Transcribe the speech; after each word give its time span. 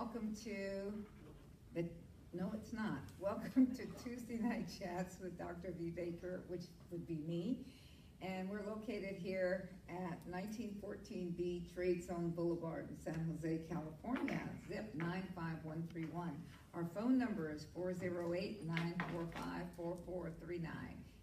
Welcome 0.00 0.34
to 0.44 0.94
the, 1.74 1.84
no, 2.32 2.50
it's 2.54 2.72
not. 2.72 3.02
Welcome 3.18 3.66
to 3.76 3.84
Tuesday 4.02 4.38
Night 4.38 4.64
Chats 4.80 5.18
with 5.22 5.38
Dr. 5.38 5.74
V. 5.78 5.90
Baker, 5.90 6.40
which 6.48 6.62
would 6.90 7.06
be 7.06 7.18
me. 7.28 7.58
And 8.22 8.48
we're 8.48 8.64
located 8.66 9.16
here 9.18 9.68
at 9.90 10.18
1914B 10.32 11.74
Trade 11.74 12.02
Zone 12.02 12.32
Boulevard 12.34 12.88
in 12.88 12.96
San 12.98 13.26
Jose, 13.28 13.60
California, 13.70 14.40
zip 14.68 14.90
95131. 14.94 16.32
Our 16.72 16.86
phone 16.94 17.18
number 17.18 17.52
is 17.52 17.66
408 17.74 18.66
945 18.66 19.62
4439. 19.76 20.72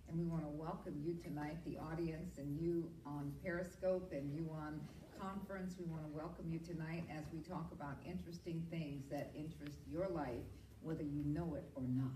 And 0.08 0.20
we 0.20 0.26
want 0.26 0.44
to 0.44 0.50
welcome 0.50 1.02
you 1.04 1.16
tonight, 1.16 1.58
the 1.66 1.80
audience, 1.80 2.38
and 2.38 2.62
you 2.62 2.88
on 3.08 3.34
Periscope 3.44 4.12
and 4.14 4.32
you 4.32 4.48
on 4.54 4.80
conference. 5.20 5.76
We 5.80 5.86
want 5.86 6.04
to 6.04 6.18
welcome 6.18 6.46
you 6.52 6.60
tonight 6.60 7.04
as 7.10 7.24
we 7.34 7.40
talk 7.40 7.72
about 7.72 7.98
interesting 8.06 8.66
things 8.70 9.06
that 9.10 9.32
interest 9.36 9.78
your 9.92 10.08
life, 10.10 10.46
whether 10.82 11.04
you 11.04 11.24
know 11.26 11.56
it 11.56 11.66
or 11.76 11.84
not. 11.88 12.12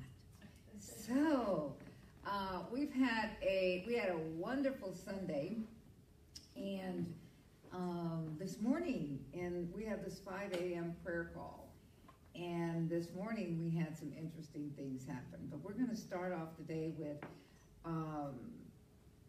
So, 0.80 1.76
uh, 2.26 2.64
we've 2.72 2.94
had 2.94 3.32
a 3.42 3.84
we 3.88 3.96
had 3.96 4.10
a 4.10 4.18
wonderful 4.18 4.94
Sunday, 4.94 5.58
and 6.56 7.12
um, 7.74 8.36
this 8.40 8.62
morning, 8.62 9.20
and 9.34 9.72
we 9.74 9.86
have 9.86 10.04
this 10.04 10.20
5 10.20 10.54
a.m. 10.54 10.96
prayer 11.04 11.32
call. 11.34 11.70
And 12.36 12.90
this 12.90 13.08
morning 13.14 13.60
we 13.60 13.78
had 13.78 13.98
some 13.98 14.12
interesting 14.18 14.72
things 14.78 15.06
happen. 15.06 15.48
But 15.50 15.60
we're 15.64 15.74
going 15.74 15.90
to 15.90 15.96
start 15.96 16.34
off 16.34 16.56
today 16.56 16.94
with 16.98 17.18
um, 17.86 18.36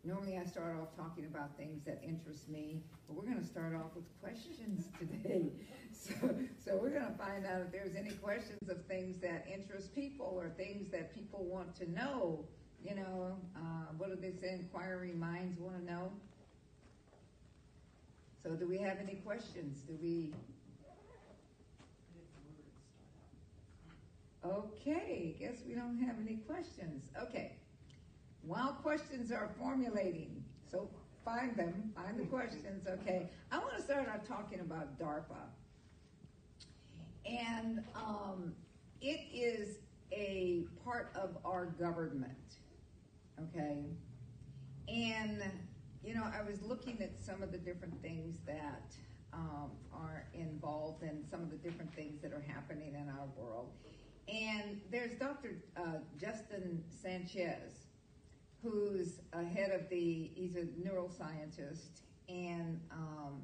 normally 0.05 0.37
I 0.37 0.45
start 0.45 0.77
off 0.81 0.97
talking 0.97 1.25
about 1.25 1.57
things 1.57 1.85
that 1.85 2.03
interest 2.03 2.49
me, 2.49 2.83
but 3.07 3.17
we're 3.17 3.25
going 3.25 3.41
to 3.41 3.47
start 3.47 3.75
off 3.75 3.95
with 3.95 4.05
questions 4.21 4.89
today. 4.99 5.53
So, 5.93 6.35
so 6.65 6.77
we're 6.77 6.91
going 6.91 7.07
to 7.07 7.19
find 7.19 7.47
out 7.47 7.61
if 7.61 7.71
there's 7.71 7.95
any 7.95 8.13
questions 8.13 8.69
of 8.69 8.85
things 8.87 9.19
that 9.21 9.47
interest 9.53 9.95
people 9.95 10.35
or 10.37 10.49
things 10.51 10.91
that 10.91 11.15
people 11.15 11.45
want 11.45 11.77
to 11.77 11.91
know. 11.91 12.45
You 12.83 12.97
know, 12.97 13.37
uh, 13.55 13.93
what 13.97 14.09
do 14.09 14.17
they 14.17 14.37
say? 14.37 14.55
Inquiring 14.55 15.19
minds 15.19 15.61
want 15.61 15.79
to 15.79 15.85
know. 15.85 16.11
So, 18.43 18.57
do 18.57 18.67
we 18.67 18.79
have 18.79 18.99
any 18.99 19.21
questions? 19.25 19.83
Do 19.83 19.97
we? 20.03 20.35
Okay, 24.45 25.37
guess 25.39 25.59
we 25.65 25.75
don't 25.75 26.01
have 26.01 26.17
any 26.21 26.39
questions. 26.39 27.05
Okay. 27.23 27.53
While 28.45 28.73
questions 28.83 29.31
are 29.31 29.51
formulating, 29.59 30.45
so 30.71 30.89
find 31.25 31.57
them, 31.57 31.93
find 31.95 32.19
the 32.19 32.25
questions, 32.25 32.87
okay. 32.89 33.31
I 33.51 33.59
want 33.59 33.77
to 33.77 33.83
start 33.83 34.09
out 34.09 34.25
talking 34.27 34.61
about 34.61 34.99
DARPA. 34.99 35.47
And 37.25 37.85
um, 37.95 38.53
it 39.01 39.21
is 39.33 39.79
a 40.11 40.65
part 40.85 41.13
of 41.15 41.37
our 41.45 41.67
government, 41.67 42.57
okay? 43.41 43.85
And, 44.89 45.43
you 46.05 46.15
know, 46.15 46.25
I 46.25 46.43
was 46.43 46.61
looking 46.63 47.01
at 47.01 47.23
some 47.25 47.43
of 47.43 47.53
the 47.53 47.59
different 47.59 48.03
things 48.03 48.39
that 48.47 48.97
um, 49.33 49.71
are 49.93 50.27
involved 50.35 51.03
and 51.03 51.25
some 51.31 51.43
of 51.43 51.51
the 51.51 51.57
different 51.57 51.95
things 51.95 52.21
that 52.23 52.33
are 52.33 52.45
happening 52.47 52.95
in 52.95 53.09
our 53.09 53.27
world. 53.37 53.71
And 54.29 54.81
there's 54.91 55.15
Dr. 55.15 55.63
Uh, 55.77 55.99
Justin 56.21 56.83
Sanchez, 57.03 57.87
who's 58.63 59.21
a 59.33 59.43
head 59.43 59.71
of 59.71 59.89
the, 59.89 60.31
he's 60.35 60.57
a 60.57 60.65
neuroscientist 60.87 62.01
and, 62.29 62.81
um, 62.91 63.43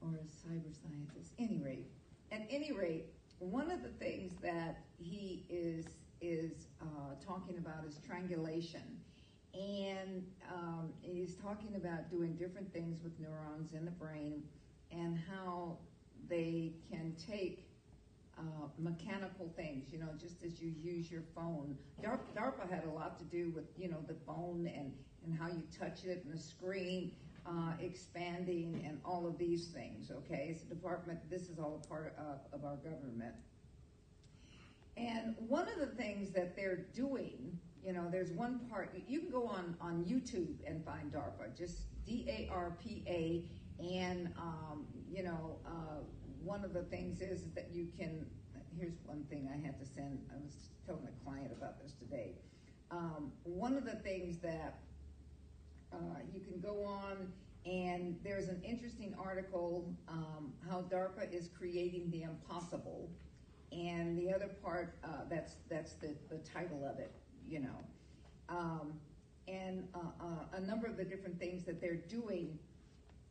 or 0.00 0.08
a 0.14 0.48
cyber 0.48 0.72
scientist. 0.82 1.32
Any 1.38 1.60
rate, 1.62 1.86
at 2.30 2.46
any 2.50 2.72
rate, 2.72 3.06
one 3.38 3.70
of 3.70 3.82
the 3.82 3.88
things 3.88 4.32
that 4.42 4.84
he 4.98 5.44
is 5.48 5.86
is 6.20 6.66
uh, 6.80 7.14
talking 7.24 7.58
about 7.58 7.84
is 7.84 7.98
triangulation, 8.06 9.00
and 9.54 10.24
um, 10.52 10.92
he's 11.00 11.34
talking 11.34 11.74
about 11.76 12.08
doing 12.10 12.34
different 12.36 12.72
things 12.72 13.02
with 13.02 13.12
neurons 13.18 13.72
in 13.72 13.84
the 13.84 13.90
brain 13.90 14.42
and 14.92 15.18
how 15.28 15.76
they 16.28 16.72
can 16.90 17.14
take 17.28 17.66
uh, 18.38 18.66
mechanical 18.78 19.52
things, 19.56 19.92
you 19.92 19.98
know, 19.98 20.08
just 20.18 20.42
as 20.42 20.60
you 20.60 20.72
use 20.82 21.10
your 21.10 21.22
phone. 21.34 21.76
DARPA 22.02 22.70
had 22.70 22.84
a 22.84 22.90
lot 22.90 23.18
to 23.18 23.24
do 23.24 23.52
with, 23.54 23.64
you 23.76 23.88
know, 23.88 24.02
the 24.08 24.16
phone 24.26 24.70
and, 24.74 24.92
and 25.24 25.38
how 25.38 25.48
you 25.48 25.62
touch 25.78 26.04
it 26.04 26.24
and 26.24 26.34
the 26.34 26.42
screen 26.42 27.12
uh, 27.46 27.72
expanding 27.80 28.82
and 28.86 29.00
all 29.04 29.26
of 29.26 29.36
these 29.38 29.68
things, 29.68 30.10
okay? 30.10 30.48
It's 30.50 30.62
a 30.62 30.66
department, 30.66 31.18
this 31.30 31.48
is 31.48 31.58
all 31.58 31.82
a 31.84 31.88
part 31.88 32.16
of, 32.18 32.38
of 32.58 32.64
our 32.64 32.76
government. 32.76 33.34
And 34.96 35.34
one 35.38 35.68
of 35.68 35.78
the 35.78 35.94
things 35.94 36.30
that 36.32 36.54
they're 36.54 36.84
doing, 36.94 37.58
you 37.84 37.92
know, 37.92 38.08
there's 38.10 38.30
one 38.30 38.60
part, 38.70 38.94
you 39.08 39.20
can 39.20 39.30
go 39.30 39.46
on, 39.46 39.76
on 39.80 40.04
YouTube 40.04 40.54
and 40.66 40.84
find 40.84 41.12
DARPA, 41.12 41.56
just 41.56 41.80
D 42.06 42.26
A 42.28 42.52
R 42.52 42.76
P 42.82 43.02
A, 43.06 43.44
and, 43.82 44.32
um, 44.38 44.86
you 45.10 45.22
know, 45.24 45.56
uh, 45.66 46.00
one 46.44 46.64
of 46.64 46.72
the 46.72 46.82
things 46.82 47.20
is 47.20 47.44
that 47.54 47.68
you 47.72 47.88
can, 47.98 48.26
here's 48.78 48.94
one 49.04 49.24
thing 49.30 49.48
I 49.52 49.64
had 49.64 49.78
to 49.78 49.86
send, 49.86 50.18
I 50.30 50.42
was 50.42 50.54
telling 50.86 51.06
a 51.06 51.24
client 51.24 51.52
about 51.56 51.80
this 51.82 51.92
today. 51.92 52.32
Um, 52.90 53.32
one 53.44 53.76
of 53.76 53.84
the 53.84 53.96
things 53.96 54.38
that 54.38 54.80
uh, 55.92 55.96
you 56.32 56.40
can 56.40 56.60
go 56.60 56.84
on 56.84 57.32
and 57.64 58.18
there's 58.24 58.48
an 58.48 58.60
interesting 58.64 59.14
article 59.22 59.94
um, 60.08 60.52
how 60.68 60.82
DARPA 60.82 61.32
is 61.32 61.48
creating 61.56 62.10
the 62.10 62.22
impossible, 62.22 63.08
and 63.70 64.18
the 64.18 64.32
other 64.32 64.48
part 64.62 64.96
uh, 65.04 65.08
that's 65.30 65.54
that's 65.70 65.92
the, 65.94 66.14
the 66.28 66.38
title 66.38 66.84
of 66.84 66.98
it, 66.98 67.12
you 67.48 67.60
know, 67.60 67.78
um, 68.48 68.94
and 69.46 69.86
uh, 69.94 69.98
uh 70.20 70.56
a 70.56 70.60
number 70.60 70.88
of 70.88 70.96
the 70.96 71.04
different 71.04 71.38
things 71.38 71.64
that 71.64 71.80
they're 71.80 71.94
doing 71.94 72.58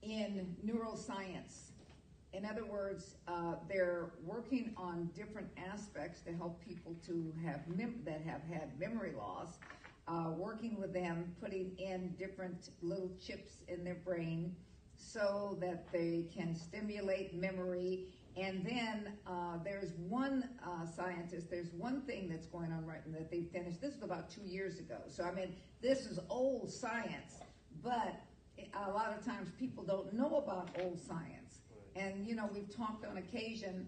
in 0.01 0.55
neuroscience 0.65 1.71
in 2.33 2.45
other 2.45 2.65
words, 2.65 3.15
uh, 3.27 3.55
they're 3.67 4.11
working 4.23 4.73
on 4.77 5.09
different 5.15 5.49
aspects 5.71 6.21
to 6.21 6.33
help 6.33 6.63
people 6.63 6.95
to 7.05 7.33
have 7.45 7.67
mem- 7.67 8.01
that 8.05 8.21
have 8.21 8.41
had 8.43 8.79
memory 8.79 9.13
loss. 9.17 9.59
Uh, 10.07 10.31
working 10.35 10.79
with 10.79 10.93
them, 10.93 11.35
putting 11.39 11.77
in 11.77 12.13
different 12.17 12.69
little 12.81 13.11
chips 13.23 13.61
in 13.67 13.83
their 13.83 13.95
brain 14.03 14.55
so 14.95 15.57
that 15.61 15.91
they 15.91 16.27
can 16.35 16.55
stimulate 16.55 17.33
memory. 17.33 18.07
And 18.35 18.65
then 18.65 19.13
uh, 19.27 19.57
there's 19.63 19.91
one 20.09 20.49
uh, 20.65 20.85
scientist, 20.85 21.49
there's 21.49 21.71
one 21.73 22.01
thing 22.01 22.29
that's 22.29 22.47
going 22.47 22.71
on 22.71 22.85
right 22.85 23.05
now 23.05 23.19
that 23.19 23.29
they 23.29 23.43
finished. 23.43 23.81
This 23.81 23.95
was 23.95 24.03
about 24.03 24.29
two 24.29 24.43
years 24.43 24.79
ago. 24.79 24.97
So, 25.07 25.23
I 25.23 25.33
mean, 25.33 25.55
this 25.81 26.05
is 26.05 26.19
old 26.29 26.71
science, 26.71 27.35
but 27.83 28.21
a 28.87 28.91
lot 28.91 29.15
of 29.17 29.23
times 29.23 29.49
people 29.59 29.83
don't 29.83 30.13
know 30.13 30.37
about 30.37 30.69
old 30.81 30.99
science. 30.99 31.60
And, 31.95 32.25
you 32.25 32.35
know, 32.35 32.49
we've 32.53 32.73
talked 32.75 33.05
on 33.05 33.17
occasion 33.17 33.87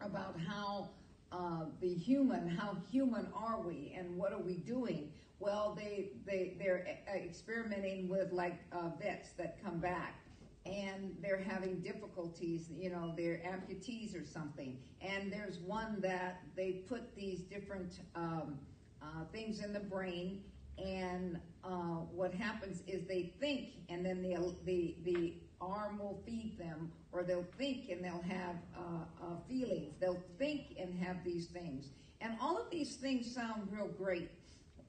about 0.00 0.36
how 0.46 0.90
uh, 1.32 1.64
the 1.80 1.92
human, 1.92 2.48
how 2.48 2.76
human 2.90 3.28
are 3.34 3.60
we 3.60 3.94
and 3.96 4.16
what 4.16 4.32
are 4.32 4.40
we 4.40 4.54
doing? 4.54 5.10
Well, 5.40 5.76
they, 5.76 6.10
they, 6.26 6.56
they're 6.58 6.86
experimenting 7.14 8.08
with 8.08 8.32
like 8.32 8.60
uh, 8.72 8.90
vets 9.00 9.30
that 9.38 9.62
come 9.62 9.78
back 9.78 10.20
and 10.66 11.14
they're 11.20 11.42
having 11.42 11.80
difficulties, 11.80 12.68
you 12.70 12.88
know, 12.88 13.12
they're 13.16 13.42
amputees 13.46 14.18
or 14.20 14.24
something. 14.24 14.78
And 15.02 15.30
there's 15.32 15.58
one 15.58 16.00
that 16.00 16.40
they 16.56 16.84
put 16.88 17.14
these 17.14 17.40
different 17.40 18.00
um, 18.14 18.58
uh, 19.02 19.24
things 19.32 19.62
in 19.62 19.72
the 19.72 19.80
brain 19.80 20.42
and 20.78 21.38
uh, 21.62 22.02
what 22.12 22.34
happens 22.34 22.82
is 22.86 23.06
they 23.06 23.32
think 23.38 23.70
and 23.88 24.04
then 24.04 24.22
the, 24.22 24.54
the, 24.64 24.96
the 25.04 25.34
arm 25.64 25.98
will 25.98 26.20
feed 26.26 26.58
them, 26.58 26.92
or 27.12 27.22
they'll 27.22 27.46
think 27.56 27.88
and 27.88 28.04
they'll 28.04 28.24
have 28.28 28.56
uh, 28.76 29.24
uh, 29.24 29.36
feelings. 29.48 29.94
They'll 30.00 30.22
think 30.38 30.76
and 30.78 30.94
have 31.02 31.24
these 31.24 31.46
things. 31.46 31.88
And 32.20 32.36
all 32.40 32.58
of 32.58 32.70
these 32.70 32.96
things 32.96 33.32
sound 33.34 33.68
real 33.70 33.88
great. 33.88 34.30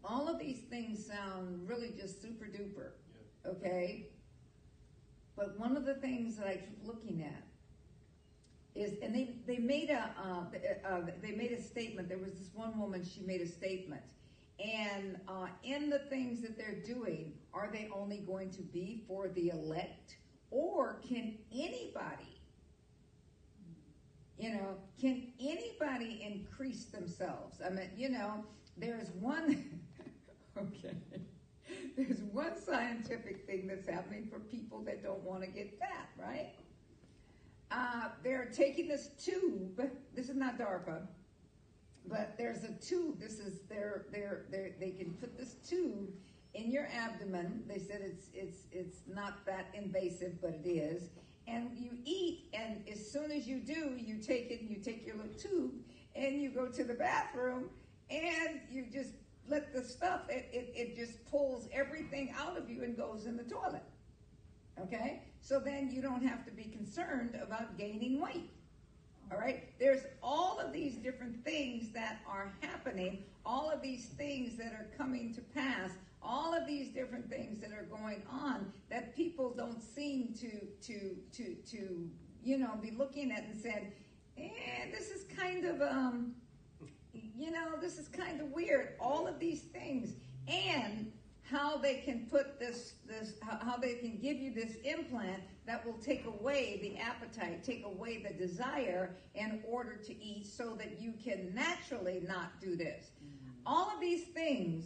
All 0.04 0.28
of 0.28 0.40
these 0.40 0.62
things 0.70 1.06
sound 1.06 1.68
really 1.68 1.92
just 2.00 2.22
super 2.22 2.46
duper. 2.46 2.92
Yeah. 3.44 3.52
Okay? 3.52 4.10
But 5.36 5.60
one 5.60 5.76
of 5.76 5.86
the 5.86 5.96
things 5.96 6.38
that 6.38 6.48
I 6.48 6.56
keep 6.58 6.86
looking 6.86 7.24
at 7.24 7.44
is, 8.74 8.94
and 9.02 9.14
they, 9.14 9.36
they 9.48 9.58
made 9.58 9.90
a 9.90 10.12
uh, 10.22 10.88
uh, 10.88 11.02
they 11.22 11.32
made 11.32 11.52
a 11.52 11.62
statement. 11.62 12.10
There 12.10 12.18
was 12.18 12.34
this 12.34 12.50
one 12.54 12.80
woman. 12.80 13.04
She 13.04 13.22
made 13.22 13.42
a 13.42 13.48
statement, 13.48 14.02
and 14.60 15.18
uh, 15.28 15.48
in 15.64 15.90
the 15.90 16.00
things 16.00 16.42
that 16.42 16.58
they're 16.58 16.82
doing, 16.86 17.34
are 17.54 17.70
they 17.72 17.90
only 17.94 18.18
going 18.20 18.50
to 18.52 18.62
be 18.62 19.04
for 19.08 19.30
the 19.30 19.50
elect? 19.50 20.18
Or 20.56 21.02
can 21.06 21.38
anybody, 21.54 22.40
you 24.40 24.52
know, 24.54 24.78
can 25.02 25.34
anybody 25.38 26.24
increase 26.26 26.86
themselves? 26.86 27.60
I 27.66 27.70
mean, 27.70 27.90
you 27.98 28.08
know, 28.08 28.46
there's 28.78 29.10
one, 29.20 29.82
okay, 30.58 30.96
there's 31.98 32.22
one 32.32 32.58
scientific 32.58 33.46
thing 33.46 33.68
that's 33.68 33.86
happening 33.86 34.30
for 34.32 34.40
people 34.40 34.82
that 34.86 35.04
don't 35.04 35.24
want 35.24 35.42
to 35.42 35.48
get 35.48 35.78
fat, 35.78 36.08
right? 36.18 36.54
uh, 37.72 38.10
they're 38.24 38.46
taking 38.46 38.88
this 38.88 39.10
tube. 39.20 39.82
This 40.14 40.30
is 40.30 40.36
not 40.36 40.58
DARPA, 40.58 41.02
but 42.08 42.36
there's 42.38 42.64
a 42.64 42.72
tube. 42.74 43.20
This 43.20 43.40
is 43.40 43.62
they're 43.70 44.06
they're 44.12 44.46
they 44.50 44.74
they 44.80 44.92
can 44.92 45.14
put 45.14 45.38
this 45.38 45.56
tube 45.68 46.10
in 46.56 46.72
your 46.72 46.88
abdomen. 46.94 47.64
They 47.68 47.80
said 47.80 48.02
it's 48.02 48.28
it's 48.34 48.68
it's 48.72 48.98
not 49.08 49.46
that 49.46 49.68
invasive, 49.74 50.42
but 50.42 50.52
it 50.64 50.68
is. 50.68 51.10
And 51.48 51.70
you 51.78 51.92
eat, 52.06 52.46
and 52.54 52.84
as 52.92 53.12
soon 53.12 53.32
as 53.32 53.48
you 53.48 53.60
do, 53.60 53.96
you 53.98 54.18
take 54.18 54.50
it 54.50 54.62
and 54.62 54.70
you 54.70 54.78
take 54.78 55.06
your 55.06 55.18
little 55.18 55.34
tube 55.34 55.74
and 56.16 56.42
you 56.42 56.50
go 56.50 56.68
to 56.68 56.84
the 56.84 56.96
bathroom 56.96 57.70
and 58.10 58.62
you 58.72 58.86
just 58.92 59.12
let 59.48 59.74
the 59.74 59.84
stuff 59.84 60.22
it, 60.30 60.50
it, 60.52 60.74
it 60.76 60.96
just 60.96 61.24
pulls 61.30 61.68
everything 61.72 62.34
out 62.40 62.58
of 62.58 62.70
you 62.70 62.84
and 62.84 62.98
goes 62.98 63.26
in 63.26 63.38
the 63.38 63.44
toilet. 63.44 63.84
Okay? 64.82 65.22
So 65.40 65.60
then 65.60 65.92
you 65.92 66.02
don't 66.02 66.26
have 66.26 66.46
to 66.46 66.52
be 66.52 66.64
concerned 66.64 67.40
about 67.42 67.78
gaining 67.78 68.20
weight. 68.20 68.50
All 69.32 69.38
right? 69.38 69.70
There's 69.80 70.02
all 70.22 70.60
of 70.60 70.74
these 70.74 70.96
different 70.96 71.44
things 71.44 71.92
that 71.94 72.20
are 72.28 72.54
happening, 72.62 73.24
all 73.46 73.70
of 73.70 73.82
these 73.82 74.06
things 74.06 74.58
that 74.58 74.74
are 74.74 74.88
coming 74.98 75.34
to 75.36 75.42
pass, 75.42 75.92
all 76.26 76.54
of 76.54 76.66
these 76.66 76.90
different 76.90 77.30
things 77.30 77.60
that 77.60 77.72
are 77.72 77.88
going 77.90 78.24
on 78.30 78.72
that 78.90 79.16
people 79.16 79.54
don't 79.56 79.82
seem 79.82 80.34
to 80.40 80.60
to 80.82 81.16
to 81.32 81.56
to 81.70 82.10
you 82.44 82.58
know 82.58 82.78
be 82.82 82.92
looking 82.92 83.32
at 83.32 83.44
and 83.44 83.56
said, 83.56 83.92
eh, 84.38 84.90
this 84.92 85.10
is 85.10 85.26
kind 85.38 85.66
of 85.66 85.82
um 85.82 86.36
you 87.38 87.52
know, 87.52 87.78
this 87.80 87.98
is 87.98 88.08
kind 88.08 88.42
of 88.42 88.52
weird. 88.52 88.94
All 89.00 89.28
of 89.28 89.40
these 89.40 89.62
things 89.62 90.16
and 90.48 91.12
how 91.44 91.78
they 91.78 91.96
can 91.98 92.26
put 92.30 92.60
this 92.60 92.94
this 93.08 93.34
how 93.42 93.78
they 93.78 93.96
can 93.96 94.18
give 94.18 94.38
you 94.38 94.52
this 94.52 94.76
implant 94.84 95.44
that 95.68 95.86
will 95.86 95.98
take 95.98 96.26
away 96.26 96.80
the 96.82 96.98
appetite, 96.98 97.64
take 97.64 97.86
away 97.86 98.24
the 98.24 98.34
desire 98.34 99.16
in 99.36 99.62
order 99.68 99.96
to 99.96 100.24
eat 100.24 100.48
so 100.48 100.76
that 100.76 101.00
you 101.00 101.14
can 101.24 101.54
naturally 101.54 102.24
not 102.28 102.60
do 102.60 102.76
this. 102.76 103.12
Mm-hmm. 103.24 103.52
All 103.66 103.92
of 103.94 104.00
these 104.00 104.24
things 104.26 104.86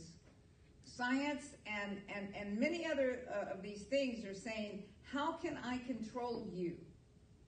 science 0.99 1.55
and 1.65 2.01
and 2.13 2.27
and 2.35 2.59
many 2.59 2.85
other 2.85 3.21
uh, 3.33 3.53
of 3.53 3.61
these 3.61 3.83
things 3.83 4.25
are 4.25 4.33
saying, 4.33 4.83
how 5.13 5.31
can 5.31 5.57
I 5.63 5.77
control 5.77 6.45
you? 6.51 6.75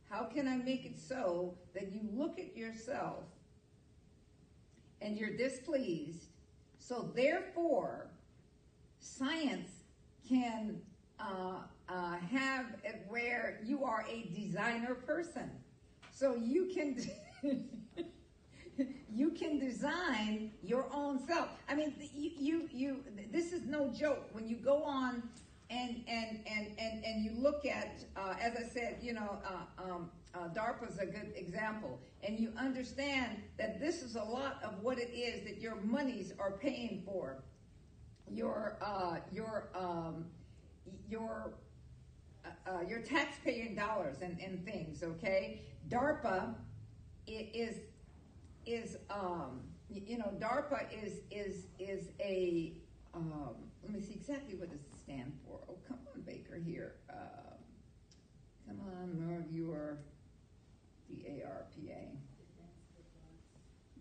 How 0.10 0.24
can 0.24 0.48
I 0.48 0.56
make 0.56 0.86
it 0.86 0.98
so 0.98 1.58
that 1.74 1.92
you 1.92 2.02
look 2.14 2.40
at 2.40 2.56
yourself 2.56 3.26
and 5.02 5.18
you're 5.18 5.36
displeased? 5.36 6.28
So 6.80 7.12
therefore, 7.14 8.12
science 9.00 9.72
can 10.28 10.82
uh, 11.20 11.64
uh, 11.90 12.16
have 12.32 12.68
it 12.86 13.06
where 13.10 13.60
you 13.66 13.84
are 13.84 14.06
a 14.10 14.30
designer 14.34 14.96
person. 14.96 15.52
So 16.14 16.36
you 16.36 16.72
can 16.74 16.96
you 19.14 19.32
can 19.32 19.60
design 19.60 20.52
your 20.64 20.86
own 20.94 21.20
self. 21.28 21.50
I 21.68 21.76
mean, 21.76 21.94
you, 22.14 22.32
you 22.38 22.70
you 22.72 23.04
this 23.32 23.52
is 23.52 23.66
no 23.66 23.90
joke. 23.90 24.30
When 24.32 24.48
you 24.48 24.56
go 24.56 24.84
on 24.84 25.24
and 25.70 26.04
and 26.08 26.40
and 26.46 26.68
and, 26.80 27.04
and 27.04 27.26
you 27.26 27.32
look 27.38 27.66
at, 27.66 28.06
uh, 28.16 28.36
as 28.40 28.56
I 28.56 28.64
said, 28.64 29.00
you 29.02 29.14
know, 29.14 29.38
uh, 29.46 29.84
um, 29.84 30.12
uh, 30.34 30.48
DARPA 30.50 30.90
is 30.90 31.00
a 31.00 31.06
good 31.06 31.34
example, 31.36 32.00
and 32.24 32.40
you 32.40 32.54
understand 32.58 33.42
that 33.58 33.80
this 33.82 34.02
is 34.02 34.16
a 34.16 34.24
lot 34.24 34.62
of 34.64 34.82
what 34.82 34.98
it 34.98 35.12
is 35.14 35.44
that 35.44 35.60
your 35.60 35.76
monies 35.76 36.34
are 36.40 36.52
paying 36.52 37.04
for 37.06 37.44
your 38.30 38.78
uh, 38.82 39.18
your 39.32 39.70
um, 39.76 40.26
your 41.10 41.54
uh, 42.46 42.50
uh, 42.70 42.82
your 42.88 43.02
taxpaying 43.02 43.76
dollars 43.76 44.22
and, 44.22 44.40
and 44.40 44.64
things. 44.66 45.04
Okay, 45.04 45.64
DARPA 45.90 46.56
is 47.28 47.76
is 48.66 48.98
um, 49.10 49.62
you 49.90 50.18
know 50.18 50.34
DARPA 50.40 50.86
is 51.04 51.22
is 51.30 51.68
is 51.80 52.10
a 52.20 52.74
um, 53.14 53.56
let 53.84 53.94
me 53.94 54.02
see 54.02 54.14
exactly 54.14 54.56
what 54.56 54.70
does 54.70 54.82
it 54.82 54.94
stand 55.04 55.34
for. 55.46 55.60
Oh, 55.70 55.78
come 55.88 56.00
on, 56.14 56.22
Baker 56.22 56.56
here. 56.58 56.96
Uh, 57.10 57.54
come 58.68 58.80
on, 59.00 59.28
more 59.28 59.40
of 59.40 59.52
your 59.52 60.00
D 61.08 61.26
A 61.28 61.46
R 61.46 61.66
P 61.76 61.90
A. 61.90 62.18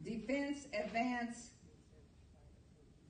Defense 0.02 0.66
Advanced 0.72 1.50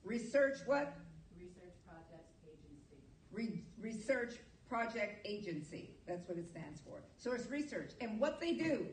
Research 0.03 0.57
what? 0.65 0.97
Research 1.37 1.75
Projects 1.87 2.33
Agency 2.43 3.03
Re- 3.31 3.63
research 3.79 4.33
Project 4.67 5.25
Agency. 5.25 5.91
That's 6.07 6.27
what 6.27 6.37
it 6.37 6.49
stands 6.49 6.81
for. 6.81 7.03
So 7.17 7.33
it's 7.33 7.47
research. 7.49 7.91
And 8.01 8.19
what 8.19 8.39
they 8.39 8.53
do, 8.53 8.87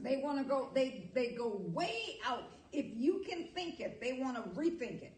they 0.00 0.20
want 0.22 0.38
to 0.38 0.44
go, 0.44 0.70
they, 0.74 1.10
they 1.14 1.28
go 1.28 1.60
way 1.72 2.18
out. 2.26 2.44
If 2.72 2.86
you 2.94 3.24
can 3.28 3.48
think 3.54 3.80
it, 3.80 4.00
they 4.00 4.14
want 4.14 4.36
to 4.36 4.60
rethink 4.60 5.02
it. 5.02 5.12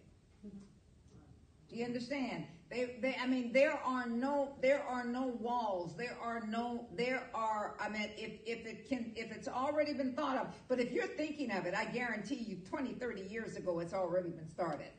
Do 1.68 1.76
you 1.76 1.84
understand? 1.84 2.46
They, 2.70 2.96
they, 3.00 3.16
I 3.20 3.26
mean, 3.26 3.52
there 3.52 3.78
are 3.84 4.06
no, 4.06 4.54
there 4.60 4.82
are 4.82 5.04
no 5.04 5.28
walls. 5.40 5.96
There 5.96 6.16
are 6.20 6.44
no, 6.46 6.86
there 6.96 7.30
are, 7.34 7.76
I 7.80 7.88
mean, 7.88 8.10
if, 8.16 8.40
if 8.44 8.66
it 8.66 8.88
can, 8.88 9.12
if 9.14 9.30
it's 9.30 9.48
already 9.48 9.92
been 9.92 10.12
thought 10.12 10.36
of, 10.36 10.48
but 10.68 10.80
if 10.80 10.90
you're 10.90 11.06
thinking 11.06 11.52
of 11.52 11.66
it, 11.66 11.74
I 11.74 11.84
guarantee 11.84 12.36
you 12.36 12.56
20, 12.68 12.94
30 12.94 13.22
years 13.22 13.56
ago, 13.56 13.78
it's 13.80 13.94
already 13.94 14.30
been 14.30 14.48
started. 14.48 14.90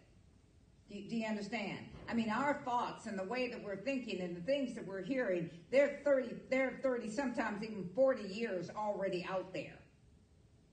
Do 0.89 0.95
you, 0.95 1.09
do 1.09 1.15
you, 1.17 1.27
understand? 1.27 1.79
I 2.09 2.13
mean, 2.13 2.29
our 2.29 2.61
thoughts 2.63 3.07
and 3.07 3.19
the 3.19 3.23
way 3.23 3.49
that 3.49 3.61
we're 3.61 3.75
thinking 3.75 4.21
and 4.21 4.35
the 4.35 4.41
things 4.41 4.73
that 4.75 4.87
we're 4.87 5.03
hearing, 5.03 5.49
they're 5.69 5.99
30, 6.05 6.35
they're 6.49 6.79
30, 6.81 7.09
sometimes 7.09 7.61
even 7.63 7.89
40 7.93 8.23
years 8.27 8.69
already 8.75 9.27
out 9.29 9.53
there. 9.53 9.79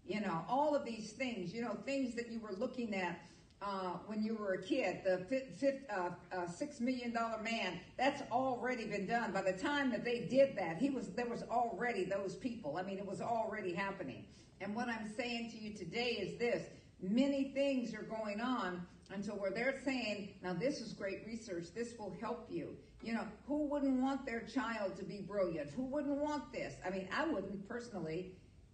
You 0.07 0.21
know, 0.21 0.45
all 0.49 0.77
of 0.77 0.85
these 0.85 1.13
things, 1.13 1.53
you 1.53 1.63
know, 1.63 1.77
things 1.85 2.15
that 2.15 2.31
you 2.31 2.39
were 2.39 2.53
looking 2.53 2.95
at 2.95 3.21
uh, 3.63 3.97
when 4.07 4.23
you 4.23 4.35
were 4.35 4.55
a 4.55 4.63
kid, 4.63 5.01
the 5.05 5.25
fifth, 5.29 5.75
uh, 5.91 6.11
uh, 6.33 6.47
six 6.47 6.81
million 6.81 7.13
dollar 7.13 7.41
man, 7.43 7.81
that's 7.97 8.23
already 8.31 8.85
been 8.85 9.07
done. 9.07 9.33
By 9.33 9.43
the 9.43 9.53
time 9.53 9.91
that 9.91 10.05
they 10.05 10.27
did 10.31 10.57
that, 10.59 10.77
he 10.77 10.91
was 10.91 11.09
there 11.09 11.29
was 11.29 11.43
already 11.45 12.05
those 12.05 12.35
people. 12.35 12.77
I 12.77 12.83
mean, 12.83 12.99
it 12.99 13.07
was 13.07 13.23
already 13.23 13.73
happening. 13.73 14.27
And 14.61 14.75
what 14.75 14.89
I'm 14.89 15.11
saying 15.17 15.51
to 15.53 15.59
you 15.59 15.73
today 15.73 16.19
is 16.21 16.39
this: 16.39 16.67
many 17.01 17.53
things 17.55 17.95
are 17.95 18.03
going 18.03 18.41
on 18.41 18.87
until 19.11 19.35
where 19.37 19.51
they're 19.51 19.81
saying, 19.85 20.31
now 20.43 20.53
this 20.53 20.81
is 20.81 20.93
great 20.93 21.25
research, 21.27 21.67
this 21.75 21.95
will 21.99 22.17
help 22.21 22.47
you. 22.51 22.77
You 23.03 23.13
know, 23.15 23.27
who 23.47 23.69
wouldn't 23.69 24.01
want 24.01 24.25
their 24.25 24.41
child 24.41 24.97
to 24.97 25.05
be 25.05 25.21
brilliant? 25.21 25.71
Who 25.71 25.85
wouldn't 25.85 26.17
want 26.17 26.53
this? 26.53 26.75
I 26.87 26.91
mean, 26.91 27.09
I 27.15 27.27
wouldn't 27.27 27.69
personally, 27.69 28.33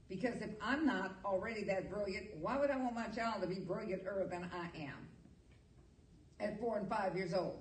because 0.09 0.41
if 0.41 0.50
I'm 0.62 0.87
not 0.87 1.17
already 1.25 1.65
that 1.65 1.91
brilliant, 1.91 2.29
why 2.41 2.58
would 2.58 2.70
I 2.70 2.77
want 2.77 2.94
my 2.94 3.06
child 3.06 3.43
to 3.43 3.49
be 3.49 3.56
brillianter 3.56 4.29
than 4.31 4.49
I 4.53 4.67
am 4.79 5.08
at 6.39 6.60
four 6.60 6.79
and 6.79 6.89
five 6.89 7.17
years 7.17 7.34
old? 7.34 7.58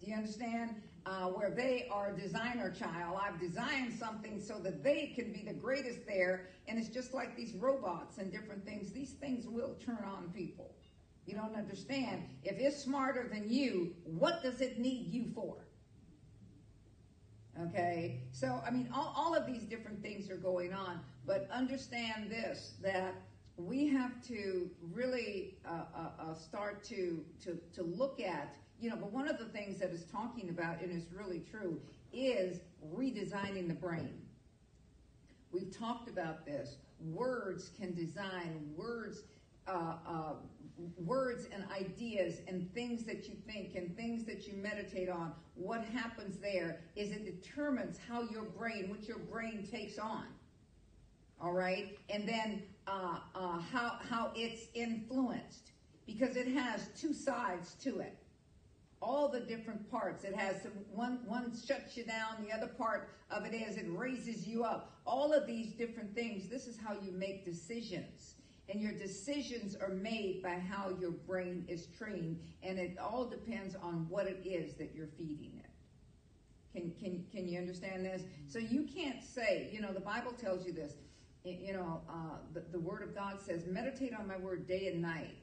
Do 0.00 0.10
you 0.10 0.16
understand? 0.16 0.82
Uh, 1.06 1.28
where 1.28 1.50
they 1.50 1.88
are 1.90 2.12
designer 2.12 2.70
child. 2.70 3.18
I've 3.22 3.40
designed 3.40 3.98
something 3.98 4.38
so 4.38 4.58
that 4.58 4.84
they 4.84 5.12
can 5.16 5.32
be 5.32 5.42
the 5.46 5.54
greatest 5.54 6.06
there. 6.06 6.48
And 6.68 6.78
it's 6.78 6.90
just 6.90 7.14
like 7.14 7.34
these 7.34 7.54
robots 7.54 8.18
and 8.18 8.30
different 8.30 8.66
things. 8.66 8.92
These 8.92 9.12
things 9.12 9.46
will 9.48 9.76
turn 9.82 10.04
on 10.04 10.30
people. 10.34 10.74
You 11.30 11.36
don't 11.36 11.54
understand. 11.54 12.24
If 12.42 12.58
it's 12.58 12.82
smarter 12.82 13.28
than 13.32 13.48
you, 13.48 13.94
what 14.02 14.42
does 14.42 14.60
it 14.60 14.80
need 14.80 15.12
you 15.12 15.26
for? 15.32 15.58
Okay, 17.68 18.22
so 18.32 18.60
I 18.66 18.72
mean, 18.72 18.88
all, 18.92 19.14
all 19.16 19.36
of 19.36 19.46
these 19.46 19.62
different 19.62 20.02
things 20.02 20.28
are 20.28 20.36
going 20.36 20.72
on, 20.72 20.98
but 21.24 21.48
understand 21.52 22.30
this 22.30 22.74
that 22.82 23.14
we 23.56 23.86
have 23.86 24.20
to 24.26 24.70
really 24.92 25.58
uh, 25.64 25.84
uh, 25.94 26.30
uh, 26.30 26.34
start 26.34 26.82
to, 26.84 27.24
to, 27.44 27.56
to 27.74 27.84
look 27.84 28.18
at, 28.18 28.56
you 28.80 28.90
know, 28.90 28.96
but 28.96 29.12
one 29.12 29.28
of 29.28 29.38
the 29.38 29.44
things 29.44 29.78
that 29.78 29.90
is 29.90 30.06
talking 30.06 30.48
about, 30.48 30.80
and 30.80 30.90
is 30.90 31.12
really 31.12 31.44
true, 31.48 31.80
is 32.12 32.58
redesigning 32.92 33.68
the 33.68 33.74
brain. 33.74 34.20
We've 35.52 35.76
talked 35.78 36.08
about 36.08 36.44
this. 36.44 36.78
Words 36.98 37.70
can 37.78 37.94
design, 37.94 38.72
words 38.76 39.22
uh, 39.68 39.94
uh, 40.08 40.32
words 40.96 41.46
and 41.52 41.64
ideas 41.70 42.40
and 42.48 42.72
things 42.74 43.04
that 43.04 43.28
you 43.28 43.34
think 43.46 43.74
and 43.74 43.96
things 43.96 44.24
that 44.24 44.46
you 44.46 44.54
meditate 44.54 45.08
on, 45.08 45.32
what 45.54 45.84
happens 45.84 46.38
there 46.38 46.80
is 46.96 47.10
it 47.10 47.24
determines 47.24 47.98
how 48.08 48.22
your 48.30 48.44
brain, 48.44 48.88
what 48.88 49.06
your 49.06 49.18
brain 49.18 49.66
takes 49.70 49.98
on. 49.98 50.24
All 51.40 51.52
right? 51.52 51.98
And 52.08 52.28
then 52.28 52.62
uh, 52.86 53.18
uh, 53.34 53.60
how, 53.60 53.98
how 54.08 54.30
it's 54.34 54.66
influenced 54.74 55.72
because 56.06 56.36
it 56.36 56.48
has 56.48 56.88
two 56.98 57.14
sides 57.14 57.74
to 57.82 58.00
it. 58.00 58.16
All 59.02 59.28
the 59.28 59.40
different 59.40 59.90
parts. 59.90 60.24
It 60.24 60.34
has 60.34 60.62
some, 60.62 60.72
one, 60.92 61.20
one 61.24 61.52
shuts 61.66 61.96
you 61.96 62.04
down. 62.04 62.44
The 62.46 62.54
other 62.54 62.66
part 62.66 63.08
of 63.30 63.46
it 63.46 63.54
is 63.54 63.76
it 63.76 63.86
raises 63.88 64.46
you 64.46 64.64
up. 64.64 64.92
All 65.06 65.32
of 65.32 65.46
these 65.46 65.72
different 65.72 66.14
things. 66.14 66.50
This 66.50 66.66
is 66.66 66.76
how 66.76 66.92
you 66.92 67.12
make 67.12 67.46
decisions 67.46 68.34
and 68.70 68.80
your 68.80 68.92
decisions 68.92 69.74
are 69.74 69.88
made 69.88 70.42
by 70.42 70.58
how 70.58 70.90
your 71.00 71.10
brain 71.10 71.64
is 71.68 71.86
trained 71.98 72.38
and 72.62 72.78
it 72.78 72.96
all 72.98 73.24
depends 73.24 73.74
on 73.74 74.06
what 74.08 74.26
it 74.26 74.40
is 74.44 74.74
that 74.74 74.94
you're 74.94 75.08
feeding 75.18 75.52
it 75.58 75.70
Can, 76.72 76.92
can, 77.00 77.24
can 77.32 77.48
you 77.48 77.58
understand 77.58 78.04
this? 78.04 78.22
So 78.46 78.58
you 78.58 78.84
can't 78.84 79.22
say, 79.24 79.68
you 79.72 79.80
know, 79.80 79.92
the 79.92 80.00
Bible 80.00 80.32
tells 80.32 80.64
you 80.64 80.72
this. 80.72 80.94
You 81.44 81.72
know, 81.72 82.02
uh, 82.08 82.36
the, 82.52 82.60
the 82.70 82.78
Word 82.78 83.02
of 83.02 83.14
God 83.14 83.40
says, 83.40 83.64
meditate 83.66 84.14
on 84.14 84.28
my 84.28 84.36
Word 84.36 84.68
day 84.68 84.88
and 84.88 85.00
night, 85.00 85.36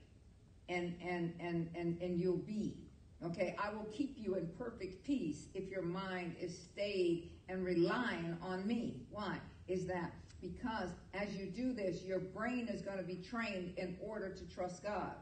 and, 0.69 0.95
and, 1.01 1.33
and, 1.39 1.69
and, 1.75 2.01
and 2.01 2.19
you'll 2.19 2.37
be. 2.37 2.77
Okay, 3.25 3.55
I 3.57 3.73
will 3.73 3.87
keep 3.91 4.15
you 4.15 4.35
in 4.35 4.47
perfect 4.59 5.03
peace 5.03 5.47
if 5.55 5.69
your 5.69 5.81
mind 5.81 6.35
is 6.39 6.55
stayed 6.55 7.31
and 7.49 7.65
relying 7.65 8.37
on 8.41 8.65
me. 8.67 9.01
Why? 9.09 9.39
Is 9.67 9.87
that 9.87 10.13
because 10.41 10.89
as 11.13 11.35
you 11.35 11.47
do 11.47 11.73
this, 11.73 12.03
your 12.03 12.19
brain 12.19 12.67
is 12.67 12.81
going 12.81 12.97
to 12.97 13.03
be 13.03 13.15
trained 13.15 13.73
in 13.77 13.97
order 14.01 14.29
to 14.29 14.55
trust 14.55 14.83
God. 14.83 15.15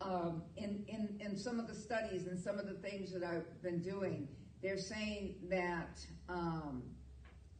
Um, 0.00 0.42
in, 0.56 0.84
in, 0.88 1.18
in 1.20 1.38
some 1.38 1.58
of 1.58 1.66
the 1.66 1.74
studies 1.74 2.26
and 2.26 2.38
some 2.38 2.58
of 2.58 2.66
the 2.66 2.74
things 2.74 3.12
that 3.12 3.22
I've 3.22 3.62
been 3.62 3.80
doing, 3.80 4.28
they're 4.62 4.78
saying 4.78 5.36
that 5.50 5.98
um, 6.28 6.82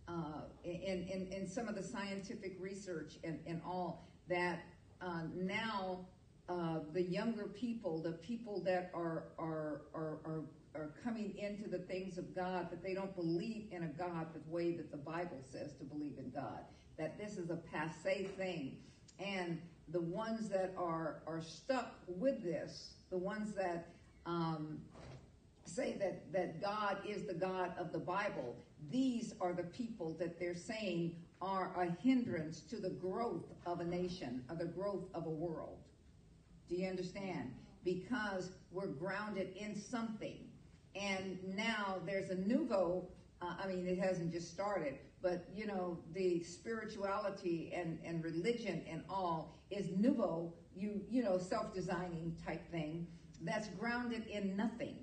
uh, 0.09 0.42
in, 0.64 1.09
in, 1.09 1.28
in 1.33 1.49
some 1.49 1.68
of 1.68 1.75
the 1.75 1.83
scientific 1.83 2.56
research 2.61 3.14
and, 3.25 3.38
and 3.47 3.61
all, 3.66 4.09
that 4.28 4.64
uh, 5.00 5.23
now 5.35 6.06
uh, 6.49 6.80
the 6.92 7.02
younger 7.02 7.44
people, 7.44 8.02
the 8.02 8.12
people 8.12 8.62
that 8.64 8.90
are, 8.94 9.25
are, 9.38 9.83
are, 9.94 10.18
are, 10.25 10.44
are 10.74 10.90
coming 11.02 11.36
into 11.38 11.68
the 11.68 11.78
things 11.78 12.18
of 12.18 12.34
God, 12.34 12.66
but 12.70 12.82
they 12.82 12.94
don't 12.94 13.14
believe 13.14 13.68
in 13.70 13.84
a 13.84 13.88
God 13.88 14.26
the 14.34 14.40
way 14.52 14.72
that 14.72 14.90
the 14.90 14.96
Bible 14.96 15.38
says 15.50 15.74
to 15.74 15.84
believe 15.84 16.18
in 16.18 16.30
God, 16.30 16.60
that 16.98 17.18
this 17.18 17.36
is 17.38 17.50
a 17.50 17.56
passe 17.56 18.24
thing. 18.36 18.78
And 19.18 19.60
the 19.88 20.00
ones 20.00 20.48
that 20.48 20.74
are, 20.76 21.22
are 21.26 21.40
stuck 21.40 21.94
with 22.08 22.42
this, 22.42 22.94
the 23.10 23.18
ones 23.18 23.52
that 23.54 23.88
um, 24.26 24.80
say 25.64 25.96
that, 26.00 26.32
that 26.32 26.60
God 26.60 26.98
is 27.06 27.24
the 27.24 27.34
God 27.34 27.72
of 27.78 27.92
the 27.92 27.98
Bible, 27.98 28.56
these 28.90 29.34
are 29.40 29.52
the 29.52 29.62
people 29.62 30.16
that 30.18 30.38
they're 30.38 30.56
saying 30.56 31.16
are 31.40 31.72
a 31.76 32.02
hindrance 32.02 32.60
to 32.60 32.76
the 32.76 32.90
growth 32.90 33.44
of 33.66 33.80
a 33.80 33.84
nation, 33.84 34.42
of 34.48 34.58
the 34.58 34.64
growth 34.64 35.04
of 35.14 35.26
a 35.26 35.30
world. 35.30 35.78
Do 36.68 36.76
you 36.76 36.88
understand? 36.88 37.52
Because 37.84 38.50
we're 38.70 38.86
grounded 38.86 39.54
in 39.56 39.76
something. 39.76 40.38
And 40.94 41.38
now 41.56 41.96
there's 42.06 42.30
a 42.30 42.36
nouveau, 42.36 43.08
uh, 43.42 43.54
I 43.62 43.66
mean, 43.66 43.86
it 43.86 43.98
hasn't 43.98 44.32
just 44.32 44.50
started, 44.50 44.98
but 45.22 45.48
you 45.54 45.66
know, 45.66 45.98
the 46.12 46.42
spirituality 46.42 47.72
and, 47.74 47.98
and 48.04 48.22
religion 48.22 48.82
and 48.88 49.02
all 49.08 49.58
is 49.70 49.90
nouveau, 49.96 50.52
you, 50.76 51.00
you 51.10 51.22
know, 51.22 51.38
self-designing 51.38 52.36
type 52.46 52.70
thing 52.70 53.06
that's 53.42 53.68
grounded 53.68 54.26
in 54.26 54.56
nothing. 54.56 54.96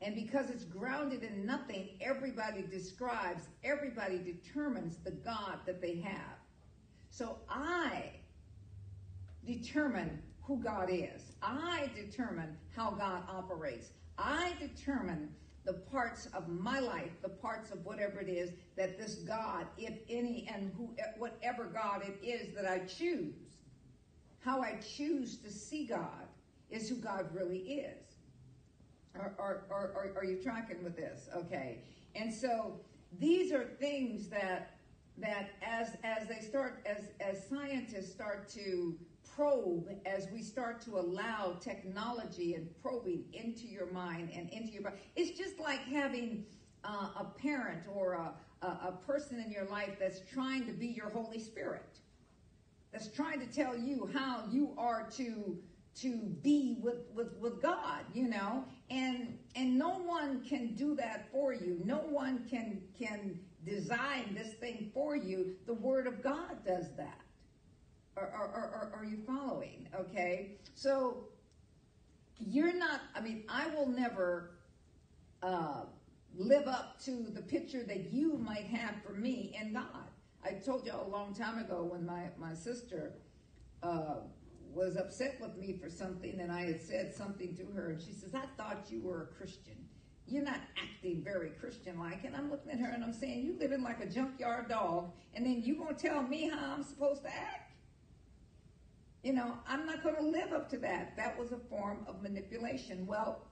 And 0.00 0.16
because 0.16 0.50
it's 0.50 0.64
grounded 0.64 1.22
in 1.22 1.46
nothing, 1.46 1.90
everybody 2.00 2.62
describes, 2.62 3.44
everybody 3.62 4.18
determines 4.18 4.96
the 4.96 5.12
God 5.12 5.60
that 5.66 5.80
they 5.80 6.00
have. 6.00 6.38
So 7.10 7.38
I 7.48 8.10
determine 9.46 10.20
who 10.42 10.56
God 10.58 10.88
is. 10.90 11.32
I 11.40 11.88
determine 11.94 12.56
how 12.74 12.90
God 12.90 13.22
operates. 13.28 13.90
I 14.18 14.52
determine 14.60 15.28
the 15.64 15.74
parts 15.74 16.26
of 16.34 16.48
my 16.48 16.80
life, 16.80 17.12
the 17.22 17.28
parts 17.28 17.70
of 17.70 17.84
whatever 17.84 18.20
it 18.20 18.28
is 18.28 18.50
that 18.76 18.98
this 18.98 19.16
God, 19.16 19.66
if 19.78 19.94
any, 20.08 20.48
and 20.52 20.72
who, 20.76 20.94
whatever 21.18 21.64
God 21.64 22.02
it 22.02 22.24
is 22.26 22.54
that 22.54 22.66
I 22.66 22.80
choose, 22.80 23.34
how 24.40 24.60
I 24.60 24.80
choose 24.96 25.36
to 25.38 25.50
see 25.50 25.86
God 25.86 26.26
is 26.70 26.88
who 26.88 26.96
God 26.96 27.28
really 27.32 27.58
is. 27.58 27.98
Are, 29.14 29.34
are, 29.38 29.64
are, 29.70 30.12
are 30.16 30.24
you 30.24 30.42
tracking 30.42 30.82
with 30.82 30.96
this? 30.96 31.28
Okay. 31.36 31.82
And 32.14 32.32
so 32.32 32.80
these 33.18 33.52
are 33.52 33.64
things 33.64 34.28
that 34.28 34.70
that 35.18 35.50
as 35.62 35.96
as 36.02 36.26
they 36.26 36.40
start 36.40 36.86
as 36.86 37.10
as 37.20 37.46
scientists 37.46 38.10
start 38.10 38.48
to 38.48 38.96
probe 39.34 39.88
as 40.06 40.28
we 40.32 40.42
start 40.42 40.80
to 40.82 40.98
allow 40.98 41.56
technology 41.60 42.54
and 42.54 42.68
probing 42.82 43.24
into 43.32 43.66
your 43.66 43.90
mind 43.92 44.30
and 44.34 44.50
into 44.50 44.72
your 44.72 44.82
body. 44.82 44.96
It's 45.16 45.38
just 45.38 45.58
like 45.58 45.80
having 45.80 46.44
uh, 46.84 47.08
a 47.20 47.24
parent 47.38 47.82
or 47.94 48.14
a, 48.14 48.34
a, 48.62 48.66
a 48.66 48.98
person 49.06 49.40
in 49.40 49.50
your 49.50 49.64
life 49.66 49.96
that's 49.98 50.20
trying 50.32 50.66
to 50.66 50.72
be 50.72 50.88
your 50.88 51.10
Holy 51.10 51.38
Spirit, 51.38 51.98
that's 52.92 53.08
trying 53.08 53.40
to 53.40 53.46
tell 53.46 53.76
you 53.76 54.10
how 54.14 54.44
you 54.50 54.74
are 54.76 55.08
to 55.16 55.58
to 55.94 56.16
be 56.42 56.78
with, 56.80 57.04
with, 57.14 57.36
with 57.36 57.60
God, 57.60 58.00
you 58.14 58.26
know, 58.26 58.64
and 58.90 59.38
and 59.54 59.78
no 59.78 59.98
one 59.98 60.42
can 60.42 60.74
do 60.74 60.94
that 60.96 61.30
for 61.30 61.52
you. 61.52 61.80
No 61.84 61.98
one 61.98 62.46
can 62.48 62.82
can 62.98 63.38
design 63.64 64.34
this 64.34 64.54
thing 64.54 64.90
for 64.94 65.16
you. 65.16 65.54
The 65.66 65.74
Word 65.74 66.06
of 66.06 66.22
God 66.22 66.64
does 66.66 66.86
that. 66.96 67.21
Are, 68.16 68.28
are, 68.28 68.48
are, 68.48 68.92
are 68.98 69.04
you 69.04 69.18
following? 69.26 69.88
Okay. 69.98 70.58
So 70.74 71.28
you're 72.38 72.74
not, 72.74 73.00
I 73.14 73.20
mean, 73.20 73.44
I 73.48 73.68
will 73.68 73.88
never 73.88 74.50
uh, 75.42 75.82
live 76.36 76.66
up 76.66 77.00
to 77.04 77.26
the 77.34 77.42
picture 77.42 77.82
that 77.84 78.12
you 78.12 78.36
might 78.36 78.66
have 78.66 78.94
for 79.04 79.12
me 79.12 79.56
and 79.58 79.74
God. 79.74 80.08
I 80.44 80.52
told 80.52 80.84
you 80.86 80.92
a 80.92 81.08
long 81.08 81.34
time 81.34 81.58
ago 81.58 81.88
when 81.90 82.04
my, 82.04 82.24
my 82.36 82.54
sister 82.54 83.14
uh, 83.82 84.16
was 84.74 84.96
upset 84.96 85.38
with 85.40 85.56
me 85.56 85.78
for 85.80 85.88
something 85.88 86.40
and 86.40 86.50
I 86.50 86.62
had 86.62 86.82
said 86.82 87.14
something 87.14 87.54
to 87.56 87.64
her 87.74 87.90
and 87.90 88.00
she 88.00 88.12
says, 88.12 88.34
I 88.34 88.44
thought 88.56 88.90
you 88.90 89.02
were 89.02 89.22
a 89.22 89.26
Christian. 89.36 89.76
You're 90.26 90.44
not 90.44 90.60
acting 90.82 91.22
very 91.22 91.50
Christian-like. 91.50 92.24
And 92.24 92.34
I'm 92.34 92.50
looking 92.50 92.72
at 92.72 92.78
her 92.78 92.88
and 92.88 93.04
I'm 93.04 93.12
saying, 93.12 93.44
"You're 93.44 93.58
living 93.58 93.82
like 93.82 94.00
a 94.00 94.06
junkyard 94.06 94.68
dog 94.68 95.12
and 95.34 95.44
then 95.44 95.62
you 95.62 95.84
to 95.86 95.94
tell 95.94 96.22
me 96.22 96.48
how 96.48 96.74
I'm 96.74 96.82
supposed 96.82 97.22
to 97.24 97.28
act? 97.28 97.71
You 99.22 99.32
know, 99.32 99.54
I'm 99.68 99.86
not 99.86 100.02
going 100.02 100.16
to 100.16 100.22
live 100.22 100.52
up 100.52 100.68
to 100.70 100.78
that. 100.78 101.16
That 101.16 101.38
was 101.38 101.52
a 101.52 101.58
form 101.70 102.04
of 102.08 102.22
manipulation. 102.22 103.06
Well, 103.06 103.46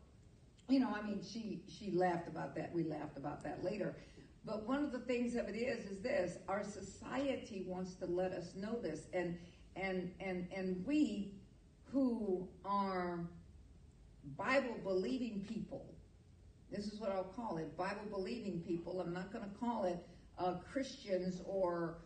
you 0.69 0.81
know, 0.81 0.93
I 0.93 1.03
mean, 1.03 1.23
she 1.23 1.63
she 1.69 1.93
laughed 1.93 2.27
about 2.27 2.57
that. 2.57 2.73
We 2.73 2.83
laughed 2.85 3.17
about 3.17 3.45
that 3.45 3.63
later. 3.65 3.95
But 4.45 4.67
one 4.67 4.83
of 4.83 4.91
the 4.91 4.99
things 5.01 5.37
of 5.37 5.49
it 5.49 5.55
is, 5.55 5.85
is 5.85 6.01
this: 6.01 6.39
our 6.49 6.65
society 6.65 7.65
wants 7.69 7.95
to 7.97 8.07
let 8.07 8.33
us 8.33 8.55
know 8.57 8.81
this, 8.81 9.07
and 9.13 9.39
and 9.77 10.13
and 10.21 10.49
and 10.55 10.85
we, 10.87 11.35
who 11.93 12.49
are 12.65 13.21
Bible 14.37 14.77
believing 14.83 15.45
people, 15.49 15.95
this 16.71 16.87
is 16.87 17.01
what 17.01 17.11
I'll 17.11 17.33
call 17.37 17.59
it: 17.59 17.77
Bible 17.77 18.07
believing 18.11 18.61
people. 18.67 19.01
I'm 19.01 19.13
not 19.13 19.33
going 19.33 19.45
to 19.45 19.57
call 19.59 19.85
it 19.85 20.05
uh, 20.39 20.55
Christians 20.73 21.43
or 21.47 21.99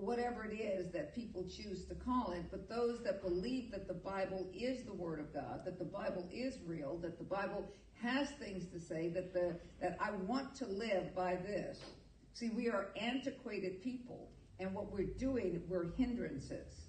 whatever 0.00 0.44
it 0.44 0.54
is 0.54 0.90
that 0.92 1.14
people 1.14 1.44
choose 1.44 1.84
to 1.86 1.94
call 1.94 2.32
it, 2.32 2.44
but 2.50 2.68
those 2.68 3.02
that 3.04 3.22
believe 3.22 3.70
that 3.70 3.86
the 3.86 3.94
Bible 3.94 4.46
is 4.54 4.84
the 4.84 4.92
Word 4.92 5.20
of 5.20 5.32
God, 5.32 5.64
that 5.64 5.78
the 5.78 5.84
Bible 5.84 6.28
is 6.32 6.58
real, 6.66 6.98
that 6.98 7.18
the 7.18 7.24
Bible 7.24 7.70
has 8.02 8.30
things 8.32 8.66
to 8.72 8.78
say, 8.78 9.08
that 9.08 9.32
the 9.32 9.56
that 9.80 9.96
I 10.00 10.10
want 10.12 10.54
to 10.56 10.66
live 10.66 11.14
by 11.14 11.36
this. 11.36 11.80
See, 12.34 12.50
we 12.50 12.68
are 12.68 12.88
antiquated 13.00 13.82
people, 13.82 14.30
and 14.58 14.74
what 14.74 14.90
we're 14.90 15.04
doing, 15.18 15.62
we're 15.68 15.92
hindrances. 15.92 16.86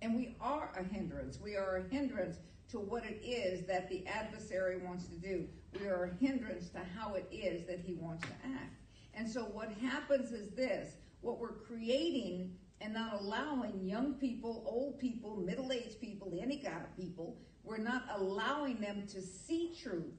And 0.00 0.14
we 0.16 0.36
are 0.40 0.70
a 0.78 0.82
hindrance. 0.82 1.40
We 1.40 1.56
are 1.56 1.76
a 1.76 1.94
hindrance 1.94 2.36
to 2.70 2.78
what 2.78 3.04
it 3.04 3.20
is 3.24 3.66
that 3.66 3.88
the 3.88 4.06
adversary 4.06 4.78
wants 4.78 5.06
to 5.06 5.16
do. 5.16 5.46
We 5.80 5.86
are 5.88 6.04
a 6.04 6.24
hindrance 6.24 6.68
to 6.70 6.80
how 6.96 7.14
it 7.14 7.26
is 7.32 7.66
that 7.66 7.80
he 7.80 7.94
wants 7.94 8.22
to 8.26 8.34
act. 8.44 8.80
And 9.14 9.28
so 9.28 9.42
what 9.42 9.72
happens 9.72 10.32
is 10.32 10.50
this 10.50 10.94
what 11.24 11.40
we're 11.40 11.54
creating 11.54 12.52
and 12.80 12.92
not 12.92 13.20
allowing 13.20 13.86
young 13.86 14.14
people, 14.14 14.62
old 14.66 14.98
people, 14.98 15.36
middle-aged 15.36 16.00
people, 16.00 16.38
any 16.40 16.58
kind 16.58 16.82
of 16.82 16.96
people, 16.96 17.38
we're 17.62 17.78
not 17.78 18.04
allowing 18.14 18.78
them 18.80 19.06
to 19.08 19.22
see 19.22 19.74
truth 19.82 20.14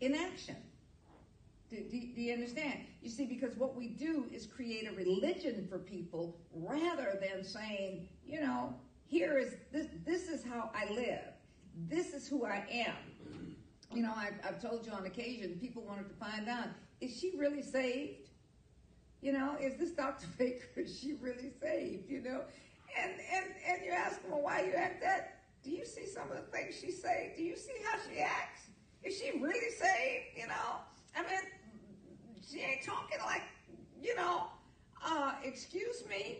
in 0.00 0.14
action. 0.14 0.56
Do, 1.68 1.76
do, 1.76 2.00
do, 2.14 2.22
you 2.22 2.32
understand? 2.32 2.80
You 3.02 3.10
see, 3.10 3.26
because 3.26 3.56
what 3.56 3.74
we 3.74 3.88
do 3.88 4.24
is 4.32 4.46
create 4.46 4.88
a 4.88 4.94
religion 4.94 5.66
for 5.68 5.78
people 5.78 6.38
rather 6.54 7.18
than 7.20 7.44
saying, 7.44 8.08
you 8.24 8.40
know, 8.40 8.74
here 9.04 9.36
is 9.36 9.54
this, 9.72 9.88
this 10.04 10.28
is 10.28 10.44
how 10.44 10.70
I 10.74 10.90
live. 10.92 11.20
This 11.88 12.14
is 12.14 12.28
who 12.28 12.46
I 12.46 12.64
am. 12.70 12.94
You 13.92 14.02
know, 14.02 14.12
I've, 14.16 14.34
I've 14.46 14.62
told 14.62 14.86
you 14.86 14.92
on 14.92 15.06
occasion, 15.06 15.58
people 15.60 15.82
wanted 15.82 16.08
to 16.08 16.14
find 16.14 16.48
out, 16.48 16.68
is 17.00 17.18
she 17.18 17.34
really 17.36 17.62
saved? 17.62 18.25
You 19.26 19.32
know, 19.32 19.56
is 19.60 19.74
this 19.74 19.90
Dr. 19.90 20.28
Baker, 20.38 20.68
is 20.76 21.00
she 21.00 21.14
really 21.20 21.50
saved? 21.60 22.08
You 22.08 22.22
know? 22.22 22.42
And 22.96 23.10
and 23.34 23.46
and 23.68 23.84
you 23.84 23.90
ask 23.90 24.22
them, 24.22 24.30
well, 24.30 24.42
why 24.42 24.62
you 24.62 24.72
act 24.74 25.02
that? 25.02 25.40
Do 25.64 25.72
you 25.72 25.84
see 25.84 26.06
some 26.06 26.30
of 26.30 26.36
the 26.36 26.56
things 26.56 26.76
she 26.80 26.92
say? 26.92 27.32
Do 27.36 27.42
you 27.42 27.56
see 27.56 27.74
how 27.84 27.98
she 28.08 28.20
acts? 28.20 28.68
Is 29.02 29.18
she 29.18 29.32
really 29.40 29.72
saved? 29.72 30.26
You 30.36 30.46
know? 30.46 30.78
I 31.16 31.22
mean, 31.22 31.40
she 32.48 32.60
ain't 32.60 32.84
talking 32.84 33.18
like, 33.26 33.42
you 34.00 34.14
know, 34.14 34.44
uh, 35.04 35.32
excuse 35.42 36.04
me. 36.08 36.38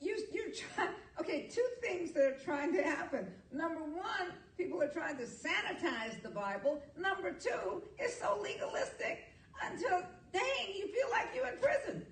You 0.00 0.16
you 0.32 0.54
try 0.54 0.88
Okay, 1.20 1.48
two 1.52 1.66
things 1.82 2.12
that 2.12 2.22
are 2.22 2.36
trying 2.42 2.72
to 2.74 2.82
happen. 2.82 3.26
Number 3.52 3.80
one, 3.80 4.32
people 4.56 4.80
are 4.80 4.88
trying 4.88 5.18
to 5.18 5.24
sanitize 5.24 6.22
the 6.22 6.30
Bible. 6.30 6.80
Number 6.96 7.32
two, 7.32 7.82
it's 7.98 8.18
so 8.18 8.38
legalistic 8.40 9.24
until, 9.62 10.02
dang, 10.32 10.74
you 10.76 10.86
feel 10.88 11.10
like 11.10 11.28
you're 11.34 11.46
in 11.46 11.58
prison. 11.58 12.06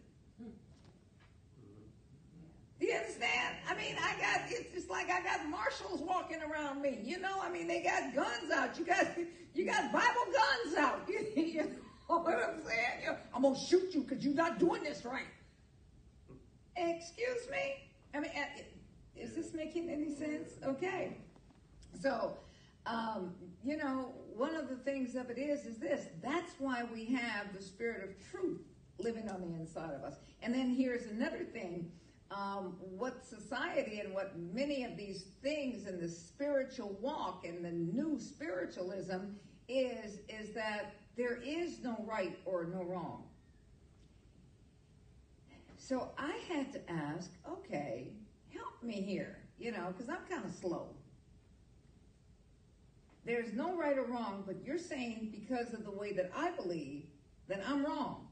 Do 2.78 2.86
you 2.86 2.94
understand? 2.94 3.56
I 3.68 3.74
mean, 3.74 3.96
I 3.98 4.20
got, 4.20 4.50
it's 4.50 4.74
just 4.74 4.90
like 4.90 5.10
I 5.10 5.22
got 5.22 5.48
marshals 5.48 6.02
walking 6.02 6.38
around 6.42 6.82
me. 6.82 6.98
You 7.02 7.18
know, 7.20 7.40
I 7.40 7.50
mean, 7.50 7.66
they 7.66 7.82
got 7.82 8.14
guns 8.14 8.50
out. 8.54 8.78
You 8.78 8.84
got, 8.84 9.06
you 9.54 9.64
got 9.64 9.92
Bible 9.92 10.26
guns 10.26 10.76
out. 10.76 11.00
you 11.08 11.62
know 11.62 12.18
what 12.18 12.34
I'm 12.36 12.62
saying? 12.62 13.16
I'm 13.34 13.42
going 13.42 13.54
to 13.54 13.60
shoot 13.60 13.94
you 13.94 14.02
because 14.02 14.22
you're 14.24 14.34
not 14.34 14.58
doing 14.58 14.82
this 14.82 15.04
right. 15.04 15.26
Excuse 16.76 17.48
me? 17.50 17.88
I 18.14 18.20
mean, 18.20 18.30
uh, 18.36 18.62
is 19.16 19.34
this 19.34 19.54
making 19.54 19.88
any 19.88 20.14
sense? 20.14 20.50
Okay. 20.62 21.16
So, 22.00 22.36
um, 22.86 23.34
you 23.64 23.76
know, 23.76 24.14
one 24.34 24.54
of 24.54 24.68
the 24.68 24.76
things 24.76 25.16
of 25.16 25.30
it 25.30 25.38
is, 25.38 25.66
is 25.66 25.78
this. 25.78 26.06
That's 26.22 26.52
why 26.58 26.84
we 26.92 27.06
have 27.06 27.52
the 27.56 27.62
spirit 27.62 28.08
of 28.08 28.30
truth 28.30 28.60
living 28.98 29.28
on 29.28 29.40
the 29.40 29.54
inside 29.58 29.92
of 29.92 30.02
us. 30.02 30.14
And 30.42 30.54
then 30.54 30.70
here's 30.70 31.06
another 31.06 31.44
thing 31.44 31.90
um, 32.30 32.76
what 32.80 33.24
society 33.24 34.00
and 34.00 34.12
what 34.12 34.36
many 34.52 34.84
of 34.84 34.96
these 34.96 35.26
things 35.42 35.86
in 35.86 36.00
the 36.00 36.08
spiritual 36.08 36.98
walk 37.00 37.44
and 37.46 37.64
the 37.64 37.70
new 37.70 38.18
spiritualism 38.18 39.36
is 39.68 40.18
is 40.28 40.52
that 40.54 40.94
there 41.16 41.36
is 41.36 41.82
no 41.82 41.96
right 42.06 42.38
or 42.44 42.64
no 42.64 42.82
wrong. 42.82 43.24
So 45.78 46.10
I 46.18 46.36
had 46.48 46.72
to 46.72 46.90
ask, 46.90 47.30
okay, 47.48 48.08
help 48.52 48.82
me 48.82 49.00
here, 49.00 49.38
you 49.58 49.70
know, 49.70 49.92
because 49.92 50.08
I'm 50.08 50.26
kind 50.28 50.44
of 50.44 50.52
slow. 50.52 50.88
There's 53.26 53.52
no 53.52 53.76
right 53.76 53.98
or 53.98 54.04
wrong, 54.04 54.44
but 54.46 54.64
you're 54.64 54.78
saying 54.78 55.30
because 55.32 55.74
of 55.74 55.84
the 55.84 55.90
way 55.90 56.12
that 56.12 56.30
I 56.34 56.50
believe 56.52 57.06
that 57.48 57.60
I'm 57.68 57.84
wrong. 57.84 58.28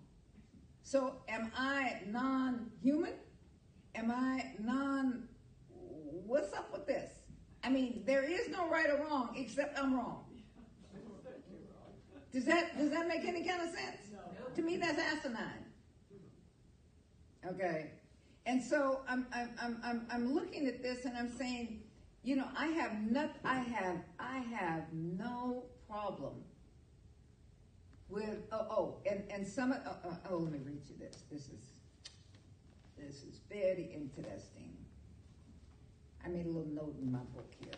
So 0.84 1.16
am 1.28 1.50
I 1.56 2.02
non 2.06 2.70
human? 2.80 3.14
Am 3.96 4.12
I 4.12 4.52
non? 4.60 5.28
What's 6.26 6.52
up 6.52 6.72
with 6.72 6.86
this? 6.86 7.10
I 7.64 7.70
mean, 7.70 8.04
there 8.06 8.22
is 8.22 8.48
no 8.50 8.68
right 8.68 8.88
or 8.88 9.04
wrong 9.04 9.34
except 9.36 9.76
I'm 9.78 9.94
wrong. 9.94 10.26
Does 12.32 12.44
that 12.44 12.76
does 12.76 12.90
that 12.90 13.08
make 13.08 13.24
any 13.24 13.44
kind 13.44 13.62
of 13.62 13.68
sense? 13.68 14.10
No. 14.12 14.18
To 14.54 14.62
me, 14.62 14.76
that's 14.76 14.98
asinine. 14.98 15.64
Okay, 17.46 17.92
and 18.46 18.62
so 18.62 19.00
I'm 19.08 19.26
I'm 19.32 19.80
I'm 19.82 20.06
I'm 20.10 20.34
looking 20.34 20.66
at 20.66 20.82
this 20.82 21.04
and 21.04 21.16
I'm 21.16 21.30
saying, 21.30 21.83
you 22.24 22.36
know, 22.36 22.48
I 22.56 22.68
have 22.68 23.10
not 23.10 23.36
I 23.44 23.58
have 23.58 23.98
I 24.18 24.38
have 24.38 24.84
no 24.92 25.64
problem 25.88 26.32
with 28.08 28.38
oh 28.50 28.66
oh 28.70 28.96
and 29.08 29.22
and 29.30 29.46
some 29.46 29.74
oh, 29.86 29.96
oh, 30.04 30.16
oh 30.30 30.36
let 30.38 30.52
me 30.52 30.60
read 30.64 30.80
you 30.88 30.96
this. 30.98 31.24
This 31.30 31.42
is 31.48 31.60
this 32.96 33.16
is 33.22 33.40
very 33.50 33.90
interesting. 33.94 34.72
I 36.24 36.28
made 36.28 36.46
a 36.46 36.48
little 36.48 36.72
note 36.72 36.96
in 36.98 37.12
my 37.12 37.18
book 37.34 37.52
here. 37.58 37.74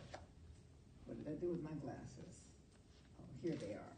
What 1.06 1.18
did 1.18 1.32
I 1.32 1.34
do 1.40 1.50
with 1.50 1.64
my 1.64 1.76
glasses? 1.82 2.44
Oh, 3.18 3.24
here 3.42 3.56
they 3.60 3.72
are. 3.72 3.96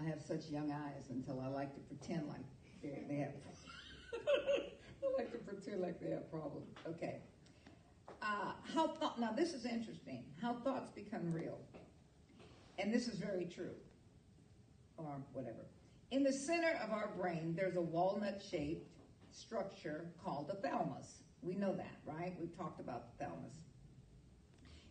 I 0.00 0.02
have 0.08 0.20
such 0.20 0.50
young 0.50 0.72
eyes 0.72 1.04
until 1.10 1.40
I 1.40 1.46
like 1.46 1.72
to 1.74 1.80
pretend 1.80 2.26
like 2.26 2.44
they, 2.82 3.04
they 3.08 3.20
have. 3.20 3.30
I 4.14 5.16
like 5.16 5.30
to 5.30 5.38
pretend 5.38 5.80
like 5.80 6.00
they 6.00 6.10
have 6.10 6.28
problems. 6.30 6.74
Okay. 6.88 7.20
Uh, 8.26 8.52
how 8.74 8.88
thought? 8.88 9.20
Now 9.20 9.30
this 9.30 9.52
is 9.52 9.64
interesting. 9.64 10.24
How 10.42 10.54
thoughts 10.54 10.90
become 10.90 11.32
real, 11.32 11.58
and 12.78 12.92
this 12.92 13.06
is 13.06 13.18
very 13.18 13.44
true, 13.44 13.74
or 14.96 15.22
whatever. 15.32 15.66
In 16.10 16.24
the 16.24 16.32
center 16.32 16.72
of 16.82 16.90
our 16.90 17.12
brain, 17.16 17.54
there's 17.56 17.76
a 17.76 17.80
walnut 17.80 18.42
shaped 18.50 18.90
structure 19.30 20.10
called 20.24 20.48
the 20.48 20.54
thalamus. 20.54 21.22
We 21.40 21.54
know 21.54 21.74
that, 21.76 21.98
right? 22.04 22.34
We've 22.40 22.56
talked 22.56 22.80
about 22.80 23.16
the 23.16 23.24
thalamus. 23.24 23.54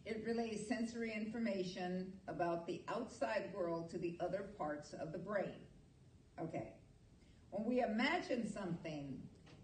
It 0.06 0.24
relays 0.26 0.67
sensory 0.69 1.12
information 1.13 2.13
about 2.28 2.65
the 2.67 2.84
outside 2.88 3.50
world 3.54 3.89
to 3.89 3.98
the 3.98 4.17
other 4.21 4.45
parts 4.58 4.93
of 4.93 5.12
the 5.12 5.17
brain. 5.17 5.60
Okay. 6.39 6.74
When 7.50 7.65
we 7.65 7.82
imagine 7.82 8.50
something, 8.50 9.17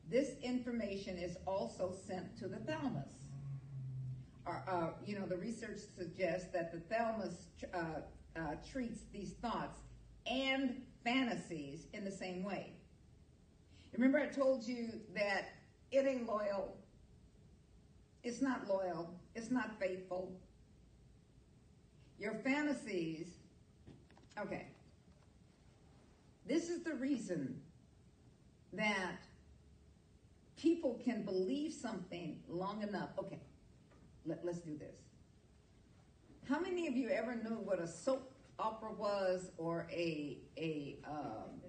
this 0.10 0.32
information 0.42 1.18
is 1.18 1.38
also 1.46 1.94
sent 2.08 2.38
to 2.40 2.48
the 2.48 2.58
thalamus. 2.58 3.21
Our, 4.46 4.64
uh, 4.68 4.88
you 5.06 5.20
know, 5.20 5.26
the 5.26 5.38
research 5.38 5.80
suggests 5.98 6.48
that 6.54 6.72
the 6.72 6.80
thalamus 6.94 7.48
uh, 7.74 8.40
uh, 8.40 8.56
treats 8.72 9.02
these 9.14 9.34
thoughts 9.42 9.80
and 10.26 10.82
fantasies 11.04 11.88
in 11.94 12.04
the 12.04 12.12
same 12.12 12.44
way. 12.44 12.74
Remember, 13.94 14.20
I 14.20 14.28
told 14.28 14.64
you 14.64 15.02
that 15.16 15.50
it 15.92 16.06
ain't 16.06 16.28
loyal, 16.28 16.78
it's 18.24 18.42
not 18.42 18.68
loyal, 18.68 19.14
it's 19.36 19.52
not 19.52 19.80
faithful. 19.80 20.32
Your 22.18 22.36
fantasies, 22.36 23.28
okay. 24.40 24.68
This 26.48 26.70
is 26.70 26.84
the 26.84 26.94
reason 26.96 27.60
that 28.74 29.18
people 30.58 31.00
can 31.04 31.24
believe 31.24 31.74
something 31.74 32.40
long 32.48 32.84
enough. 32.84 33.10
Okay, 33.18 33.40
let, 34.26 34.46
us 34.46 34.60
do 34.60 34.78
this. 34.78 34.96
How 36.48 36.60
many 36.60 36.88
of 36.88 36.96
you 36.96 37.10
ever 37.10 37.36
knew 37.36 37.56
what 37.56 37.80
a 37.80 37.88
soap 37.88 38.32
opera 38.60 38.92
was 38.94 39.50
or 39.58 39.88
a 39.92 40.38
a 40.58 40.98
um, 41.08 41.62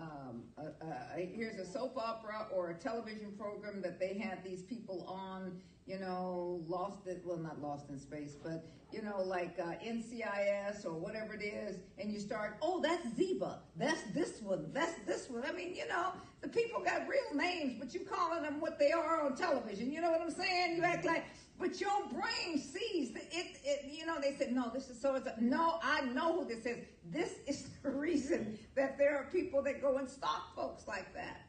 um, 0.00 0.42
a, 0.56 1.16
a, 1.16 1.26
here's 1.34 1.58
a 1.58 1.64
soap 1.64 1.96
opera 1.96 2.46
or 2.52 2.70
a 2.70 2.74
television 2.74 3.32
program 3.38 3.82
that 3.82 3.98
they 3.98 4.14
had 4.14 4.44
these 4.44 4.62
people 4.62 5.04
on, 5.08 5.60
you 5.86 5.98
know, 5.98 6.62
lost 6.68 7.06
it, 7.06 7.22
well, 7.24 7.38
not 7.38 7.60
lost 7.60 7.88
in 7.90 7.98
space, 7.98 8.36
but, 8.42 8.68
you 8.92 9.02
know, 9.02 9.22
like 9.22 9.58
uh, 9.58 9.72
NCIS 9.84 10.84
or 10.84 10.92
whatever 10.92 11.34
it 11.34 11.42
is, 11.42 11.78
and 11.98 12.12
you 12.12 12.20
start, 12.20 12.58
oh, 12.62 12.80
that's 12.80 13.06
Ziva, 13.08 13.58
that's 13.76 14.02
this 14.14 14.40
one, 14.42 14.70
that's 14.72 14.94
this 15.06 15.28
one. 15.28 15.42
I 15.44 15.52
mean, 15.52 15.74
you 15.74 15.88
know, 15.88 16.12
the 16.42 16.48
people 16.48 16.82
got 16.82 17.08
real 17.08 17.34
names, 17.34 17.74
but 17.78 17.92
you 17.92 18.00
calling 18.00 18.42
them 18.42 18.60
what 18.60 18.78
they 18.78 18.92
are 18.92 19.22
on 19.22 19.36
television. 19.36 19.90
You 19.90 20.00
know 20.00 20.10
what 20.10 20.20
I'm 20.20 20.30
saying? 20.30 20.76
You 20.76 20.82
act 20.84 21.04
like, 21.04 21.24
but 21.58 21.80
your 21.80 22.06
brain 22.12 22.58
sees 22.58 23.12
that 23.12 23.24
it, 23.32 23.58
it, 23.64 23.90
you 23.90 24.06
know, 24.06 24.20
they 24.20 24.34
said, 24.34 24.52
no, 24.52 24.70
this 24.72 24.88
is 24.88 25.00
so. 25.00 25.20
No, 25.40 25.78
I 25.82 26.02
know 26.02 26.40
who 26.40 26.48
this 26.48 26.64
is. 26.64 26.84
This 27.10 27.34
is 27.46 27.68
the 27.82 27.90
reason 27.90 28.58
that 28.76 28.96
there 28.96 29.16
are 29.16 29.24
people 29.32 29.62
that 29.62 29.82
go 29.82 29.98
and 29.98 30.08
stalk 30.08 30.54
folks 30.54 30.86
like 30.86 31.12
that. 31.14 31.42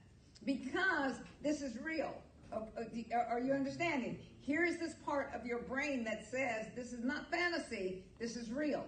Because 0.45 1.15
this 1.43 1.61
is 1.61 1.77
real. 1.83 2.13
Are 2.51 3.39
you 3.39 3.53
understanding? 3.53 4.17
Here 4.41 4.65
is 4.65 4.79
this 4.79 4.95
part 5.05 5.31
of 5.35 5.45
your 5.45 5.59
brain 5.59 6.03
that 6.05 6.25
says 6.25 6.67
this 6.75 6.91
is 6.91 7.03
not 7.03 7.29
fantasy, 7.29 8.03
this 8.19 8.35
is 8.35 8.49
real. 8.51 8.85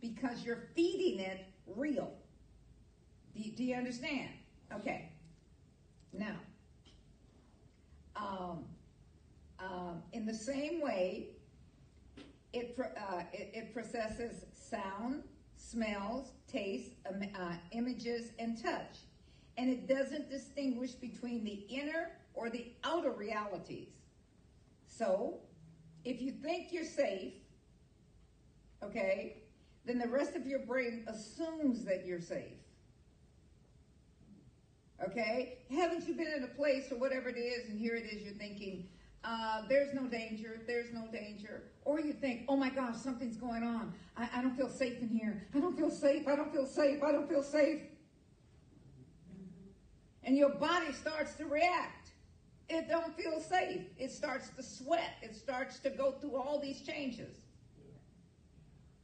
Because 0.00 0.44
you're 0.44 0.68
feeding 0.76 1.18
it 1.18 1.46
real. 1.66 2.12
Do 3.34 3.42
you, 3.42 3.50
do 3.50 3.64
you 3.64 3.74
understand? 3.74 4.28
Okay. 4.72 5.10
Now, 6.12 6.36
um, 8.14 8.64
um, 9.64 10.02
in 10.12 10.26
the 10.26 10.34
same 10.34 10.80
way, 10.80 11.28
it, 12.52 12.78
uh, 12.78 13.22
it, 13.32 13.50
it, 13.54 13.74
processes 13.74 14.44
sound, 14.52 15.22
smells, 15.56 16.32
taste, 16.50 16.92
um, 17.08 17.22
uh, 17.38 17.54
images, 17.72 18.32
and 18.38 18.62
touch. 18.62 18.98
And 19.56 19.70
it 19.70 19.88
doesn't 19.88 20.30
distinguish 20.30 20.92
between 20.92 21.44
the 21.44 21.64
inner 21.68 22.12
or 22.34 22.50
the 22.50 22.72
outer 22.84 23.12
realities. 23.12 23.92
So, 24.86 25.38
if 26.04 26.20
you 26.20 26.32
think 26.32 26.72
you're 26.72 26.84
safe, 26.84 27.34
okay, 28.82 29.42
then 29.84 29.98
the 29.98 30.08
rest 30.08 30.34
of 30.34 30.46
your 30.46 30.60
brain 30.60 31.04
assumes 31.08 31.84
that 31.84 32.06
you're 32.06 32.20
safe. 32.20 32.58
Okay? 35.02 35.58
Haven't 35.70 36.06
you 36.06 36.14
been 36.14 36.32
in 36.36 36.44
a 36.44 36.54
place 36.54 36.90
or 36.90 36.98
whatever 36.98 37.28
it 37.28 37.38
is, 37.38 37.68
and 37.68 37.78
here 37.78 37.96
it 37.96 38.04
is, 38.04 38.22
you're 38.22 38.34
thinking, 38.34 38.88
uh, 39.24 39.62
there's 39.68 39.94
no 39.94 40.06
danger, 40.06 40.60
there's 40.66 40.92
no 40.92 41.06
danger. 41.10 41.62
Or 41.84 41.98
you 41.98 42.12
think, 42.12 42.42
oh 42.48 42.56
my 42.56 42.68
gosh, 42.68 42.96
something's 42.96 43.36
going 43.36 43.62
on. 43.62 43.94
I, 44.16 44.28
I 44.36 44.42
don't 44.42 44.54
feel 44.54 44.68
safe 44.68 45.00
in 45.00 45.08
here. 45.08 45.46
I 45.54 45.60
don't 45.60 45.76
feel 45.76 45.90
safe. 45.90 46.28
I 46.28 46.36
don't 46.36 46.52
feel 46.52 46.66
safe. 46.66 47.02
I 47.02 47.10
don't 47.10 47.28
feel 47.28 47.42
safe. 47.42 47.80
And 50.22 50.36
your 50.36 50.50
body 50.50 50.92
starts 50.92 51.34
to 51.34 51.46
react. 51.46 52.12
It 52.68 52.88
don't 52.88 53.16
feel 53.16 53.40
safe. 53.40 53.82
It 53.98 54.10
starts 54.10 54.50
to 54.56 54.62
sweat. 54.62 55.16
It 55.22 55.34
starts 55.34 55.78
to 55.80 55.90
go 55.90 56.12
through 56.12 56.36
all 56.36 56.60
these 56.60 56.82
changes. 56.82 57.36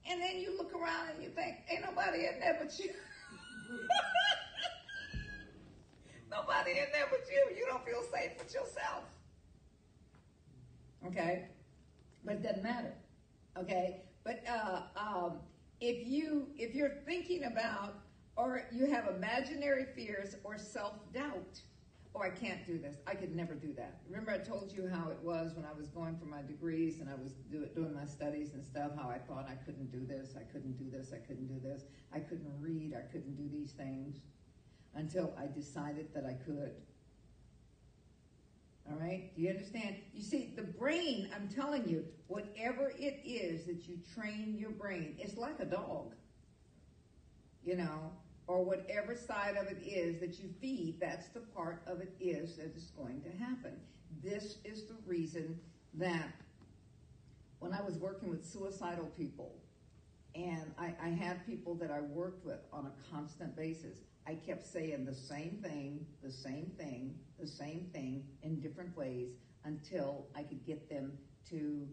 And 0.08 0.20
then 0.20 0.40
you 0.40 0.56
look 0.56 0.74
around 0.74 1.10
and 1.14 1.22
you 1.22 1.30
think, 1.30 1.56
ain't 1.70 1.84
nobody 1.84 2.26
in 2.26 2.40
there 2.40 2.58
but 2.60 2.78
you. 2.78 2.90
nobody 6.30 6.72
in 6.72 6.86
there 6.92 7.06
but 7.10 7.20
you. 7.30 7.56
You 7.56 7.66
don't 7.66 7.84
feel 7.84 8.02
safe 8.12 8.32
with 8.38 8.52
yourself. 8.52 9.04
Okay? 11.06 11.46
But 12.24 12.36
it 12.36 12.42
doesn't 12.42 12.62
matter. 12.62 12.94
Okay? 13.58 14.02
But 14.24 14.42
uh, 14.48 14.82
um, 14.96 15.38
if 15.80 16.06
you 16.06 16.48
if 16.56 16.74
you're 16.74 17.02
thinking 17.06 17.44
about 17.44 17.94
or 18.36 18.62
you 18.70 18.86
have 18.86 19.08
imaginary 19.08 19.86
fears 19.94 20.36
or 20.44 20.56
self-doubt, 20.58 21.60
oh, 22.14 22.22
I 22.22 22.30
can't 22.30 22.64
do 22.66 22.78
this. 22.78 22.96
I 23.06 23.14
could 23.14 23.34
never 23.34 23.54
do 23.54 23.72
that. 23.74 24.00
Remember, 24.08 24.30
I 24.32 24.38
told 24.38 24.72
you 24.72 24.88
how 24.88 25.10
it 25.10 25.18
was 25.22 25.54
when 25.54 25.64
I 25.64 25.72
was 25.76 25.88
going 25.88 26.16
for 26.18 26.26
my 26.26 26.42
degrees 26.42 27.00
and 27.00 27.08
I 27.08 27.14
was 27.14 27.32
do, 27.50 27.66
doing 27.74 27.94
my 27.94 28.04
studies 28.04 28.52
and 28.54 28.64
stuff, 28.64 28.92
how 28.96 29.08
I 29.08 29.18
thought 29.18 29.46
I 29.48 29.54
couldn't 29.64 29.90
do 29.92 30.06
this, 30.06 30.34
I 30.36 30.42
couldn't 30.52 30.78
do 30.78 30.90
this, 30.90 31.12
I 31.12 31.18
couldn't 31.18 31.46
do 31.46 31.60
this, 31.60 31.84
I 32.12 32.20
couldn't 32.20 32.52
read, 32.60 32.94
I 32.96 33.10
couldn't 33.12 33.36
do 33.36 33.48
these 33.50 33.72
things 33.72 34.20
until 34.94 35.32
I 35.38 35.46
decided 35.46 36.08
that 36.14 36.24
I 36.24 36.34
could. 36.44 36.72
All 38.90 38.98
right? 38.98 39.34
Do 39.36 39.42
you 39.42 39.50
understand? 39.50 39.96
You 40.12 40.22
see, 40.22 40.52
the 40.56 40.62
brain, 40.62 41.30
I'm 41.34 41.48
telling 41.48 41.88
you, 41.88 42.04
whatever 42.26 42.92
it 42.98 43.20
is 43.24 43.64
that 43.66 43.86
you 43.86 43.98
train 44.14 44.56
your 44.58 44.70
brain, 44.70 45.14
it's 45.18 45.36
like 45.36 45.60
a 45.60 45.64
dog. 45.64 46.14
You 47.62 47.76
know, 47.76 48.10
or 48.46 48.64
whatever 48.64 49.14
side 49.14 49.56
of 49.56 49.68
it 49.68 49.78
is 49.86 50.18
that 50.18 50.40
you 50.40 50.48
feed, 50.60 50.98
that's 51.00 51.28
the 51.28 51.40
part 51.40 51.82
of 51.86 52.00
it 52.00 52.12
is 52.18 52.56
that 52.56 52.74
is 52.74 52.90
going 52.96 53.20
to 53.20 53.30
happen. 53.44 53.78
This 54.24 54.56
is 54.64 54.86
the 54.86 54.96
reason 55.06 55.58
that 55.94 56.32
when 57.60 57.72
I 57.72 57.82
was 57.82 57.96
working 57.98 58.28
with 58.28 58.44
suicidal 58.44 59.06
people, 59.16 59.54
and 60.44 60.72
I, 60.78 60.94
I 61.02 61.08
had 61.10 61.46
people 61.46 61.74
that 61.76 61.90
I 61.90 62.00
worked 62.00 62.44
with 62.44 62.60
on 62.72 62.86
a 62.86 63.14
constant 63.14 63.56
basis, 63.56 63.98
I 64.26 64.34
kept 64.34 64.66
saying 64.66 65.04
the 65.04 65.14
same 65.14 65.58
thing, 65.62 66.06
the 66.22 66.30
same 66.30 66.70
thing, 66.78 67.14
the 67.38 67.46
same 67.46 67.88
thing 67.92 68.24
in 68.42 68.60
different 68.60 68.96
ways 68.96 69.30
until 69.64 70.26
I 70.34 70.42
could 70.42 70.64
get 70.64 70.88
them 70.88 71.12
to 71.50 71.88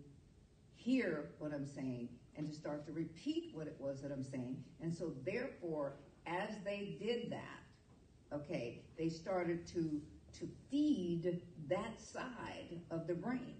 hear 0.75 1.31
what 1.39 1.53
I'm 1.53 1.65
saying 1.65 2.09
and 2.35 2.47
to 2.47 2.53
start 2.53 2.85
to 2.85 2.91
repeat 2.91 3.51
what 3.53 3.67
it 3.67 3.75
was 3.79 4.01
that 4.01 4.11
I'm 4.11 4.23
saying. 4.23 4.63
And 4.81 4.93
so, 4.93 5.13
therefore, 5.25 5.95
as 6.25 6.49
they 6.63 6.97
did 7.01 7.31
that, 7.31 8.35
okay, 8.35 8.83
they 8.97 9.09
started 9.09 9.65
to 9.67 10.01
to 10.39 10.47
feed 10.69 11.41
that 11.67 11.99
side 11.99 12.81
of 12.91 13.07
the 13.07 13.13
brain. 13.13 13.55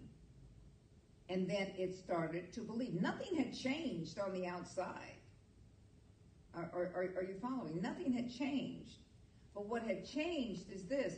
And 1.29 1.49
then 1.49 1.73
it 1.77 1.95
started 1.95 2.53
to 2.53 2.61
believe. 2.61 2.93
Nothing 2.93 3.35
had 3.35 3.53
changed 3.53 4.17
on 4.19 4.33
the 4.33 4.47
outside. 4.47 5.15
Are, 6.55 6.69
are, 6.73 7.13
are 7.17 7.23
you 7.23 7.35
following? 7.41 7.81
Nothing 7.81 8.13
had 8.13 8.33
changed. 8.33 8.95
But 9.53 9.67
what 9.67 9.83
had 9.83 10.05
changed 10.05 10.71
is 10.71 10.85
this 10.85 11.15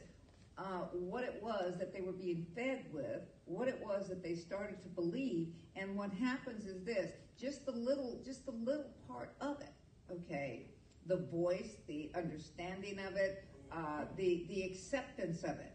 uh, 0.57 0.87
what 0.91 1.23
it 1.23 1.39
was 1.41 1.77
that 1.77 1.93
they 1.93 2.01
were 2.01 2.11
being 2.11 2.45
fed 2.55 2.85
with, 2.91 3.21
what 3.45 3.67
it 3.69 3.79
was 3.81 4.09
that 4.09 4.21
they 4.21 4.35
started 4.35 4.81
to 4.81 4.89
believe, 4.89 5.53
and 5.77 5.95
what 5.95 6.11
happens 6.11 6.65
is 6.65 6.83
this 6.83 7.11
just 7.39 7.65
the 7.65 7.71
little, 7.71 8.19
just 8.25 8.45
the 8.45 8.51
little 8.51 8.91
part 9.07 9.33
of 9.39 9.61
it, 9.61 9.71
okay? 10.11 10.65
the 11.09 11.17
voice, 11.17 11.77
the 11.87 12.11
understanding 12.15 12.99
of 12.99 13.15
it, 13.15 13.43
uh, 13.71 14.05
the, 14.15 14.45
the 14.47 14.63
acceptance 14.63 15.43
of 15.43 15.59
it. 15.59 15.73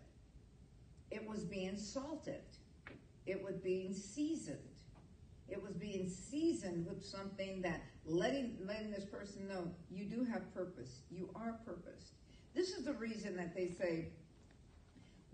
It 1.10 1.28
was 1.28 1.44
being 1.44 1.76
salted. 1.76 2.42
It 3.26 3.42
was 3.42 3.56
being 3.56 3.94
seasoned. 3.94 4.58
It 5.48 5.62
was 5.62 5.74
being 5.74 6.08
seasoned 6.08 6.87
with 6.87 7.04
something 7.04 7.62
that 7.62 7.82
letting, 8.06 8.58
letting 8.66 8.90
this 8.90 9.04
person 9.04 9.46
know 9.48 9.70
you 9.90 10.04
do 10.04 10.24
have 10.24 10.52
purpose. 10.54 11.02
You 11.10 11.30
are 11.34 11.58
purposed. 11.64 12.12
This 12.54 12.70
is 12.70 12.84
the 12.84 12.94
reason 12.94 13.37
that 13.37 13.54
they 13.54 13.68
say 13.68 14.08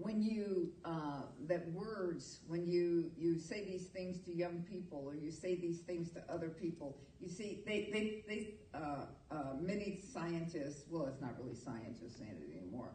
when 0.00 0.22
you 0.22 0.72
uh, 0.84 1.22
that 1.46 1.70
words 1.72 2.40
when 2.48 2.66
you 2.66 3.10
you 3.18 3.38
say 3.38 3.64
these 3.64 3.86
things 3.88 4.18
to 4.24 4.34
young 4.34 4.62
people 4.62 5.02
or 5.06 5.14
you 5.14 5.30
say 5.30 5.54
these 5.54 5.80
things 5.80 6.10
to 6.10 6.22
other 6.32 6.48
people 6.48 6.96
you 7.20 7.28
see 7.28 7.62
they 7.66 7.90
they, 7.92 8.24
they 8.26 8.54
uh, 8.74 9.04
uh, 9.30 9.52
many 9.60 10.00
scientists 10.12 10.84
well 10.90 11.06
it's 11.06 11.20
not 11.20 11.34
really 11.38 11.54
scientists 11.54 12.16
saying 12.16 12.36
it 12.40 12.58
anymore 12.58 12.90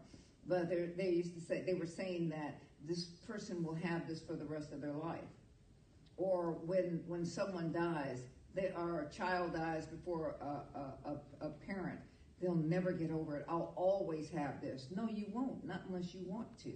but 0.48 0.68
they 0.70 0.90
they 0.98 1.10
used 1.10 1.36
to 1.36 1.42
say 1.42 1.64
they 1.66 1.76
were 1.76 1.86
saying 1.86 2.30
that 2.30 2.60
this 2.84 3.06
person 3.28 3.64
will 3.64 3.76
have 3.76 4.08
this 4.08 4.22
for 4.22 4.34
the 4.34 4.46
rest 4.46 4.72
of 4.72 4.82
their 4.82 4.94
life. 4.94 5.20
Or 6.18 6.52
when 6.66 7.04
when 7.08 7.26
someone 7.26 7.72
dies 7.72 8.24
they, 8.54 8.72
or 8.78 9.02
a 9.02 9.10
child 9.14 9.54
dies 9.54 9.86
before 9.86 10.36
a, 10.42 11.10
a, 11.10 11.18
a 11.42 11.50
parent 11.50 12.00
they'll 12.42 12.56
never 12.56 12.92
get 12.92 13.12
over 13.12 13.38
it. 13.38 13.46
I'll 13.48 13.74
always 13.76 14.30
have 14.30 14.62
this. 14.62 14.88
No 14.96 15.08
you 15.08 15.26
won't. 15.32 15.66
Not 15.66 15.84
unless 15.88 16.14
you 16.14 16.22
want 16.26 16.58
to. 16.60 16.74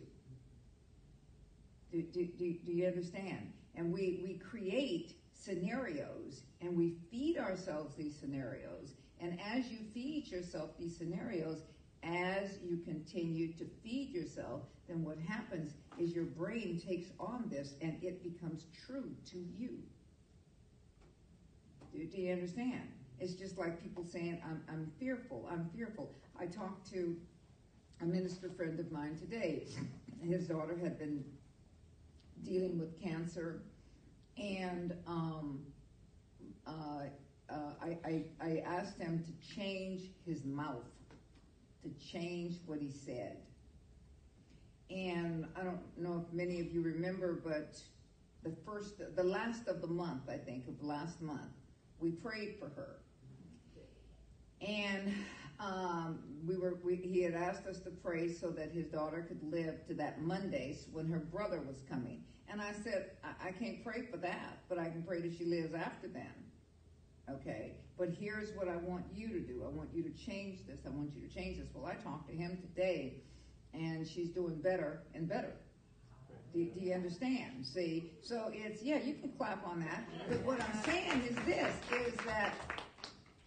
Do, 1.91 2.01
do, 2.01 2.25
do, 2.25 2.53
do 2.65 2.71
you 2.71 2.88
understand? 2.88 3.51
And 3.75 3.91
we, 3.91 4.19
we 4.23 4.35
create 4.38 5.15
scenarios 5.33 6.43
and 6.62 6.77
we 6.77 6.95
feed 7.12 7.38
ourselves 7.38 7.95
these 7.95 8.15
scenarios. 8.15 8.93
And 9.19 9.39
as 9.41 9.69
you 9.69 9.79
feed 9.93 10.27
yourself 10.27 10.71
these 10.79 10.95
scenarios, 10.95 11.62
as 12.03 12.57
you 12.63 12.77
continue 12.77 13.53
to 13.53 13.65
feed 13.83 14.12
yourself, 14.12 14.62
then 14.88 15.03
what 15.03 15.17
happens 15.27 15.73
is 15.99 16.13
your 16.13 16.25
brain 16.25 16.81
takes 16.85 17.09
on 17.19 17.45
this 17.49 17.73
and 17.81 17.97
it 18.01 18.23
becomes 18.23 18.65
true 18.85 19.12
to 19.31 19.38
you. 19.38 19.77
Do, 21.91 22.05
do 22.05 22.21
you 22.21 22.33
understand? 22.33 22.88
It's 23.19 23.33
just 23.33 23.57
like 23.57 23.81
people 23.83 24.05
saying, 24.05 24.41
I'm, 24.45 24.62
I'm 24.69 24.91
fearful, 24.99 25.47
I'm 25.51 25.69
fearful. 25.75 26.12
I 26.39 26.45
talked 26.45 26.89
to 26.91 27.17
a 28.01 28.05
minister 28.05 28.49
friend 28.49 28.79
of 28.79 28.91
mine 28.91 29.17
today. 29.17 29.65
His 30.21 30.47
daughter 30.47 30.77
had 30.81 30.97
been 30.97 31.23
dealing 32.43 32.79
with 32.79 33.01
cancer, 33.01 33.62
and 34.38 34.93
um, 35.05 35.59
uh, 36.65 37.03
uh, 37.49 37.53
I, 37.81 37.97
I, 38.05 38.23
I 38.41 38.63
asked 38.65 38.97
him 38.97 39.23
to 39.23 39.55
change 39.55 40.12
his 40.25 40.45
mouth, 40.45 40.85
to 41.83 41.89
change 42.12 42.55
what 42.65 42.79
he 42.79 42.91
said. 42.91 43.38
And 44.89 45.45
I 45.56 45.63
don't 45.63 45.82
know 45.97 46.25
if 46.25 46.34
many 46.34 46.60
of 46.60 46.71
you 46.71 46.82
remember, 46.82 47.41
but 47.43 47.80
the 48.43 48.56
first, 48.65 49.02
the 49.15 49.23
last 49.23 49.67
of 49.67 49.82
the 49.82 49.88
month, 49.88 50.23
I 50.30 50.38
think, 50.38 50.67
of 50.67 50.82
last 50.82 51.21
month, 51.21 51.52
we 51.99 52.12
prayed 52.12 52.56
for 52.60 52.69
her. 52.69 52.97
And 54.62 55.13
um, 55.60 56.19
we 56.45 56.58
were, 56.58 56.80
we, 56.84 56.95
he 56.95 57.21
had 57.21 57.34
asked 57.34 57.65
us 57.67 57.80
to 57.82 57.89
pray 57.89 58.32
so 58.32 58.49
that 58.49 58.71
his 58.71 58.88
daughter 58.88 59.25
could 59.28 59.43
live 59.43 59.86
to 59.88 59.93
that 59.95 60.21
Mondays 60.21 60.88
when 60.91 61.08
her 61.10 61.19
brother 61.19 61.62
was 61.62 61.84
coming. 61.89 62.23
And 62.52 62.62
I 62.62 62.71
said, 62.84 63.12
I, 63.23 63.49
I 63.49 63.52
can't 63.52 63.84
pray 63.84 64.08
for 64.10 64.17
that, 64.17 64.60
but 64.67 64.80
I 64.80 64.89
can 64.89 65.04
pray 65.04 65.21
that 65.21 65.38
she 65.38 65.45
lives 65.45 65.73
after 65.73 66.08
then. 66.08 66.34
Okay, 67.30 67.73
but 67.97 68.10
here's 68.19 68.52
what 68.54 68.67
I 68.67 68.78
want 68.78 69.06
you 69.13 69.28
to 69.30 69.39
do. 69.39 69.63
I 69.63 69.69
want 69.69 69.89
you 69.93 70.02
to 70.02 70.10
change 70.10 70.65
this. 70.65 70.80
I 70.86 70.89
want 70.89 71.13
you 71.13 71.28
to 71.28 71.34
change 71.34 71.60
this. 71.60 71.67
Well, 71.73 71.86
I 71.86 71.93
talked 71.93 72.28
to 72.30 72.36
him 72.36 72.58
today, 72.58 73.21
and 73.73 74.08
she's 74.08 74.29
doing 74.29 74.55
better 74.55 75.01
and 75.13 75.27
better. 75.27 75.53
Do, 76.53 76.65
do, 76.65 76.79
you 76.79 76.93
understand? 76.93 77.63
See, 77.63 78.12
so 78.21 78.49
it's 78.51 78.82
yeah, 78.82 78.99
you 79.03 79.13
can 79.15 79.32
clap 79.38 79.65
on 79.67 79.79
that. 79.82 80.03
But 80.27 80.43
what 80.43 80.62
I'm 80.62 80.84
saying 80.84 81.21
is 81.29 81.36
this: 81.45 81.73
is 82.08 82.13
that 82.25 82.55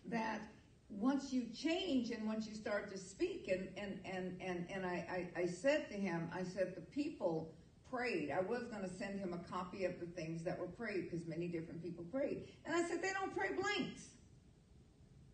that 0.06 0.40
once 0.88 1.32
you 1.32 1.46
change 1.54 2.10
and 2.10 2.26
once 2.26 2.46
you 2.46 2.54
start 2.54 2.92
to 2.92 2.98
speak, 2.98 3.48
and 3.48 3.68
and 3.76 3.98
and 4.04 4.40
and 4.40 4.66
and 4.72 4.86
I 4.86 5.28
I, 5.36 5.40
I 5.40 5.46
said 5.46 5.88
to 5.90 5.94
him, 5.94 6.30
I 6.32 6.44
said 6.44 6.74
the 6.76 6.80
people 6.80 7.52
prayed. 7.92 8.30
I 8.30 8.40
was 8.40 8.62
going 8.64 8.82
to 8.82 8.88
send 8.88 9.20
him 9.20 9.34
a 9.34 9.52
copy 9.52 9.84
of 9.84 10.00
the 10.00 10.06
things 10.06 10.42
that 10.44 10.58
were 10.58 10.66
prayed 10.66 11.10
because 11.10 11.26
many 11.26 11.46
different 11.46 11.82
people 11.82 12.04
prayed. 12.10 12.44
And 12.64 12.74
I 12.74 12.88
said, 12.88 13.02
they 13.02 13.12
don't 13.12 13.36
pray 13.36 13.50
blanks. 13.52 14.08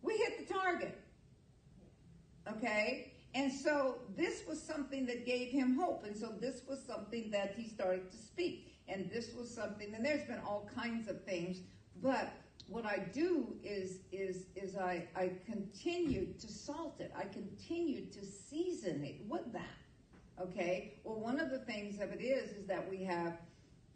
We 0.01 0.17
hit 0.17 0.45
the 0.45 0.53
target. 0.53 0.99
Okay? 2.51 3.13
And 3.35 3.51
so 3.51 3.95
this 4.15 4.43
was 4.47 4.61
something 4.61 5.05
that 5.05 5.25
gave 5.25 5.49
him 5.49 5.75
hope. 5.75 6.03
And 6.03 6.17
so 6.17 6.33
this 6.39 6.61
was 6.67 6.83
something 6.83 7.29
that 7.31 7.53
he 7.55 7.67
started 7.67 8.11
to 8.11 8.17
speak. 8.17 8.75
And 8.87 9.09
this 9.11 9.33
was 9.35 9.53
something, 9.53 9.93
and 9.93 10.03
there's 10.03 10.25
been 10.25 10.39
all 10.39 10.67
kinds 10.73 11.07
of 11.07 11.23
things, 11.23 11.59
but 12.01 12.33
what 12.69 12.85
I 12.85 12.99
do 13.13 13.55
is 13.63 13.99
is 14.11 14.45
is 14.55 14.77
I, 14.77 15.07
I 15.15 15.31
continue 15.45 16.33
to 16.39 16.47
salt 16.47 16.99
it. 16.99 17.11
I 17.15 17.23
continue 17.23 18.05
to 18.05 18.25
season 18.25 19.03
it 19.03 19.21
with 19.27 19.51
that. 19.53 19.77
Okay. 20.41 20.99
Well, 21.03 21.19
one 21.19 21.39
of 21.39 21.49
the 21.49 21.59
things 21.59 21.99
of 21.99 22.11
it 22.11 22.21
is 22.21 22.51
is 22.51 22.67
that 22.67 22.87
we 22.89 23.03
have 23.03 23.39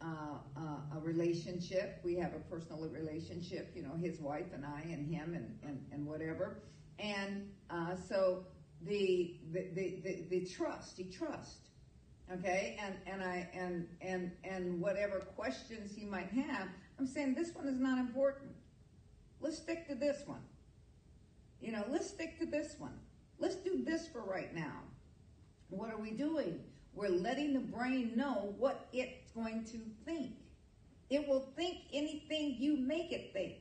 uh, 0.00 0.38
uh, 0.56 0.96
a 0.96 1.00
relationship. 1.00 2.00
We 2.02 2.16
have 2.16 2.34
a 2.34 2.40
personal 2.50 2.88
relationship. 2.88 3.72
You 3.74 3.82
know, 3.82 3.94
his 4.00 4.20
wife 4.20 4.52
and 4.52 4.64
I, 4.64 4.80
and 4.82 5.08
him, 5.12 5.34
and 5.34 5.56
and, 5.62 5.84
and 5.92 6.06
whatever. 6.06 6.58
And 6.98 7.50
uh, 7.70 7.96
so 7.96 8.44
the 8.86 9.36
the, 9.52 9.68
the 9.74 10.00
the 10.02 10.24
the 10.30 10.46
trust. 10.46 10.96
He 10.96 11.04
trusts. 11.04 11.68
Okay. 12.32 12.78
And 12.80 12.94
and 13.06 13.22
I 13.22 13.48
and 13.54 13.86
and 14.00 14.32
and 14.44 14.80
whatever 14.80 15.20
questions 15.20 15.94
he 15.94 16.04
might 16.04 16.30
have, 16.30 16.68
I'm 16.98 17.06
saying 17.06 17.34
this 17.34 17.54
one 17.54 17.68
is 17.68 17.78
not 17.78 17.98
important. 17.98 18.52
Let's 19.40 19.58
stick 19.58 19.86
to 19.88 19.94
this 19.94 20.22
one. 20.26 20.42
You 21.60 21.72
know, 21.72 21.84
let's 21.90 22.08
stick 22.08 22.38
to 22.40 22.46
this 22.46 22.76
one. 22.78 22.98
Let's 23.38 23.56
do 23.56 23.82
this 23.84 24.06
for 24.08 24.20
right 24.20 24.54
now. 24.54 24.80
What 25.68 25.90
are 25.90 25.98
we 25.98 26.12
doing? 26.12 26.60
We're 26.94 27.08
letting 27.08 27.52
the 27.52 27.60
brain 27.60 28.12
know 28.14 28.54
what 28.58 28.88
it's 28.92 29.30
going 29.32 29.64
to 29.64 29.80
think. 30.04 30.32
It 31.10 31.26
will 31.26 31.52
think 31.56 31.78
anything 31.92 32.56
you 32.58 32.76
make 32.76 33.12
it 33.12 33.32
think. 33.32 33.56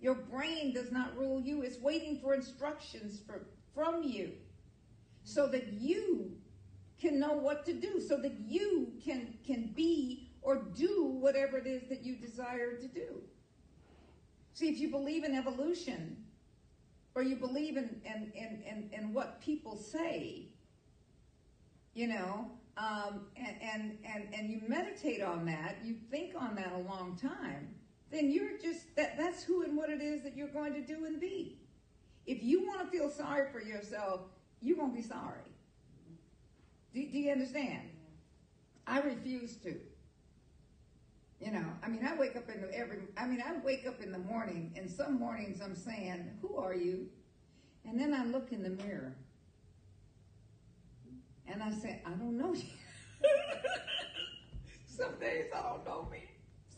Your 0.00 0.14
brain 0.14 0.74
does 0.74 0.92
not 0.92 1.16
rule 1.16 1.40
you. 1.40 1.62
It's 1.62 1.80
waiting 1.80 2.18
for 2.20 2.34
instructions 2.34 3.20
for, 3.26 3.46
from 3.74 4.02
you 4.02 4.32
so 5.22 5.46
that 5.48 5.72
you 5.72 6.32
can 7.00 7.18
know 7.18 7.32
what 7.32 7.64
to 7.66 7.72
do, 7.72 8.00
so 8.00 8.16
that 8.18 8.38
you 8.46 8.92
can, 9.04 9.34
can 9.46 9.72
be 9.74 10.30
or 10.42 10.56
do 10.76 11.04
whatever 11.20 11.56
it 11.58 11.66
is 11.66 11.88
that 11.88 12.04
you 12.04 12.16
desire 12.16 12.76
to 12.76 12.86
do. 12.86 13.22
See, 14.52 14.68
if 14.68 14.78
you 14.78 14.90
believe 14.90 15.24
in 15.24 15.34
evolution, 15.34 16.24
or 17.14 17.22
you 17.22 17.36
believe 17.36 17.76
in, 17.76 18.00
in, 18.04 18.32
in, 18.34 18.62
in, 18.66 18.90
in 18.92 19.14
what 19.14 19.40
people 19.40 19.76
say, 19.76 20.48
you 21.94 22.08
know, 22.08 22.50
um, 22.76 23.26
and, 23.36 23.56
and, 23.62 23.98
and, 24.04 24.34
and 24.34 24.50
you 24.50 24.60
meditate 24.66 25.22
on 25.22 25.44
that, 25.46 25.76
you 25.84 25.94
think 26.10 26.34
on 26.36 26.56
that 26.56 26.72
a 26.72 26.78
long 26.78 27.16
time, 27.16 27.74
then 28.14 28.30
you're 28.30 28.58
just, 28.62 28.94
that, 28.96 29.16
that's 29.18 29.42
who 29.42 29.62
and 29.62 29.76
what 29.76 29.90
it 29.90 30.00
is 30.00 30.22
that 30.22 30.36
you're 30.36 30.48
going 30.48 30.74
to 30.74 30.80
do 30.80 31.04
and 31.04 31.20
be. 31.20 31.58
If 32.26 32.42
you 32.42 32.66
want 32.66 32.80
to 32.80 32.86
feel 32.86 33.10
sorry 33.10 33.50
for 33.50 33.60
yourself, 33.60 34.20
you're 34.60 34.76
going 34.76 34.90
to 34.90 34.96
be 34.96 35.02
sorry. 35.02 35.40
Do, 36.94 37.06
do 37.06 37.18
you 37.18 37.32
understand? 37.32 37.90
I 38.86 39.00
refuse 39.00 39.56
to. 39.56 39.74
You 41.40 41.52
know, 41.52 41.66
I 41.82 41.88
mean, 41.88 42.06
I 42.06 42.16
wake 42.16 42.36
up 42.36 42.48
in 42.48 42.62
the 42.62 42.74
every, 42.74 42.98
I 43.18 43.26
mean, 43.26 43.42
I 43.44 43.58
wake 43.62 43.86
up 43.86 44.00
in 44.00 44.12
the 44.12 44.18
morning, 44.18 44.72
and 44.76 44.90
some 44.90 45.18
mornings 45.18 45.60
I'm 45.60 45.74
saying, 45.74 46.30
Who 46.40 46.56
are 46.56 46.74
you? 46.74 47.08
And 47.84 48.00
then 48.00 48.14
I 48.14 48.24
look 48.24 48.52
in 48.52 48.62
the 48.62 48.70
mirror 48.70 49.14
and 51.46 51.62
I 51.62 51.70
say, 51.72 52.00
I 52.06 52.10
don't 52.10 52.38
know 52.38 52.54
you. 52.54 52.62
some 54.86 55.18
days 55.20 55.46
I 55.54 55.62
don't 55.62 55.84
know 55.84 56.08
me, 56.10 56.24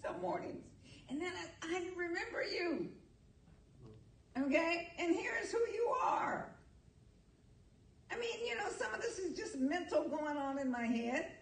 some 0.02 0.20
mornings. 0.20 0.65
And 1.08 1.20
then 1.20 1.32
I, 1.62 1.76
I 1.76 1.82
remember 1.96 2.42
you. 2.42 2.88
Okay? 4.38 4.92
And 4.98 5.14
here's 5.14 5.52
who 5.52 5.58
you 5.58 5.94
are. 6.02 6.48
I 8.10 8.18
mean, 8.18 8.46
you 8.46 8.56
know, 8.56 8.68
some 8.76 8.92
of 8.94 9.00
this 9.00 9.18
is 9.18 9.36
just 9.36 9.56
mental 9.56 10.08
going 10.08 10.36
on 10.36 10.58
in 10.58 10.70
my 10.70 10.86
head. 10.86 11.32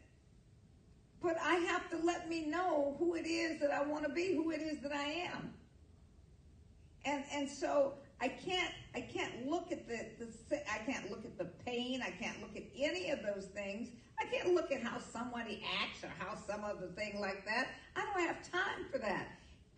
But 1.23 1.37
I 1.43 1.55
have 1.55 1.89
to 1.91 1.97
let 2.05 2.29
me 2.29 2.47
know 2.47 2.97
who 2.99 3.15
it 3.15 3.27
is 3.27 3.61
that 3.61 3.71
I 3.71 3.83
want 3.83 4.05
to 4.05 4.11
be, 4.11 4.35
who 4.35 4.51
it 4.51 4.61
is 4.61 4.81
that 4.83 4.93
I 4.93 5.29
am. 5.33 5.55
And 7.07 7.25
and 7.33 7.49
so 7.49 7.95
I 8.21 8.29
can't 8.29 8.73
I 8.95 9.01
can't 9.01 9.47
look 9.49 9.73
at 9.73 9.89
the, 9.89 10.07
the 10.19 10.71
I 10.71 10.79
can't 10.79 11.11
look 11.11 11.25
at 11.25 11.39
the 11.39 11.47
pain, 11.65 12.03
I 12.03 12.11
can't 12.11 12.41
look 12.41 12.57
at 12.57 12.65
any 12.79 13.11
of 13.11 13.21
those 13.23 13.47
things. 13.47 13.89
I 14.19 14.27
can't 14.27 14.55
look 14.55 14.71
at 14.71 14.83
how 14.83 14.99
somebody 14.99 15.65
acts 15.83 16.05
or 16.05 16.13
how 16.19 16.37
some 16.47 16.63
other 16.63 16.89
thing 16.95 17.21
like 17.21 17.45
that. 17.47 17.69
I 17.97 18.05
don't 18.05 18.27
have 18.27 18.51
time 18.51 18.87
for 18.93 18.99
that. 18.99 19.29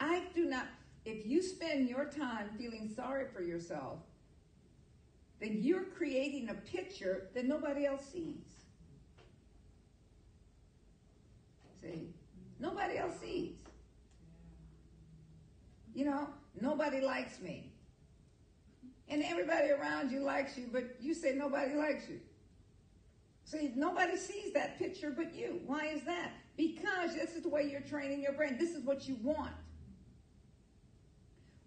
I 0.00 0.22
do 0.34 0.44
not 0.44 0.66
if 1.06 1.24
you 1.24 1.40
spend 1.40 1.88
your 1.88 2.04
time 2.06 2.50
feeling 2.58 2.90
sorry 2.94 3.26
for 3.32 3.40
yourself, 3.40 4.00
then 5.40 5.58
you're 5.60 5.84
creating 5.84 6.50
a 6.50 6.54
picture 6.54 7.28
that 7.32 7.46
nobody 7.46 7.86
else 7.86 8.04
sees. 8.12 8.42
See? 11.80 12.08
Nobody 12.58 12.98
else 12.98 13.14
sees. 13.20 13.54
You 15.94 16.06
know, 16.06 16.28
nobody 16.60 17.00
likes 17.00 17.40
me. 17.40 17.70
And 19.08 19.22
everybody 19.22 19.70
around 19.70 20.10
you 20.10 20.20
likes 20.20 20.58
you, 20.58 20.68
but 20.72 20.96
you 21.00 21.14
say 21.14 21.34
nobody 21.36 21.74
likes 21.74 22.08
you. 22.08 22.18
See, 23.44 23.70
nobody 23.76 24.16
sees 24.16 24.52
that 24.54 24.76
picture 24.76 25.14
but 25.16 25.32
you. 25.32 25.60
Why 25.66 25.86
is 25.86 26.02
that? 26.02 26.32
Because 26.56 27.14
this 27.14 27.36
is 27.36 27.44
the 27.44 27.48
way 27.48 27.68
you're 27.70 27.80
training 27.82 28.20
your 28.20 28.32
brain. 28.32 28.56
This 28.58 28.74
is 28.74 28.84
what 28.84 29.06
you 29.06 29.16
want. 29.22 29.52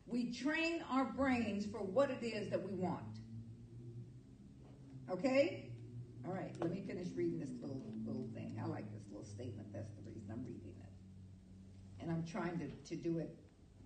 We 0.10 0.32
train 0.34 0.84
our 0.89 1.06
brains 1.06 1.65
for 1.65 1.80
what 1.80 2.10
it 2.10 2.24
is 2.24 2.50
that 2.50 2.63
we 2.63 2.74
want. 2.74 3.19
Okay? 5.10 5.69
All 6.28 6.34
right, 6.34 6.54
let 6.60 6.72
me 6.72 6.84
finish 6.86 7.08
reading 7.15 7.39
this 7.39 7.52
little 7.62 7.82
little 8.06 8.28
thing. 8.34 8.60
I 8.63 8.67
like 8.67 8.91
this 8.91 9.04
little 9.10 9.26
statement. 9.26 9.72
That's 9.72 9.91
the 9.91 10.02
reason 10.02 10.30
I'm 10.32 10.45
reading 10.45 10.74
it. 10.80 12.02
And 12.02 12.12
I'm 12.12 12.26
trying 12.26 12.60
to, 12.60 12.69
to 12.89 12.95
do 12.95 13.19
it 13.19 13.38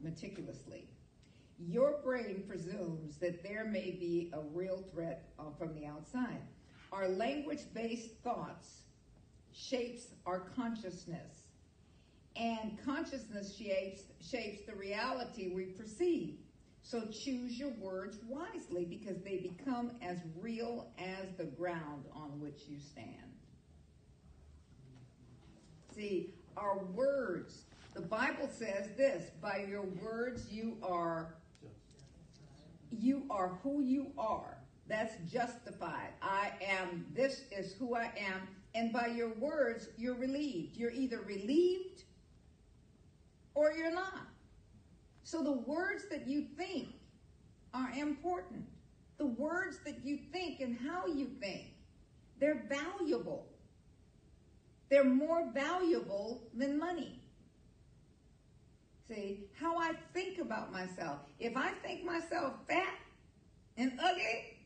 meticulously. 0.02 0.88
Your 1.60 2.00
brain 2.04 2.44
presumes 2.48 3.18
that 3.18 3.44
there 3.44 3.66
may 3.66 3.92
be 3.92 4.32
a 4.34 4.40
real 4.54 4.84
threat 4.92 5.30
uh, 5.40 5.44
from 5.58 5.76
the 5.76 5.86
outside. 5.86 6.42
Our 6.92 7.08
language-based 7.08 8.18
thoughts 8.24 8.82
shapes 9.52 10.08
our 10.26 10.40
consciousness. 10.56 11.43
And 12.36 12.78
consciousness 12.84 13.56
shapes, 13.56 14.04
shapes 14.22 14.66
the 14.66 14.76
reality 14.76 15.52
we 15.54 15.66
perceive. 15.66 16.38
So 16.82 17.06
choose 17.06 17.58
your 17.58 17.72
words 17.80 18.18
wisely 18.28 18.86
because 18.86 19.22
they 19.24 19.38
become 19.38 19.92
as 20.02 20.18
real 20.40 20.92
as 20.98 21.30
the 21.38 21.46
ground 21.46 22.06
on 22.14 22.40
which 22.40 22.64
you 22.68 22.78
stand. 22.80 23.08
See, 25.96 26.34
our 26.58 26.80
words, 26.80 27.64
the 27.94 28.02
Bible 28.02 28.50
says 28.52 28.90
this, 28.98 29.30
by 29.42 29.66
your 29.70 29.84
words 29.84 30.52
you 30.52 30.78
are 30.84 31.36
you 32.92 33.24
are 33.32 33.58
who 33.64 33.82
you 33.82 34.12
are. 34.18 34.58
That's 34.88 35.16
justified. 35.32 36.10
I 36.22 36.52
am 36.62 37.06
this 37.14 37.46
is 37.52 37.74
who 37.74 37.96
I 37.96 38.12
am 38.18 38.48
and 38.76 38.92
by 38.92 39.08
your 39.08 39.34
words 39.36 39.88
you're 39.98 40.16
relieved. 40.16 40.78
You're 40.78 40.92
either 40.92 41.22
relieved 41.22 42.04
or 43.56 43.72
you're 43.72 43.94
not. 43.94 44.28
So 45.24 45.44
the 45.44 45.52
words 45.52 46.06
that 46.10 46.28
you 46.28 46.46
think 46.58 46.90
are 47.74 47.92
important. 47.92 48.66
The 49.18 49.26
words 49.26 49.80
that 49.86 50.04
you 50.04 50.20
think 50.32 50.60
and 50.60 50.78
how 50.78 51.08
you 51.08 51.28
think, 51.40 51.74
they're 52.40 52.66
valuable. 52.68 53.48
They're 54.90 55.04
more 55.04 55.50
valuable 55.54 56.44
than 56.54 56.78
money. 56.78 57.20
See, 59.08 59.46
how 59.60 59.78
I 59.78 59.94
think 60.14 60.40
about 60.40 60.72
myself. 60.72 61.20
If 61.40 61.56
I 61.58 61.72
think 61.84 62.04
myself 62.04 62.54
fat 62.68 62.96
and 63.78 63.94
ugly, 64.02 64.58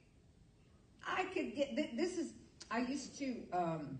I 1.05 1.25
could 1.25 1.55
get, 1.55 1.75
this 1.95 2.17
is, 2.17 2.33
I 2.69 2.79
used 2.79 3.17
to, 3.19 3.35
um, 3.53 3.99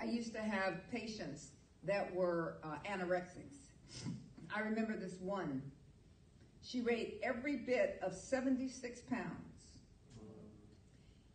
I 0.00 0.04
used 0.04 0.32
to 0.34 0.40
have 0.40 0.80
patients 0.90 1.52
that 1.84 2.14
were 2.14 2.58
uh, 2.62 2.76
anorexics. 2.88 3.61
I 4.54 4.60
remember 4.60 4.96
this 4.96 5.18
one. 5.20 5.62
She 6.62 6.80
weighed 6.80 7.14
every 7.22 7.56
bit 7.56 7.98
of 8.02 8.14
76 8.14 9.00
pounds. 9.02 9.52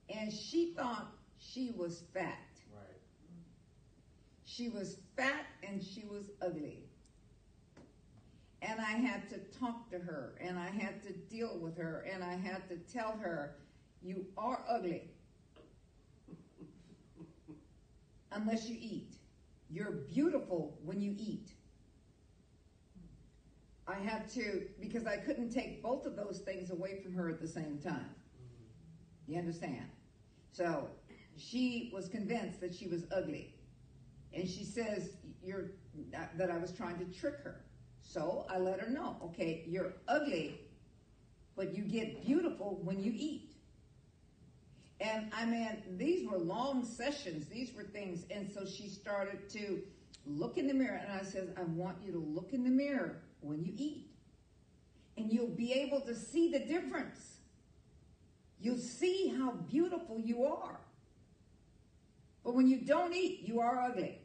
And 0.10 0.32
she 0.32 0.74
thought 0.74 1.08
she 1.38 1.72
was 1.76 2.04
fat. 2.14 2.40
Right. 2.74 3.02
She 4.46 4.70
was 4.70 4.98
fat 5.18 5.46
and 5.68 5.84
she 5.84 6.06
was 6.06 6.32
ugly. 6.42 6.84
And 8.62 8.80
I 8.80 8.92
had 8.92 9.30
to 9.30 9.38
talk 9.60 9.90
to 9.92 10.00
her 10.00 10.36
and 10.40 10.58
I 10.58 10.70
had 10.70 11.04
to 11.04 11.14
deal 11.14 11.58
with 11.60 11.78
her 11.78 12.06
and 12.12 12.24
I 12.24 12.36
had 12.36 12.68
to 12.70 12.78
tell 12.92 13.18
her, 13.22 13.56
you 14.02 14.26
are 14.38 14.64
ugly. 14.70 15.12
Unless 18.32 18.70
you 18.70 18.78
eat. 18.80 19.16
You're 19.70 19.92
beautiful 19.92 20.78
when 20.84 21.02
you 21.02 21.16
eat. 21.18 21.50
I 23.88 23.96
had 23.96 24.30
to, 24.32 24.64
because 24.82 25.06
I 25.06 25.16
couldn't 25.18 25.52
take 25.52 25.82
both 25.82 26.06
of 26.06 26.16
those 26.16 26.40
things 26.40 26.72
away 26.72 27.00
from 27.02 27.14
her 27.14 27.30
at 27.30 27.40
the 27.40 27.48
same 27.48 27.80
time. 27.80 28.10
You 29.28 29.40
understand? 29.40 29.86
So 30.52 30.90
she 31.38 31.92
was 31.94 32.10
convinced 32.10 32.60
that 32.62 32.74
she 32.74 32.88
was 32.88 33.06
ugly. 33.16 33.54
And 34.34 34.48
she 34.48 34.66
says 34.66 35.12
you're, 35.42 35.72
that 36.12 36.52
I 36.52 36.58
was 36.58 36.72
trying 36.72 36.98
to 36.98 37.06
trick 37.06 37.40
her. 37.44 37.62
So 38.02 38.46
I 38.50 38.58
let 38.58 38.80
her 38.80 38.90
know, 38.90 39.16
okay, 39.24 39.64
you're 39.68 39.94
ugly, 40.08 40.60
but 41.56 41.76
you 41.76 41.84
get 41.84 42.26
beautiful 42.26 42.80
when 42.84 43.02
you 43.02 43.14
eat. 43.16 43.54
And 45.00 45.32
I 45.34 45.46
mean, 45.46 45.84
these 45.98 46.28
were 46.28 46.38
long 46.38 46.84
sessions. 46.84 47.48
These 47.48 47.74
were 47.74 47.84
things. 47.84 48.26
And 48.32 48.52
so 48.52 48.66
she 48.66 48.90
started 48.90 49.50
to 49.52 49.82
look 50.26 50.58
in 50.58 50.68
the 50.68 50.74
mirror. 50.74 51.00
And 51.04 51.20
I 51.20 51.24
said, 51.24 51.54
I 51.58 51.64
want 51.64 51.98
you 52.04 52.12
to 52.14 52.18
look 52.18 52.52
in 52.52 52.64
the 52.64 52.70
mirror 52.70 53.18
when 53.42 53.64
you 53.64 53.74
eat. 53.78 54.12
And 55.18 55.32
you'll 55.32 55.48
be 55.48 55.74
able 55.74 56.02
to 56.02 56.16
see 56.16 56.52
the 56.52 56.60
difference. 56.60 57.38
You'll 58.60 58.78
see 58.78 59.34
how 59.36 59.52
beautiful 59.52 60.20
you 60.20 60.44
are. 60.44 60.80
But 62.44 62.56
when 62.56 62.68
you 62.68 62.82
don't 62.82 63.14
eat, 63.14 63.42
you 63.44 63.60
are 63.60 63.82
ugly. 63.82 64.20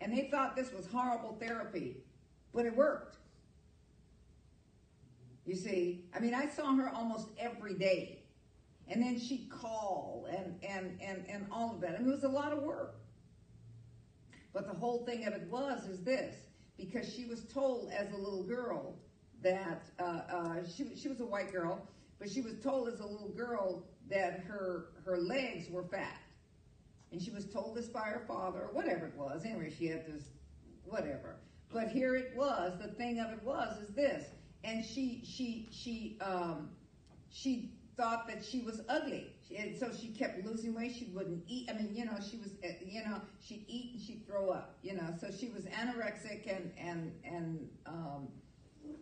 And 0.00 0.16
they 0.16 0.28
thought 0.30 0.56
this 0.56 0.72
was 0.72 0.86
horrible 0.86 1.36
therapy, 1.40 1.96
but 2.54 2.64
it 2.64 2.74
worked. 2.74 3.16
You 5.44 5.56
see, 5.56 6.04
I 6.14 6.20
mean, 6.20 6.34
I 6.34 6.48
saw 6.48 6.74
her 6.74 6.90
almost 6.90 7.28
every 7.38 7.74
day. 7.74 8.22
And 8.88 9.02
then 9.02 9.18
she'd 9.18 9.48
call 9.50 10.26
and, 10.30 10.58
and, 10.68 10.98
and, 11.00 11.24
and 11.28 11.46
all 11.50 11.74
of 11.74 11.80
that. 11.80 12.00
Mean, 12.00 12.08
it 12.08 12.14
was 12.14 12.24
a 12.24 12.28
lot 12.28 12.52
of 12.52 12.62
work. 12.62 12.96
But 14.52 14.66
the 14.66 14.74
whole 14.74 15.04
thing 15.04 15.26
of 15.26 15.34
it 15.34 15.48
was 15.48 15.86
is 15.86 16.02
this 16.02 16.34
because 16.80 17.12
she 17.12 17.26
was 17.26 17.44
told 17.44 17.90
as 17.92 18.12
a 18.12 18.16
little 18.16 18.42
girl 18.42 18.94
that 19.42 19.90
uh, 19.98 20.20
uh, 20.32 20.56
she 20.64 20.94
she 20.96 21.08
was 21.08 21.20
a 21.20 21.26
white 21.26 21.52
girl, 21.52 21.86
but 22.18 22.30
she 22.30 22.40
was 22.40 22.54
told 22.62 22.88
as 22.88 23.00
a 23.00 23.06
little 23.06 23.32
girl 23.36 23.84
that 24.08 24.40
her 24.40 24.86
her 25.04 25.18
legs 25.18 25.70
were 25.70 25.84
fat, 25.84 26.20
and 27.12 27.20
she 27.20 27.30
was 27.30 27.46
told 27.46 27.76
this 27.76 27.88
by 27.88 28.00
her 28.00 28.24
father 28.26 28.60
or 28.60 28.72
whatever 28.72 29.06
it 29.06 29.16
was. 29.16 29.44
Anyway, 29.44 29.72
she 29.76 29.86
had 29.86 30.06
this 30.06 30.30
whatever. 30.84 31.36
But 31.72 31.88
here 31.88 32.16
it 32.16 32.32
was. 32.36 32.78
The 32.80 32.88
thing 32.88 33.20
of 33.20 33.30
it 33.30 33.42
was 33.44 33.78
is 33.78 33.94
this, 33.94 34.24
and 34.64 34.84
she 34.84 35.22
she 35.24 35.68
she 35.70 36.18
um, 36.20 36.70
she 37.30 37.72
thought 37.96 38.26
that 38.28 38.44
she 38.44 38.60
was 38.60 38.80
ugly. 38.88 39.32
And 39.56 39.76
so 39.76 39.90
she 39.98 40.08
kept 40.08 40.44
losing 40.44 40.74
weight. 40.74 40.94
She 40.96 41.06
wouldn't 41.06 41.42
eat. 41.48 41.68
I 41.70 41.74
mean, 41.74 41.94
you 41.94 42.04
know, 42.04 42.16
she 42.28 42.36
was, 42.36 42.52
you 42.84 43.02
know, 43.04 43.20
she'd 43.40 43.64
eat 43.68 43.94
and 43.94 44.02
she'd 44.02 44.26
throw 44.26 44.50
up, 44.50 44.78
you 44.82 44.94
know. 44.94 45.12
So 45.20 45.28
she 45.30 45.48
was 45.48 45.64
anorexic 45.64 46.48
and, 46.48 46.72
and, 46.78 47.12
and, 47.24 47.68
um, 47.86 48.28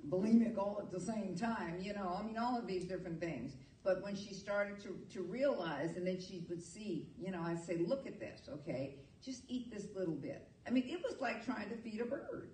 bulimic 0.09 0.57
all 0.59 0.79
at 0.81 0.91
the 0.91 1.01
same 1.01 1.37
time, 1.37 1.79
you 1.81 1.93
know. 1.93 2.17
I 2.19 2.27
mean, 2.27 2.39
all 2.39 2.59
of 2.59 2.67
these 2.67 2.85
different 2.85 3.21
things. 3.21 3.53
But 3.85 4.03
when 4.03 4.17
she 4.17 4.35
started 4.35 4.81
to, 4.81 4.99
to 5.15 5.23
realize, 5.23 5.97
and 5.97 6.07
then 6.07 6.21
she 6.21 6.45
would 6.49 6.63
see, 6.63 7.09
you 7.19 7.31
know, 7.31 7.41
I'd 7.43 7.63
say, 7.63 7.77
look 7.77 8.07
at 8.07 8.19
this, 8.19 8.49
okay? 8.49 8.97
Just 9.25 9.43
eat 9.49 9.73
this 9.73 9.87
little 9.95 10.15
bit. 10.15 10.49
I 10.67 10.71
mean, 10.71 10.85
it 10.89 11.03
was 11.03 11.21
like 11.21 11.45
trying 11.45 11.69
to 11.71 11.77
feed 11.77 12.01
a 12.01 12.05
bird. 12.05 12.51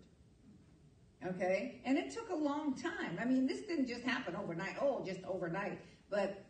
Okay? 1.27 1.81
And 1.85 1.97
it 1.97 2.13
took 2.13 2.31
a 2.31 2.35
long 2.35 2.75
time. 2.75 3.19
I 3.21 3.25
mean, 3.25 3.47
this 3.47 3.63
didn't 3.63 3.89
just 3.89 4.03
happen 4.03 4.37
overnight. 4.37 4.77
Oh, 4.81 5.03
just 5.05 5.25
overnight. 5.25 5.81
But 6.11 6.45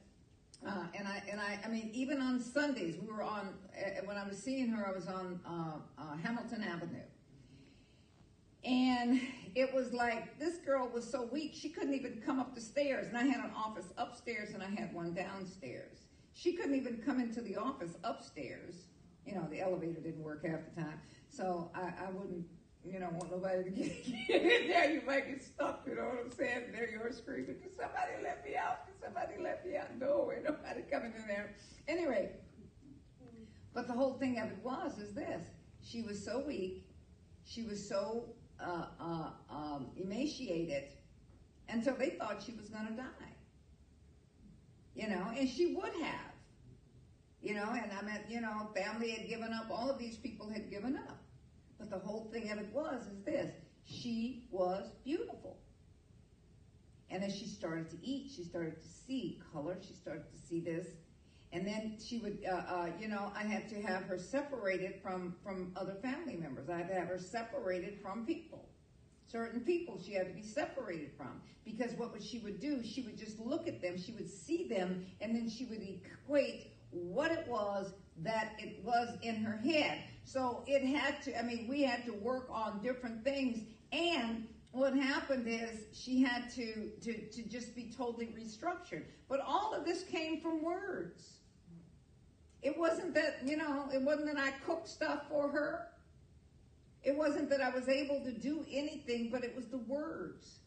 uh, 0.67 0.87
and 0.95 1.07
I 1.07 1.23
and 1.31 1.41
I 1.41 1.59
I 1.65 1.69
mean 1.69 1.91
even 1.93 2.21
on 2.21 2.41
Sundays 2.41 2.97
we 3.01 3.07
were 3.07 3.23
on 3.23 3.55
uh, 3.77 4.01
when 4.05 4.17
I 4.17 4.27
was 4.27 4.39
seeing 4.39 4.69
her 4.69 4.87
I 4.87 4.93
was 4.93 5.07
on 5.07 5.41
uh, 5.47 6.03
uh, 6.03 6.17
Hamilton 6.17 6.63
Avenue, 6.63 7.05
and 8.65 9.21
it 9.55 9.75
was 9.75 9.93
like 9.93 10.39
this 10.39 10.57
girl 10.59 10.89
was 10.93 11.09
so 11.09 11.29
weak 11.31 11.53
she 11.55 11.69
couldn't 11.69 11.95
even 11.95 12.23
come 12.25 12.41
up 12.41 12.55
the 12.55 12.61
stairs, 12.61 13.09
and 13.09 13.17
I 13.17 13.25
had 13.25 13.45
an 13.45 13.51
office 13.57 13.93
upstairs 13.99 14.55
and 14.55 14.63
I 14.63 14.71
had 14.81 14.93
one 14.95 15.13
downstairs. 15.15 15.99
She 16.33 16.55
couldn't 16.55 16.75
even 16.75 17.01
come 17.05 17.21
into 17.21 17.41
the 17.41 17.57
office 17.57 17.97
upstairs. 18.03 18.87
You 19.27 19.35
know 19.35 19.47
the 19.51 19.61
elevator 19.61 20.01
didn't 20.01 20.23
work 20.23 20.47
half 20.47 20.61
the 20.75 20.81
time, 20.81 21.01
so 21.29 21.71
I, 21.75 22.07
I 22.07 22.11
wouldn't 22.11 22.47
you 22.87 22.99
don't 23.01 23.15
want 23.15 23.31
nobody 23.31 23.65
to 23.65 23.71
get, 23.71 23.93
in 24.29 24.69
there. 24.69 24.91
You 24.93 25.03
might 25.07 25.27
get 25.29 25.43
stuck, 25.43 25.85
you 25.87 25.95
know 25.95 26.03
what 26.03 26.21
I'm 26.25 26.31
saying? 26.31 26.65
There 26.73 26.89
you're 26.91 27.11
screaming, 27.13 27.57
Can 27.63 27.73
somebody 27.75 28.13
let 28.23 28.45
me 28.45 28.57
out? 28.57 28.81
Somebody 29.05 29.35
let 29.43 29.67
me 29.67 29.77
out? 29.77 29.89
Ain't 29.91 30.45
nobody 30.45 30.83
coming 30.91 31.13
in 31.15 31.27
there. 31.29 31.55
Anyway, 31.87 32.31
but 33.75 33.87
the 33.87 33.93
whole 33.93 34.15
thing 34.15 34.39
of 34.39 34.49
it 34.49 34.59
was 34.63 34.99
is 34.99 35.15
this. 35.15 35.43
She 35.83 36.01
was 36.01 36.25
so 36.25 36.43
weak. 36.47 36.87
She 37.45 37.65
was 37.65 37.87
so 37.87 38.31
uh, 38.59 38.87
uh, 38.99 39.31
um, 39.51 39.89
emaciated 39.97 40.85
until 41.69 41.97
they 41.97 42.11
thought 42.11 42.43
she 42.43 42.53
was 42.53 42.71
going 42.71 42.87
to 42.87 42.95
die. 42.95 43.33
You 44.95 45.09
know, 45.09 45.33
and 45.37 45.49
she 45.49 45.75
would 45.75 45.93
have. 46.03 46.33
You 47.43 47.55
know, 47.55 47.69
and 47.73 47.91
I 47.93 48.03
mean, 48.03 48.21
you 48.29 48.41
know, 48.41 48.71
family 48.75 49.11
had 49.11 49.29
given 49.29 49.53
up. 49.53 49.67
All 49.71 49.91
of 49.91 49.99
these 49.99 50.17
people 50.17 50.49
had 50.49 50.71
given 50.71 50.97
up. 50.97 51.19
But 51.79 51.91
the 51.91 51.99
whole 51.99 52.31
thing 52.33 52.51
of 52.51 52.59
it 52.59 52.69
was 52.73 53.03
is 53.07 53.23
this: 53.25 53.51
she 53.85 54.47
was 54.51 54.91
beautiful. 55.05 55.59
And 57.15 57.23
as 57.23 57.33
she 57.33 57.47
started 57.47 57.89
to 57.91 57.97
eat, 58.03 58.33
she 58.35 58.43
started 58.43 58.83
to 58.83 58.89
see 58.89 59.41
color. 59.53 59.77
She 59.87 59.95
started 59.95 60.25
to 60.33 60.49
see 60.49 60.59
this, 60.59 60.89
and 61.53 61.65
then 61.65 61.97
she 62.05 62.19
would, 62.19 62.39
uh, 62.45 62.55
uh, 62.57 62.89
you 62.99 63.07
know, 63.07 63.31
I 63.37 63.45
had 63.45 63.69
to 63.69 63.81
have 63.83 64.03
her 64.07 64.19
separated 64.19 65.01
from 65.01 65.37
from 65.45 65.73
other 65.77 65.95
family 66.03 66.35
members. 66.35 66.69
I 66.69 66.79
had 66.79 66.89
to 66.89 66.95
have 66.95 67.07
her 67.07 67.21
separated 67.21 68.01
from 68.03 68.27
people. 68.27 68.69
Certain 69.31 69.61
people 69.61 70.01
she 70.05 70.13
had 70.13 70.27
to 70.27 70.35
be 70.35 70.43
separated 70.43 71.13
from 71.17 71.41
because 71.65 71.93
what 71.93 72.21
she 72.21 72.41
would 72.41 72.59
do? 72.59 72.83
She 72.83 73.03
would 73.03 73.17
just 73.17 73.39
look 73.39 73.69
at 73.69 73.81
them. 73.81 73.97
She 73.97 74.11
would 74.11 74.29
see 74.29 74.67
them, 74.67 75.07
and 75.21 75.37
then 75.37 75.49
she 75.49 75.67
would 75.67 75.83
equate 75.83 76.73
what 76.91 77.31
it 77.31 77.47
was 77.47 77.93
that 78.25 78.57
it 78.59 78.83
was 78.85 79.17
in 79.23 79.37
her 79.37 79.57
head. 79.59 80.03
So 80.25 80.65
it 80.67 80.85
had 80.85 81.23
to, 81.23 81.39
I 81.39 81.43
mean, 81.43 81.69
we 81.69 81.83
had 81.83 82.05
to 82.07 82.13
work 82.13 82.49
on 82.51 82.83
different 82.83 83.23
things. 83.23 83.61
And 83.93 84.49
what 84.75 84.95
happened 84.95 85.47
is 85.47 85.85
she 85.93 86.23
had 86.23 86.51
to, 86.55 86.91
to, 87.03 87.29
to 87.29 87.43
just 87.49 87.75
be 87.75 87.93
totally 87.97 88.27
restructured. 88.27 89.05
But 89.29 89.41
all 89.41 89.75
of 89.75 89.85
this 89.85 90.03
came 90.03 90.41
from 90.41 90.63
words. 90.63 91.39
It 92.63 92.77
wasn't 92.79 93.15
that, 93.15 93.41
you 93.45 93.57
know, 93.57 93.89
it 93.93 94.03
wasn't 94.03 94.35
that 94.35 94.39
I 94.39 94.51
cooked 94.67 94.89
stuff 94.89 95.29
for 95.29 95.49
her. 95.49 95.89
It 97.03 97.17
wasn't 97.17 97.51
that 97.51 97.61
I 97.61 97.71
was 97.71 97.89
able 97.89 98.21
to 98.25 98.33
do 98.33 98.65
anything, 98.71 99.29
but 99.31 99.45
it 99.45 99.55
was 99.55 99.67
the 99.67 99.79
words 99.79 100.59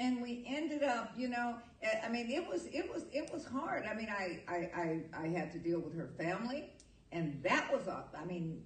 and 0.00 0.22
we 0.22 0.44
ended 0.46 0.82
up, 0.82 1.12
you 1.16 1.28
know, 1.28 1.56
eh, 1.82 2.00
I 2.04 2.08
mean, 2.08 2.30
it 2.30 2.46
was 2.46 2.66
it 2.66 2.88
was 2.92 3.04
it 3.12 3.30
was 3.32 3.44
hard. 3.44 3.84
I 3.86 3.94
mean, 3.94 4.08
I 4.08 4.40
I 4.48 4.56
I, 4.56 5.24
I 5.24 5.28
had 5.28 5.52
to 5.52 5.58
deal 5.58 5.80
with 5.80 5.94
her 5.96 6.10
family, 6.18 6.70
and 7.12 7.42
that 7.42 7.72
was 7.72 7.88
up. 7.88 8.16
I 8.20 8.24
mean, 8.24 8.62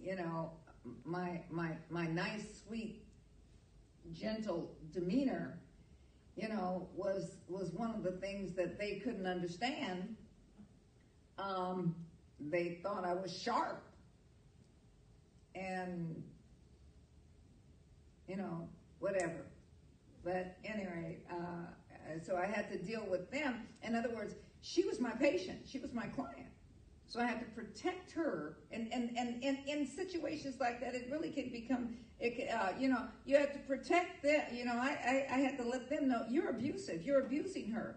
you 0.00 0.16
know, 0.16 0.52
my 1.04 1.40
my 1.50 1.70
my 1.90 2.06
nice, 2.06 2.62
sweet, 2.66 3.03
gentle 4.12 4.76
demeanor, 4.92 5.58
you 6.36 6.48
know, 6.48 6.88
was 6.94 7.36
was 7.48 7.70
one 7.72 7.90
of 7.90 8.02
the 8.02 8.12
things 8.12 8.54
that 8.54 8.78
they 8.78 8.96
couldn't 8.96 9.26
understand. 9.26 10.16
Um, 11.38 11.94
they 12.40 12.80
thought 12.82 13.04
I 13.04 13.14
was 13.14 13.36
sharp, 13.36 13.82
and 15.54 16.22
you 18.28 18.36
know, 18.36 18.68
whatever. 18.98 19.46
But 20.24 20.56
anyway, 20.64 21.18
uh, 21.30 21.66
so 22.24 22.36
I 22.36 22.46
had 22.46 22.70
to 22.70 22.78
deal 22.78 23.04
with 23.10 23.30
them. 23.30 23.66
In 23.82 23.94
other 23.94 24.10
words, 24.14 24.34
she 24.62 24.84
was 24.84 24.98
my 24.98 25.10
patient. 25.10 25.60
She 25.66 25.78
was 25.78 25.92
my 25.92 26.06
client. 26.06 26.48
So 27.06 27.20
I 27.20 27.26
had 27.26 27.40
to 27.40 27.46
protect 27.46 28.12
her. 28.12 28.56
And, 28.72 28.88
and, 28.92 29.10
and, 29.16 29.44
and 29.44 29.58
in 29.66 29.86
situations 29.86 30.56
like 30.58 30.80
that, 30.80 30.94
it 30.94 31.08
really 31.10 31.30
can 31.30 31.50
become, 31.50 31.96
it, 32.24 32.50
uh, 32.50 32.72
you 32.78 32.88
know, 32.88 33.02
you 33.26 33.36
have 33.36 33.52
to 33.52 33.58
protect 33.60 34.22
them. 34.22 34.42
You 34.52 34.64
know, 34.64 34.74
I, 34.74 35.26
I, 35.30 35.34
I 35.34 35.38
had 35.38 35.58
to 35.58 35.64
let 35.64 35.90
them 35.90 36.08
know 36.08 36.24
you're 36.28 36.48
abusive. 36.48 37.02
You're 37.02 37.20
abusing 37.20 37.70
her. 37.72 37.96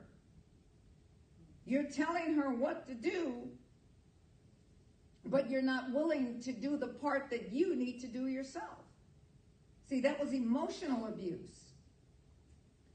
You're 1.66 1.90
telling 1.90 2.36
her 2.36 2.54
what 2.54 2.88
to 2.88 2.94
do, 2.94 3.50
but 5.26 5.50
you're 5.50 5.62
not 5.62 5.92
willing 5.92 6.40
to 6.42 6.52
do 6.52 6.78
the 6.78 6.88
part 6.88 7.30
that 7.30 7.52
you 7.52 7.76
need 7.76 8.00
to 8.02 8.08
do 8.08 8.28
yourself. 8.28 8.84
See, 9.90 10.02
that 10.02 10.20
was 10.20 10.34
emotional 10.34 11.08
abuse 11.08 11.72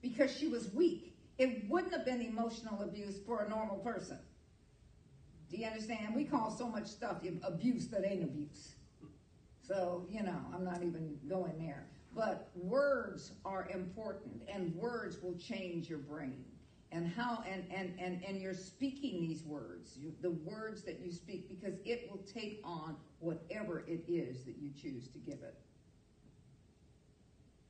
because 0.03 0.35
she 0.35 0.49
was 0.49 0.73
weak. 0.75 1.15
It 1.39 1.69
wouldn't 1.69 1.93
have 1.95 2.05
been 2.05 2.21
emotional 2.21 2.83
abuse 2.83 3.17
for 3.27 3.43
a 3.43 3.49
normal 3.49 3.77
person. 3.79 4.19
Do 5.51 5.57
you 5.57 5.67
understand? 5.67 6.15
We 6.15 6.25
call 6.25 6.51
so 6.51 6.69
much 6.69 6.87
stuff 6.87 7.19
abuse 7.43 7.89
that 7.89 8.07
ain't 8.07 8.23
abuse. 8.23 8.73
So, 9.67 10.07
you 10.11 10.23
know, 10.23 10.41
I'm 10.55 10.65
not 10.65 10.83
even 10.83 11.17
going 11.29 11.59
there. 11.59 11.87
But 12.15 12.51
words 12.55 13.33
are 13.45 13.69
important, 13.73 14.43
and 14.53 14.75
words 14.75 15.23
will 15.23 15.37
change 15.37 15.89
your 15.89 15.99
brain. 15.99 16.45
And 16.91 17.11
how, 17.11 17.43
and, 17.51 17.65
and, 17.75 17.95
and, 17.99 18.23
and 18.23 18.39
you're 18.39 18.53
speaking 18.53 19.23
these 19.23 19.45
words, 19.45 19.97
you, 19.97 20.13
the 20.21 20.33
words 20.33 20.83
that 20.83 21.01
you 21.01 21.11
speak, 21.11 21.49
because 21.49 21.79
it 21.87 22.07
will 22.11 22.23
take 22.35 22.61
on 22.65 22.97
whatever 23.21 23.81
it 23.89 24.05
is 24.07 24.45
that 24.45 24.57
you 24.61 24.71
choose 24.71 25.09
to 25.09 25.19
give 25.19 25.39
it. 25.43 25.59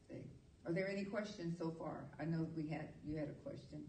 See? 0.08 0.24
Are 0.66 0.72
there 0.72 0.90
any 0.90 1.04
questions 1.04 1.56
so 1.56 1.72
far? 1.78 2.04
I 2.18 2.24
know 2.24 2.48
we 2.56 2.66
had, 2.66 2.88
you 3.06 3.16
had 3.16 3.28
a 3.28 3.48
question. 3.48 3.84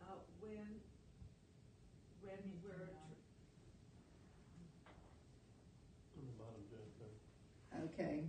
Uh, 0.00 0.14
when, 0.40 0.80
when 2.22 2.38
we're, 2.64 2.88
On 6.16 6.24
the 6.24 6.32
bottom, 6.42 6.62
Jennifer, 6.70 7.12
Okay. 7.98 8.24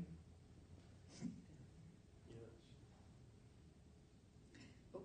yes. 2.30 2.50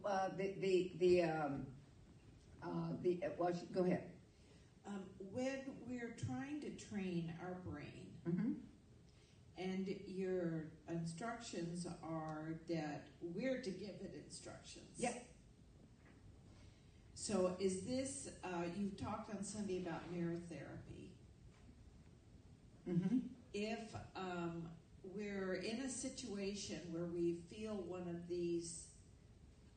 Uh, 0.04 0.28
the, 0.36 0.54
the, 0.60 0.92
the, 0.98 1.22
um, 1.22 1.66
uh, 2.62 2.66
the, 3.02 3.20
uh, 3.24 3.28
well, 3.38 3.52
go 3.74 3.84
ahead. 3.84 4.04
um, 4.86 5.00
when 5.32 5.60
we're 5.86 6.14
trying 6.26 6.60
to 6.60 6.70
train 6.70 7.32
our 7.42 7.54
brain, 7.70 7.90
Mm-hmm. 8.26 8.52
and 9.58 9.94
your 10.06 10.64
instructions 10.88 11.86
are 12.02 12.54
that 12.70 13.08
we're 13.20 13.60
to 13.60 13.68
give 13.70 13.90
it 14.00 14.14
instructions. 14.26 14.86
Yeah. 14.96 15.12
So 17.12 17.54
is 17.60 17.82
this, 17.82 18.30
uh, 18.42 18.62
you 18.78 18.88
talked 18.96 19.28
on 19.36 19.44
Sunday 19.44 19.82
about 19.86 20.10
mirror 20.10 20.38
therapy. 20.48 21.10
Mm-hmm. 22.88 23.18
If 23.54 23.94
um, 24.16 24.68
we're 25.04 25.54
in 25.54 25.82
a 25.82 25.88
situation 25.88 26.80
where 26.90 27.06
we 27.06 27.36
feel 27.48 27.84
one 27.86 28.08
of 28.08 28.28
these 28.28 28.86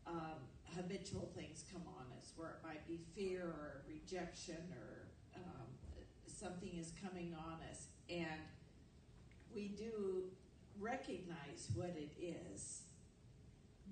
um, 0.08 0.40
habitual 0.76 1.30
things 1.36 1.64
come 1.72 1.84
on 1.88 2.06
us, 2.18 2.32
where 2.36 2.50
it 2.50 2.68
might 2.68 2.88
be 2.88 3.00
fear 3.16 3.44
or 3.44 3.84
rejection 3.88 4.58
or 4.72 5.08
um, 5.36 5.68
something 6.26 6.72
is 6.76 6.92
coming 7.04 7.36
on 7.38 7.60
us, 7.70 7.88
and 8.10 8.42
we 9.54 9.68
do 9.68 10.24
recognize 10.80 11.70
what 11.76 11.96
it 11.96 12.12
is, 12.20 12.82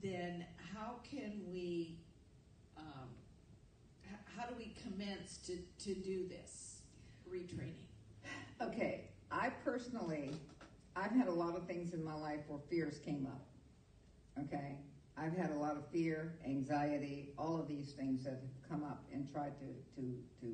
then 0.01 0.45
how 0.73 0.95
can 1.03 1.41
we, 1.51 1.99
um, 2.75 3.09
how 4.35 4.47
do 4.47 4.55
we 4.57 4.73
commence 4.81 5.37
to, 5.45 5.57
to 5.83 5.93
do 5.93 6.27
this 6.27 6.81
retraining? 7.31 7.85
Okay, 8.61 9.09
I 9.35 9.49
personally, 9.65 10.31
I've 10.95 11.11
had 11.11 11.27
a 11.27 11.33
lot 11.33 11.57
of 11.57 11.67
things 11.67 11.93
in 11.93 12.03
my 12.03 12.13
life 12.13 12.39
where 12.47 12.59
fears 12.69 12.99
came 12.99 13.27
up. 13.27 13.45
Okay, 14.45 14.77
I've 15.17 15.35
had 15.35 15.51
a 15.51 15.55
lot 15.55 15.75
of 15.75 15.85
fear, 15.91 16.35
anxiety, 16.45 17.33
all 17.37 17.59
of 17.59 17.67
these 17.67 17.91
things 17.91 18.23
that 18.23 18.31
have 18.31 18.69
come 18.69 18.83
up 18.83 19.03
and 19.13 19.29
tried 19.29 19.53
to 19.59 19.65
to 19.95 20.17
to, 20.41 20.53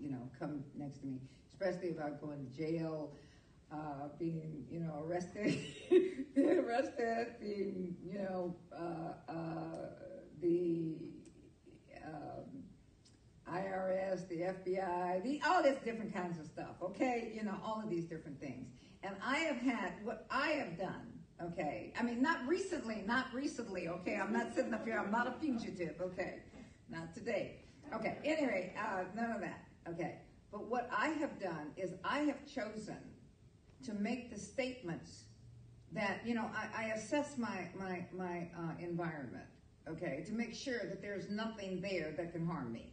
you 0.00 0.10
know, 0.10 0.30
come 0.38 0.64
next 0.74 1.00
to 1.00 1.06
me. 1.06 1.20
Especially 1.50 1.90
about 1.90 2.20
going 2.22 2.46
to 2.46 2.56
jail, 2.56 3.12
uh, 3.70 4.08
being 4.18 4.64
you 4.70 4.80
know 4.80 5.04
arrested, 5.06 5.58
being 6.34 6.58
arrested, 6.58 7.34
being 7.38 7.96
you 8.02 8.18
know 8.18 8.56
uh, 8.72 9.32
uh, 9.32 9.88
the. 10.40 10.96
Um, 12.06 12.62
IRS, 13.52 14.28
the 14.28 14.35
FBI, 14.46 15.22
the 15.22 15.40
all 15.46 15.62
this 15.62 15.78
different 15.84 16.14
kinds 16.14 16.38
of 16.38 16.46
stuff. 16.46 16.76
Okay, 16.82 17.32
you 17.34 17.42
know 17.42 17.56
all 17.64 17.80
of 17.82 17.90
these 17.90 18.04
different 18.04 18.40
things. 18.40 18.68
And 19.02 19.16
I 19.24 19.38
have 19.38 19.56
had 19.58 19.92
what 20.04 20.26
I 20.30 20.48
have 20.48 20.78
done. 20.78 21.12
Okay, 21.42 21.92
I 21.98 22.02
mean 22.02 22.22
not 22.22 22.46
recently, 22.46 23.02
not 23.06 23.26
recently. 23.32 23.88
Okay, 23.88 24.16
I'm 24.16 24.32
not 24.32 24.54
sitting 24.54 24.72
up 24.72 24.84
here. 24.84 24.98
I'm 24.98 25.10
not 25.10 25.26
a 25.26 25.32
fugitive. 25.32 26.00
Okay, 26.00 26.42
not 26.88 27.14
today. 27.14 27.64
Okay, 27.94 28.18
anyway, 28.24 28.74
uh, 28.78 29.04
none 29.14 29.32
of 29.32 29.40
that. 29.40 29.64
Okay, 29.88 30.16
but 30.50 30.68
what 30.68 30.88
I 30.96 31.08
have 31.08 31.40
done 31.40 31.72
is 31.76 31.92
I 32.04 32.20
have 32.20 32.46
chosen 32.46 32.98
to 33.84 33.94
make 33.94 34.32
the 34.32 34.38
statements 34.38 35.24
that 35.92 36.20
you 36.24 36.34
know 36.34 36.50
I, 36.54 36.84
I 36.84 36.86
assess 36.90 37.36
my 37.36 37.68
my 37.78 38.06
my 38.12 38.48
uh, 38.58 38.72
environment. 38.80 39.44
Okay, 39.88 40.24
to 40.26 40.32
make 40.32 40.54
sure 40.54 40.80
that 40.88 41.00
there's 41.00 41.28
nothing 41.30 41.80
there 41.80 42.12
that 42.16 42.32
can 42.32 42.46
harm 42.46 42.72
me. 42.72 42.92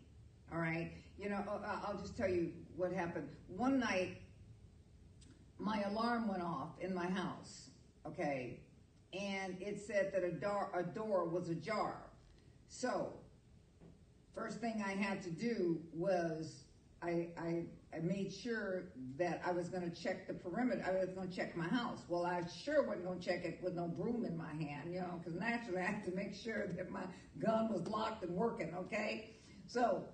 All 0.51 0.59
right. 0.59 0.91
You 1.17 1.29
know, 1.29 1.43
uh, 1.47 1.79
I'll 1.87 1.97
just 1.97 2.17
tell 2.17 2.29
you 2.29 2.51
what 2.75 2.91
happened. 2.91 3.29
One 3.47 3.79
night, 3.79 4.17
my 5.59 5.81
alarm 5.83 6.27
went 6.27 6.41
off 6.43 6.71
in 6.81 6.93
my 6.93 7.07
house. 7.07 7.69
Okay. 8.05 8.59
And 9.13 9.57
it 9.61 9.79
said 9.85 10.11
that 10.13 10.23
a 10.23 10.31
door, 10.31 10.71
a 10.73 10.83
door 10.83 11.25
was 11.25 11.49
ajar. 11.49 11.97
So, 12.67 13.13
first 14.33 14.59
thing 14.59 14.83
I 14.85 14.91
had 14.91 15.21
to 15.23 15.29
do 15.29 15.79
was 15.93 16.63
I, 17.03 17.27
I, 17.37 17.63
I 17.95 17.99
made 18.01 18.33
sure 18.33 18.85
that 19.19 19.41
I 19.45 19.51
was 19.51 19.69
going 19.69 19.89
to 19.89 20.03
check 20.03 20.27
the 20.27 20.33
perimeter. 20.33 20.83
I 20.87 21.05
was 21.05 21.13
going 21.13 21.29
to 21.29 21.35
check 21.35 21.55
my 21.55 21.67
house. 21.67 21.99
Well, 22.07 22.25
I 22.25 22.41
sure 22.63 22.87
wasn't 22.87 23.05
going 23.05 23.19
to 23.19 23.25
check 23.25 23.43
it 23.43 23.59
with 23.61 23.75
no 23.75 23.87
broom 23.87 24.25
in 24.25 24.35
my 24.35 24.51
hand, 24.51 24.91
you 24.91 25.01
know, 25.01 25.19
because 25.19 25.39
naturally 25.39 25.81
I 25.81 25.85
had 25.85 26.05
to 26.05 26.11
make 26.15 26.33
sure 26.33 26.67
that 26.75 26.89
my 26.89 27.03
gun 27.45 27.71
was 27.71 27.87
locked 27.87 28.23
and 28.23 28.35
working, 28.35 28.73
okay? 28.75 29.35
So, 29.67 30.05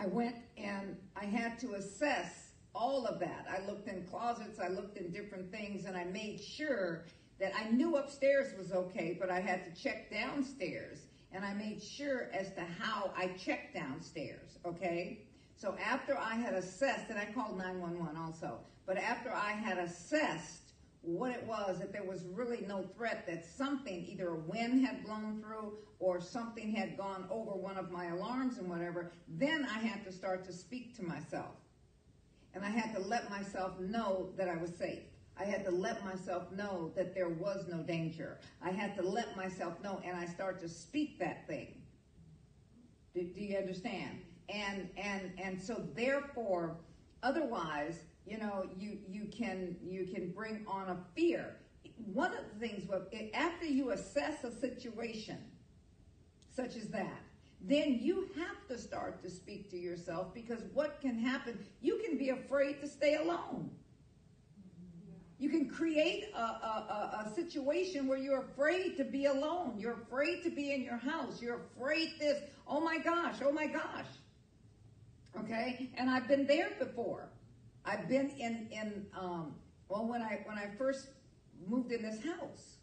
I 0.00 0.06
went 0.06 0.36
and 0.56 0.96
I 1.14 1.26
had 1.26 1.58
to 1.58 1.74
assess 1.74 2.52
all 2.74 3.04
of 3.06 3.20
that. 3.20 3.46
I 3.50 3.66
looked 3.66 3.86
in 3.86 4.02
closets, 4.04 4.58
I 4.58 4.68
looked 4.68 4.96
in 4.96 5.10
different 5.10 5.50
things, 5.50 5.84
and 5.84 5.94
I 5.94 6.04
made 6.04 6.40
sure 6.40 7.04
that 7.38 7.52
I 7.54 7.68
knew 7.70 7.96
upstairs 7.96 8.56
was 8.56 8.72
okay, 8.72 9.16
but 9.20 9.30
I 9.30 9.40
had 9.40 9.64
to 9.64 9.82
check 9.82 10.10
downstairs. 10.10 11.00
And 11.32 11.44
I 11.44 11.52
made 11.52 11.82
sure 11.82 12.30
as 12.32 12.50
to 12.54 12.62
how 12.62 13.12
I 13.16 13.28
checked 13.28 13.74
downstairs, 13.74 14.58
okay? 14.64 15.18
So 15.56 15.76
after 15.84 16.16
I 16.16 16.34
had 16.34 16.54
assessed, 16.54 17.10
and 17.10 17.18
I 17.18 17.26
called 17.26 17.58
911 17.58 18.16
also, 18.16 18.58
but 18.86 18.96
after 18.96 19.30
I 19.30 19.52
had 19.52 19.78
assessed 19.78 20.59
what 21.02 21.32
it 21.32 21.44
was, 21.46 21.78
that 21.78 21.92
there 21.92 22.04
was 22.04 22.24
really 22.32 22.64
no 22.66 22.82
threat, 22.96 23.26
that 23.26 23.44
something, 23.44 24.06
either 24.06 24.28
a 24.28 24.36
wind 24.36 24.84
had 24.84 25.04
blown 25.04 25.40
through 25.40 25.78
or 25.98 26.20
something 26.20 26.72
had 26.72 26.96
gone 26.96 27.26
over 27.30 27.52
one 27.52 27.78
of 27.78 27.90
my 27.90 28.06
alarms 28.06 28.58
and 28.58 28.68
whatever, 28.68 29.12
then 29.28 29.64
I 29.64 29.78
had 29.78 30.04
to 30.04 30.12
start 30.12 30.44
to 30.46 30.52
speak 30.52 30.96
to 30.96 31.02
myself. 31.02 31.54
And 32.52 32.64
I 32.64 32.70
had 32.70 32.94
to 32.94 33.00
let 33.00 33.30
myself 33.30 33.78
know 33.80 34.30
that 34.36 34.48
I 34.48 34.56
was 34.56 34.74
safe. 34.76 35.02
I 35.38 35.44
had 35.44 35.64
to 35.64 35.70
let 35.70 36.04
myself 36.04 36.50
know 36.52 36.92
that 36.96 37.14
there 37.14 37.30
was 37.30 37.66
no 37.66 37.78
danger. 37.78 38.38
I 38.60 38.70
had 38.70 38.94
to 38.96 39.02
let 39.02 39.36
myself 39.36 39.82
know, 39.82 40.00
and 40.04 40.14
I 40.14 40.26
start 40.26 40.60
to 40.60 40.68
speak 40.68 41.18
that 41.18 41.46
thing. 41.46 41.80
Do, 43.14 43.22
do 43.22 43.40
you 43.40 43.56
understand? 43.56 44.20
And 44.50 44.90
and 44.98 45.32
and 45.42 45.62
so 45.62 45.82
therefore, 45.94 46.76
otherwise, 47.22 48.00
you 48.30 48.38
know, 48.38 48.64
you 48.78 48.98
you 49.08 49.24
can 49.24 49.76
you 49.82 50.06
can 50.06 50.30
bring 50.30 50.64
on 50.68 50.88
a 50.88 50.96
fear. 51.16 51.56
One 52.14 52.32
of 52.32 52.44
the 52.52 52.68
things, 52.68 52.88
after 53.34 53.66
you 53.66 53.90
assess 53.90 54.44
a 54.44 54.52
situation 54.52 55.38
such 56.54 56.76
as 56.76 56.88
that, 56.88 57.20
then 57.60 57.98
you 58.00 58.28
have 58.36 58.66
to 58.68 58.78
start 58.78 59.20
to 59.22 59.30
speak 59.30 59.68
to 59.70 59.76
yourself 59.76 60.32
because 60.32 60.60
what 60.72 61.00
can 61.00 61.18
happen? 61.18 61.58
You 61.82 62.00
can 62.06 62.16
be 62.16 62.30
afraid 62.30 62.80
to 62.80 62.88
stay 62.88 63.16
alone. 63.16 63.70
You 65.38 65.48
can 65.48 65.68
create 65.68 66.26
a, 66.34 66.38
a, 66.38 67.26
a, 67.26 67.34
situation 67.34 68.06
where 68.06 68.18
you're 68.18 68.42
afraid 68.42 68.98
to 68.98 69.04
be 69.04 69.24
alone. 69.24 69.76
You're 69.78 69.94
afraid 70.02 70.42
to 70.42 70.50
be 70.50 70.72
in 70.72 70.82
your 70.82 70.98
house. 70.98 71.40
You're 71.40 71.62
afraid 71.74 72.10
this. 72.18 72.42
Oh 72.68 72.80
my 72.80 72.98
gosh. 72.98 73.36
Oh 73.42 73.50
my 73.50 73.66
gosh. 73.66 74.06
Okay. 75.38 75.90
And 75.96 76.10
I've 76.10 76.28
been 76.28 76.46
there 76.46 76.72
before. 76.78 77.29
I've 77.84 78.08
been 78.08 78.30
in, 78.30 78.68
in, 78.70 79.06
um, 79.18 79.54
well, 79.88 80.06
when 80.06 80.22
I, 80.22 80.40
when 80.44 80.58
I 80.58 80.68
first 80.78 81.08
moved 81.66 81.92
in 81.92 82.02
this 82.02 82.22
house, 82.24 82.76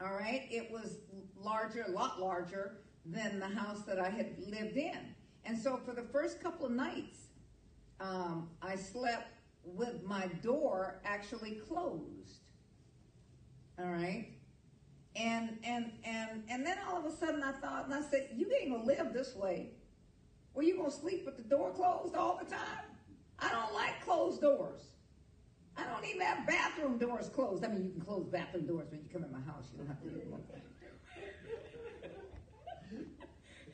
all 0.00 0.12
right, 0.12 0.46
it 0.50 0.70
was 0.70 0.98
larger, 1.36 1.84
a 1.86 1.90
lot 1.90 2.20
larger 2.20 2.78
than 3.06 3.38
the 3.38 3.48
house 3.48 3.82
that 3.82 3.98
I 3.98 4.08
had 4.08 4.36
lived 4.38 4.76
in. 4.76 5.14
And 5.44 5.58
so 5.58 5.78
for 5.84 5.92
the 5.92 6.02
first 6.02 6.42
couple 6.42 6.66
of 6.66 6.72
nights, 6.72 7.28
um, 8.00 8.48
I 8.62 8.76
slept 8.76 9.28
with 9.64 10.02
my 10.04 10.26
door 10.42 11.00
actually 11.04 11.52
closed. 11.52 12.40
All 13.78 13.90
right. 13.90 14.28
And 15.16 15.58
and 15.64 15.92
and 16.04 16.42
and 16.48 16.66
then 16.66 16.76
all 16.88 16.98
of 16.98 17.04
a 17.04 17.16
sudden 17.16 17.42
I 17.42 17.52
thought, 17.52 17.84
and 17.84 17.94
I 17.94 18.02
said, 18.02 18.30
"You 18.34 18.50
ain't 18.60 18.72
gonna 18.72 18.84
live 18.84 19.12
this 19.12 19.34
way. 19.36 19.70
Well, 20.54 20.66
you 20.66 20.76
gonna 20.76 20.90
sleep 20.90 21.24
with 21.24 21.36
the 21.36 21.44
door 21.44 21.70
closed 21.70 22.16
all 22.16 22.40
the 22.42 22.50
time? 22.50 22.93
I 23.44 23.50
don't 23.50 23.74
like 23.74 24.02
closed 24.04 24.40
doors. 24.40 24.80
I 25.76 25.84
don't 25.84 26.04
even 26.06 26.20
have 26.22 26.46
bathroom 26.46 26.98
doors 26.98 27.28
closed. 27.28 27.64
I 27.64 27.68
mean, 27.68 27.84
you 27.84 27.90
can 27.90 28.00
close 28.00 28.26
bathroom 28.26 28.66
doors 28.66 28.88
when 28.90 29.00
you 29.00 29.08
come 29.12 29.24
in 29.24 29.32
my 29.32 29.40
house. 29.40 29.68
You 29.72 29.78
don't 29.78 29.88
have 29.88 30.00
to 30.00 30.06
leave 30.06 30.24
them 30.24 30.34
open. 30.34 30.62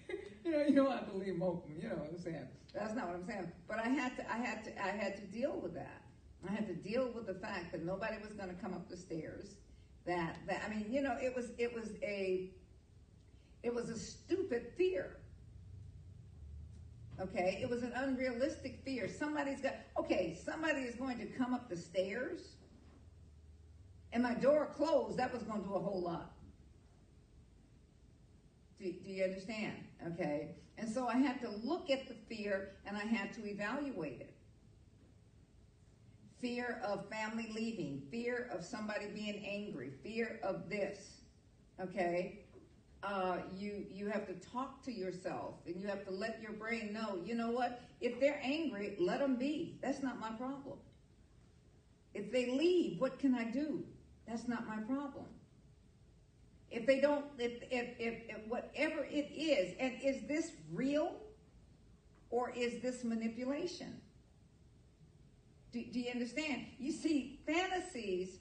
you 0.45 0.51
know, 0.51 0.63
you 0.67 0.75
don't 0.75 0.91
have 0.91 1.11
to 1.11 1.17
leave 1.17 1.35
them 1.35 1.43
open. 1.43 1.77
You 1.81 1.89
know 1.89 1.97
what 1.97 2.11
I'm 2.11 2.19
saying? 2.19 2.49
That's 2.75 2.95
not 2.95 3.07
what 3.07 3.17
I'm 3.17 3.27
saying. 3.27 3.53
But 3.69 3.79
I 3.79 3.89
had 3.89 4.17
to, 4.17 4.33
I 4.33 4.39
had 4.39 4.65
to, 4.65 4.83
I 4.83 4.89
had 4.89 5.17
to 5.17 5.23
deal 5.23 5.61
with 5.61 5.75
that. 5.75 6.03
I 6.49 6.53
had 6.53 6.67
to 6.67 6.75
deal 6.75 7.13
with 7.15 7.27
the 7.27 7.35
fact 7.35 7.71
that 7.73 7.85
nobody 7.85 8.17
was 8.23 8.33
going 8.33 8.49
to 8.49 8.61
come 8.61 8.73
up 8.73 8.89
the 8.89 8.97
stairs. 8.97 9.57
That, 10.07 10.39
that 10.49 10.63
I 10.67 10.71
mean, 10.71 10.87
you 10.91 11.03
know, 11.03 11.17
it 11.23 11.37
was, 11.37 11.53
it 11.59 11.75
was 11.75 11.93
a, 12.03 12.51
it 13.63 13.75
was 13.75 13.91
a 13.91 13.99
stupid 13.99 14.69
fear. 14.77 15.19
Okay, 17.21 17.59
it 17.63 17.69
was 17.69 17.83
an 17.83 17.93
unrealistic 17.95 18.81
fear. 18.83 19.07
Somebody's 19.09 19.61
got, 19.61 19.75
okay, 19.99 20.39
somebody 20.43 20.81
is 20.81 20.95
going 20.95 21.19
to 21.19 21.27
come 21.27 21.53
up 21.53 21.69
the 21.69 21.77
stairs, 21.77 22.57
and 24.13 24.23
my 24.23 24.35
door 24.35 24.71
closed. 24.75 25.19
That 25.19 25.33
was 25.33 25.43
going 25.43 25.61
to 25.61 25.69
do 25.69 25.75
a 25.75 25.81
whole 25.81 26.01
lot. 26.01 26.33
Do, 28.79 28.91
do 29.05 29.11
you 29.11 29.25
understand? 29.25 29.75
Okay, 30.15 30.55
and 30.79 30.89
so 30.89 31.09
I 31.09 31.19
had 31.19 31.41
to 31.43 31.51
look 31.63 31.91
at 31.91 32.09
the 32.09 32.15
fear 32.15 32.71
and 32.87 32.97
I 32.97 33.05
had 33.05 33.35
to 33.35 33.47
evaluate 33.47 34.21
it. 34.23 34.35
Fear 36.41 36.81
of 36.83 37.07
family 37.11 37.53
leaving, 37.55 38.03
fear 38.11 38.49
of 38.51 38.65
somebody 38.65 39.09
being 39.09 39.45
angry, 39.45 39.91
fear 40.03 40.41
of 40.43 40.71
this. 40.71 41.21
Okay, 41.79 42.47
uh, 43.03 43.39
you 43.57 43.87
you 43.91 44.09
have 44.09 44.27
to 44.27 44.35
talk 44.35 44.83
to 44.85 44.93
yourself 44.93 45.55
and 45.67 45.81
you 45.81 45.87
have 45.89 46.05
to 46.05 46.11
let 46.11 46.41
your 46.43 46.53
brain 46.53 46.93
know. 46.93 47.19
You 47.25 47.35
know 47.35 47.51
what? 47.51 47.81
If 48.01 48.21
they're 48.21 48.41
angry, 48.43 48.97
let 48.99 49.21
them 49.21 49.37
be. 49.37 49.79
That's 49.83 50.03
not 50.03 50.21
my 50.21 50.31
problem. 50.31 50.79
If 52.13 52.31
they 52.31 52.51
leave, 52.51 53.01
what 53.01 53.19
can 53.19 53.35
I 53.35 53.45
do? 53.45 53.85
That's 54.27 54.49
not 54.49 54.67
my 54.67 54.79
problem. 54.79 55.27
If 56.71 56.87
they 56.87 57.01
don't, 57.01 57.25
if, 57.39 57.63
if, 57.71 57.99
if, 57.99 58.15
if 58.29 58.47
whatever 58.49 59.05
it 59.11 59.33
is, 59.35 59.75
and 59.81 59.95
is 60.03 60.23
this 60.29 60.53
real 60.73 61.17
or 62.31 62.51
is 62.51 62.81
this 62.81 63.03
manipulation? 63.03 64.01
Do, 65.73 65.83
do 65.93 66.01
you 66.01 66.11
understand? 66.11 66.67
You 66.79 66.93
see, 66.93 67.41
fantasies 67.47 68.40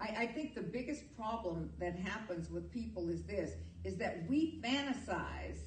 I, 0.00 0.06
I 0.18 0.26
think 0.26 0.54
the 0.54 0.62
biggest 0.62 1.16
problem 1.16 1.70
that 1.78 1.96
happens 1.96 2.50
with 2.50 2.70
people 2.72 3.08
is 3.08 3.22
this, 3.24 3.52
is 3.84 3.96
that 3.96 4.24
we 4.28 4.60
fantasize, 4.64 5.58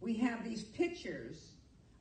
we 0.00 0.14
have 0.14 0.44
these 0.44 0.64
pictures 0.64 1.52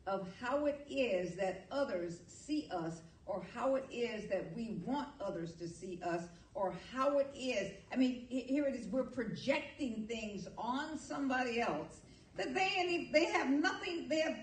of 0.08 0.28
how 0.42 0.66
it 0.66 0.86
is 0.90 1.36
that 1.36 1.66
others 1.72 2.20
see 2.28 2.68
us 2.72 3.02
or 3.26 3.46
how 3.54 3.76
it 3.76 3.86
is 3.92 4.30
that 4.30 4.52
we 4.56 4.82
want 4.84 5.08
others 5.22 5.54
to 5.54 5.68
see 5.68 6.02
us 6.04 6.24
or 6.54 6.76
how 6.94 7.20
it 7.20 7.30
is. 7.36 7.72
I 7.94 7.96
mean, 7.96 8.26
here 8.30 8.66
it 8.66 8.76
is. 8.76 8.88
We're 8.88 9.04
projecting 9.04 10.06
things 10.08 10.48
on 10.58 10.98
somebody 10.98 11.62
else 11.62 12.02
that 12.36 12.54
they 12.54 13.10
they 13.14 13.26
have 13.26 13.50
nothing. 13.50 14.08
They 14.10 14.20
have. 14.20 14.36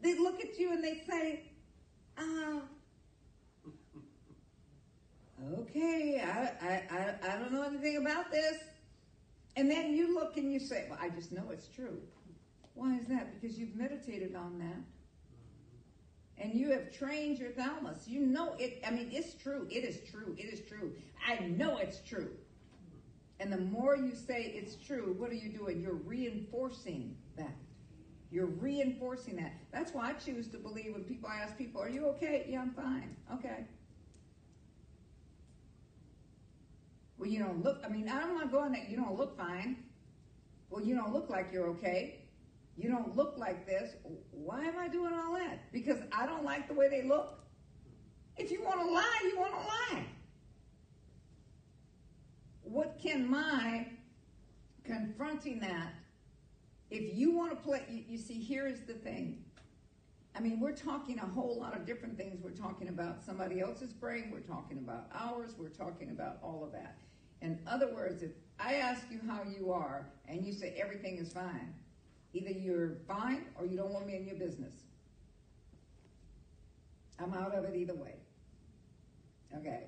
They 0.00 0.18
look 0.18 0.40
at 0.40 0.58
you 0.58 0.72
and 0.72 0.82
they 0.82 1.02
say, 1.08 1.44
"Ah, 2.18 2.62
okay, 5.60 6.22
I, 6.24 6.82
I 6.96 7.14
I 7.22 7.38
don't 7.38 7.52
know 7.52 7.62
anything 7.62 7.96
about 7.96 8.30
this." 8.30 8.56
And 9.56 9.70
then 9.70 9.94
you 9.94 10.14
look 10.14 10.36
and 10.36 10.52
you 10.52 10.60
say, 10.60 10.86
"Well, 10.88 10.98
I 11.00 11.08
just 11.10 11.32
know 11.32 11.50
it's 11.50 11.68
true." 11.68 12.00
Why 12.74 12.96
is 12.96 13.06
that? 13.08 13.34
Because 13.34 13.58
you've 13.58 13.76
meditated 13.76 14.34
on 14.34 14.58
that 14.58 14.82
and 16.42 16.54
you 16.54 16.70
have 16.72 16.92
trained 16.92 17.38
your 17.38 17.50
thalamus. 17.50 18.08
You 18.08 18.26
know 18.26 18.54
it. 18.58 18.82
I 18.86 18.90
mean, 18.90 19.10
it's 19.12 19.34
true. 19.34 19.66
It 19.70 19.84
is 19.84 20.00
true. 20.10 20.34
It 20.36 20.52
is 20.52 20.60
true. 20.68 20.92
I 21.26 21.38
know 21.46 21.78
it's 21.78 22.00
true. 22.00 22.30
And 23.38 23.52
the 23.52 23.58
more 23.58 23.96
you 23.96 24.14
say 24.14 24.52
it's 24.54 24.76
true, 24.76 25.14
what 25.18 25.30
are 25.30 25.34
you 25.34 25.50
doing? 25.50 25.80
You're 25.80 25.94
reinforcing 25.94 27.16
that. 27.36 27.54
You're 28.30 28.46
reinforcing 28.46 29.36
that. 29.36 29.52
That's 29.72 29.92
why 29.92 30.10
I 30.10 30.12
choose 30.14 30.48
to 30.48 30.58
believe 30.58 30.94
when 30.94 31.04
people 31.04 31.28
ask 31.28 31.56
people, 31.56 31.80
"Are 31.80 31.88
you 31.88 32.06
okay?" 32.06 32.46
Yeah, 32.48 32.62
I'm 32.62 32.70
fine. 32.70 33.16
Okay. 33.34 33.66
Well, 37.22 37.30
you 37.30 37.38
don't 37.38 37.62
look. 37.62 37.80
I 37.84 37.88
mean, 37.88 38.08
I'm 38.08 38.34
not 38.34 38.50
going 38.50 38.72
that 38.72 38.90
you 38.90 38.96
don't 38.96 39.16
look 39.16 39.38
fine. 39.38 39.76
Well, 40.70 40.84
you 40.84 40.96
don't 40.96 41.12
look 41.12 41.30
like 41.30 41.50
you're 41.52 41.68
okay. 41.68 42.24
You 42.76 42.88
don't 42.88 43.16
look 43.16 43.34
like 43.38 43.64
this. 43.64 43.92
Why 44.32 44.64
am 44.64 44.76
I 44.76 44.88
doing 44.88 45.14
all 45.14 45.32
that? 45.34 45.72
Because 45.72 45.98
I 46.10 46.26
don't 46.26 46.42
like 46.42 46.66
the 46.66 46.74
way 46.74 46.88
they 46.88 47.04
look. 47.04 47.38
If 48.36 48.50
you 48.50 48.64
want 48.64 48.80
to 48.80 48.92
lie, 48.92 49.20
you 49.22 49.38
want 49.38 49.52
to 49.52 49.60
lie. 49.60 50.04
What 52.62 52.98
can 53.00 53.30
my 53.30 53.86
confronting 54.82 55.60
that? 55.60 55.92
If 56.90 57.16
you 57.16 57.36
want 57.36 57.52
to 57.52 57.56
play, 57.56 57.84
you, 57.88 58.02
you 58.08 58.18
see, 58.18 58.40
here 58.40 58.66
is 58.66 58.80
the 58.80 58.94
thing. 58.94 59.44
I 60.34 60.40
mean, 60.40 60.58
we're 60.58 60.74
talking 60.74 61.20
a 61.20 61.26
whole 61.26 61.56
lot 61.60 61.76
of 61.76 61.86
different 61.86 62.16
things. 62.16 62.40
We're 62.42 62.50
talking 62.50 62.88
about 62.88 63.22
somebody 63.22 63.60
else's 63.60 63.92
brain. 63.92 64.32
We're 64.32 64.40
talking 64.40 64.78
about 64.78 65.06
ours. 65.14 65.54
We're 65.56 65.68
talking 65.68 66.10
about 66.10 66.38
all 66.42 66.64
of 66.64 66.72
that. 66.72 66.96
In 67.42 67.58
other 67.66 67.92
words, 67.92 68.22
if 68.22 68.30
I 68.58 68.74
ask 68.74 69.02
you 69.10 69.20
how 69.28 69.42
you 69.42 69.72
are 69.72 70.06
and 70.28 70.44
you 70.46 70.52
say 70.52 70.74
everything 70.80 71.18
is 71.18 71.32
fine, 71.32 71.74
Either 72.34 72.50
you're 72.50 72.96
fine 73.06 73.44
or 73.58 73.66
you 73.66 73.76
don't 73.76 73.92
want 73.92 74.06
me 74.06 74.16
in 74.16 74.26
your 74.26 74.36
business. 74.36 74.72
I'm 77.18 77.34
out 77.34 77.54
of 77.54 77.64
it 77.64 77.76
either 77.76 77.94
way. 77.94 78.14
Okay. 79.54 79.84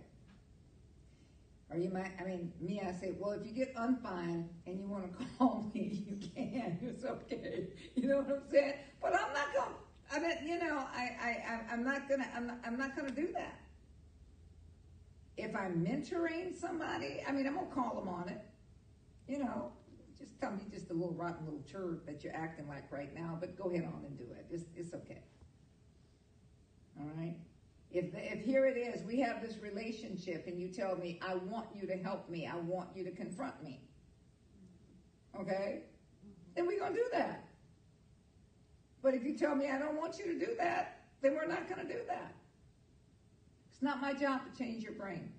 Or 1.70 1.78
you 1.78 1.88
might, 1.88 2.10
I 2.20 2.24
mean, 2.24 2.52
me, 2.60 2.82
I 2.86 2.92
say, 2.92 3.14
well, 3.18 3.32
if 3.32 3.46
you 3.46 3.52
get 3.52 3.74
unfine 3.76 4.46
and 4.66 4.78
you 4.78 4.86
want 4.86 5.10
to 5.18 5.24
call 5.38 5.70
me, 5.74 6.04
you 6.06 6.16
can. 6.34 6.78
It's 6.82 7.04
okay. 7.04 7.68
You 7.94 8.08
know 8.08 8.18
what 8.18 8.30
I'm 8.30 8.42
saying? 8.50 8.74
But 9.00 9.14
I'm 9.14 9.32
not 9.32 9.54
going. 9.54 9.70
To, 9.70 10.14
I 10.14 10.18
mean, 10.20 10.46
you 10.46 10.58
know, 10.58 10.76
I, 10.94 11.10
I, 11.22 11.70
I'm- 11.70 11.82
not 11.82 12.08
gonna, 12.08 12.28
I'm 12.36 12.46
not, 12.46 12.58
I'm 12.64 12.76
not 12.76 12.94
gonna 12.94 13.10
do 13.10 13.28
that. 13.32 13.58
If 15.36 15.54
I'm 15.56 15.84
mentoring 15.84 16.54
somebody, 16.54 17.22
I 17.26 17.32
mean, 17.32 17.46
I'm 17.46 17.54
gonna 17.54 17.66
call 17.74 17.96
them 17.96 18.08
on 18.08 18.28
it. 18.28 18.40
You 19.26 19.38
know, 19.38 19.72
just 20.18 20.38
tell 20.40 20.52
me 20.52 20.62
just 20.70 20.90
a 20.90 20.92
little 20.92 21.14
rotten 21.14 21.44
little 21.44 21.64
turd 21.70 22.02
that 22.06 22.22
you're 22.22 22.36
acting 22.36 22.68
like 22.68 22.90
right 22.90 23.14
now, 23.14 23.36
but 23.40 23.56
go 23.56 23.70
ahead 23.70 23.84
on 23.84 24.04
and 24.04 24.16
do 24.16 24.24
it. 24.24 24.46
It's, 24.50 24.64
it's 24.76 24.94
okay. 24.94 25.22
All 27.00 27.08
right? 27.16 27.36
If, 27.90 28.06
if 28.14 28.44
here 28.44 28.66
it 28.66 28.76
is, 28.76 29.04
we 29.04 29.20
have 29.20 29.40
this 29.40 29.56
relationship 29.58 30.46
and 30.46 30.60
you 30.60 30.68
tell 30.68 30.96
me, 30.96 31.20
I 31.26 31.36
want 31.36 31.68
you 31.74 31.86
to 31.86 31.96
help 31.96 32.28
me, 32.28 32.46
I 32.46 32.56
want 32.56 32.88
you 32.94 33.04
to 33.04 33.10
confront 33.10 33.62
me. 33.62 33.80
Okay? 35.40 35.82
Then 36.54 36.66
we're 36.66 36.78
going 36.78 36.92
to 36.92 36.98
do 36.98 37.06
that. 37.12 37.44
But 39.02 39.14
if 39.14 39.24
you 39.24 39.36
tell 39.36 39.54
me 39.54 39.68
I 39.70 39.78
don't 39.78 39.96
want 39.96 40.18
you 40.18 40.24
to 40.26 40.38
do 40.38 40.54
that, 40.58 41.02
then 41.20 41.34
we're 41.34 41.46
not 41.46 41.68
going 41.68 41.86
to 41.86 41.92
do 41.92 42.00
that. 42.08 42.34
It's 43.74 43.82
not 43.82 44.00
my 44.00 44.14
job 44.14 44.42
to 44.44 44.56
change 44.56 44.84
your 44.84 44.92
brain. 44.92 45.32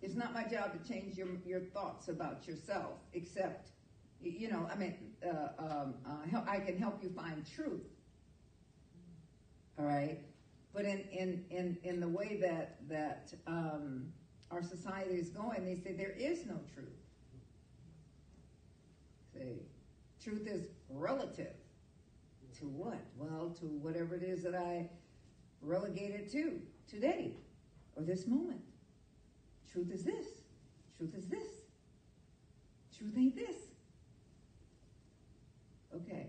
It's 0.00 0.14
not 0.14 0.32
my 0.32 0.44
job 0.44 0.72
to 0.72 0.88
change 0.88 1.18
your, 1.18 1.26
your 1.44 1.58
thoughts 1.58 2.06
about 2.06 2.46
yourself, 2.46 3.00
except, 3.14 3.70
you 4.22 4.48
know, 4.48 4.68
I 4.72 4.76
mean, 4.76 4.94
uh, 5.26 5.48
um, 5.58 5.94
uh, 6.06 6.40
I 6.48 6.60
can 6.60 6.78
help 6.78 7.02
you 7.02 7.10
find 7.10 7.44
truth. 7.52 7.82
All 9.76 9.86
right? 9.86 10.20
But 10.72 10.84
in, 10.84 11.00
in, 11.10 11.44
in, 11.50 11.76
in 11.82 11.98
the 11.98 12.08
way 12.08 12.38
that, 12.42 12.76
that 12.88 13.34
um, 13.48 14.12
our 14.52 14.62
society 14.62 15.14
is 15.16 15.30
going, 15.30 15.64
they 15.64 15.74
say 15.74 15.96
there 15.96 16.14
is 16.16 16.46
no 16.46 16.60
truth. 16.72 16.86
See, 19.34 19.62
truth 20.22 20.46
is 20.46 20.68
relative. 20.88 21.54
To 22.60 22.66
what? 22.66 23.00
Well, 23.16 23.50
to 23.58 23.66
whatever 23.66 24.14
it 24.14 24.22
is 24.22 24.44
that 24.44 24.54
I 24.54 24.88
relegated 25.62 26.30
to 26.32 26.60
today 26.88 27.32
or 27.96 28.02
this 28.02 28.26
moment. 28.26 28.60
Truth 29.72 29.90
is 29.92 30.04
this. 30.04 30.26
Truth 30.96 31.14
is 31.14 31.26
this. 31.26 31.46
Truth 32.96 33.14
ain't 33.16 33.36
this. 33.36 33.56
Okay. 35.94 36.26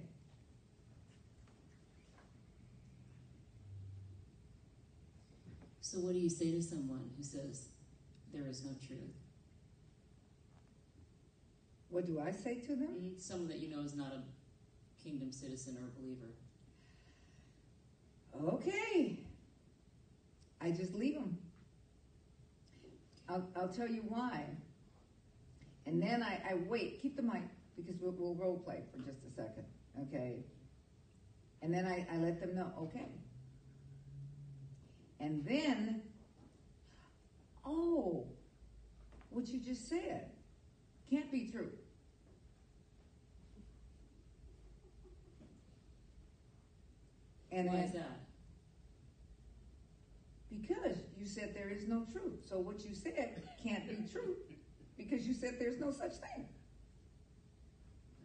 So 5.82 5.98
what 6.00 6.14
do 6.14 6.20
you 6.20 6.30
say 6.30 6.52
to 6.52 6.62
someone 6.62 7.10
who 7.18 7.24
says 7.24 7.70
there 8.32 8.48
is 8.48 8.64
no 8.64 8.72
truth? 8.86 9.16
What 11.90 12.06
do 12.06 12.20
I 12.20 12.32
say 12.32 12.60
to 12.60 12.76
them? 12.76 13.16
Someone 13.18 13.48
that 13.50 13.58
you 13.58 13.70
know 13.70 13.82
is 13.82 13.96
not 13.96 14.14
a 14.14 14.22
kingdom 15.04 15.32
citizen 15.32 15.78
or 15.78 15.88
a 15.88 16.00
believer. 16.00 16.32
Okay. 18.44 19.20
I 20.62 20.72
just 20.72 20.94
leave 20.94 21.16
them. 21.16 21.38
I'll, 23.28 23.48
I'll 23.56 23.70
tell 23.70 23.88
you 23.88 24.04
why. 24.08 24.46
And 25.86 26.02
then 26.02 26.24
I, 26.24 26.42
I 26.50 26.54
wait. 26.68 27.02
Keep 27.02 27.16
the 27.16 27.22
mic 27.22 27.44
because 27.76 27.96
we'll, 28.02 28.12
we'll 28.12 28.36
role 28.36 28.58
play 28.58 28.84
for 28.92 29.00
just 29.00 29.20
a 29.26 29.36
second. 29.36 29.66
Okay. 30.04 30.44
And 31.62 31.74
then 31.74 31.86
I, 31.86 32.06
I 32.12 32.18
let 32.18 32.40
them 32.40 32.56
know, 32.56 32.72
okay. 32.84 33.10
And 35.20 35.46
then, 35.46 36.02
oh, 37.66 38.28
what 39.30 39.48
you 39.48 39.60
just 39.60 39.90
said 39.90 40.32
can't 41.10 41.32
be 41.32 41.50
true. 41.52 41.72
And 47.52 47.68
Why 47.68 47.76
then, 47.78 47.86
is 47.86 47.94
that? 47.94 48.20
Because 50.50 50.98
you 51.18 51.26
said 51.28 51.54
there 51.56 51.70
is 51.70 51.88
no 51.88 52.06
truth. 52.12 52.46
So 52.48 52.60
what 52.60 52.84
you 52.84 52.94
said 52.96 53.44
can't 53.64 53.88
be 53.88 53.98
true 54.12 54.36
because 54.98 55.28
you 55.28 55.34
said 55.34 55.56
there's 55.60 55.80
no 55.80 55.92
such 55.92 56.14
thing. 56.14 56.48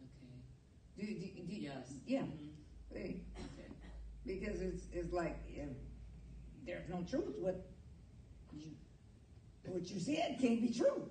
Okay. 0.03 0.41
Do, 0.97 1.05
do, 1.05 1.13
do, 1.13 1.55
Yes. 1.61 1.93
Yeah. 2.05 2.21
Mhm. 2.21 2.49
Okay. 2.91 3.21
Because 4.25 4.61
it's, 4.61 4.83
it's 4.91 5.13
like 5.13 5.37
if 5.47 5.69
there's 6.65 6.89
no 6.89 7.03
truth. 7.09 7.35
What 7.39 7.67
you, 8.51 8.71
what 9.65 9.89
you 9.89 9.99
said 9.99 10.37
can't 10.41 10.61
be 10.61 10.73
true. 10.73 11.09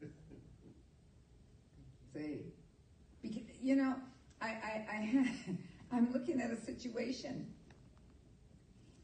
See? 2.14 2.52
Because, 3.22 3.42
you 3.62 3.76
know, 3.76 3.96
I, 4.46 4.50
I, 4.50 4.86
I 4.92 5.32
I'm 5.96 6.12
looking 6.12 6.40
at 6.40 6.50
a 6.50 6.56
situation 6.56 7.46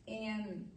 and 0.06 0.68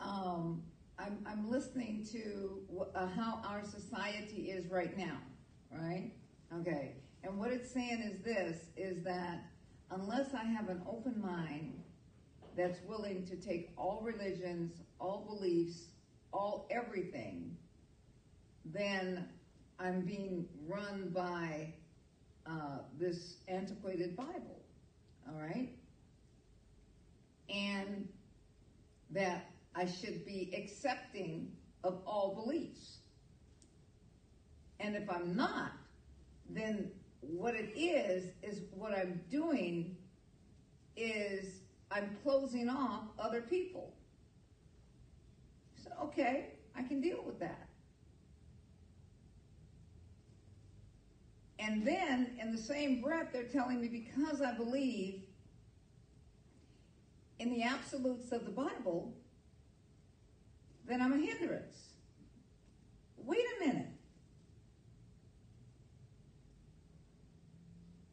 um, 0.00 0.62
I'm, 0.98 1.18
I'm 1.26 1.50
listening 1.50 2.06
to 2.12 2.60
wh- 2.74 2.96
uh, 2.96 3.06
how 3.06 3.40
our 3.46 3.62
society 3.64 4.50
is 4.50 4.70
right 4.70 4.96
now, 4.96 5.18
right? 5.72 6.12
Okay. 6.60 6.96
And 7.22 7.38
what 7.38 7.50
it's 7.50 7.70
saying 7.70 8.02
is 8.02 8.20
this, 8.22 8.58
is 8.76 9.04
that 9.04 9.44
unless 9.90 10.34
I 10.34 10.44
have 10.44 10.68
an 10.68 10.82
open 10.88 11.20
mind 11.20 11.82
that's 12.56 12.80
willing 12.86 13.26
to 13.26 13.36
take 13.36 13.72
all 13.76 14.00
religions, 14.02 14.72
all 14.98 15.24
beliefs, 15.28 15.88
all 16.32 16.66
everything, 16.70 17.56
then 18.64 19.28
I'm 19.78 20.02
being 20.02 20.46
run 20.66 21.10
by 21.14 21.74
uh, 22.50 22.78
this 22.98 23.36
antiquated 23.48 24.16
Bible, 24.16 24.60
all 25.28 25.40
right? 25.40 25.70
And 27.48 28.08
that 29.10 29.50
I 29.74 29.86
should 29.86 30.24
be 30.26 30.52
accepting 30.56 31.52
of 31.84 32.00
all 32.06 32.34
beliefs. 32.34 32.98
And 34.80 34.96
if 34.96 35.08
I'm 35.10 35.36
not, 35.36 35.72
then 36.48 36.90
what 37.20 37.54
it 37.54 37.72
is, 37.76 38.32
is 38.42 38.62
what 38.72 38.92
I'm 38.96 39.20
doing 39.30 39.96
is 40.96 41.60
I'm 41.90 42.16
closing 42.22 42.68
off 42.68 43.04
other 43.18 43.42
people. 43.42 43.94
So, 45.82 45.90
okay, 46.04 46.46
I 46.74 46.82
can 46.82 47.00
deal 47.00 47.22
with 47.24 47.38
that. 47.40 47.69
And 51.60 51.86
then, 51.86 52.38
in 52.40 52.52
the 52.52 52.58
same 52.58 53.02
breath, 53.02 53.28
they're 53.32 53.44
telling 53.44 53.80
me 53.80 53.88
because 53.88 54.40
I 54.40 54.52
believe 54.54 55.22
in 57.38 57.50
the 57.50 57.62
absolutes 57.62 58.32
of 58.32 58.46
the 58.46 58.50
Bible, 58.50 59.14
then 60.86 61.02
I'm 61.02 61.12
a 61.12 61.18
hindrance. 61.18 61.76
Wait 63.18 63.44
a 63.60 63.66
minute. 63.66 63.88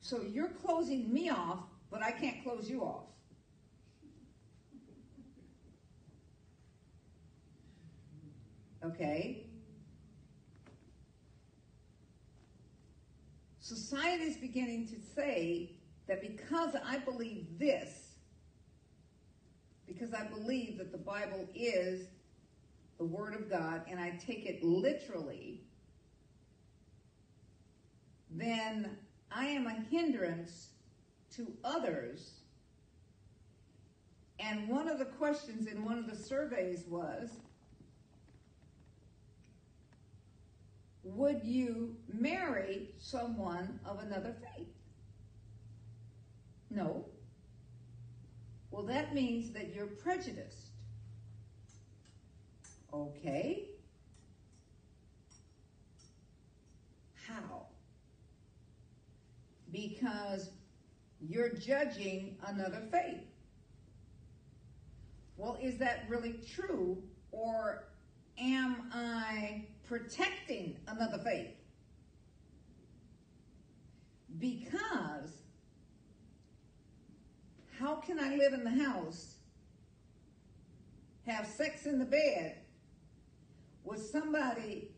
So 0.01 0.21
you're 0.21 0.49
closing 0.49 1.11
me 1.13 1.29
off, 1.29 1.59
but 1.89 2.03
I 2.03 2.11
can't 2.11 2.43
close 2.43 2.69
you 2.69 2.81
off. 2.81 3.05
Okay? 8.83 9.46
Society 13.67 14.23
is 14.23 14.37
beginning 14.37 14.87
to 14.87 14.95
say 15.13 15.71
that 16.07 16.21
because 16.21 16.73
I 16.85 16.99
believe 16.99 17.59
this, 17.59 18.13
because 19.85 20.13
I 20.13 20.23
believe 20.23 20.77
that 20.77 20.93
the 20.93 20.97
Bible 20.97 21.45
is 21.53 22.07
the 22.97 23.03
Word 23.03 23.33
of 23.33 23.49
God 23.49 23.81
and 23.89 23.99
I 23.99 24.11
take 24.25 24.45
it 24.45 24.63
literally, 24.63 25.65
then 28.31 28.97
I 29.29 29.47
am 29.47 29.67
a 29.67 29.73
hindrance 29.91 30.69
to 31.35 31.51
others. 31.65 32.35
And 34.39 34.69
one 34.69 34.87
of 34.87 34.97
the 34.97 35.07
questions 35.07 35.67
in 35.67 35.83
one 35.83 35.99
of 35.99 36.07
the 36.09 36.15
surveys 36.15 36.85
was 36.87 37.31
Would 41.15 41.43
you 41.43 41.95
marry 42.13 42.89
someone 42.99 43.79
of 43.85 43.99
another 43.99 44.35
faith? 44.41 44.67
No. 46.69 47.05
Well, 48.71 48.83
that 48.83 49.13
means 49.13 49.51
that 49.53 49.73
you're 49.73 49.87
prejudiced. 49.87 50.71
Okay. 52.93 53.69
How? 57.27 57.67
Because 59.71 60.49
you're 61.21 61.53
judging 61.53 62.37
another 62.45 62.81
faith. 62.91 63.23
Well, 65.37 65.57
is 65.61 65.77
that 65.77 66.05
really 66.09 66.39
true? 66.53 67.01
Or 67.31 67.85
am 68.39 68.89
I 68.93 69.65
protecting 69.87 70.77
another 70.87 71.17
faith? 71.19 71.55
Because 74.39 75.31
how 77.79 77.95
can 77.95 78.19
I 78.19 78.35
live 78.35 78.53
in 78.53 78.63
the 78.63 78.83
house, 78.83 79.35
have 81.25 81.45
sex 81.45 81.85
in 81.85 81.99
the 81.99 82.05
bed 82.05 82.57
with 83.83 84.01
somebody 84.01 84.91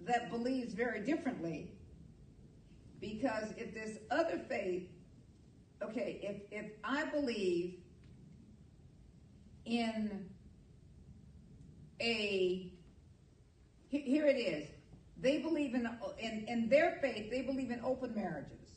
that 0.00 0.30
believes 0.30 0.74
very 0.74 1.00
differently? 1.00 1.72
Because 3.00 3.52
if 3.56 3.74
this 3.74 3.98
other 4.10 4.40
faith, 4.48 4.88
okay, 5.82 6.18
if, 6.22 6.64
if 6.64 6.72
I 6.82 7.04
believe 7.06 7.74
in 9.64 10.28
a, 12.00 12.72
here 13.88 14.26
it 14.26 14.36
is, 14.36 14.68
they 15.20 15.38
believe 15.38 15.74
in, 15.74 15.88
in, 16.18 16.44
in 16.48 16.68
their 16.68 16.98
faith, 17.00 17.30
they 17.30 17.42
believe 17.42 17.70
in 17.70 17.80
open 17.84 18.14
marriages. 18.14 18.76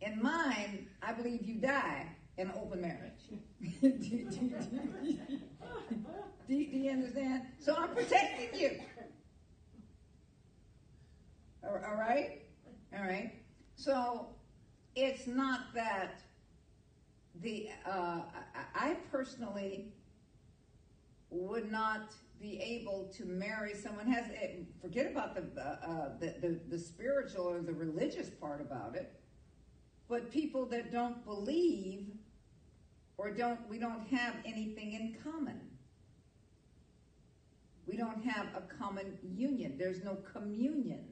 In 0.00 0.22
mine, 0.22 0.86
I 1.02 1.12
believe 1.12 1.42
you 1.42 1.56
die 1.60 2.06
in 2.38 2.48
an 2.48 2.54
open 2.56 2.80
marriage. 2.80 3.12
do, 3.80 3.92
do- 3.92 4.24
do- 4.30 4.50
do- 6.48 6.54
you 6.54 6.90
understand? 6.90 7.42
So 7.58 7.74
I'm 7.76 7.90
protecting 7.94 8.60
you. 8.60 8.80
All 11.64 11.80
all 11.86 11.94
right? 11.94 12.42
All 12.96 13.04
right? 13.04 13.32
So 13.76 14.26
it's 14.96 15.26
not 15.26 15.60
that 15.74 16.20
the, 17.40 17.68
uh, 17.86 18.20
I, 18.74 18.90
I 18.90 18.96
personally 19.10 19.92
would 21.32 21.70
not 21.70 22.12
be 22.40 22.60
able 22.60 23.10
to 23.16 23.24
marry 23.24 23.74
someone 23.74 24.06
has 24.06 24.24
eh, 24.34 24.64
forget 24.80 25.10
about 25.10 25.34
the, 25.34 25.62
uh, 25.62 26.18
the, 26.18 26.34
the 26.40 26.60
the 26.68 26.78
spiritual 26.78 27.48
or 27.48 27.60
the 27.62 27.72
religious 27.72 28.28
part 28.28 28.60
about 28.60 28.96
it. 28.96 29.12
But 30.08 30.30
people 30.30 30.66
that 30.66 30.92
don't 30.92 31.24
believe 31.24 32.08
or 33.16 33.30
don't 33.30 33.60
we 33.68 33.78
don't 33.78 34.06
have 34.08 34.34
anything 34.44 34.92
in 34.92 35.16
common. 35.22 35.60
We 37.86 37.96
don't 37.96 38.24
have 38.24 38.46
a 38.56 38.62
common 38.78 39.18
union. 39.22 39.76
There's 39.78 40.02
no 40.02 40.16
communion 40.32 41.04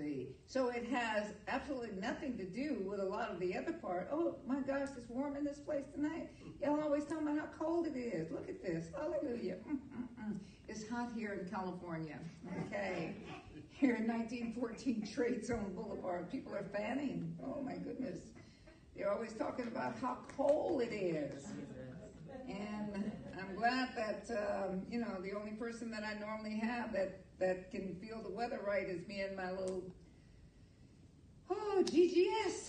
see 0.00 0.28
so 0.46 0.68
it 0.68 0.86
has 0.88 1.32
absolutely 1.48 1.90
nothing 2.00 2.36
to 2.36 2.44
do 2.44 2.82
with 2.88 3.00
a 3.00 3.04
lot 3.04 3.30
of 3.30 3.38
the 3.38 3.56
other 3.56 3.72
part 3.72 4.08
oh 4.12 4.36
my 4.46 4.60
gosh 4.60 4.88
it's 4.96 5.08
warm 5.08 5.36
in 5.36 5.44
this 5.44 5.58
place 5.58 5.84
tonight 5.94 6.30
y'all 6.62 6.80
always 6.80 7.04
talking 7.04 7.26
about 7.26 7.38
how 7.38 7.48
cold 7.58 7.86
it 7.86 7.98
is 7.98 8.30
look 8.30 8.48
at 8.48 8.62
this 8.62 8.86
hallelujah 8.96 9.56
Mm-mm-mm. 9.68 10.38
it's 10.68 10.88
hot 10.88 11.10
here 11.14 11.32
in 11.34 11.48
california 11.48 12.18
okay 12.66 13.14
here 13.80 13.96
in 13.96 14.06
1914 14.06 15.08
Trade 15.10 15.44
Zone 15.44 15.72
Boulevard. 15.74 16.30
People 16.30 16.54
are 16.54 16.66
fanning. 16.70 17.34
Oh 17.42 17.62
my 17.62 17.76
goodness. 17.76 18.18
They're 18.94 19.10
always 19.10 19.32
talking 19.32 19.66
about 19.68 19.94
how 19.98 20.18
cold 20.36 20.82
it 20.82 20.94
is. 20.94 21.48
And 22.46 23.10
I'm 23.40 23.56
glad 23.56 23.88
that, 23.96 24.30
um, 24.36 24.82
you 24.90 25.00
know, 25.00 25.16
the 25.22 25.32
only 25.32 25.52
person 25.52 25.90
that 25.92 26.02
I 26.04 26.18
normally 26.18 26.58
have 26.58 26.92
that, 26.92 27.20
that 27.40 27.70
can 27.70 27.96
feel 27.96 28.22
the 28.22 28.30
weather 28.30 28.60
right 28.66 28.88
is 28.88 29.06
me 29.08 29.22
and 29.22 29.36
my 29.36 29.50
little, 29.50 29.82
oh, 31.50 31.82
GGS. 31.86 32.68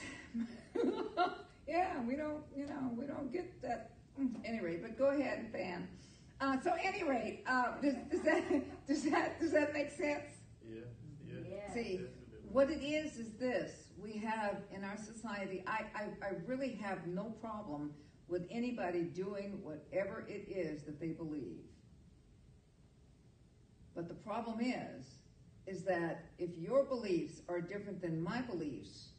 yeah, 1.67 2.01
we 2.07 2.15
don't, 2.15 2.43
you 2.55 2.65
know, 2.65 2.91
we 2.97 3.05
don't 3.05 3.31
get 3.31 3.61
that. 3.61 3.91
Anyway, 4.45 4.77
but 4.81 4.97
go 4.97 5.07
ahead 5.07 5.39
and 5.39 5.51
fan. 5.51 5.87
Uh, 6.39 6.59
so 6.61 6.73
anyway, 6.83 7.43
uh, 7.47 7.73
does, 7.81 7.95
does 8.09 8.21
that 8.21 8.43
does 8.87 9.03
that 9.03 9.39
does 9.39 9.51
that 9.51 9.73
make 9.73 9.91
sense? 9.91 10.25
Yeah, 10.67 10.81
yeah. 11.27 11.35
Yeah. 11.49 11.73
See, 11.73 12.01
what 12.51 12.69
it 12.69 12.83
is 12.83 13.17
is 13.17 13.33
this: 13.33 13.71
we 14.01 14.17
have 14.17 14.57
in 14.75 14.83
our 14.83 14.97
society. 14.97 15.63
I, 15.67 15.85
I 15.95 16.03
I 16.25 16.31
really 16.47 16.73
have 16.83 17.05
no 17.07 17.25
problem 17.41 17.93
with 18.27 18.47
anybody 18.49 19.03
doing 19.03 19.59
whatever 19.61 20.25
it 20.27 20.49
is 20.49 20.83
that 20.83 20.99
they 20.99 21.09
believe. 21.09 21.59
But 23.95 24.07
the 24.07 24.13
problem 24.13 24.61
is, 24.61 25.05
is 25.67 25.83
that 25.83 26.25
if 26.37 26.49
your 26.57 26.83
beliefs 26.83 27.41
are 27.47 27.61
different 27.61 28.01
than 28.01 28.21
my 28.21 28.41
beliefs, 28.41 29.09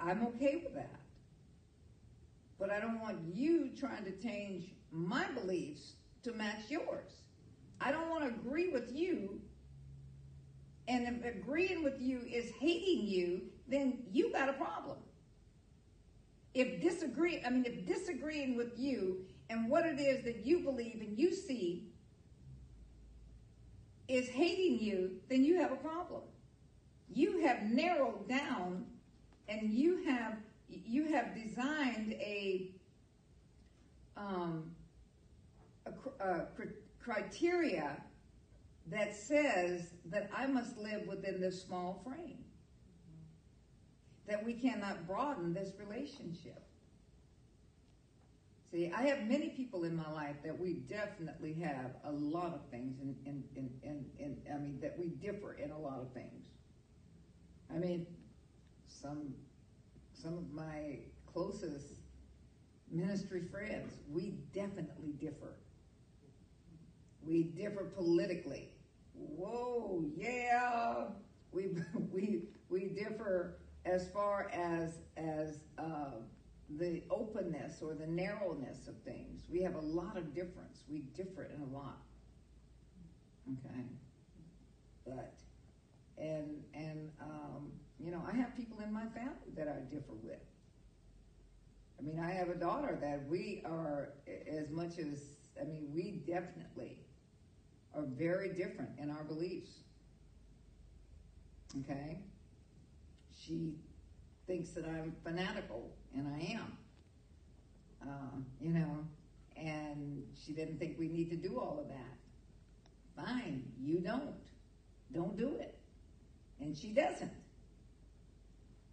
I'm 0.00 0.26
okay 0.28 0.60
with 0.62 0.74
that. 0.74 1.00
But 2.58 2.70
I 2.70 2.80
don't 2.80 3.00
want 3.00 3.18
you 3.32 3.70
trying 3.78 4.04
to 4.04 4.12
change 4.12 4.70
my 4.90 5.24
beliefs 5.32 5.94
to 6.22 6.32
match 6.32 6.62
yours. 6.68 7.10
I 7.80 7.92
don't 7.92 8.08
want 8.08 8.24
to 8.24 8.28
agree 8.28 8.68
with 8.68 8.92
you. 8.92 9.40
And 10.88 11.06
if 11.08 11.36
agreeing 11.36 11.82
with 11.82 12.00
you 12.00 12.20
is 12.30 12.50
hating 12.60 13.06
you, 13.06 13.42
then 13.68 14.04
you 14.10 14.32
got 14.32 14.48
a 14.48 14.52
problem. 14.54 14.98
If 16.52 16.80
disagree, 16.80 17.42
I 17.44 17.50
mean, 17.50 17.64
if 17.66 17.86
disagreeing 17.86 18.56
with 18.56 18.78
you 18.78 19.24
and 19.50 19.68
what 19.68 19.86
it 19.86 19.98
is 19.98 20.24
that 20.24 20.44
you 20.46 20.60
believe 20.60 21.00
and 21.00 21.18
you 21.18 21.34
see 21.34 21.88
is 24.08 24.28
hating 24.28 24.78
you, 24.80 25.12
then 25.28 25.44
you 25.44 25.60
have 25.60 25.72
a 25.72 25.76
problem. 25.76 26.22
You 27.12 27.40
have 27.40 27.62
narrowed 27.62 28.28
down 28.28 28.86
and 29.48 29.70
you 29.70 30.04
have 30.04 30.36
you 30.68 31.06
have 31.12 31.34
designed 31.34 32.12
a 32.14 32.70
um, 34.16 34.70
a, 35.86 36.24
a 36.24 36.46
cr- 36.56 36.74
criteria 37.02 38.02
that 38.90 39.14
says 39.14 39.94
that 40.06 40.30
I 40.36 40.46
must 40.46 40.76
live 40.78 41.06
within 41.06 41.40
this 41.40 41.62
small 41.62 42.02
frame. 42.04 42.44
That 44.26 44.44
we 44.44 44.54
cannot 44.54 45.06
broaden 45.06 45.52
this 45.52 45.72
relationship. 45.78 46.63
See, 48.74 48.90
I 48.92 49.02
have 49.02 49.28
many 49.28 49.50
people 49.50 49.84
in 49.84 49.94
my 49.94 50.10
life 50.10 50.34
that 50.42 50.58
we 50.58 50.72
definitely 50.72 51.52
have 51.62 51.92
a 52.02 52.10
lot 52.10 52.52
of 52.54 52.68
things 52.72 52.98
in, 53.00 53.14
in, 53.24 53.44
in, 53.54 53.70
in, 53.84 54.04
in 54.18 54.36
I 54.52 54.58
mean, 54.58 54.80
that 54.82 54.98
we 54.98 55.10
differ 55.10 55.52
in 55.52 55.70
a 55.70 55.78
lot 55.78 56.00
of 56.00 56.12
things. 56.12 56.48
I 57.72 57.78
mean, 57.78 58.04
some, 58.88 59.32
some 60.12 60.36
of 60.36 60.50
my 60.52 60.98
closest 61.32 61.86
ministry 62.90 63.44
friends, 63.48 63.94
we 64.10 64.40
definitely 64.52 65.12
differ. 65.20 65.54
We 67.22 67.44
differ 67.44 67.84
politically. 67.94 68.70
Whoa, 69.12 70.04
yeah. 70.16 71.04
We, 71.52 71.76
we, 72.12 72.48
we 72.68 72.86
differ 72.86 73.58
as 73.84 74.08
far 74.08 74.50
as, 74.52 74.98
as, 75.16 75.60
uh, 75.78 76.22
the 76.70 77.02
openness 77.10 77.82
or 77.82 77.94
the 77.94 78.06
narrowness 78.06 78.88
of 78.88 78.94
things. 79.04 79.44
We 79.50 79.62
have 79.62 79.74
a 79.74 79.80
lot 79.80 80.16
of 80.16 80.34
difference. 80.34 80.82
We 80.88 81.00
differ 81.16 81.48
in 81.54 81.60
a 81.60 81.76
lot. 81.76 82.00
Okay. 83.52 83.84
But, 85.06 85.34
and, 86.16 86.62
and, 86.72 87.10
um, 87.20 87.72
you 87.98 88.10
know, 88.10 88.22
I 88.26 88.34
have 88.36 88.56
people 88.56 88.78
in 88.80 88.92
my 88.92 89.04
family 89.14 89.52
that 89.56 89.68
I 89.68 89.94
differ 89.94 90.14
with. 90.22 90.40
I 91.98 92.02
mean, 92.02 92.18
I 92.18 92.32
have 92.32 92.48
a 92.48 92.54
daughter 92.54 92.98
that 93.00 93.28
we 93.28 93.62
are 93.64 94.14
as 94.50 94.70
much 94.70 94.98
as, 94.98 95.20
I 95.60 95.64
mean, 95.64 95.90
we 95.94 96.22
definitely 96.26 96.98
are 97.94 98.04
very 98.06 98.48
different 98.48 98.90
in 98.98 99.10
our 99.10 99.24
beliefs. 99.24 99.70
Okay? 101.80 102.18
She 103.46 103.74
thinks 104.46 104.70
that 104.70 104.84
I'm 104.86 105.14
fanatical, 105.22 105.90
and 106.14 106.28
I 106.28 106.52
am. 106.52 106.78
Uh, 108.02 108.38
you 108.60 108.70
know, 108.70 108.98
and 109.56 110.22
she 110.44 110.52
didn't 110.52 110.78
think 110.78 110.98
we 110.98 111.08
need 111.08 111.30
to 111.30 111.36
do 111.36 111.58
all 111.58 111.78
of 111.80 111.88
that. 111.88 113.24
Fine, 113.24 113.64
you 113.80 114.00
don't. 114.00 114.34
Don't 115.12 115.36
do 115.36 115.56
it. 115.58 115.78
And 116.60 116.76
she 116.76 116.88
doesn't. 116.88 117.32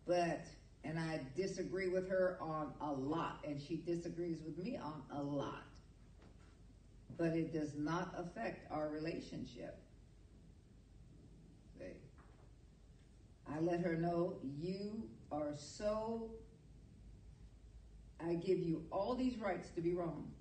But, 0.06 0.46
and 0.84 1.00
I 1.00 1.22
disagree 1.36 1.90
with 1.90 2.10
her 2.10 2.38
on 2.42 2.74
a 2.82 2.92
lot, 2.92 3.44
and 3.46 3.60
she 3.60 3.78
disagrees 3.78 4.40
with 4.46 4.58
me 4.58 4.78
on 4.78 5.02
a 5.14 5.22
lot. 5.22 5.64
But 7.18 7.34
it 7.34 7.54
does 7.54 7.76
not 7.76 8.14
affect 8.18 8.72
our 8.72 8.90
relationship. 8.90 9.78
I 13.54 13.60
let 13.60 13.82
her 13.82 13.96
know 13.96 14.36
you 14.60 15.04
are 15.32 15.54
so. 15.56 16.30
I 18.28 18.36
give 18.36 18.60
you 18.60 18.84
all 18.92 19.16
these 19.16 19.38
rights 19.40 19.70
to 19.72 19.82
be 19.82 19.94
wrong. 19.94 20.32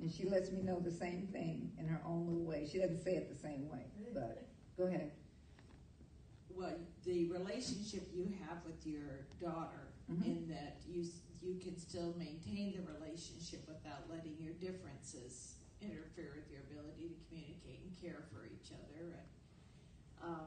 And 0.00 0.12
she 0.12 0.24
lets 0.28 0.50
me 0.52 0.62
know 0.62 0.78
the 0.78 0.90
same 0.90 1.26
thing 1.32 1.72
in 1.78 1.86
her 1.88 2.00
own 2.06 2.26
little 2.26 2.44
way. 2.44 2.68
She 2.70 2.78
doesn't 2.78 3.02
say 3.02 3.12
it 3.16 3.30
the 3.30 3.38
same 3.38 3.68
way, 3.70 3.86
but 4.12 4.46
go 4.76 4.84
ahead. 4.84 5.12
Well, 6.50 6.74
the 7.04 7.30
relationship 7.30 8.08
you 8.14 8.32
have 8.46 8.58
with 8.64 8.86
your 8.86 9.26
daughter, 9.40 9.88
Mhm. 10.10 10.24
in 10.24 10.48
that 10.48 10.80
you 10.86 11.04
you 11.42 11.58
can 11.60 11.76
still 11.78 12.12
maintain 12.18 12.72
the 12.72 12.82
relationship 12.92 13.68
without 13.68 14.10
letting 14.10 14.36
your 14.40 14.54
differences 14.54 15.54
interfere 15.80 16.32
with 16.34 16.50
your 16.50 16.60
ability 16.62 17.08
to 17.08 17.14
communicate 17.28 17.80
and 17.84 17.96
care 18.00 18.24
for 18.32 18.46
each 18.46 18.72
other. 18.72 19.12
And, 19.12 19.28
um, 20.22 20.46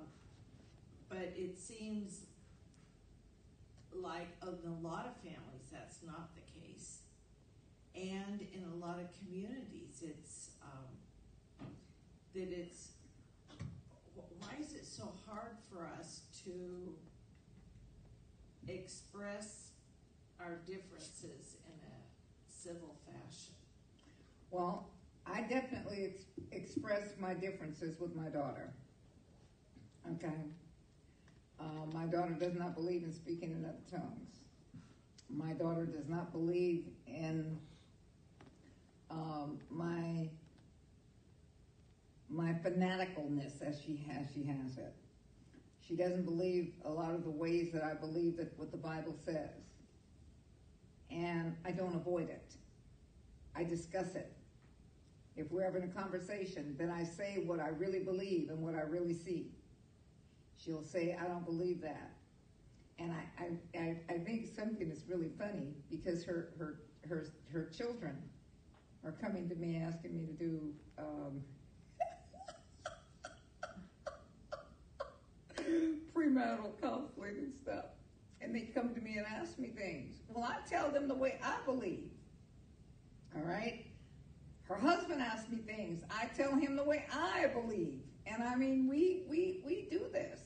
but 1.08 1.32
it 1.38 1.58
seems 1.58 2.26
like 3.94 4.28
in 4.42 4.70
a 4.70 4.80
lot 4.82 5.06
of 5.06 5.16
families 5.18 5.49
that's 5.72 6.00
not 6.06 6.30
the 6.36 6.42
case, 6.60 7.00
and 7.96 8.42
in 8.54 8.64
a 8.74 8.76
lot 8.76 9.00
of 9.00 9.08
communities, 9.20 10.04
it's 10.04 10.52
um, 10.62 11.68
that 12.34 12.52
it's 12.52 12.90
why 14.40 14.56
is 14.62 14.74
it 14.74 14.86
so 14.86 15.12
hard 15.28 15.58
for 15.70 15.90
us 16.00 16.22
to 16.46 16.94
express 18.68 19.72
our 20.40 20.60
differences 20.66 21.58
in 21.66 21.74
a 21.88 21.98
civil 22.48 22.96
fashion? 23.06 23.54
Well, 24.52 24.90
I 25.26 25.42
definitely 25.42 26.14
ex- 26.14 26.26
express 26.52 27.14
my 27.20 27.34
differences 27.34 28.00
with 28.00 28.16
my 28.16 28.30
daughter. 28.30 28.72
Okay? 30.14 30.42
Uh, 31.60 31.86
my 31.94 32.06
daughter 32.06 32.34
does 32.40 32.56
not 32.56 32.76
believe 32.76 33.04
in 33.04 33.14
speaking 33.14 33.52
in 33.52 33.66
other 33.66 33.76
tongues. 33.92 34.40
My 35.30 35.54
daughter 35.54 35.86
does 35.86 36.08
not 36.08 36.32
believe 36.32 36.86
in 37.08 37.60
um, 39.12 39.60
my 39.70 40.30
my 42.30 42.54
fanaticalness 42.64 43.62
as 43.62 43.82
she 43.82 44.06
has 44.10 44.28
she 44.34 44.44
has 44.44 44.78
it. 44.78 44.94
She 45.88 45.96
doesn't 45.96 46.24
believe 46.24 46.74
a 46.86 46.90
lot 46.90 47.14
of 47.14 47.24
the 47.24 47.32
ways 47.32 47.72
that 47.74 47.84
I 47.84 47.96
believe 47.96 48.38
that 48.38 48.58
what 48.58 48.72
the 48.72 48.78
Bible 48.78 49.16
says. 49.26 49.50
And 51.10 51.56
I 51.66 51.72
don't 51.72 51.96
avoid 51.96 52.30
it. 52.30 52.54
I 53.56 53.64
discuss 53.64 54.14
it. 54.14 54.32
If 55.36 55.52
we're 55.52 55.64
having 55.64 55.84
a 55.84 55.88
conversation, 55.88 56.76
then 56.78 56.92
I 56.92 57.04
say 57.04 57.42
what 57.46 57.60
I 57.60 57.70
really 57.70 58.00
believe 58.00 58.50
and 58.50 58.60
what 58.60 58.76
I 58.76 58.82
really 58.82 59.16
see. 59.16 59.48
She'll 60.58 60.84
say, 60.84 61.18
I 61.20 61.26
don't 61.26 61.46
believe 61.46 61.82
that. 61.82 62.12
And 63.00 63.14
I, 63.14 63.24
I, 63.78 63.95
I, 64.10 64.18
think 64.18 64.45
something 64.54 64.91
is 64.91 65.04
really 65.08 65.30
funny 65.38 65.74
because 65.89 66.24
her, 66.26 66.50
her, 66.60 66.82
her, 67.08 67.28
her 67.52 67.70
children 67.76 68.18
are 69.06 69.14
coming 69.14 69.47
to 69.47 69.56
me 69.56 69.78
asking 69.78 70.18
me 70.18 70.26
to 70.26 70.34
do 70.34 70.74
um, 70.97 71.41
premarital 76.14 76.72
counseling 76.82 77.38
and 77.38 77.54
stuff. 77.56 77.86
And 78.41 78.54
they 78.54 78.62
come 78.62 78.93
to 78.93 79.02
me 79.02 79.16
and 79.18 79.26
ask 79.28 79.58
me 79.58 79.70
things. 79.70 80.18
Well, 80.28 80.43
I 80.43 80.58
tell 80.70 80.91
them 80.91 81.08
the 81.08 81.16
way 81.16 81.39
I 81.41 81.56
believe. 81.66 82.12
All 83.36 83.43
right? 83.43 83.86
Her 84.64 84.76
husband 84.76 85.22
asks 85.22 85.50
me 85.50 85.60
things. 85.60 86.04
I 86.12 86.26
tell 86.36 86.56
him 86.56 86.76
the 86.76 86.84
way 86.84 87.06
I 87.14 87.47
believe. 87.47 88.02
And 88.28 88.43
I 88.43 88.56
mean, 88.56 88.88
we 88.88 89.24
we 89.28 89.62
we 89.66 89.88
do 89.89 90.06
this. 90.12 90.39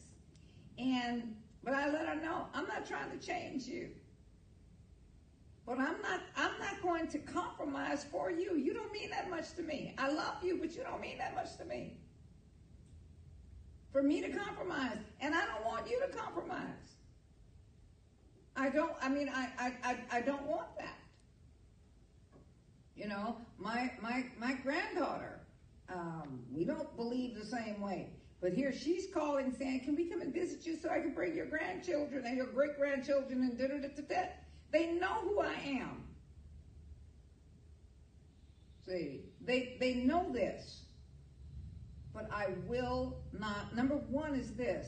And 0.77 1.35
but 1.63 1.73
I 1.73 1.89
let 1.89 2.07
her 2.07 2.15
know, 2.15 2.47
I'm 2.53 2.67
not 2.67 2.85
trying 2.85 3.11
to 3.17 3.25
change 3.25 3.63
you. 3.63 3.89
But 5.65 5.79
I'm 5.79 6.01
not 6.01 6.19
I'm 6.35 6.59
not 6.59 6.81
going 6.81 7.07
to 7.07 7.19
compromise 7.19 8.05
for 8.11 8.29
you. 8.29 8.57
You 8.57 8.73
don't 8.73 8.91
mean 8.91 9.09
that 9.11 9.29
much 9.29 9.53
to 9.55 9.61
me. 9.61 9.95
I 9.97 10.11
love 10.11 10.43
you, 10.43 10.57
but 10.57 10.75
you 10.75 10.83
don't 10.83 10.99
mean 10.99 11.17
that 11.19 11.35
much 11.35 11.55
to 11.57 11.65
me. 11.65 11.97
For 13.93 14.03
me 14.03 14.21
to 14.21 14.29
compromise. 14.29 14.97
And 15.21 15.33
I 15.33 15.45
don't 15.45 15.65
want 15.65 15.89
you 15.89 16.01
to 16.01 16.07
compromise. 16.07 16.97
I 18.57 18.69
don't 18.69 18.91
I 19.01 19.07
mean 19.07 19.29
I 19.33 19.49
I, 19.57 19.73
I, 19.83 20.17
I 20.17 20.21
don't 20.21 20.45
want 20.45 20.67
that. 20.77 20.97
You 22.95 23.07
know, 23.07 23.37
my 23.57 23.91
my 24.01 24.25
my 24.37 24.53
granddaughter, 24.63 25.39
um, 25.87 26.41
we 26.51 26.65
don't 26.65 26.93
believe 26.97 27.35
the 27.35 27.45
same 27.45 27.79
way. 27.79 28.09
But 28.43 28.51
here 28.51 28.73
she's 28.73 29.07
calling 29.07 29.55
saying, 29.57 29.85
"Can 29.85 29.95
we 29.95 30.09
come 30.09 30.21
and 30.21 30.33
visit 30.33 30.65
you 30.65 30.75
so 30.75 30.89
I 30.89 30.99
can 30.99 31.13
bring 31.13 31.33
your 31.33 31.45
grandchildren 31.45 32.25
and 32.25 32.35
your 32.35 32.47
great 32.47 32.77
grandchildren 32.77 33.41
and 33.41 33.57
da 33.57 33.67
da 33.67 33.77
da 33.77 33.87
da 33.87 34.01
da." 34.01 34.27
They 34.69 34.91
know 34.91 35.21
who 35.21 35.39
I 35.39 35.53
am. 35.53 36.03
See, 38.85 39.21
they 39.39 39.77
they 39.79 39.93
know 39.93 40.29
this. 40.33 40.81
But 42.13 42.29
I 42.33 42.49
will 42.67 43.21
not. 43.31 43.73
Number 43.77 43.95
one 43.95 44.35
is 44.35 44.51
this: 44.55 44.87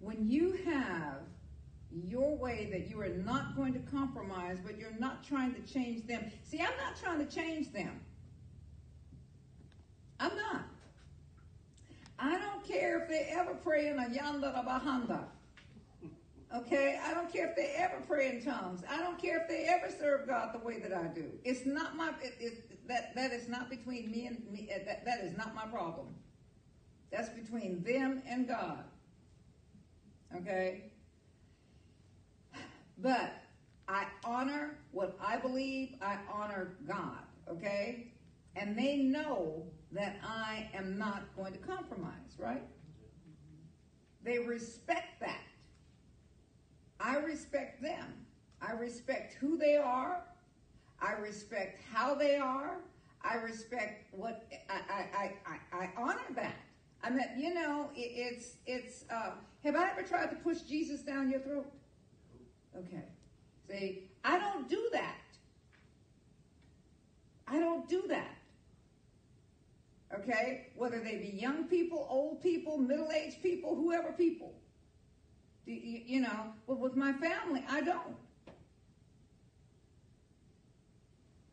when 0.00 0.28
you 0.28 0.52
have 0.66 1.22
your 1.90 2.36
way 2.36 2.68
that 2.72 2.90
you 2.90 3.00
are 3.00 3.08
not 3.08 3.56
going 3.56 3.72
to 3.72 3.80
compromise, 3.90 4.58
but 4.62 4.76
you're 4.76 4.98
not 4.98 5.24
trying 5.24 5.54
to 5.54 5.62
change 5.62 6.06
them. 6.06 6.30
See, 6.42 6.60
I'm 6.60 6.76
not 6.76 7.00
trying 7.02 7.26
to 7.26 7.34
change 7.34 7.72
them. 7.72 8.02
I'm 10.20 10.36
not. 10.36 10.66
I 12.18 12.36
don't 12.38 12.64
care 12.66 13.00
if 13.02 13.08
they 13.08 13.28
ever 13.30 13.54
pray 13.54 13.88
in 13.88 13.98
a 13.98 14.06
yanda 14.06 14.52
bahanda. 14.66 15.24
Okay? 16.56 16.98
I 17.04 17.14
don't 17.14 17.32
care 17.32 17.48
if 17.48 17.56
they 17.56 17.74
ever 17.76 18.02
pray 18.06 18.30
in 18.30 18.44
tongues. 18.44 18.82
I 18.90 18.98
don't 18.98 19.18
care 19.20 19.40
if 19.42 19.48
they 19.48 19.64
ever 19.64 19.92
serve 19.98 20.26
God 20.26 20.54
the 20.54 20.58
way 20.58 20.80
that 20.80 20.92
I 20.92 21.04
do. 21.08 21.26
It's 21.44 21.66
not 21.66 21.94
my 21.96 22.10
it, 22.22 22.34
it, 22.40 22.88
that 22.88 23.14
that 23.14 23.32
is 23.32 23.48
not 23.48 23.70
between 23.70 24.10
me 24.10 24.26
and 24.26 24.42
me. 24.50 24.68
uh, 24.74 24.78
That 24.86 25.04
that 25.04 25.20
is 25.20 25.36
not 25.36 25.54
my 25.54 25.66
problem. 25.66 26.14
That's 27.12 27.28
between 27.28 27.82
them 27.82 28.22
and 28.26 28.48
God. 28.48 28.84
Okay? 30.36 30.90
But 32.98 33.32
I 33.86 34.06
honor 34.24 34.78
what 34.90 35.16
I 35.24 35.36
believe, 35.36 35.94
I 36.02 36.18
honor 36.30 36.76
God, 36.86 37.20
okay? 37.48 38.12
And 38.56 38.76
they 38.76 38.96
know 38.96 39.64
that 39.92 40.16
I 40.22 40.68
am 40.74 40.98
not 40.98 41.24
going 41.36 41.52
to 41.52 41.58
compromise, 41.58 42.36
right? 42.38 42.62
They 44.22 44.38
respect 44.38 45.20
that. 45.20 45.40
I 47.00 47.16
respect 47.16 47.80
them. 47.82 48.26
I 48.60 48.72
respect 48.72 49.34
who 49.34 49.56
they 49.56 49.76
are. 49.76 50.22
I 51.00 51.12
respect 51.12 51.80
how 51.92 52.14
they 52.14 52.36
are. 52.36 52.78
I 53.22 53.36
respect 53.36 54.12
what 54.12 54.46
I 54.68 54.80
I, 55.16 55.32
I, 55.46 55.76
I, 55.76 55.90
honor 55.96 56.20
that. 56.34 56.56
I 57.02 57.10
mean, 57.10 57.24
you 57.36 57.54
know, 57.54 57.90
it, 57.94 58.12
it's 58.14 58.56
it's. 58.66 59.04
Uh, 59.10 59.32
have 59.64 59.76
I 59.76 59.90
ever 59.90 60.02
tried 60.02 60.30
to 60.30 60.36
push 60.36 60.60
Jesus 60.62 61.02
down 61.02 61.30
your 61.30 61.40
throat? 61.40 61.70
Okay. 62.76 63.04
See, 63.68 64.08
I 64.24 64.38
don't 64.38 64.68
do 64.68 64.88
that. 64.92 65.18
I 67.46 67.58
don't 67.58 67.88
do 67.88 68.04
that. 68.08 68.37
Okay? 70.14 70.68
Whether 70.74 71.00
they 71.00 71.16
be 71.16 71.36
young 71.38 71.64
people, 71.64 72.06
old 72.10 72.42
people, 72.42 72.78
middle 72.78 73.10
aged 73.12 73.42
people, 73.42 73.74
whoever 73.74 74.12
people. 74.12 74.54
You, 75.66 76.00
you 76.06 76.20
know, 76.22 76.52
but 76.66 76.78
with 76.78 76.96
my 76.96 77.12
family, 77.12 77.62
I 77.68 77.82
don't. 77.82 78.16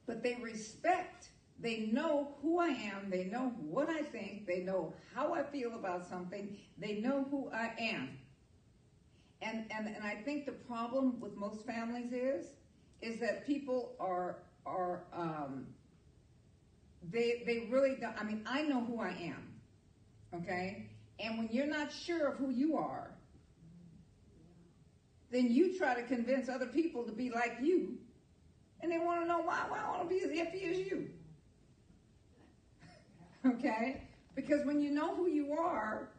But 0.08 0.24
they 0.24 0.36
respect, 0.36 1.30
they 1.60 1.90
know 1.92 2.36
who 2.42 2.60
I 2.60 2.68
am, 2.68 3.10
they 3.10 3.26
know 3.26 3.54
what 3.60 3.90
I 3.90 4.04
think, 4.04 4.46
they 4.46 4.60
know 4.60 4.94
how 5.14 5.34
I 5.34 5.44
feel 5.44 5.74
about 5.74 6.08
something, 6.08 6.56
they 6.78 7.00
know 7.00 7.26
who 7.30 7.50
I 7.52 7.74
am. 7.80 8.18
And, 9.42 9.66
and, 9.76 9.88
and 9.88 10.06
I 10.06 10.16
think 10.16 10.46
the 10.46 10.54
problem 10.54 11.20
with 11.20 11.36
most 11.36 11.66
families 11.66 12.14
is, 12.14 12.48
is 13.02 13.20
that 13.20 13.46
people 13.46 13.96
are, 14.00 14.38
are, 14.66 15.04
um, 15.14 15.68
they, 17.12 17.44
they 17.46 17.68
really 17.72 17.96
don't, 18.00 18.16
I 18.20 18.24
mean, 18.24 18.42
I 18.46 18.64
know 18.64 18.82
who 18.82 19.00
I 19.00 19.10
am, 19.10 20.42
okay? 20.42 20.90
And 21.20 21.38
when 21.38 21.50
you're 21.52 21.68
not 21.68 21.92
sure 21.92 22.28
of 22.28 22.38
who 22.38 22.50
you 22.50 22.78
are, 22.78 23.12
then 25.32 25.52
you 25.52 25.78
try 25.78 25.96
to 25.96 26.04
convince 26.04 26.50
other 26.50 26.68
people 26.68 27.04
to 27.04 27.12
be 27.12 27.30
like 27.30 27.58
you, 27.62 27.98
and 28.82 28.92
they 28.92 29.00
want 29.00 29.22
to 29.22 29.28
know 29.28 29.40
why, 29.40 29.64
why 29.68 29.80
I 29.80 29.90
want 29.90 30.10
to 30.10 30.16
be 30.16 30.22
as 30.22 30.32
iffy 30.32 30.72
as 30.72 30.78
you. 30.80 31.10
Okay? 33.46 34.02
Because 34.34 34.66
when 34.66 34.82
you 34.82 34.90
know 34.90 35.16
who 35.16 35.30
you 35.30 35.54
are, 35.54 36.10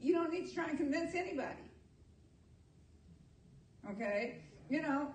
you 0.00 0.12
don't 0.12 0.32
need 0.32 0.48
to 0.48 0.52
try 0.52 0.68
and 0.68 0.76
convince 0.76 1.14
anybody. 1.14 1.62
Okay? 3.92 4.38
You 4.68 4.82
know, 4.82 5.14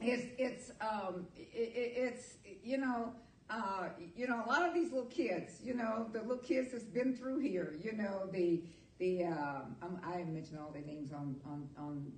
it's, 0.00 0.26
it's, 0.38 0.70
um, 0.80 1.26
it, 1.36 1.40
it, 1.52 1.92
it's, 1.96 2.34
you 2.62 2.78
know, 2.78 3.12
uh, 3.50 3.88
you 4.16 4.28
know, 4.28 4.42
a 4.44 4.48
lot 4.48 4.66
of 4.66 4.74
these 4.74 4.92
little 4.92 5.08
kids, 5.08 5.60
you 5.62 5.74
know, 5.74 6.06
the 6.12 6.20
little 6.20 6.38
kids 6.38 6.72
that's 6.72 6.84
been 6.84 7.16
through 7.16 7.40
here, 7.40 7.76
you 7.82 7.92
know, 7.92 8.28
the, 8.32 8.62
the, 8.98 9.24
um, 9.24 10.00
I 10.04 10.22
mentioned 10.24 10.58
all 10.60 10.70
their 10.70 10.82
names 10.82 11.12
on, 11.12 11.36
on, 11.44 11.68
on 11.76 12.12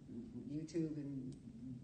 YouTube 0.53 0.97
and 0.97 1.33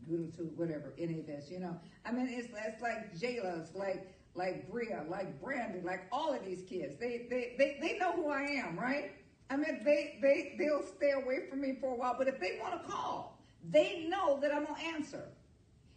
YouTube, 0.08 0.54
whatever, 0.56 0.92
any 0.98 1.20
of 1.20 1.26
this, 1.26 1.50
you 1.50 1.60
know. 1.60 1.78
I 2.04 2.12
mean, 2.12 2.28
it's, 2.30 2.48
it's 2.66 2.82
like 2.82 3.14
Jayla, 3.16 3.74
like, 3.74 4.14
like 4.34 4.70
Bria, 4.70 5.04
like 5.08 5.40
Brandy, 5.40 5.80
like 5.80 6.06
all 6.12 6.34
of 6.34 6.44
these 6.44 6.62
kids. 6.68 6.96
They, 6.98 7.26
they, 7.30 7.54
they, 7.58 7.78
they 7.80 7.98
know 7.98 8.12
who 8.12 8.28
I 8.28 8.42
am, 8.42 8.78
right? 8.78 9.12
I 9.50 9.56
mean, 9.56 9.80
they, 9.82 10.18
they, 10.20 10.56
they'll 10.58 10.82
stay 10.82 11.12
away 11.12 11.48
from 11.48 11.62
me 11.62 11.76
for 11.80 11.92
a 11.92 11.96
while, 11.96 12.16
but 12.18 12.28
if 12.28 12.38
they 12.38 12.58
want 12.60 12.80
to 12.82 12.90
call, 12.90 13.40
they 13.70 14.06
know 14.08 14.38
that 14.40 14.52
I'm 14.52 14.64
going 14.66 14.80
to 14.80 14.86
answer. 14.86 15.24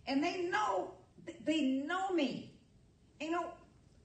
And 0.07 0.23
they 0.23 0.43
know, 0.43 0.91
they 1.45 1.61
know 1.61 2.11
me. 2.11 2.50
You 3.21 3.31
know, 3.31 3.45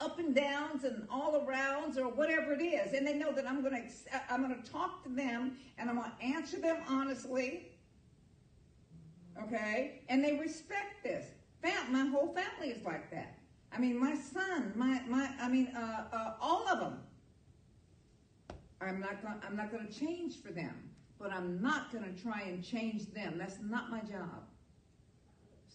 up 0.01 0.19
and 0.19 0.35
downs 0.35 0.85
and 0.85 1.07
all 1.11 1.41
arounds 1.41 1.97
or 1.97 2.09
whatever 2.09 2.53
it 2.53 2.62
is. 2.62 2.93
And 2.93 3.07
they 3.07 3.14
know 3.14 3.33
that 3.33 3.47
I'm 3.47 3.62
going 3.62 3.83
to, 3.83 4.33
I'm 4.33 4.47
going 4.47 4.62
to 4.62 4.71
talk 4.71 5.03
to 5.05 5.09
them 5.09 5.57
and 5.79 5.89
I'm 5.89 5.97
going 5.97 6.11
to 6.11 6.25
answer 6.25 6.59
them 6.59 6.77
honestly. 6.89 7.73
Okay? 9.43 10.03
And 10.09 10.23
they 10.23 10.37
respect 10.37 11.03
this. 11.03 11.27
My 11.91 12.07
whole 12.07 12.33
family 12.33 12.73
is 12.73 12.85
like 12.85 13.11
that. 13.11 13.39
I 13.73 13.79
mean, 13.79 13.99
my 13.99 14.14
son, 14.14 14.73
my, 14.77 15.03
my, 15.09 15.31
I 15.41 15.49
mean, 15.49 15.69
uh, 15.77 16.05
uh, 16.12 16.35
all 16.41 16.69
of 16.69 16.79
them. 16.79 17.01
I'm 18.81 19.01
not 19.01 19.23
going. 19.23 19.35
I'm 19.47 19.57
not 19.57 19.73
going 19.73 19.87
to 19.87 19.93
change 19.93 20.41
for 20.43 20.53
them, 20.53 20.75
but 21.19 21.33
I'm 21.33 21.61
not 21.62 21.91
going 21.91 22.05
to 22.05 22.23
try 22.23 22.43
and 22.43 22.62
change 22.62 23.11
them. 23.12 23.37
That's 23.39 23.59
not 23.62 23.91
my 23.91 24.01
job. 24.01 24.45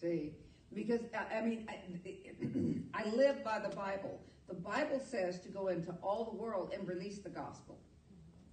See, 0.00 0.32
because 0.74 1.00
I, 1.14 1.40
mean, 1.40 1.66
I, 1.68 1.78
I 3.04 3.08
live 3.08 3.44
by 3.44 3.58
the 3.58 3.74
Bible. 3.74 4.20
The 4.48 4.54
Bible 4.54 5.00
says 5.00 5.40
to 5.40 5.48
go 5.48 5.68
into 5.68 5.92
all 6.02 6.24
the 6.24 6.36
world 6.36 6.72
and 6.76 6.86
release 6.86 7.18
the 7.18 7.30
gospel, 7.30 7.78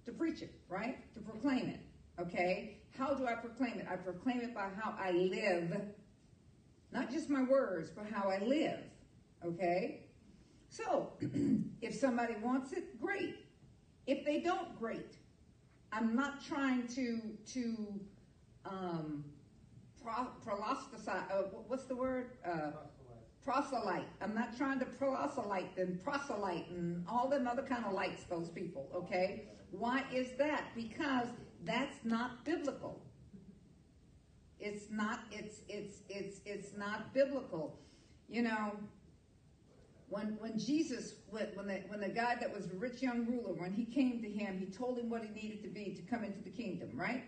to 0.06 0.12
preach 0.12 0.42
it, 0.42 0.54
right? 0.68 1.12
To 1.14 1.20
proclaim 1.20 1.68
it. 1.68 1.80
Okay. 2.20 2.78
How 2.98 3.14
do 3.14 3.26
I 3.26 3.34
proclaim 3.34 3.78
it? 3.78 3.86
I 3.90 3.96
proclaim 3.96 4.40
it 4.40 4.54
by 4.54 4.68
how 4.80 4.94
I 4.98 5.12
live, 5.12 5.80
not 6.92 7.10
just 7.10 7.30
my 7.30 7.42
words, 7.42 7.90
but 7.90 8.06
how 8.12 8.28
I 8.28 8.38
live. 8.44 8.80
Okay? 9.44 10.06
So, 10.68 11.12
if 11.82 11.94
somebody 11.94 12.34
wants 12.42 12.72
it, 12.72 13.00
great. 13.00 13.36
If 14.06 14.24
they 14.24 14.40
don't, 14.40 14.78
great. 14.78 15.16
I'm 15.92 16.14
not 16.14 16.44
trying 16.44 16.86
to 16.88 17.20
to 17.54 18.00
um, 18.64 19.24
pro, 20.42 20.54
proselyte. 20.56 21.30
Uh, 21.30 21.42
what's 21.66 21.84
the 21.84 21.96
word? 21.96 22.32
Uh, 22.44 22.72
proselyte. 23.44 24.08
I'm 24.20 24.34
not 24.34 24.56
trying 24.56 24.78
to 24.80 24.84
proselyte 24.84 25.76
and 25.76 26.02
proselyte 26.02 26.68
and 26.70 27.04
all 27.08 27.28
them 27.28 27.46
other 27.46 27.62
kind 27.62 27.84
of 27.84 27.92
lights. 27.92 28.24
Those 28.24 28.48
people. 28.48 28.88
Okay? 28.94 29.44
Why 29.70 30.04
is 30.12 30.36
that? 30.38 30.64
Because 30.74 31.28
that's 31.64 32.04
not 32.04 32.44
biblical. 32.44 33.00
It's 34.58 34.90
not. 34.90 35.20
It's 35.30 35.60
it's 35.68 36.00
it's 36.08 36.40
it's 36.44 36.76
not 36.76 37.14
biblical. 37.14 37.78
You 38.28 38.42
know, 38.42 38.72
when 40.10 40.36
when 40.40 40.58
Jesus 40.58 41.14
when 41.30 41.66
the 41.66 41.82
when 41.88 42.00
the 42.00 42.08
guy 42.08 42.36
that 42.40 42.52
was 42.52 42.66
a 42.66 42.74
rich 42.74 43.00
young 43.00 43.26
ruler 43.26 43.54
when 43.54 43.72
he 43.72 43.84
came 43.84 44.20
to 44.20 44.28
him 44.28 44.58
he 44.58 44.66
told 44.66 44.98
him 44.98 45.08
what 45.08 45.22
he 45.22 45.30
needed 45.30 45.62
to 45.62 45.68
be 45.68 45.94
to 45.94 46.02
come 46.02 46.24
into 46.24 46.42
the 46.42 46.50
kingdom 46.50 46.90
right 46.94 47.24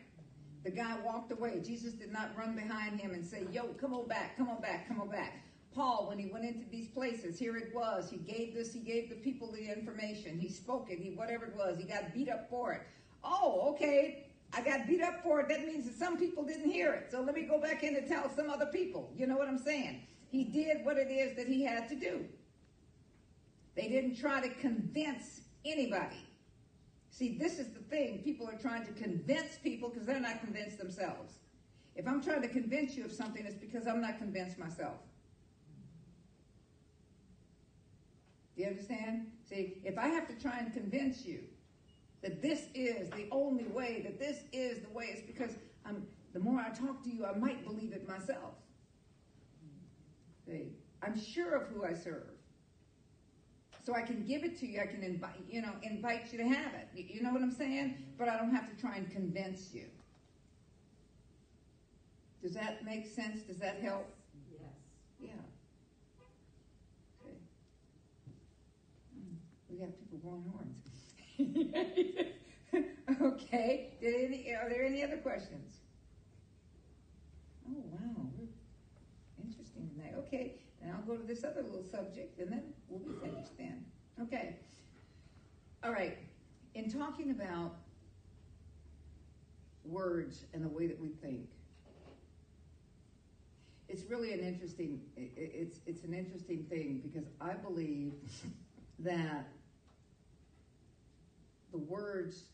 the 0.64 0.70
guy 0.70 0.96
walked 1.04 1.32
away. 1.32 1.60
Jesus 1.64 1.92
did 1.92 2.12
not 2.12 2.30
run 2.36 2.54
behind 2.54 3.00
him 3.00 3.12
and 3.12 3.24
say 3.24 3.46
yo 3.52 3.68
come 3.80 3.94
on 3.94 4.06
back 4.06 4.36
come 4.36 4.48
on 4.48 4.60
back 4.60 4.88
come 4.88 5.00
on 5.00 5.08
back. 5.08 5.44
Paul 5.74 6.06
when 6.08 6.18
he 6.18 6.26
went 6.26 6.44
into 6.44 6.68
these 6.70 6.88
places 6.88 7.38
here 7.38 7.56
it 7.56 7.74
was. 7.74 8.10
He 8.10 8.18
gave 8.18 8.54
this 8.54 8.72
he 8.72 8.80
gave 8.80 9.08
the 9.08 9.16
people 9.16 9.50
the 9.52 9.70
information. 9.70 10.38
He 10.38 10.48
spoke 10.48 10.90
it 10.90 10.98
he 10.98 11.10
whatever 11.10 11.46
it 11.46 11.56
was. 11.56 11.78
He 11.78 11.84
got 11.84 12.12
beat 12.14 12.28
up 12.28 12.48
for 12.50 12.72
it. 12.72 12.82
Oh 13.24 13.72
okay. 13.74 14.26
I 14.54 14.60
got 14.62 14.86
beat 14.86 15.02
up 15.02 15.22
for 15.22 15.40
it. 15.40 15.48
That 15.48 15.66
means 15.66 15.86
that 15.86 15.94
some 15.94 16.18
people 16.18 16.44
didn't 16.44 16.70
hear 16.70 16.92
it. 16.92 17.08
So 17.10 17.22
let 17.22 17.34
me 17.34 17.42
go 17.42 17.58
back 17.58 17.82
in 17.82 17.96
and 17.96 18.06
tell 18.06 18.30
some 18.34 18.50
other 18.50 18.66
people. 18.66 19.10
You 19.16 19.26
know 19.26 19.36
what 19.36 19.48
I'm 19.48 19.58
saying? 19.58 20.02
He 20.30 20.44
did 20.44 20.84
what 20.84 20.98
it 20.98 21.10
is 21.10 21.36
that 21.36 21.46
he 21.46 21.62
had 21.62 21.88
to 21.88 21.94
do. 21.94 22.24
They 23.74 23.88
didn't 23.88 24.16
try 24.16 24.40
to 24.40 24.48
convince 24.54 25.42
anybody. 25.64 26.16
See, 27.12 27.36
this 27.36 27.58
is 27.58 27.68
the 27.68 27.80
thing. 27.80 28.22
People 28.24 28.48
are 28.48 28.56
trying 28.56 28.86
to 28.86 28.92
convince 28.92 29.58
people 29.62 29.90
because 29.90 30.06
they're 30.06 30.18
not 30.18 30.40
convinced 30.40 30.78
themselves. 30.78 31.34
If 31.94 32.08
I'm 32.08 32.22
trying 32.22 32.40
to 32.40 32.48
convince 32.48 32.96
you 32.96 33.04
of 33.04 33.12
something, 33.12 33.44
it's 33.44 33.54
because 33.54 33.86
I'm 33.86 34.00
not 34.00 34.16
convinced 34.16 34.58
myself. 34.58 34.96
Do 38.56 38.62
you 38.62 38.68
understand? 38.68 39.26
See, 39.46 39.82
if 39.84 39.98
I 39.98 40.08
have 40.08 40.26
to 40.28 40.34
try 40.34 40.58
and 40.58 40.72
convince 40.72 41.26
you 41.26 41.40
that 42.22 42.40
this 42.40 42.68
is 42.74 43.10
the 43.10 43.28
only 43.30 43.66
way, 43.66 44.00
that 44.04 44.18
this 44.18 44.38
is 44.50 44.80
the 44.80 44.90
way, 44.90 45.10
it's 45.12 45.20
because 45.20 45.50
I'm, 45.84 46.06
the 46.32 46.40
more 46.40 46.58
I 46.60 46.70
talk 46.70 47.04
to 47.04 47.10
you, 47.10 47.26
I 47.26 47.36
might 47.36 47.62
believe 47.62 47.92
it 47.92 48.08
myself. 48.08 48.54
See, 50.46 50.72
I'm 51.02 51.18
sure 51.20 51.56
of 51.56 51.68
who 51.68 51.84
I 51.84 51.92
serve. 51.92 52.30
So 53.84 53.94
I 53.96 54.02
can 54.02 54.24
give 54.24 54.44
it 54.44 54.56
to 54.60 54.66
you. 54.66 54.80
I 54.80 54.86
can 54.86 55.02
invite, 55.02 55.42
you 55.48 55.60
know, 55.60 55.72
invite 55.82 56.32
you 56.32 56.38
to 56.38 56.44
have 56.44 56.72
it. 56.74 56.88
You 56.94 57.20
know 57.22 57.32
what 57.32 57.42
I'm 57.42 57.50
saying? 57.50 57.96
But 58.16 58.28
I 58.28 58.36
don't 58.36 58.54
have 58.54 58.70
to 58.74 58.80
try 58.80 58.96
and 58.96 59.10
convince 59.10 59.74
you. 59.74 59.86
Does 62.42 62.54
that 62.54 62.84
make 62.84 63.06
sense? 63.06 63.42
Does 63.42 63.58
that 63.58 63.80
help? 63.82 64.06
Yes. 64.52 64.60
Yeah. 65.20 65.30
Okay. 67.24 67.36
Hmm, 69.14 69.34
We 69.68 69.78
got 69.78 69.98
people 69.98 70.18
blowing 70.18 70.44
horns. 70.52 70.78
okay. 73.22 73.94
Did 74.00 74.14
any? 74.24 74.54
Are 74.54 74.68
there 74.68 74.84
any 74.84 75.02
other 75.02 75.18
questions? 75.18 75.78
Oh 77.68 77.82
wow, 77.90 78.26
we're 78.38 79.44
interesting 79.44 79.88
tonight. 79.94 80.14
Okay, 80.18 80.56
then 80.80 80.92
I'll 80.94 81.02
go 81.06 81.16
to 81.16 81.26
this 81.26 81.44
other 81.44 81.62
little 81.62 81.84
subject, 81.84 82.38
and 82.40 82.50
then 82.52 82.62
finished. 83.22 83.56
Then. 83.58 83.84
Okay. 84.20 84.56
All 85.84 85.92
right. 85.92 86.18
In 86.74 86.90
talking 86.90 87.30
about 87.30 87.76
words 89.84 90.44
and 90.54 90.64
the 90.64 90.68
way 90.68 90.86
that 90.86 91.00
we 91.00 91.08
think, 91.08 91.48
it's 93.88 94.04
really 94.08 94.32
an 94.32 94.40
interesting 94.40 95.00
it's 95.16 95.80
it's 95.86 96.02
an 96.04 96.14
interesting 96.14 96.64
thing 96.64 97.02
because 97.02 97.28
I 97.40 97.52
believe 97.52 98.12
that 99.00 99.48
the 101.72 101.78
words 101.78 102.44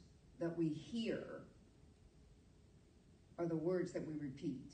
that 0.41 0.57
we 0.57 0.69
hear 0.69 1.43
are 3.39 3.47
the 3.47 3.57
words 3.57 3.93
that 3.93 4.07
we 4.07 4.15
repeat. 4.15 4.73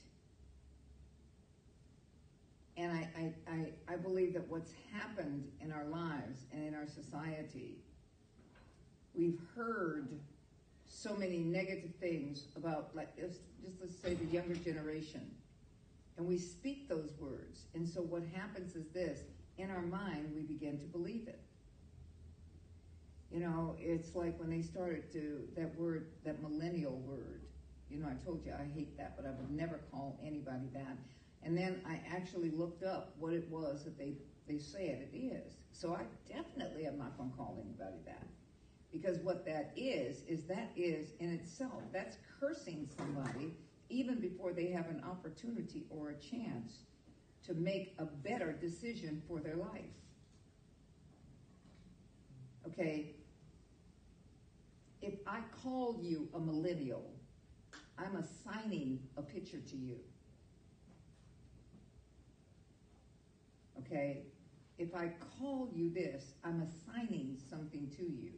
And 2.77 2.93
I, 2.93 3.09
I, 3.17 3.53
I, 3.53 3.95
I 3.95 3.97
believe 3.97 4.33
that 4.35 4.49
what's 4.49 4.73
happened 4.93 5.49
in 5.61 5.71
our 5.71 5.85
lives 5.85 6.41
and 6.53 6.67
in 6.67 6.75
our 6.75 6.87
society, 6.87 7.77
we've 9.15 9.39
heard 9.55 10.09
so 10.87 11.15
many 11.15 11.39
negative 11.39 11.95
things 12.01 12.47
about, 12.57 12.91
like, 12.95 13.17
just 13.17 13.41
let's 13.81 13.97
say 13.97 14.15
the 14.15 14.25
younger 14.27 14.55
generation. 14.57 15.31
And 16.17 16.27
we 16.27 16.39
speak 16.39 16.89
those 16.89 17.11
words. 17.19 17.67
And 17.75 17.89
so 17.89 18.01
what 18.01 18.23
happens 18.35 18.77
is 18.77 18.87
this 18.89 19.21
in 19.57 19.71
our 19.71 19.83
mind, 19.83 20.33
we 20.35 20.43
begin 20.43 20.79
to 20.79 20.87
believe 20.87 21.29
it. 21.29 21.41
You 23.31 23.41
know, 23.41 23.77
it's 23.79 24.15
like 24.15 24.39
when 24.39 24.51
they 24.51 24.63
started 24.63 25.13
to, 25.13 25.43
that 25.57 25.77
word, 25.79 26.07
that 26.25 26.43
millennial 26.43 26.99
word. 26.99 27.43
You 27.91 27.99
know, 27.99 28.09
I 28.09 28.25
told 28.25 28.45
you 28.45 28.53
I 28.53 28.67
hate 28.75 28.97
that, 28.97 29.17
but 29.17 29.27
I 29.27 29.31
would 29.31 29.51
never 29.51 29.81
call 29.91 30.19
anybody 30.25 30.69
that. 30.73 30.97
And 31.45 31.57
then 31.57 31.83
I 31.87 32.01
actually 32.15 32.51
looked 32.51 32.83
up 32.83 33.15
what 33.19 33.35
it 33.35 33.49
was 33.51 33.85
that 33.85 33.99
they, 33.99 34.15
they 34.49 34.59
said 34.59 35.09
it 35.13 35.17
is. 35.17 35.57
So 35.73 35.95
I 35.95 36.05
definitely 36.27 36.87
am 36.87 36.99
not 36.99 37.19
going 37.19 37.31
to 37.31 37.37
call 37.37 37.59
anybody 37.63 37.99
that. 38.07 38.27
Because 38.91 39.19
what 39.19 39.45
that 39.45 39.73
is, 39.77 40.23
is 40.29 40.45
that 40.45 40.71
is 40.77 41.13
in 41.21 41.31
itself, 41.31 41.83
that's 41.93 42.17
cursing 42.41 42.89
somebody 42.97 43.53
even 43.91 44.21
before 44.21 44.53
they 44.53 44.71
have 44.71 44.89
an 44.89 45.03
opportunity 45.05 45.85
or 45.91 46.11
a 46.11 46.15
chance 46.15 46.85
to 47.47 47.55
make 47.55 47.95
a 47.99 48.05
better 48.05 48.53
decision 48.53 49.23
for 49.29 49.41
their 49.41 49.57
life. 49.57 49.83
Okay? 52.67 53.17
If 55.03 55.15
I 55.27 55.41
call 55.63 55.99
you 56.01 56.29
a 56.35 56.41
millennial, 56.41 57.11
I'm 57.99 58.17
assigning 58.17 59.01
a 59.17 59.23
picture 59.23 59.61
to 59.61 59.77
you. 59.77 59.97
Okay? 63.85 64.23
If 64.79 64.95
I 64.95 65.13
call 65.39 65.69
you 65.73 65.93
this, 65.93 66.35
I'm 66.43 66.63
assigning 66.63 67.39
something 67.49 67.91
to 67.97 68.03
you. 68.03 68.33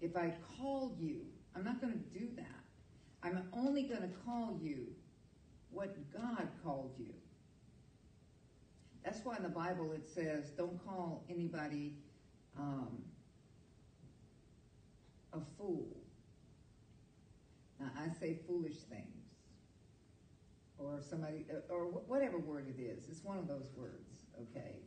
If 0.00 0.16
I 0.16 0.32
call 0.58 0.96
you, 0.98 1.20
I'm 1.54 1.64
not 1.64 1.80
going 1.80 1.92
to 1.92 2.18
do 2.18 2.28
that. 2.36 2.46
I'm 3.22 3.44
only 3.52 3.82
going 3.82 4.02
to 4.02 4.10
call 4.24 4.58
you 4.60 4.86
what 5.70 5.94
God 6.12 6.48
called 6.64 6.94
you. 6.98 7.14
That's 9.04 9.24
why 9.24 9.36
in 9.36 9.42
the 9.42 9.48
Bible 9.48 9.92
it 9.92 10.08
says, 10.08 10.50
don't 10.56 10.82
call 10.84 11.24
anybody 11.28 11.96
um, 12.58 13.02
a 15.32 15.38
fool. 15.58 15.88
Now, 17.80 17.90
I 17.98 18.08
say 18.20 18.38
foolish 18.46 18.76
things. 18.88 19.11
Or 20.82 21.00
somebody, 21.00 21.44
or 21.70 21.84
whatever 21.84 22.38
word 22.38 22.66
it 22.68 22.80
is. 22.80 23.08
It's 23.08 23.22
one 23.22 23.38
of 23.38 23.46
those 23.46 23.68
words, 23.76 24.24
okay? 24.40 24.80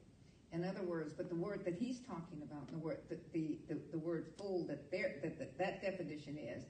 In 0.52 0.66
other 0.66 0.82
words, 0.84 1.14
but 1.14 1.30
the 1.30 1.36
word 1.36 1.64
that 1.64 1.76
he's 1.76 2.00
talking 2.00 2.41
about, 2.43 2.70
the 2.70 2.78
word, 2.78 2.98
the, 3.10 3.18
the, 3.32 3.58
the, 3.70 3.80
the 3.91 3.98
word 3.98 4.28
fool 4.38 4.66
that, 4.68 4.91
there, 4.91 5.16
that, 5.22 5.39
that 5.39 5.58
that 5.58 5.82
definition 5.82 6.38
is, 6.38 6.64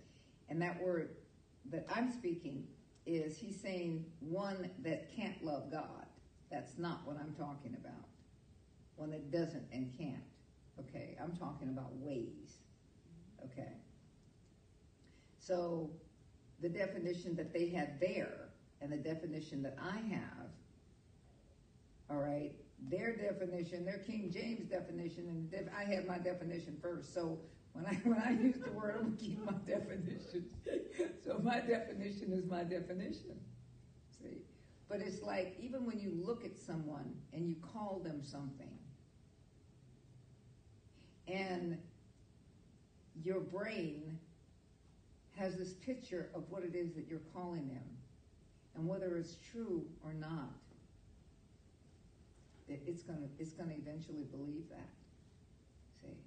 and 0.50 0.62
that 0.62 0.80
word 0.82 1.10
that 1.72 1.88
I'm 1.94 2.12
speaking 2.12 2.68
is 3.06 3.38
he's 3.38 3.60
saying 3.60 4.06
one 4.20 4.70
that 4.80 5.16
can't 5.16 5.44
love 5.44 5.72
God. 5.72 6.06
That's 6.52 6.78
not 6.78 7.06
what 7.06 7.18
I'm 7.20 7.34
talking 7.34 7.76
about. 7.80 8.06
One 8.96 9.12
that 9.12 9.32
doesn't 9.32 9.66
and 9.72 9.92
can't. 9.98 10.24
Okay, 10.80 11.18
I'm 11.22 11.36
talking 11.36 11.70
about 11.70 11.96
ways. 11.96 12.58
Okay. 13.44 13.74
So 15.40 15.90
the 16.62 16.70
definition 16.70 17.36
that 17.36 17.54
they 17.54 17.70
had 17.70 18.00
there 18.00 18.45
and 18.82 18.92
the 18.92 18.98
definition 18.98 19.62
that 19.64 19.78
I 19.82 19.98
have, 20.14 20.50
all 22.10 22.18
right, 22.18 22.52
their 22.90 23.16
definition, 23.16 23.86
their 23.86 24.00
King 24.00 24.32
James 24.34 24.70
definition, 24.70 25.28
and 25.30 25.50
def- 25.50 25.72
I 25.76 25.84
had 25.84 26.06
my 26.06 26.18
definition 26.18 26.78
first. 26.82 27.14
So 27.14 27.40
when 27.74 27.86
I 27.86 27.94
when 28.04 28.20
I 28.20 28.32
use 28.32 28.58
the 28.64 28.72
word, 28.72 28.96
I'm 29.00 29.04
gonna 29.06 29.16
keep 29.18 29.44
my 29.46 29.54
definition. 29.66 30.46
so 31.24 31.40
my 31.44 31.60
definition 31.62 32.32
is 32.34 32.46
my 32.46 32.64
definition. 32.64 33.40
See, 34.22 34.42
but 34.90 35.00
it's 35.00 35.22
like 35.22 35.56
even 35.60 35.86
when 35.86 36.00
you 36.00 36.12
look 36.14 36.46
at 36.46 36.58
someone 36.58 37.16
and 37.34 37.48
you 37.48 37.56
call 37.74 38.02
them 38.04 38.22
something, 38.24 38.78
and 41.28 41.78
your 43.24 43.40
brain 43.40 44.20
has 45.38 45.56
this 45.58 45.74
picture 45.74 46.30
of 46.36 46.44
what 46.50 46.64
it 46.64 46.76
is 46.76 46.94
that 46.94 47.08
you're 47.10 47.20
calling 47.34 47.68
them, 47.68 47.84
and 48.76 48.88
whether 48.88 49.18
it's 49.18 49.38
true 49.52 49.86
or 50.04 50.14
not 50.14 50.52
it's 52.68 53.04
gonna 53.04 53.28
it's 53.40 53.54
gonna 53.54 53.74
eventually 53.78 54.24
believe 54.24 54.70
that. 54.70 54.90
See. 56.02 56.18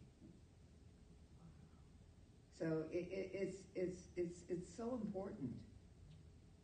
So 2.59 2.85
it, 2.93 3.09
it, 3.11 3.31
it's 3.35 3.57
it's 3.75 4.03
it's 4.17 4.41
it's 4.49 4.69
so 4.77 4.99
important. 5.03 5.51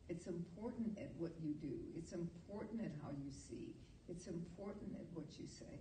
It's 0.08 0.26
important 0.26 0.98
at 0.98 1.10
what 1.18 1.32
you 1.42 1.54
do. 1.54 1.74
It's 1.96 2.12
important 2.12 2.82
at 2.82 2.92
how 3.02 3.10
you 3.10 3.30
see. 3.32 3.74
It's 4.08 4.26
important 4.26 4.94
at 4.96 5.06
what 5.14 5.24
you 5.38 5.46
say. 5.48 5.78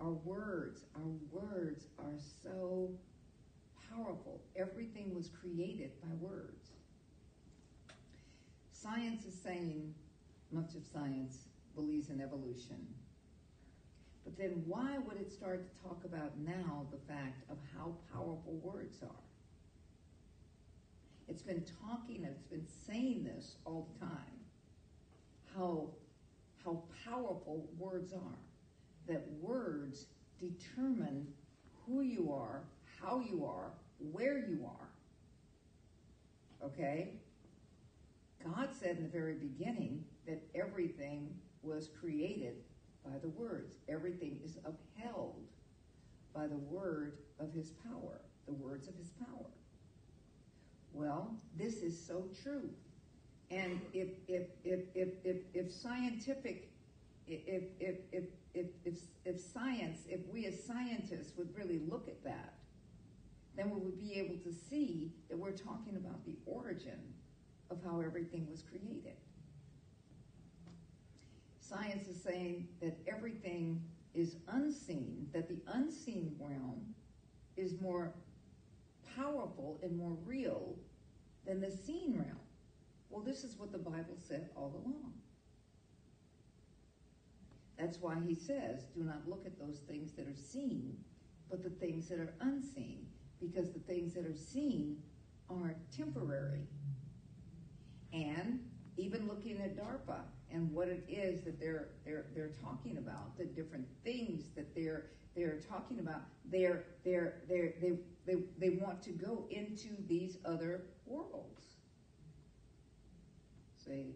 Our 0.00 0.12
words, 0.12 0.84
our 0.96 1.12
words 1.30 1.86
are 1.98 2.18
so 2.42 2.90
powerful. 3.90 4.40
Everything 4.56 5.14
was 5.14 5.28
created 5.28 5.90
by 6.00 6.08
words. 6.18 6.70
Science 8.82 9.26
is 9.26 9.34
saying, 9.34 9.94
much 10.50 10.74
of 10.74 10.82
science 10.92 11.48
believes 11.74 12.08
in 12.08 12.20
evolution. 12.20 12.86
But 14.24 14.38
then 14.38 14.62
why 14.66 14.98
would 14.98 15.16
it 15.20 15.30
start 15.30 15.64
to 15.64 15.82
talk 15.82 16.02
about 16.04 16.38
now 16.38 16.86
the 16.90 17.12
fact 17.12 17.42
of 17.50 17.58
how 17.76 17.92
powerful 18.12 18.58
words 18.62 19.02
are? 19.02 19.24
It's 21.28 21.42
been 21.42 21.64
talking, 21.86 22.24
it's 22.24 22.46
been 22.46 22.66
saying 22.86 23.24
this 23.24 23.56
all 23.64 23.88
the 23.92 24.06
time. 24.06 24.40
How 25.54 25.90
how 26.64 26.82
powerful 27.04 27.68
words 27.78 28.12
are. 28.12 28.38
That 29.08 29.26
words 29.40 30.06
determine 30.38 31.26
who 31.86 32.02
you 32.02 32.32
are, 32.32 32.62
how 33.00 33.20
you 33.20 33.44
are, 33.44 33.72
where 33.98 34.38
you 34.38 34.66
are. 34.66 34.88
Okay? 36.66 37.14
God 38.44 38.68
said 38.72 38.96
in 38.96 39.02
the 39.02 39.08
very 39.08 39.34
beginning 39.34 40.04
that 40.26 40.42
everything 40.54 41.34
was 41.62 41.88
created 42.00 42.56
by 43.04 43.18
the 43.18 43.28
words. 43.28 43.74
Everything 43.88 44.38
is 44.44 44.58
upheld 44.64 45.42
by 46.34 46.46
the 46.46 46.56
word 46.56 47.18
of 47.38 47.52
his 47.52 47.70
power, 47.84 48.20
the 48.46 48.54
words 48.54 48.88
of 48.88 48.94
his 48.96 49.10
power. 49.10 49.46
Well, 50.92 51.34
this 51.56 51.76
is 51.76 51.98
so 52.06 52.24
true. 52.42 52.70
And 53.50 53.80
if 53.92 54.08
if 54.28 54.46
if 54.64 54.80
if 54.94 55.08
if, 55.24 55.36
if 55.54 55.72
scientific 55.72 56.70
if 57.26 57.64
if, 57.78 57.96
if 58.12 58.24
if 58.54 58.66
if 58.84 58.94
if 59.24 59.40
science, 59.40 60.00
if 60.08 60.20
we 60.32 60.46
as 60.46 60.62
scientists 60.64 61.32
would 61.36 61.54
really 61.56 61.80
look 61.88 62.08
at 62.08 62.22
that, 62.24 62.54
then 63.56 63.70
we 63.70 63.80
would 63.80 63.98
be 63.98 64.14
able 64.14 64.36
to 64.44 64.52
see 64.52 65.12
that 65.28 65.38
we're 65.38 65.50
talking 65.50 65.96
about 65.96 66.24
the 66.24 66.36
origin 66.46 67.00
of 67.70 67.78
how 67.84 68.00
everything 68.00 68.46
was 68.50 68.62
created. 68.62 69.16
Science 71.60 72.08
is 72.08 72.20
saying 72.20 72.66
that 72.80 72.98
everything 73.06 73.80
is 74.14 74.36
unseen, 74.48 75.28
that 75.32 75.48
the 75.48 75.60
unseen 75.72 76.34
realm 76.40 76.94
is 77.56 77.80
more 77.80 78.12
powerful 79.16 79.78
and 79.82 79.96
more 79.96 80.16
real 80.26 80.74
than 81.46 81.60
the 81.60 81.70
seen 81.70 82.14
realm. 82.14 82.40
Well, 83.08 83.22
this 83.22 83.44
is 83.44 83.56
what 83.56 83.72
the 83.72 83.78
Bible 83.78 84.16
said 84.16 84.50
all 84.56 84.82
along. 84.84 85.12
That's 87.78 87.98
why 87.98 88.16
he 88.26 88.34
says, 88.34 88.84
do 88.94 89.02
not 89.02 89.26
look 89.26 89.46
at 89.46 89.58
those 89.58 89.78
things 89.88 90.12
that 90.12 90.26
are 90.26 90.36
seen, 90.36 90.96
but 91.48 91.62
the 91.62 91.70
things 91.70 92.08
that 92.08 92.18
are 92.18 92.34
unseen, 92.40 93.06
because 93.40 93.70
the 93.70 93.78
things 93.80 94.12
that 94.14 94.26
are 94.26 94.34
seen 94.34 94.98
are 95.48 95.74
temporary. 95.96 96.66
And 98.12 98.60
even 98.96 99.26
looking 99.28 99.60
at 99.60 99.76
DARPA 99.76 100.20
and 100.52 100.72
what 100.72 100.88
it 100.88 101.04
is 101.08 101.42
that 101.44 101.60
they're 101.60 101.88
they're 102.04 102.26
they're 102.34 102.52
talking 102.62 102.98
about, 102.98 103.36
the 103.38 103.44
different 103.44 103.86
things 104.04 104.50
that 104.56 104.74
they're 104.74 105.06
they're 105.36 105.60
talking 105.68 106.00
about, 106.00 106.22
they're 106.50 106.84
they're 107.04 107.42
they're 107.48 107.74
they 107.80 107.92
they, 108.26 108.36
they 108.58 108.70
want 108.70 109.02
to 109.02 109.10
go 109.10 109.46
into 109.50 109.88
these 110.08 110.36
other 110.44 110.82
worlds. 111.06 111.76
Say, 113.76 114.14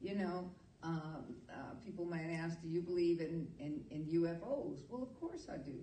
you 0.00 0.14
know, 0.14 0.50
um, 0.82 1.36
uh, 1.50 1.74
people 1.84 2.04
might 2.04 2.30
ask, 2.30 2.60
do 2.60 2.68
you 2.68 2.82
believe 2.82 3.20
in, 3.20 3.46
in, 3.58 3.80
in 3.90 4.04
UFOs? 4.20 4.80
Well, 4.90 5.02
of 5.02 5.18
course 5.18 5.46
I 5.50 5.56
do. 5.56 5.78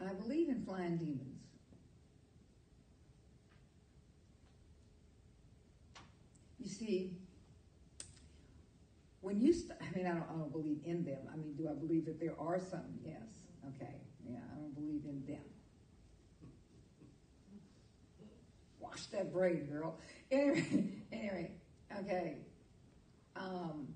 I 0.00 0.12
believe 0.12 0.48
in 0.48 0.64
flying 0.64 0.96
demons. 0.96 1.31
See, 6.68 7.16
when 9.20 9.40
you, 9.40 9.52
st- 9.52 9.78
I 9.80 9.96
mean, 9.96 10.06
I 10.06 10.10
don't, 10.14 10.28
I 10.28 10.32
don't 10.32 10.52
believe 10.52 10.80
in 10.84 11.04
them. 11.04 11.20
I 11.32 11.36
mean, 11.36 11.54
do 11.56 11.68
I 11.68 11.74
believe 11.74 12.06
that 12.06 12.18
there 12.20 12.34
are 12.38 12.58
some? 12.58 12.84
Yes. 13.04 13.22
Okay. 13.76 13.94
Yeah, 14.28 14.38
I 14.52 14.56
don't 14.58 14.74
believe 14.74 15.02
in 15.04 15.24
them. 15.26 15.42
Wash 18.80 19.06
that 19.06 19.32
brain, 19.32 19.66
girl. 19.66 19.98
Anyway, 20.30 20.92
anyway, 21.12 21.52
okay. 22.00 22.36
Um, 23.36 23.88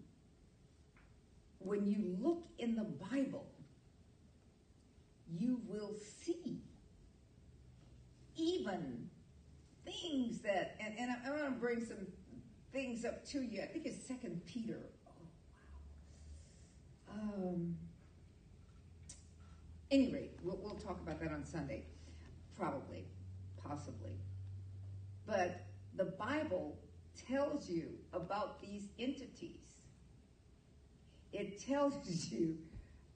when 1.58 1.86
you 1.86 2.16
look 2.20 2.44
in 2.58 2.76
the 2.76 2.84
Bible, 2.84 3.50
you 5.28 5.60
will 5.66 5.94
see 6.24 6.60
even 8.36 9.08
things 9.84 10.40
that, 10.40 10.76
and, 10.80 10.94
and 10.98 11.10
I'm 11.10 11.36
going 11.36 11.52
to 11.52 11.58
bring 11.58 11.84
some 11.84 12.06
things 12.76 13.06
up 13.06 13.24
to 13.24 13.40
you. 13.40 13.62
I 13.62 13.66
think 13.66 13.86
it's 13.86 14.06
Second 14.06 14.42
Peter. 14.44 14.78
Oh 15.08 15.12
wow. 17.08 17.44
Um. 17.48 17.76
Any 19.90 20.12
rate, 20.12 20.32
we'll, 20.42 20.58
we'll 20.62 20.74
talk 20.74 21.00
about 21.00 21.20
that 21.20 21.30
on 21.30 21.44
Sunday, 21.44 21.84
probably, 22.58 23.04
possibly. 23.64 24.18
But 25.24 25.64
the 25.94 26.06
Bible 26.06 26.76
tells 27.28 27.70
you 27.70 27.90
about 28.12 28.60
these 28.60 28.88
entities. 28.98 29.60
It 31.32 31.64
tells 31.64 31.94
you 32.30 32.58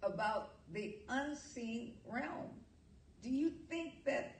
about 0.02 0.52
the 0.72 0.96
unseen 1.08 1.94
realm. 2.06 2.50
Do 3.22 3.28
you 3.28 3.50
think 3.68 4.04
that? 4.06 4.36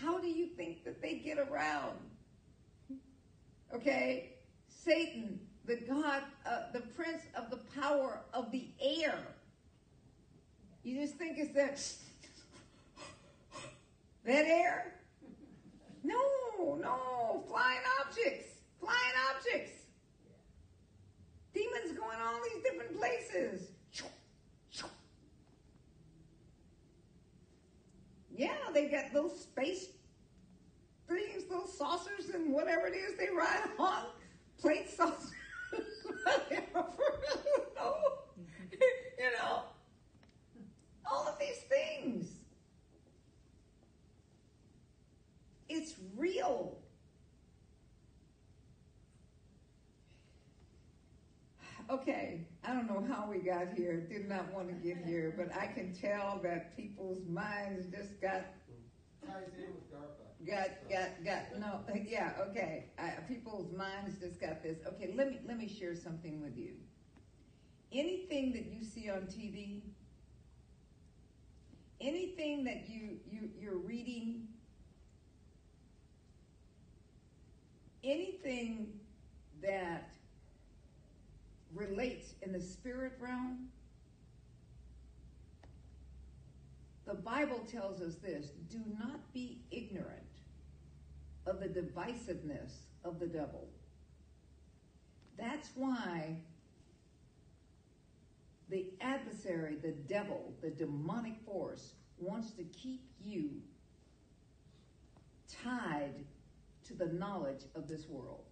How 0.00 0.18
do 0.18 0.28
you 0.28 0.48
think 0.48 0.84
that 0.84 1.00
they 1.00 1.14
get 1.14 1.38
around? 1.38 1.98
Okay, 3.76 4.30
Satan, 4.70 5.38
the 5.66 5.76
God, 5.76 6.22
uh, 6.46 6.72
the 6.72 6.80
prince 6.80 7.24
of 7.36 7.50
the 7.50 7.58
power 7.78 8.22
of 8.32 8.50
the 8.50 8.68
air. 8.80 9.18
You 10.82 10.98
just 10.98 11.16
think 11.16 11.36
it's 11.36 11.52
that 11.52 11.78
that 14.24 14.46
air? 14.46 14.94
No, 16.02 16.16
no, 16.80 17.44
flying 17.50 17.80
objects, 18.00 18.46
flying 18.80 18.96
objects. 19.30 19.72
Demons 21.52 21.98
going 21.98 22.18
all 22.18 22.40
these 22.44 22.62
different 22.62 22.98
places. 22.98 23.72
Yeah, 28.34 28.56
they 28.72 28.88
got 28.88 29.12
those 29.14 29.38
space 29.38 29.88
things, 31.08 31.44
those 31.50 31.76
saucers, 31.76 32.30
and 32.34 32.52
whatever 32.52 32.86
it 32.86 32.94
is 32.94 33.16
they 33.18 33.28
ride 33.36 33.68
on. 33.78 34.04
Plate 34.60 34.88
saucers. 34.90 35.32
You 39.18 39.32
know, 39.32 39.62
all 41.10 41.26
of 41.26 41.38
these 41.38 41.56
things. 41.70 42.28
It's 45.70 45.94
real. 46.16 46.76
Okay, 51.88 52.46
I 52.62 52.74
don't 52.74 52.88
know 52.88 53.04
how 53.08 53.26
we 53.30 53.38
got 53.38 53.68
here. 53.74 54.00
Did 54.00 54.28
not 54.28 54.52
want 54.52 54.68
to 54.68 54.74
get 54.74 54.98
here, 55.04 55.32
but 55.36 55.56
I 55.56 55.66
can 55.66 55.94
tell 55.94 56.40
that 56.42 56.76
people's 56.76 57.24
minds 57.28 57.86
just 57.86 58.20
got 58.20 58.42
Ties 59.26 59.54
in 59.58 59.74
with 59.74 59.90
DARPA. 59.92 60.25
Got 60.44 60.68
got 60.90 61.24
got 61.24 61.58
no 61.58 61.80
yeah 62.06 62.32
okay. 62.50 62.86
I, 62.98 63.10
people's 63.28 63.72
minds 63.76 64.18
just 64.20 64.40
got 64.40 64.62
this. 64.62 64.78
Okay 64.86 65.12
let 65.16 65.30
me 65.30 65.38
let 65.46 65.56
me 65.56 65.68
share 65.68 65.94
something 65.94 66.42
with 66.42 66.56
you. 66.56 66.72
Anything 67.92 68.52
that 68.52 68.66
you 68.66 68.84
see 68.84 69.08
on 69.08 69.22
tv 69.22 69.82
anything 72.00 72.64
that 72.64 72.88
you 72.88 73.18
you 73.30 73.48
you're 73.58 73.78
reading 73.78 74.46
anything 78.04 78.88
that 79.62 80.10
relates 81.74 82.34
in 82.42 82.52
the 82.52 82.60
spirit 82.60 83.12
realm 83.18 83.68
the 87.06 87.14
bible 87.14 87.60
tells 87.70 88.00
us 88.00 88.16
this 88.16 88.50
do 88.70 88.80
not 88.98 89.32
be 89.32 89.62
ignorant 89.70 90.25
of 91.46 91.60
the 91.60 91.68
divisiveness 91.68 92.72
of 93.04 93.18
the 93.20 93.26
devil. 93.26 93.68
That's 95.38 95.70
why 95.74 96.36
the 98.68 98.86
adversary 99.00 99.76
the 99.80 99.92
devil 99.92 100.52
the 100.60 100.70
demonic 100.70 101.34
force 101.44 101.92
wants 102.18 102.50
to 102.50 102.64
keep 102.64 103.04
you 103.22 103.50
tied 105.62 106.24
to 106.84 106.94
the 106.94 107.06
knowledge 107.06 107.62
of 107.74 107.86
this 107.86 108.08
world. 108.08 108.44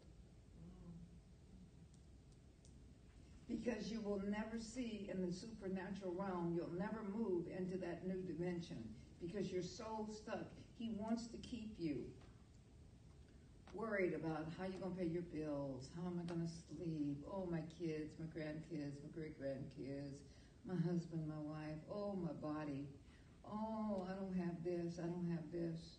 Because 3.48 3.90
you 3.90 4.00
will 4.00 4.22
never 4.28 4.58
see 4.60 5.10
in 5.12 5.24
the 5.24 5.32
supernatural 5.32 6.14
realm 6.16 6.52
you'll 6.54 6.78
never 6.78 7.02
move 7.12 7.46
into 7.58 7.76
that 7.78 8.06
new 8.06 8.20
dimension. 8.22 8.82
Because 9.20 9.50
you're 9.50 9.62
so 9.62 10.08
stuck 10.12 10.46
he 10.78 10.92
wants 10.98 11.26
to 11.28 11.36
keep 11.38 11.74
you 11.78 12.04
worried 13.74 14.14
about 14.14 14.46
how 14.56 14.64
you're 14.64 14.80
going 14.80 14.94
to 14.94 15.00
pay 15.00 15.10
your 15.10 15.26
bills 15.34 15.88
how 15.96 16.06
am 16.06 16.20
i 16.20 16.24
going 16.26 16.40
to 16.40 16.52
sleep 16.70 17.18
oh 17.30 17.46
my 17.50 17.60
kids 17.78 18.14
my 18.18 18.26
grandkids 18.30 18.94
my 19.02 19.10
great 19.14 19.34
grandkids 19.40 20.22
my 20.66 20.74
husband 20.74 21.26
my 21.26 21.42
wife 21.42 21.80
oh 21.90 22.14
my 22.14 22.32
body 22.40 22.86
oh 23.46 24.06
i 24.08 24.14
don't 24.14 24.36
have 24.36 24.56
this 24.64 24.98
i 24.98 25.06
don't 25.06 25.28
have 25.30 25.44
this 25.52 25.98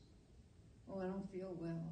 oh 0.92 1.00
i 1.00 1.06
don't 1.06 1.30
feel 1.32 1.56
well 1.60 1.92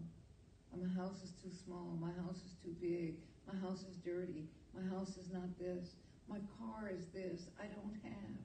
oh, 0.74 0.78
my 0.78 0.90
house 0.96 1.22
is 1.24 1.32
too 1.44 1.52
small 1.66 1.98
my 2.00 2.12
house 2.24 2.42
is 2.46 2.56
too 2.64 2.74
big 2.82 3.16
my 3.46 3.60
house 3.60 3.84
is 3.84 3.98
dirty 4.06 4.48
my 4.76 4.82
house 4.90 5.18
is 5.18 5.32
not 5.32 5.58
this. 5.60 5.96
My 6.28 6.40
car 6.58 6.90
is 6.90 7.06
this. 7.14 7.48
I 7.60 7.66
don't 7.66 7.96
have. 8.04 8.42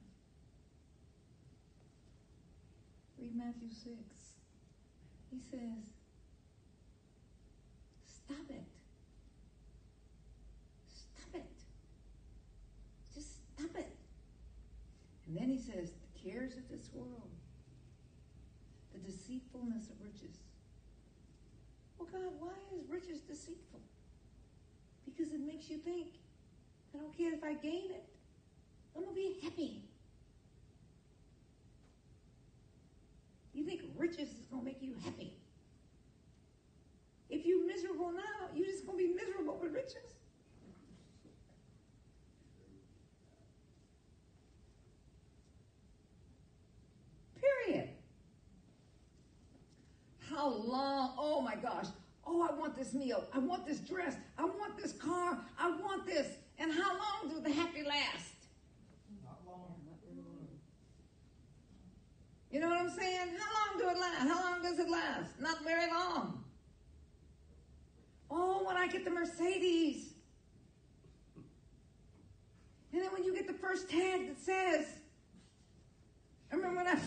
Read 3.17 3.35
Matthew 3.35 3.69
6. 3.69 3.95
He 5.31 5.39
says, 5.39 5.98
Stop 8.29 8.49
it. 8.51 8.63
Stop 10.87 11.35
it. 11.41 11.49
Just 13.15 13.29
stop 13.57 13.75
it. 13.75 13.91
And 15.27 15.35
then 15.35 15.49
he 15.49 15.57
says, 15.57 15.89
The 15.89 16.29
cares 16.29 16.53
of 16.53 16.69
this 16.69 16.89
world, 16.93 17.31
the 18.93 18.99
deceitfulness 18.99 19.89
of 19.89 19.95
riches. 20.03 20.37
Well, 21.97 22.07
God, 22.11 22.31
why 22.39 22.53
is 22.77 22.87
riches 22.87 23.21
deceitful? 23.21 23.79
Because 25.05 25.33
it 25.33 25.39
makes 25.39 25.67
you 25.67 25.77
think, 25.77 26.09
I 26.93 26.99
don't 26.99 27.17
care 27.17 27.33
if 27.33 27.43
I 27.43 27.53
gain 27.53 27.89
it, 27.89 28.05
I'm 28.95 29.01
going 29.01 29.15
to 29.15 29.19
be 29.19 29.39
happy. 29.41 29.81
You 33.55 33.63
think 33.63 33.81
riches 33.97 34.29
is 34.29 34.45
going 34.51 34.61
to 34.61 34.65
make 34.65 34.83
you 34.83 34.93
happy. 35.03 35.28
Miserable 37.99 38.17
now, 38.17 38.47
you're 38.55 38.65
just 38.65 38.85
going 38.85 38.97
to 38.97 39.07
be 39.07 39.13
miserable 39.13 39.59
with 39.61 39.73
riches. 39.73 39.95
Period. 47.65 47.89
How 50.29 50.49
long? 50.49 51.15
Oh 51.17 51.41
my 51.41 51.55
gosh. 51.55 51.87
Oh, 52.25 52.47
I 52.49 52.53
want 52.53 52.77
this 52.77 52.93
meal. 52.93 53.25
I 53.33 53.39
want 53.39 53.65
this 53.65 53.79
dress. 53.79 54.15
I 54.37 54.45
want 54.45 54.77
this 54.77 54.93
car. 54.93 55.39
I 55.57 55.71
want 55.71 56.05
this. 56.05 56.27
And 56.57 56.71
how 56.71 56.91
long 56.91 57.33
do 57.33 57.41
the 57.41 57.51
happy 57.51 57.83
last? 57.83 58.35
Not 59.23 59.39
long. 59.45 59.75
You 62.51 62.59
know 62.59 62.69
what 62.69 62.79
I'm 62.79 62.89
saying? 62.89 63.37
How 63.39 63.69
long 63.69 63.79
do 63.79 63.89
it 63.89 64.01
last? 64.01 64.27
How 64.27 64.51
long 64.51 64.61
does 64.63 64.79
it 64.79 64.89
last? 64.89 65.39
Not 65.39 65.63
very 65.63 65.91
long. 65.91 66.43
Oh, 68.31 68.63
when 68.65 68.77
I 68.77 68.87
get 68.87 69.05
the 69.05 69.11
Mercedes. 69.11 70.13
And 72.91 73.01
then 73.01 73.11
when 73.11 73.23
you 73.23 73.33
get 73.33 73.47
the 73.47 73.53
first 73.53 73.89
tag 73.89 74.27
that 74.27 74.39
says, 74.39 74.87
I 76.51 76.55
remember 76.55 76.77
when 76.77 76.87
I, 76.87 76.99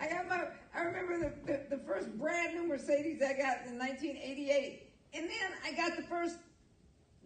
I 0.04 0.08
got 0.08 0.28
my, 0.28 0.44
I 0.74 0.82
remember 0.82 1.18
the, 1.18 1.52
the, 1.52 1.76
the 1.76 1.82
first 1.84 2.08
brand 2.18 2.54
new 2.54 2.68
Mercedes 2.68 3.22
I 3.22 3.32
got 3.32 3.66
in 3.66 3.78
1988. 3.78 4.90
And 5.14 5.24
then 5.24 5.50
I 5.64 5.72
got 5.72 5.96
the 5.96 6.02
first 6.02 6.36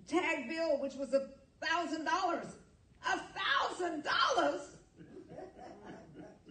tag 0.06 0.48
bill, 0.48 0.80
which 0.80 0.94
was 0.94 1.12
a 1.14 1.28
thousand 1.64 2.04
dollars. 2.04 2.46
A 3.04 3.18
thousand 3.18 4.04
dollars? 4.04 4.60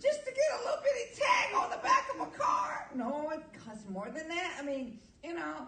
Just 0.01 0.25
to 0.25 0.31
get 0.31 0.59
a 0.59 0.63
little 0.65 0.81
bitty 0.83 1.21
tag 1.21 1.55
on 1.55 1.69
the 1.69 1.77
back 1.77 2.09
of 2.13 2.21
a 2.21 2.37
car? 2.37 2.89
No, 2.95 3.29
it 3.29 3.41
costs 3.63 3.87
more 3.87 4.09
than 4.09 4.27
that. 4.27 4.57
I 4.59 4.63
mean, 4.63 4.99
you 5.23 5.35
know, 5.35 5.67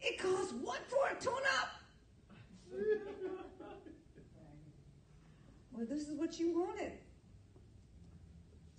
it 0.00 0.18
costs 0.18 0.52
what 0.52 0.80
for 0.88 1.08
a 1.10 1.20
tune-up? 1.20 1.68
well, 5.72 5.86
this 5.88 6.08
is 6.08 6.14
what 6.18 6.38
you 6.38 6.58
wanted. 6.58 6.92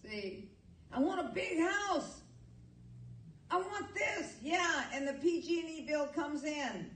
See, 0.05 0.49
I 0.91 0.99
want 0.99 1.19
a 1.19 1.31
big 1.33 1.59
house. 1.59 2.21
I 3.51 3.57
want 3.57 3.93
this. 3.93 4.35
Yeah, 4.41 4.85
and 4.93 5.07
the 5.07 5.13
PG&E 5.13 5.85
bill 5.87 6.07
comes 6.07 6.43
in. 6.43 6.89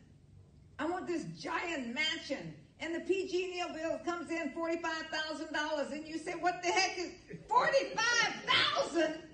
I 0.80 0.86
want 0.86 1.08
this 1.08 1.26
giant 1.40 1.94
mansion. 1.94 2.54
And 2.80 2.96
the 2.96 3.00
PG&E 3.02 3.64
bill 3.74 4.00
comes 4.04 4.30
in 4.30 4.52
$45,000. 4.52 5.92
And 5.92 6.08
you 6.08 6.18
say, 6.18 6.34
what 6.34 6.62
the 6.62 6.70
heck 6.70 6.98
is 6.98 7.12
$45,000? 7.50 9.33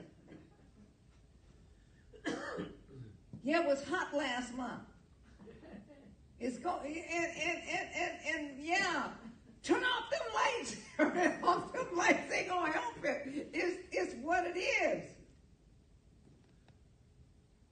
it 3.52 3.66
was 3.66 3.84
hot 3.88 4.14
last 4.14 4.54
month. 4.56 4.82
It's 6.40 6.58
going 6.58 6.86
and, 6.86 7.32
and, 7.44 7.62
and, 7.70 7.90
and, 7.96 8.14
and 8.36 8.66
yeah, 8.66 9.10
turn 9.62 9.84
off 9.84 10.10
them 10.10 10.22
lights. 10.34 10.76
turn 10.98 11.44
off 11.44 11.74
them 11.74 11.88
lights 11.98 12.34
ain't 12.34 12.48
gonna 12.50 12.72
help 12.72 13.04
it. 13.04 13.50
It's, 13.54 13.78
it's 13.92 14.14
what 14.24 14.46
it 14.46 14.58
is. 14.58 15.04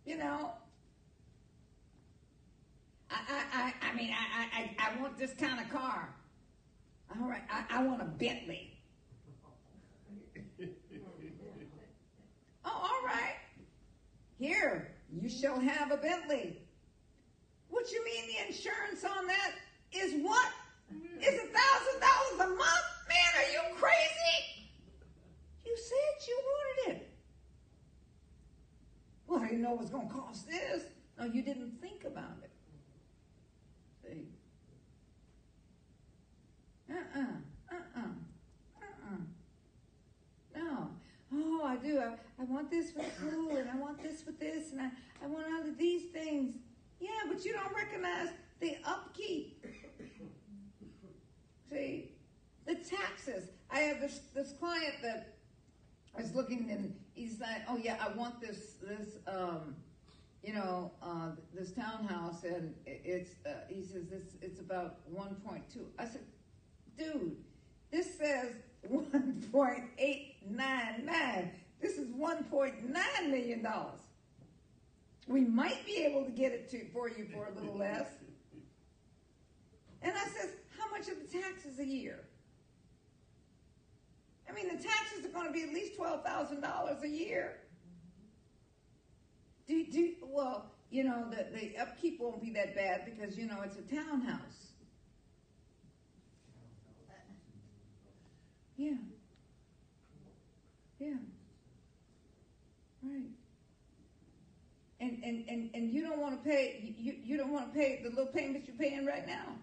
You 0.06 0.18
know, 0.18 0.52
I, 3.10 3.16
I, 3.30 3.44
I, 3.54 3.74
I 3.90 3.96
mean, 3.96 4.12
I, 4.12 4.48
I, 4.54 4.76
I 4.80 5.02
want 5.02 5.18
this 5.18 5.34
kind 5.34 5.60
of 5.60 5.70
car. 5.70 6.14
All 7.10 7.30
right, 7.30 7.44
I, 7.50 7.66
I 7.70 7.84
want 7.84 8.02
a 8.02 8.06
Bentley. 8.06 8.74
oh, 12.66 12.66
all 12.66 13.06
right. 13.06 13.36
Here, 14.38 14.97
you 15.12 15.30
shall 15.30 15.60
have 15.60 15.92
a 15.92 15.98
Bentley. 15.98 16.62
What 17.70 17.92
you 17.92 18.04
mean 18.04 18.24
the 18.28 18.48
insurance 18.48 19.04
on 19.04 19.28
that 19.28 19.52
is 19.92 20.14
what? 20.24 20.52
Is 20.90 21.34
a 21.34 21.48
thousand 21.48 22.00
dollars 22.00 22.40
a 22.40 22.48
month? 22.56 22.88
Man, 23.10 23.32
are 23.36 23.52
you 23.52 23.76
crazy? 23.76 24.70
You 25.66 25.76
said 25.78 26.28
you 26.28 26.42
wanted 26.44 26.98
it. 26.98 27.10
Well, 29.28 29.42
I 29.42 29.48
didn't 29.48 29.62
know 29.64 29.74
it 29.74 29.80
was 29.80 29.90
gonna 29.90 30.10
cost 30.10 30.48
this. 30.48 30.84
No, 31.20 31.26
you 31.26 31.42
didn't 31.42 31.82
think 31.82 32.06
about 32.06 32.38
it. 32.44 32.52
See? 34.04 34.28
Uh-uh. 36.90 37.20
Uh-uh. 37.72 38.02
Uh-uh. 38.82 39.18
No. 40.56 40.90
Oh, 41.34 41.62
I 41.66 41.76
do. 41.76 42.00
I, 42.00 42.16
I 42.42 42.46
want 42.58 42.72
this 42.72 42.96
with 42.96 43.20
the 43.20 43.60
and 43.60 43.70
I 43.70 43.76
want 43.76 44.02
this 44.02 44.26
with 44.26 44.40
this, 44.40 44.72
and 44.72 44.82
I, 44.82 44.90
I 45.24 45.28
want 45.28 45.46
all 45.46 45.62
of 45.62 45.78
these 45.78 46.10
things. 46.12 46.56
Yeah, 47.00 47.12
but 47.32 47.46
you 47.46 47.54
don't 47.54 47.72
recognize 47.72 48.30
the 48.60 48.78
upkeep. 48.84 49.64
See, 51.70 52.14
the 52.66 52.74
taxes. 52.74 53.52
I 53.70 53.82
have 53.82 54.02
this 54.02 54.22
this 54.34 54.54
client 54.54 54.96
that 55.04 55.36
is 56.18 56.34
looking 56.34 56.72
and 56.72 56.96
he's 57.14 57.40
like, 57.40 57.62
oh 57.70 57.78
yeah, 57.78 58.04
I 58.04 58.10
want 58.18 58.42
this 58.42 58.78
this 58.82 59.20
um, 59.28 59.76
you 60.42 60.54
know 60.54 60.94
uh, 61.04 61.34
this 61.54 61.74
townhouse 61.74 62.44
and 62.44 62.74
it's 62.88 63.36
uh, 63.46 63.50
he 63.70 63.84
says 63.84 64.08
this 64.10 64.34
it's 64.42 64.62
about 64.62 64.98
1.2. 65.16 65.62
I 66.00 66.06
said, 66.06 66.24
dude, 66.98 67.38
this 67.92 68.18
says 68.18 68.56
1.899. 68.92 71.52
This 71.82 71.98
is 71.98 72.08
1.9 72.10 73.30
million 73.30 73.64
dollars. 73.64 74.00
We 75.28 75.42
might 75.42 75.86
be 75.86 75.98
able 75.98 76.24
to 76.24 76.32
get 76.32 76.52
it 76.54 76.70
to 76.72 76.86
for 76.94 77.10
you 77.10 77.28
for 77.34 77.48
a 77.48 77.54
little 77.60 77.78
less. 77.78 78.08
And 80.02 80.14
I 80.16 80.24
says, 80.26 80.52
how 80.78 80.90
much 80.90 81.08
of 81.10 81.16
the 81.20 81.40
taxes 81.40 81.80
a 81.80 81.86
year? 81.86 82.20
I 84.50 84.54
mean, 84.54 84.68
the 84.68 84.82
taxes 84.82 85.26
are 85.26 85.30
going 85.30 85.48
to 85.48 85.52
be 85.54 85.64
at 85.64 85.70
least 85.70 85.98
twelve 85.98 86.24
thousand 86.24 86.62
dollars 86.62 87.04
a 87.04 87.10
year. 87.10 87.58
Do, 89.68 89.86
do 89.92 90.14
well, 90.22 90.72
you 90.90 91.04
know, 91.04 91.26
the, 91.30 91.46
the 91.60 91.78
upkeep 91.78 92.22
won't 92.22 92.42
be 92.42 92.52
that 92.52 92.74
bad 92.74 93.04
because 93.06 93.38
you 93.38 93.46
know 93.46 93.62
it's 93.66 93.78
a 93.78 93.82
townhouse. 93.94 94.68
Yeah. 98.78 98.94
Yeah. 101.00 101.16
And 105.00 105.24
and 105.24 105.46
and, 105.48 105.70
and 105.74 105.92
you 105.92 106.02
don't 106.02 106.20
want 106.20 106.44
to 106.44 106.50
pay 106.50 106.96
you, 106.98 107.16
you 107.24 107.38
don't 107.38 107.52
want 107.52 107.72
to 107.72 107.80
pay 107.80 108.02
the 108.04 108.10
little 108.10 108.26
payments 108.26 108.68
you're 108.68 108.78
paying 108.78 109.06
right 109.06 109.28
now. 109.28 109.56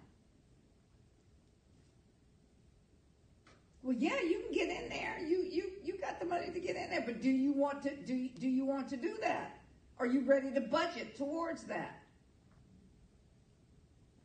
Well, 3.83 3.97
yeah, 3.99 4.21
you 4.23 4.41
can 4.41 4.53
get 4.53 4.83
in 4.83 4.89
there. 4.89 5.19
You 5.21 5.43
you 5.51 5.73
you 5.83 5.99
got 5.99 6.19
the 6.19 6.27
money 6.27 6.51
to 6.51 6.61
get 6.61 6.77
in 6.77 6.89
there, 6.89 7.03
but 7.05 7.21
do 7.21 7.31
you 7.31 7.53
want 7.53 7.83
to 7.83 7.95
do 7.95 8.29
do 8.39 8.49
you 8.49 8.65
want 8.65 8.89
to 8.91 8.97
do 8.97 9.17
that? 9.21 9.59
Are 9.99 10.07
you 10.07 10.25
ready 10.25 10.51
to 10.53 10.61
budget 10.61 11.17
towards 11.17 11.65
that? 11.65 12.03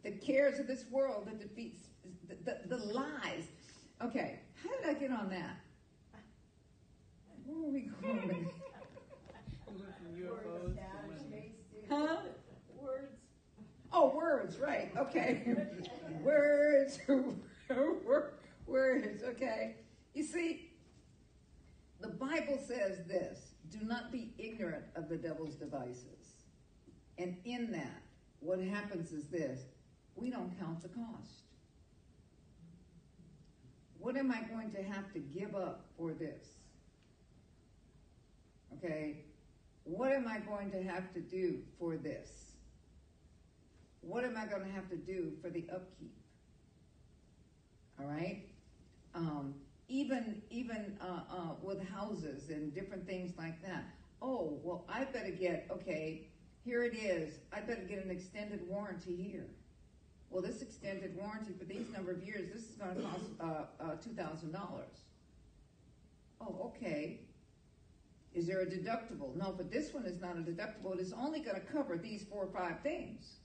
The 0.03 0.11
cares 0.11 0.59
of 0.59 0.67
this 0.67 0.85
world 0.89 1.27
that 1.27 1.39
defeats 1.39 1.89
the, 2.27 2.35
the, 2.45 2.77
the 2.77 2.85
lies. 2.85 3.47
Okay, 4.01 4.39
how 4.63 4.69
did 4.77 4.89
I 4.89 4.93
get 4.93 5.11
on 5.11 5.29
that? 5.29 5.57
Where 7.45 7.57
were 7.57 7.69
we 7.69 7.81
going? 7.81 8.27
with 8.27 8.37
it? 8.37 8.47
UFOs. 10.19 10.77
Huh? 11.89 12.17
Words. 12.79 13.15
Oh, 13.91 14.15
words, 14.15 14.57
right? 14.57 14.91
Okay, 14.95 15.55
words, 16.21 16.99
words. 18.67 19.23
Okay. 19.23 19.77
You 20.13 20.23
see, 20.23 20.71
the 21.99 22.09
Bible 22.09 22.59
says 22.65 22.99
this: 23.07 23.55
"Do 23.69 23.79
not 23.81 24.11
be 24.11 24.33
ignorant 24.37 24.85
of 24.95 25.09
the 25.09 25.17
devil's 25.17 25.55
devices." 25.55 26.45
And 27.17 27.37
in 27.43 27.71
that, 27.71 28.03
what 28.39 28.59
happens 28.59 29.11
is 29.11 29.27
this: 29.29 29.61
we 30.15 30.29
don't 30.29 30.57
count 30.59 30.81
the 30.81 30.89
cost. 30.89 31.43
What 33.97 34.15
am 34.15 34.31
I 34.31 34.41
going 34.43 34.71
to 34.71 34.83
have 34.83 35.11
to 35.13 35.19
give 35.19 35.55
up 35.55 35.85
for 35.97 36.13
this? 36.13 36.45
Okay. 38.77 39.25
What 39.83 40.11
am 40.11 40.27
I 40.27 40.39
going 40.39 40.71
to 40.71 40.83
have 40.83 41.13
to 41.13 41.19
do 41.19 41.59
for 41.79 41.97
this? 41.97 42.29
What 44.01 44.23
am 44.23 44.37
I 44.37 44.45
going 44.45 44.63
to 44.63 44.71
have 44.71 44.89
to 44.89 44.97
do 44.97 45.33
for 45.41 45.49
the 45.49 45.65
upkeep? 45.73 46.15
All 47.99 48.05
right. 48.05 48.45
Um, 49.13 49.55
even 49.87 50.41
even 50.49 50.97
uh, 51.01 51.21
uh, 51.31 51.53
with 51.61 51.81
houses 51.89 52.49
and 52.49 52.73
different 52.73 53.05
things 53.07 53.33
like 53.37 53.61
that. 53.63 53.85
Oh 54.21 54.59
well, 54.63 54.85
I 54.87 55.05
better 55.05 55.31
get 55.31 55.67
okay. 55.71 56.27
Here 56.63 56.83
it 56.83 56.95
is. 56.95 57.39
I 57.51 57.61
better 57.61 57.81
get 57.81 58.03
an 58.05 58.11
extended 58.11 58.61
warranty 58.67 59.15
here. 59.15 59.47
Well, 60.29 60.43
this 60.43 60.61
extended 60.61 61.15
warranty 61.17 61.53
for 61.57 61.65
these 61.65 61.89
number 61.91 62.11
of 62.11 62.23
years, 62.23 62.53
this 62.53 62.69
is 62.69 62.75
going 62.75 62.95
to 62.95 63.01
cost 63.01 63.25
uh, 63.41 63.83
uh, 63.83 63.95
two 63.95 64.11
thousand 64.11 64.51
dollars. 64.51 64.95
Oh, 66.39 66.71
okay. 66.75 67.21
Is 68.33 68.45
there 68.45 68.61
a 68.61 68.65
deductible? 68.65 69.35
No, 69.35 69.53
but 69.55 69.71
this 69.71 69.93
one 69.93 70.05
is 70.05 70.21
not 70.21 70.37
a 70.37 70.41
deductible. 70.41 70.93
It 70.93 70.99
is 70.99 71.13
only 71.13 71.39
going 71.39 71.55
to 71.55 71.65
cover 71.73 71.97
these 71.97 72.23
four 72.23 72.43
or 72.43 72.51
five 72.53 72.81
things. 72.81 73.39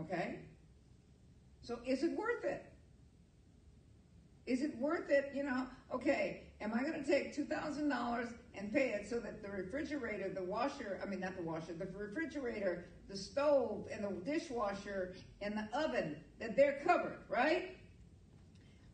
Okay? 0.00 0.40
So 1.62 1.78
is 1.86 2.02
it 2.02 2.12
worth 2.12 2.44
it? 2.44 2.64
Is 4.46 4.62
it 4.62 4.76
worth 4.78 5.08
it? 5.10 5.30
You 5.32 5.44
know, 5.44 5.66
okay, 5.94 6.48
am 6.60 6.74
I 6.74 6.82
going 6.82 7.02
to 7.02 7.04
take 7.04 7.36
$2,000 7.36 8.34
and 8.56 8.72
pay 8.72 8.88
it 8.88 9.08
so 9.08 9.20
that 9.20 9.42
the 9.42 9.48
refrigerator, 9.48 10.28
the 10.28 10.42
washer, 10.42 11.00
I 11.02 11.08
mean, 11.08 11.20
not 11.20 11.36
the 11.36 11.42
washer, 11.42 11.72
the 11.74 11.86
refrigerator, 11.96 12.86
the 13.08 13.16
stove, 13.16 13.86
and 13.92 14.04
the 14.04 14.10
dishwasher, 14.28 15.14
and 15.40 15.56
the 15.56 15.68
oven, 15.78 16.16
that 16.40 16.56
they're 16.56 16.80
covered, 16.84 17.18
right? 17.28 17.76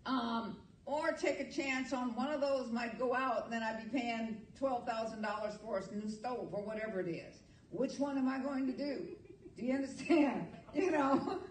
Um, 0.05 0.59
or 0.89 1.13
take 1.13 1.39
a 1.39 1.53
chance 1.53 1.93
on 1.93 2.17
one 2.17 2.31
of 2.31 2.41
those 2.41 2.73
might 2.73 2.99
go 2.99 3.15
out 3.15 3.45
and 3.45 3.53
then 3.53 3.63
I'd 3.63 3.93
be 3.93 3.99
paying 3.99 4.39
$12,000 4.59 5.61
for 5.61 5.79
a 5.79 5.95
new 5.95 6.09
stove 6.09 6.49
or 6.51 6.63
whatever 6.63 7.01
it 7.01 7.09
is. 7.09 7.43
Which 7.71 7.99
one 7.99 8.17
am 8.17 8.27
I 8.27 8.39
going 8.39 8.67
to 8.67 8.73
do? 8.73 9.05
Do 9.57 9.65
you 9.65 9.75
understand? 9.75 10.47
You 10.75 10.91
know? 10.91 11.39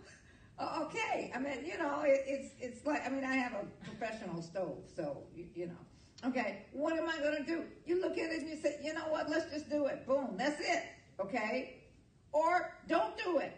Okay. 0.59 1.31
I 1.35 1.39
mean, 1.39 1.63
you 1.63 1.77
know, 1.77 2.01
it, 2.01 2.23
it's, 2.25 2.53
it's 2.59 2.85
like, 2.85 3.05
I 3.05 3.09
mean, 3.09 3.23
I 3.23 3.35
have 3.35 3.53
a 3.53 3.65
professional 3.85 4.41
stove, 4.41 4.79
so, 4.95 5.21
you, 5.35 5.45
you 5.53 5.67
know. 5.67 5.77
Okay, 6.25 6.65
what 6.71 6.97
am 6.97 7.07
I 7.07 7.19
going 7.19 7.37
to 7.37 7.43
do? 7.43 7.63
You 7.85 8.01
look 8.01 8.17
at 8.17 8.31
it 8.31 8.39
and 8.39 8.49
you 8.49 8.55
say, 8.55 8.79
you 8.83 8.91
know 8.95 9.07
what, 9.09 9.29
let's 9.29 9.51
just 9.51 9.69
do 9.69 9.85
it. 9.85 10.07
Boom, 10.07 10.33
that's 10.35 10.59
it. 10.59 10.83
Okay? 11.19 11.83
Or 12.31 12.73
don't 12.87 13.15
do 13.23 13.37
it. 13.37 13.55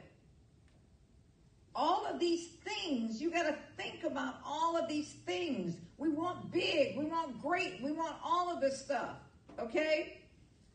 All 1.75 2.05
of 2.05 2.19
these 2.19 2.47
things, 2.65 3.21
you 3.21 3.31
got 3.31 3.43
to 3.43 3.55
think 3.77 4.03
about 4.03 4.35
all 4.45 4.75
of 4.75 4.87
these 4.87 5.13
things. 5.25 5.75
We 5.97 6.09
want 6.09 6.51
big, 6.51 6.97
we 6.97 7.05
want 7.05 7.41
great, 7.41 7.81
we 7.81 7.91
want 7.91 8.15
all 8.23 8.53
of 8.53 8.59
this 8.59 8.83
stuff. 8.83 9.17
Okay? 9.59 10.21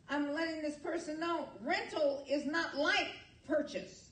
I'm 0.08 0.32
letting 0.32 0.62
this 0.62 0.76
person 0.76 1.18
know 1.18 1.48
rental 1.60 2.24
is 2.28 2.46
not 2.46 2.76
like 2.76 3.08
purchase. 3.46 4.10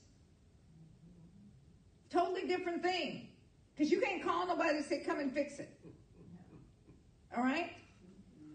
Totally 2.09 2.47
different 2.47 2.83
thing. 2.83 3.27
Because 3.75 3.91
you 3.91 3.99
can't 4.01 4.23
call 4.23 4.45
nobody 4.45 4.77
and 4.77 4.85
say, 4.85 4.99
come 4.99 5.19
and 5.19 5.31
fix 5.31 5.59
it. 5.59 5.75
All 7.35 7.43
right? 7.43 7.71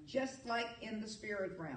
Just 0.06 0.46
like 0.46 0.68
in 0.80 1.00
the 1.00 1.08
spirit 1.08 1.52
realm, 1.58 1.76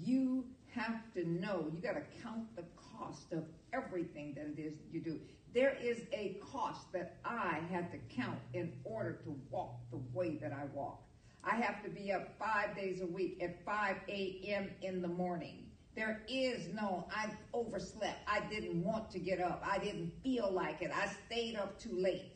you 0.00 0.44
have 0.74 1.12
to 1.14 1.28
know, 1.28 1.70
you 1.72 1.80
got 1.80 1.94
to 1.94 2.02
count 2.22 2.54
the 2.56 2.64
cost 2.98 3.32
of 3.32 3.44
everything 3.72 4.34
that 4.34 4.46
it 4.46 4.60
is 4.60 4.74
you 4.90 5.00
do. 5.00 5.20
There 5.54 5.76
is 5.80 6.02
a 6.12 6.36
cost 6.52 6.92
that 6.92 7.18
I 7.24 7.60
had 7.70 7.92
to 7.92 7.98
count 8.12 8.40
in 8.54 8.72
order 8.82 9.12
to 9.24 9.38
walk 9.50 9.76
the 9.92 10.00
way 10.12 10.36
that 10.42 10.52
I 10.52 10.64
walk. 10.74 11.00
I 11.44 11.54
have 11.54 11.80
to 11.84 11.90
be 11.90 12.10
up 12.10 12.36
five 12.40 12.74
days 12.74 13.00
a 13.00 13.06
week 13.06 13.40
at 13.40 13.64
5 13.64 13.96
a.m. 14.08 14.70
in 14.82 15.00
the 15.00 15.08
morning. 15.08 15.66
There 15.94 16.22
is 16.28 16.66
no, 16.74 17.06
I 17.14 17.28
overslept. 17.52 18.18
I 18.26 18.40
didn't 18.50 18.82
want 18.82 19.12
to 19.12 19.20
get 19.20 19.40
up. 19.40 19.62
I 19.64 19.78
didn't 19.78 20.12
feel 20.24 20.50
like 20.50 20.82
it. 20.82 20.90
I 20.92 21.08
stayed 21.26 21.54
up 21.54 21.78
too 21.78 21.96
late. 21.96 22.32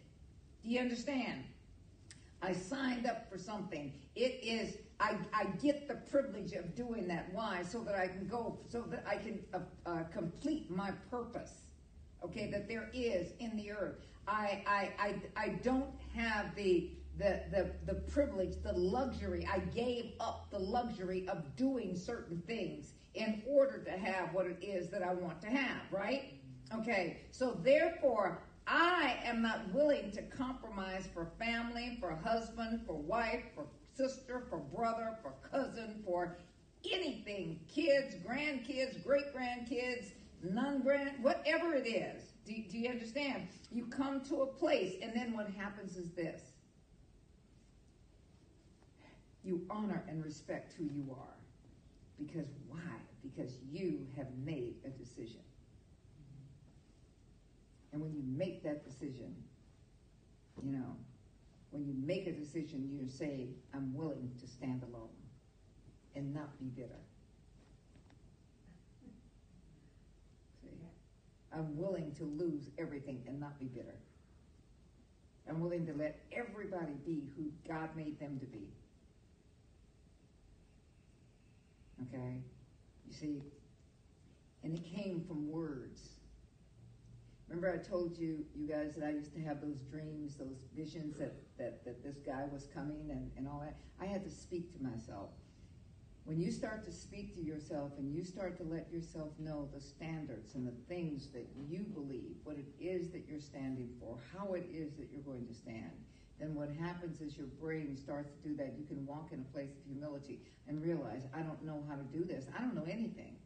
Do 0.62 0.68
you 0.68 0.78
understand? 0.78 1.42
I 2.40 2.52
signed 2.52 3.04
up 3.06 3.28
for 3.28 3.36
something. 3.36 3.94
It 4.14 4.38
is, 4.44 4.76
I, 5.00 5.16
I 5.34 5.46
get 5.60 5.88
the 5.88 5.94
privilege 5.94 6.52
of 6.52 6.76
doing 6.76 7.08
that. 7.08 7.32
Why? 7.32 7.64
So 7.64 7.80
that 7.80 7.96
I 7.96 8.06
can 8.06 8.28
go, 8.28 8.60
so 8.68 8.82
that 8.82 9.04
I 9.08 9.16
can 9.16 9.40
uh, 9.52 9.58
uh, 9.86 10.04
complete 10.12 10.70
my 10.70 10.92
purpose. 11.10 11.50
Okay, 12.24 12.50
that 12.50 12.68
there 12.68 12.90
is 12.92 13.32
in 13.38 13.56
the 13.56 13.70
earth. 13.70 13.96
I, 14.26 14.62
I, 14.66 14.92
I, 14.98 15.14
I 15.36 15.48
don't 15.62 15.90
have 16.14 16.54
the, 16.54 16.90
the, 17.16 17.42
the, 17.50 17.70
the 17.86 17.94
privilege, 17.94 18.54
the 18.62 18.72
luxury. 18.72 19.48
I 19.50 19.60
gave 19.60 20.12
up 20.20 20.50
the 20.50 20.58
luxury 20.58 21.26
of 21.28 21.56
doing 21.56 21.96
certain 21.96 22.42
things 22.46 22.92
in 23.14 23.42
order 23.48 23.78
to 23.84 23.90
have 23.90 24.34
what 24.34 24.46
it 24.46 24.58
is 24.62 24.88
that 24.90 25.02
I 25.02 25.14
want 25.14 25.40
to 25.42 25.48
have, 25.48 25.82
right? 25.90 26.34
Okay, 26.74 27.20
so 27.30 27.58
therefore, 27.62 28.42
I 28.66 29.16
am 29.24 29.40
not 29.40 29.72
willing 29.72 30.10
to 30.12 30.22
compromise 30.22 31.08
for 31.14 31.30
family, 31.38 31.96
for 32.00 32.14
husband, 32.14 32.82
for 32.86 32.94
wife, 32.94 33.44
for 33.54 33.64
sister, 33.94 34.44
for 34.50 34.58
brother, 34.58 35.16
for 35.22 35.32
cousin, 35.50 36.02
for 36.04 36.36
anything 36.92 37.60
kids, 37.68 38.14
grandkids, 38.16 39.02
great 39.02 39.34
grandkids, 39.34 40.12
non 40.42 40.82
grand, 40.82 41.22
whatever 41.22 41.74
it 41.74 41.86
is. 41.86 42.22
Do, 42.46 42.54
do 42.70 42.78
you 42.78 42.90
understand? 42.90 43.48
You 43.70 43.86
come 43.86 44.22
to 44.26 44.42
a 44.42 44.46
place, 44.46 44.94
and 45.02 45.12
then 45.14 45.34
what 45.34 45.50
happens 45.50 45.96
is 45.96 46.10
this 46.10 46.40
you 49.44 49.64
honor 49.70 50.04
and 50.08 50.22
respect 50.22 50.74
who 50.76 50.84
you 50.84 51.06
are. 51.10 51.36
Because 52.18 52.48
why? 52.68 52.78
Because 53.22 53.52
you 53.70 54.06
have 54.16 54.26
made 54.44 54.74
a 54.84 54.90
decision. 54.90 55.40
And 57.92 58.02
when 58.02 58.12
you 58.12 58.22
make 58.26 58.62
that 58.64 58.84
decision, 58.84 59.34
you 60.62 60.72
know, 60.72 60.96
when 61.70 61.86
you 61.86 61.94
make 61.96 62.26
a 62.26 62.32
decision, 62.32 62.88
you 62.90 63.08
say, 63.08 63.48
I'm 63.74 63.94
willing 63.94 64.30
to 64.40 64.46
stand 64.46 64.82
alone 64.82 65.08
and 66.14 66.34
not 66.34 66.58
be 66.58 66.66
bitter. 66.66 67.00
See? 69.00 69.10
I'm 71.52 71.76
willing 71.76 72.14
to 72.16 72.24
lose 72.24 72.70
everything 72.78 73.22
and 73.26 73.40
not 73.40 73.58
be 73.58 73.66
bitter. 73.66 73.98
I'm 75.48 75.60
willing 75.60 75.86
to 75.86 75.94
let 75.94 76.20
everybody 76.30 76.92
be 77.06 77.28
who 77.36 77.50
God 77.66 77.88
made 77.96 78.20
them 78.20 78.38
to 78.38 78.46
be. 78.46 78.68
Okay? 82.02 82.42
You 83.06 83.12
see, 83.12 83.42
and 84.62 84.74
it 84.74 84.84
came 84.94 85.24
from 85.26 85.50
words. 85.50 86.02
Remember 87.48 87.72
I 87.72 87.78
told 87.78 88.18
you, 88.18 88.44
you 88.54 88.68
guys, 88.68 88.94
that 88.96 89.06
I 89.06 89.10
used 89.10 89.32
to 89.34 89.40
have 89.40 89.62
those 89.62 89.80
dreams, 89.90 90.36
those 90.36 90.58
visions 90.76 91.16
that, 91.16 91.34
that, 91.56 91.82
that 91.84 92.04
this 92.04 92.16
guy 92.18 92.44
was 92.52 92.68
coming 92.74 93.08
and, 93.10 93.30
and 93.38 93.48
all 93.48 93.60
that? 93.60 93.76
I 94.00 94.04
had 94.04 94.22
to 94.24 94.30
speak 94.30 94.76
to 94.76 94.82
myself. 94.82 95.30
When 96.28 96.42
you 96.42 96.52
start 96.52 96.84
to 96.84 96.92
speak 96.92 97.34
to 97.36 97.42
yourself 97.42 97.92
and 97.96 98.14
you 98.14 98.22
start 98.22 98.58
to 98.58 98.62
let 98.62 98.92
yourself 98.92 99.30
know 99.38 99.66
the 99.72 99.80
standards 99.80 100.56
and 100.56 100.66
the 100.66 100.74
things 100.86 101.28
that 101.28 101.48
you 101.66 101.86
believe, 101.94 102.36
what 102.44 102.58
it 102.58 102.68
is 102.78 103.08
that 103.12 103.24
you're 103.26 103.40
standing 103.40 103.88
for, 103.98 104.18
how 104.36 104.52
it 104.52 104.68
is 104.70 104.92
that 104.96 105.08
you're 105.10 105.22
going 105.22 105.46
to 105.46 105.54
stand, 105.54 105.90
then 106.38 106.54
what 106.54 106.68
happens 106.78 107.22
is 107.22 107.38
your 107.38 107.46
brain 107.46 107.96
starts 107.96 108.30
to 108.30 108.46
do 108.46 108.54
that. 108.56 108.74
You 108.78 108.84
can 108.84 109.06
walk 109.06 109.30
in 109.32 109.40
a 109.40 109.52
place 109.54 109.70
of 109.70 109.90
humility 109.90 110.40
and 110.68 110.82
realize, 110.82 111.22
I 111.34 111.40
don't 111.40 111.64
know 111.64 111.82
how 111.88 111.96
to 111.96 112.02
do 112.02 112.24
this. 112.24 112.44
I 112.54 112.60
don't 112.60 112.74
know 112.74 112.84
anything. 112.86 113.36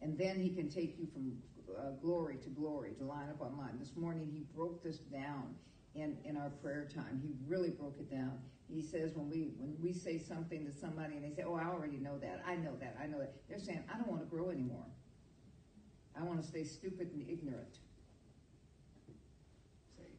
And 0.00 0.16
then 0.16 0.40
he 0.40 0.48
can 0.48 0.70
take 0.70 0.98
you 0.98 1.06
from 1.12 1.36
uh, 1.76 1.90
glory 2.00 2.36
to 2.36 2.48
glory, 2.48 2.92
to 3.00 3.04
line 3.04 3.28
upon 3.28 3.58
line. 3.58 3.76
This 3.78 3.94
morning 3.96 4.30
he 4.32 4.46
broke 4.56 4.82
this 4.82 4.96
down 4.96 5.54
in, 5.94 6.16
in 6.24 6.38
our 6.38 6.48
prayer 6.62 6.88
time. 6.88 7.20
He 7.22 7.34
really 7.46 7.68
broke 7.68 7.98
it 8.00 8.10
down. 8.10 8.38
He 8.68 8.82
says 8.82 9.12
when 9.14 9.30
we 9.30 9.52
when 9.58 9.76
we 9.80 9.92
say 9.92 10.18
something 10.18 10.66
to 10.66 10.72
somebody 10.72 11.14
and 11.14 11.24
they 11.24 11.34
say, 11.34 11.44
"Oh, 11.46 11.54
I 11.54 11.66
already 11.66 11.98
know 11.98 12.18
that. 12.18 12.42
I 12.46 12.56
know 12.56 12.74
that. 12.80 12.96
I 13.00 13.06
know 13.06 13.18
that." 13.18 13.34
They're 13.48 13.58
saying, 13.58 13.84
"I 13.92 13.96
don't 13.96 14.08
want 14.08 14.22
to 14.22 14.26
grow 14.26 14.50
anymore. 14.50 14.86
I 16.18 16.22
want 16.24 16.40
to 16.42 16.46
stay 16.46 16.64
stupid 16.64 17.10
and 17.12 17.28
ignorant." 17.28 17.78
See, 19.96 20.18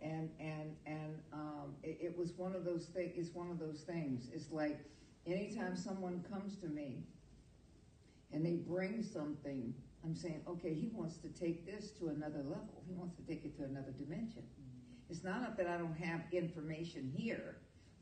and 0.00 0.30
and 0.40 0.76
and 0.86 1.14
um, 1.32 1.74
it, 1.82 1.98
it 2.00 2.18
was 2.18 2.32
one 2.32 2.56
of 2.56 2.64
those 2.64 2.86
things. 2.86 3.12
It's 3.16 3.34
one 3.34 3.50
of 3.50 3.58
those 3.58 3.82
things. 3.82 4.30
It's 4.32 4.50
like 4.50 4.78
anytime 5.26 5.76
someone 5.76 6.24
comes 6.30 6.56
to 6.56 6.66
me 6.66 7.04
and 8.32 8.44
they 8.44 8.56
bring 8.56 9.02
something 9.02 9.74
I'm 10.04 10.14
saying, 10.14 10.42
okay, 10.46 10.74
he 10.74 10.90
wants 10.92 11.16
to 11.18 11.28
take 11.28 11.64
this 11.64 11.90
to 11.92 12.08
another 12.08 12.42
level. 12.44 12.82
He 12.86 12.92
wants 12.92 13.16
to 13.16 13.22
take 13.22 13.44
it 13.44 13.56
to 13.56 13.64
another 13.64 13.92
dimension. 13.92 14.42
It's 15.10 15.22
not 15.22 15.56
that 15.56 15.66
I 15.66 15.76
don't 15.76 15.96
have 15.98 16.22
information 16.32 17.12
here, 17.14 17.56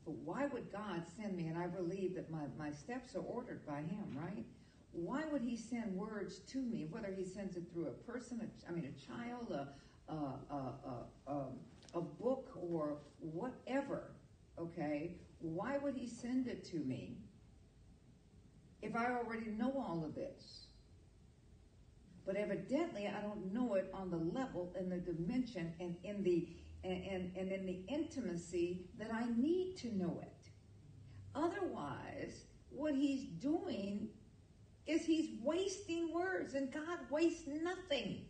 but 0.05 0.15
why 0.15 0.45
would 0.45 0.71
God 0.71 1.03
send 1.17 1.35
me? 1.35 1.47
And 1.47 1.57
I 1.57 1.67
believe 1.67 2.15
that 2.15 2.29
my, 2.31 2.43
my 2.57 2.71
steps 2.71 3.15
are 3.15 3.21
ordered 3.21 3.65
by 3.65 3.79
him, 3.79 4.15
right? 4.15 4.45
Why 4.91 5.23
would 5.31 5.41
he 5.41 5.57
send 5.57 5.95
words 5.95 6.39
to 6.39 6.59
me, 6.59 6.87
whether 6.89 7.11
he 7.15 7.25
sends 7.25 7.57
it 7.57 7.63
through 7.73 7.87
a 7.87 8.11
person, 8.11 8.41
a, 8.41 8.69
I 8.69 8.73
mean, 8.73 8.85
a 8.85 9.13
child, 9.13 9.51
a, 9.51 9.67
a, 10.11 10.15
a, 10.55 11.31
a, 11.31 11.45
a 11.95 12.01
book, 12.01 12.49
or 12.55 12.97
whatever, 13.19 14.11
okay? 14.59 15.15
Why 15.39 15.77
would 15.77 15.95
he 15.95 16.07
send 16.07 16.47
it 16.47 16.63
to 16.65 16.77
me 16.77 17.17
if 18.81 18.95
I 18.95 19.07
already 19.07 19.47
know 19.47 19.73
all 19.75 20.03
of 20.05 20.15
this? 20.15 20.67
But 22.25 22.37
evidently, 22.37 23.07
I 23.07 23.21
don't 23.21 23.53
know 23.53 23.73
it 23.73 23.89
on 23.93 24.09
the 24.09 24.17
level 24.17 24.73
and 24.77 24.91
the 24.91 24.97
dimension 24.97 25.73
and 25.79 25.95
in 26.03 26.23
the 26.23 26.47
and, 26.83 27.31
and, 27.35 27.51
in 27.51 27.65
the 27.65 27.79
intimacy 27.87 28.81
that 28.99 29.13
I 29.13 29.25
need 29.37 29.77
to 29.77 29.95
know 29.95 30.19
it. 30.21 30.49
Otherwise, 31.35 32.45
what 32.69 32.93
he's 32.93 33.23
doing 33.41 34.09
is 34.85 35.05
he's 35.05 35.29
wasting 35.41 36.13
words, 36.13 36.55
and 36.55 36.71
God 36.71 36.99
wastes 37.09 37.47
nothing. 37.47 38.25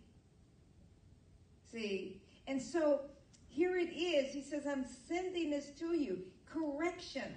See? 1.71 2.21
And 2.47 2.61
so 2.61 3.01
here 3.49 3.77
it 3.77 3.91
is. 3.93 4.33
He 4.33 4.41
says, 4.41 4.67
I'm 4.67 4.85
sending 5.07 5.49
this 5.49 5.71
to 5.79 5.95
you. 5.95 6.19
Correction. 6.45 7.33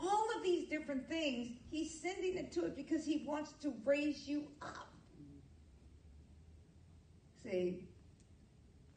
All 0.00 0.26
of 0.36 0.42
these 0.42 0.68
different 0.68 1.08
things, 1.08 1.48
he's 1.70 1.98
sending 2.00 2.36
it 2.36 2.52
to 2.52 2.66
it 2.66 2.76
because 2.76 3.04
he 3.04 3.24
wants 3.26 3.52
to 3.62 3.72
raise 3.84 4.28
you 4.28 4.44
up. 4.60 4.88
See? 7.42 7.84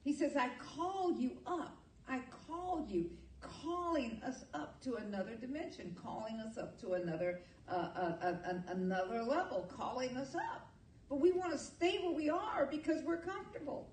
He 0.09 0.15
says, 0.15 0.35
I 0.35 0.49
called 0.75 1.19
you 1.19 1.37
up. 1.45 1.77
I 2.07 2.21
called 2.47 2.89
you, 2.89 3.11
calling 3.41 4.19
us 4.25 4.43
up 4.55 4.81
to 4.81 4.95
another 4.95 5.35
dimension, 5.35 5.95
calling 6.03 6.39
us 6.39 6.57
up 6.57 6.81
to 6.81 6.93
another 6.93 7.41
uh, 7.67 7.89
uh, 7.95 8.15
uh, 8.23 8.53
another 8.69 9.21
level, 9.21 9.69
calling 9.71 10.17
us 10.17 10.33
up. 10.33 10.67
But 11.09 11.21
we 11.21 11.31
want 11.31 11.51
to 11.51 11.59
stay 11.59 11.99
where 11.99 12.11
we 12.11 12.27
are 12.27 12.67
because 12.71 13.03
we're 13.03 13.21
comfortable. 13.21 13.87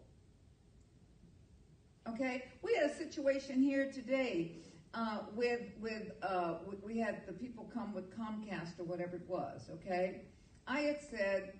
Okay, 2.08 2.44
we 2.62 2.74
had 2.76 2.90
a 2.90 2.94
situation 2.94 3.60
here 3.60 3.92
today 3.92 4.52
uh, 4.94 5.18
with 5.34 5.64
with 5.82 6.12
uh, 6.22 6.54
we 6.82 6.98
had 6.98 7.26
the 7.26 7.34
people 7.34 7.70
come 7.74 7.92
with 7.92 8.10
Comcast 8.18 8.80
or 8.80 8.84
whatever 8.84 9.16
it 9.16 9.28
was. 9.28 9.68
Okay, 9.70 10.22
I 10.66 10.80
had 10.80 11.00
said 11.10 11.58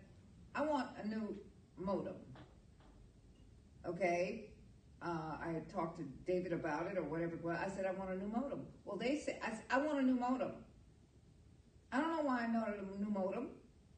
I 0.55 0.65
want 0.65 0.89
a 1.05 1.07
new 1.07 1.37
modem 1.77 2.15
okay? 3.87 4.47
Uh, 5.03 5.37
I 5.41 5.63
talked 5.73 5.99
to 5.99 6.05
David 6.27 6.53
about 6.53 6.87
it 6.87 6.99
or 6.99 7.03
whatever. 7.03 7.39
Well, 7.43 7.57
I 7.57 7.69
said, 7.69 7.85
I 7.87 7.93
want 7.93 8.11
a 8.11 8.17
new 8.17 8.29
modem. 8.29 8.61
Well, 8.85 8.97
they 8.97 9.19
said, 9.19 9.39
I, 9.43 9.51
said, 9.51 9.65
I 9.71 9.79
want 9.79 10.01
a 10.01 10.03
new 10.03 10.15
modem. 10.15 10.53
I 11.93 12.01
don't 12.01 12.17
know 12.17 12.23
why 12.23 12.43
I 12.43 12.47
know 12.47 12.65
a 12.65 12.99
new 12.99 13.11
modem. 13.11 13.49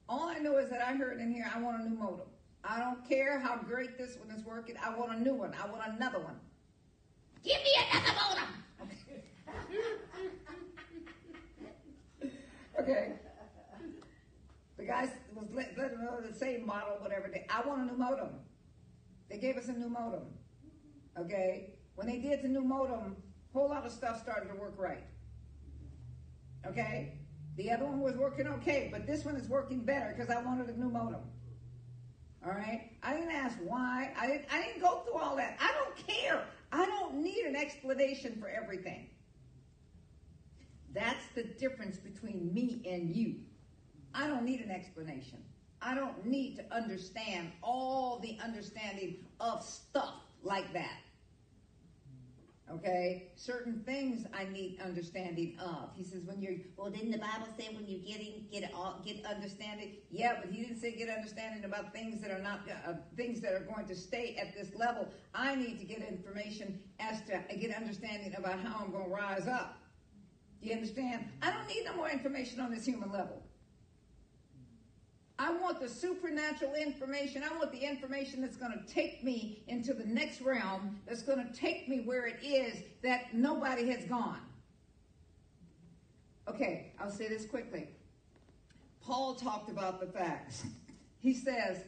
All 0.09 0.29
I 0.29 0.39
know 0.39 0.59
is 0.59 0.71
that 0.71 0.81
I 0.81 0.95
heard 0.95 1.21
in 1.21 1.33
here, 1.33 1.51
I 1.55 1.61
want 1.61 1.81
a 1.81 1.89
new 1.89 1.97
modem. 1.97 2.27
I 2.65 2.81
don't 2.81 3.09
care 3.09 3.39
how 3.39 3.57
great 3.57 3.97
this 3.97 4.17
one 4.19 4.37
is 4.37 4.45
working. 4.45 4.77
I 4.85 4.95
want 4.95 5.19
a 5.19 5.23
new 5.23 5.35
one. 5.35 5.55
I 5.55 5.67
want 5.71 5.83
another 5.87 6.19
one. 6.19 6.37
Give 7.45 7.63
me 7.63 7.71
another 7.93 8.15
modem. 8.17 8.45
Okay. 12.79 13.15
The 14.77 14.85
guy 14.85 15.11
was 15.35 15.47
let, 15.53 15.77
let 15.77 15.99
know 15.99 16.21
the 16.21 16.33
same 16.33 16.65
model, 16.65 16.97
whatever. 17.01 17.29
I 17.51 17.67
want 17.67 17.83
a 17.83 17.85
new 17.87 17.99
modem. 17.99 18.29
They 19.31 19.39
gave 19.39 19.57
us 19.57 19.69
a 19.69 19.73
new 19.73 19.89
modem. 19.89 20.25
Okay? 21.19 21.75
When 21.95 22.07
they 22.07 22.19
did 22.19 22.43
the 22.43 22.49
new 22.49 22.63
modem, 22.63 23.17
a 23.55 23.59
whole 23.59 23.69
lot 23.69 23.85
of 23.85 23.93
stuff 23.93 24.23
started 24.23 24.49
to 24.49 24.55
work 24.55 24.75
right. 24.79 25.05
Okay? 26.67 27.19
The 27.57 27.71
other 27.71 27.85
one 27.85 28.01
was 28.01 28.17
working 28.17 28.47
okay, 28.47 28.89
but 28.93 29.07
this 29.07 29.25
one 29.25 29.37
is 29.37 29.49
working 29.49 29.81
better 29.81 30.15
because 30.17 30.31
I 30.35 30.41
wanted 30.43 30.69
a 30.69 30.79
new 30.79 30.89
modem. 30.89 31.23
All 32.45 32.53
right? 32.53 32.93
I 33.03 33.15
didn't 33.15 33.33
ask 33.33 33.59
why. 33.65 34.13
I 34.19 34.27
didn't, 34.27 34.45
I 34.53 34.63
didn't 34.63 34.81
go 34.81 35.01
through 35.01 35.21
all 35.21 35.37
that. 35.37 35.59
I 35.61 35.73
don't 35.73 36.07
care. 36.07 36.45
I 36.71 36.87
don't 36.87 37.17
need 37.17 37.45
an 37.45 37.57
explanation 37.57 38.37
for 38.41 38.49
everything. 38.49 39.11
That's 40.95 41.27
the 41.35 41.45
difference 41.45 41.99
between 41.99 42.53
me 42.55 42.83
and 42.89 43.15
you. 43.15 43.37
I 44.15 44.27
don't 44.27 44.45
need 44.45 44.61
an 44.61 44.71
explanation. 44.71 45.43
I 45.81 45.95
don't 45.95 46.27
need 46.27 46.57
to 46.57 46.75
understand 46.75 47.53
all 47.63 48.19
the 48.19 48.37
understanding 48.43 49.17
of 49.41 49.63
stuff 49.63 50.15
like 50.43 50.73
that. 50.73 50.99
Okay? 52.71 53.31
Certain 53.37 53.83
things 53.85 54.27
I 54.35 54.45
need 54.45 54.79
understanding 54.85 55.57
of. 55.59 55.91
He 55.97 56.05
says 56.05 56.23
when 56.25 56.43
you're 56.43 56.57
well 56.77 56.91
didn't 56.91 57.13
the 57.13 57.19
Bible 57.19 57.49
say 57.57 57.69
when 57.75 57.87
you're 57.87 58.05
getting 58.07 58.45
get 58.53 58.71
all 58.75 59.01
get 59.05 59.25
understanding? 59.25 59.97
Yeah, 60.11 60.37
but 60.43 60.53
he 60.53 60.63
didn't 60.63 60.81
say 60.81 60.95
get 60.95 61.09
understanding 61.09 61.65
about 61.65 61.93
things 61.93 62.21
that 62.21 62.31
are 62.31 62.43
not 62.43 62.61
uh, 62.87 62.95
things 63.17 63.41
that 63.41 63.53
are 63.53 63.61
going 63.61 63.87
to 63.87 63.97
stay 63.97 64.37
at 64.39 64.55
this 64.55 64.75
level. 64.75 65.09
I 65.35 65.55
need 65.55 65.79
to 65.79 65.85
get 65.85 66.03
information 66.07 66.81
as 67.01 67.23
to 67.23 67.43
get 67.57 67.75
understanding 67.75 68.35
about 68.37 68.61
how 68.61 68.85
I'm 68.85 68.91
going 68.91 69.05
to 69.05 69.11
rise 69.11 69.47
up. 69.47 69.79
You 70.61 70.75
understand? 70.75 71.29
I 71.41 71.51
don't 71.53 71.69
need 71.69 71.85
no 71.85 71.95
more 71.95 72.11
information 72.11 72.61
on 72.61 72.71
this 72.71 72.85
human 72.85 73.11
level. 73.13 73.43
I 75.39 75.53
want 75.53 75.81
the 75.81 75.89
supernatural 75.89 76.75
information. 76.75 77.45
I 77.45 77.57
want 77.57 77.71
the 77.71 77.79
information 77.79 78.41
that's 78.41 78.57
going 78.57 78.73
to 78.73 78.93
take 78.93 79.23
me 79.23 79.63
into 79.69 79.95
the 79.95 80.05
next 80.05 80.41
realm, 80.41 80.99
that's 81.07 81.23
going 81.23 81.47
to 81.47 81.53
take 81.53 81.89
me 81.89 82.01
where 82.01 82.27
it 82.27 82.39
is 82.43 82.83
that 83.03 83.33
nobody 83.33 83.89
has 83.91 84.05
gone. 84.05 84.41
Okay, 86.49 86.93
I'll 86.99 87.11
say 87.11 87.29
this 87.29 87.47
quickly. 87.47 87.89
Paul 89.01 89.35
talked 89.35 89.71
about 89.71 90.01
the 90.01 90.07
facts. 90.07 90.65
He 91.21 91.35
says, 91.35 91.79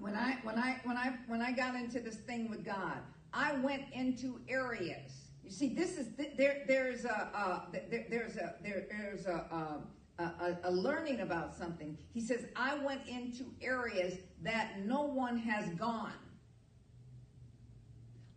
when 0.00 0.16
I 0.16 0.38
when 0.42 0.58
I 0.58 0.80
when 0.82 0.96
I 0.96 1.14
when 1.28 1.40
I 1.40 1.52
got 1.52 1.76
into 1.76 2.00
this 2.00 2.16
thing 2.16 2.50
with 2.50 2.64
God, 2.64 2.98
I 3.32 3.54
went 3.58 3.84
into 3.92 4.40
areas. 4.48 5.12
You 5.44 5.52
see, 5.52 5.68
this 5.68 5.96
is 5.98 6.08
there. 6.36 6.64
There's 6.66 7.04
a 7.04 7.30
uh, 7.32 7.60
there, 7.70 8.06
there's 8.10 8.36
a 8.36 8.54
there, 8.62 8.86
there's 8.90 9.26
a, 9.26 9.46
um, 9.52 9.84
a, 10.18 10.22
a, 10.22 10.58
a 10.64 10.70
learning 10.70 11.20
about 11.20 11.54
something. 11.54 11.96
He 12.12 12.20
says, 12.20 12.46
I 12.56 12.76
went 12.78 13.06
into 13.06 13.46
areas 13.60 14.18
that 14.42 14.84
no 14.84 15.02
one 15.02 15.36
has 15.38 15.68
gone. 15.70 16.12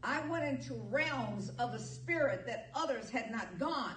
I 0.03 0.25
went 0.27 0.45
into 0.45 0.75
realms 0.89 1.51
of 1.59 1.73
the 1.73 1.79
spirit 1.79 2.45
that 2.47 2.69
others 2.73 3.09
had 3.09 3.31
not 3.31 3.59
gone. 3.59 3.95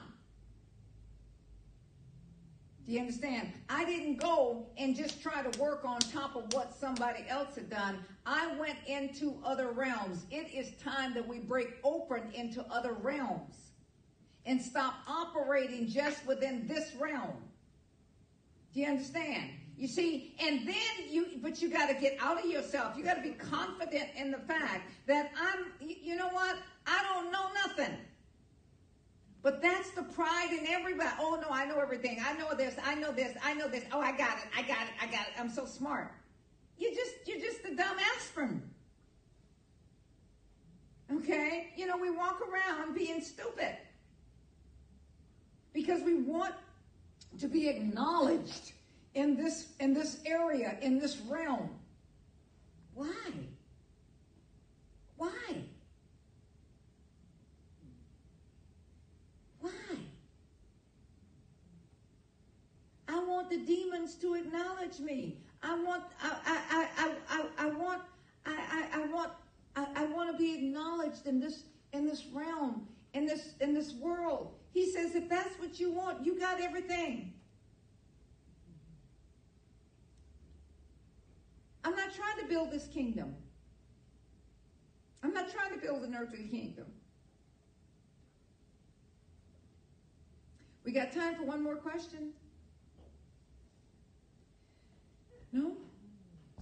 Do 2.87 2.95
you 2.95 3.01
understand? 3.01 3.53
I 3.69 3.85
didn't 3.85 4.17
go 4.17 4.67
and 4.77 4.97
just 4.97 5.23
try 5.23 5.43
to 5.43 5.61
work 5.61 5.85
on 5.85 6.01
top 6.01 6.35
of 6.35 6.53
what 6.53 6.75
somebody 6.75 7.25
else 7.29 7.55
had 7.55 7.71
done. 7.71 8.05
I 8.27 8.53
went 8.57 8.79
into 8.89 9.39
other 9.45 9.71
realms. 9.71 10.25
It 10.31 10.53
is 10.53 10.73
time 10.83 11.15
that 11.15 11.27
we 11.27 11.39
break 11.39 11.77
open 11.85 12.33
into 12.35 12.65
other 12.69 12.95
realms 12.95 13.55
and 14.45 14.61
stop 14.61 14.95
operating 15.07 15.87
just 15.87 16.27
within 16.27 16.67
this 16.67 16.93
realm. 16.99 17.37
Do 18.73 18.81
you 18.81 18.87
understand? 18.87 19.51
You 19.77 19.89
see, 19.89 20.35
and 20.39 20.69
then 20.69 21.09
you, 21.09 21.27
but 21.43 21.63
you 21.63 21.71
got 21.71 21.89
to 21.89 21.95
get 21.95 22.19
out 22.21 22.39
of 22.39 22.51
yourself. 22.51 22.97
You 22.97 23.03
got 23.03 23.15
to 23.15 23.23
be 23.23 23.31
confident 23.31 24.11
in 24.15 24.31
the 24.31 24.39
fact 24.39 24.91
that 25.07 25.31
I'm, 25.41 25.73
you 25.81 26.17
know 26.17 26.29
what? 26.29 26.57
I 26.87 27.03
don't 27.03 27.33
know 27.33 27.47
nothing. 27.67 27.97
But 29.43 29.63
that's 29.63 29.91
the 29.93 30.03
pride 30.03 30.51
in 30.53 30.67
everybody. 30.67 31.11
Oh 31.19 31.39
no, 31.41 31.49
I 31.51 31.65
know 31.65 31.79
everything. 31.81 32.23
I 32.23 32.35
know 32.35 32.55
this. 32.55 32.75
I 32.85 32.95
know 32.95 33.11
this. 33.11 33.35
I 33.43 33.55
know 33.55 33.69
this. 33.69 33.85
Oh, 33.91 34.01
I 34.01 34.13
got 34.13 34.37
it. 34.37 34.45
I 34.55 34.63
got 34.63 34.83
it. 34.83 34.93
I 35.01 35.07
got 35.07 35.23
it. 35.23 35.33
I'm 35.39 35.49
so 35.49 35.65
smart. 35.65 36.13
You 36.77 36.95
just, 36.95 37.27
you're 37.27 37.41
just 37.41 37.65
a 37.65 37.75
dumb 37.75 37.97
aspirin. 38.17 38.63
Okay? 41.13 41.73
You 41.77 41.87
know, 41.87 41.97
we 41.97 42.11
walk 42.11 42.41
around 42.43 42.95
being 42.95 43.23
stupid 43.23 43.77
because 45.73 46.03
we 46.03 46.15
want 46.15 46.55
to 47.39 47.49
be 47.49 47.69
acknowledged 47.69 48.73
in 49.15 49.37
this 49.37 49.69
in 49.81 49.95
this 49.95 50.21
area 50.27 50.77
in 50.83 50.99
this 50.99 51.19
realm. 51.29 51.71
Why? 52.95 53.31
Why? 55.17 55.31
Why? 59.61 59.71
I 63.09 63.25
want 63.25 63.51
the 63.51 63.59
demons 63.59 64.15
to 64.17 64.35
acknowledge 64.35 64.99
me. 65.01 65.37
I 65.63 65.75
want 65.83 66.05
i 66.23 66.37
i 66.47 66.89
i 66.97 67.15
i, 67.29 67.67
I 67.67 67.71
want 67.71 68.03
I, 68.47 68.87
I, 68.95 69.03
I 69.03 69.07
want 69.07 69.31
I, 69.77 69.87
I 69.97 70.05
want 70.07 70.31
to 70.31 70.37
be 70.37 70.55
acknowledged 70.55 71.27
in 71.27 71.41
this 71.41 71.65
in 71.93 72.07
this 72.07 72.27
realm 72.33 72.87
in 73.15 73.27
this 73.27 73.55
in 73.61 73.75
this 73.75 73.93
world 73.95 74.55
he 74.73 74.91
says, 74.91 75.15
if 75.15 75.29
that's 75.29 75.59
what 75.59 75.81
you 75.81 75.91
want, 75.91 76.25
you 76.25 76.39
got 76.39 76.61
everything. 76.61 77.35
I'm 81.85 81.97
not 81.97 82.15
trying 82.15 82.39
to 82.41 82.47
build 82.47 82.71
this 82.71 82.87
kingdom. 82.87 83.35
I'm 85.23 85.33
not 85.33 85.51
trying 85.51 85.73
to 85.73 85.79
build 85.79 86.03
an 86.05 86.15
earthly 86.15 86.45
kingdom. 86.45 86.87
We 90.85 90.93
got 90.93 91.13
time 91.13 91.35
for 91.35 91.45
one 91.45 91.63
more 91.63 91.77
question? 91.77 92.33
No? 95.53 95.77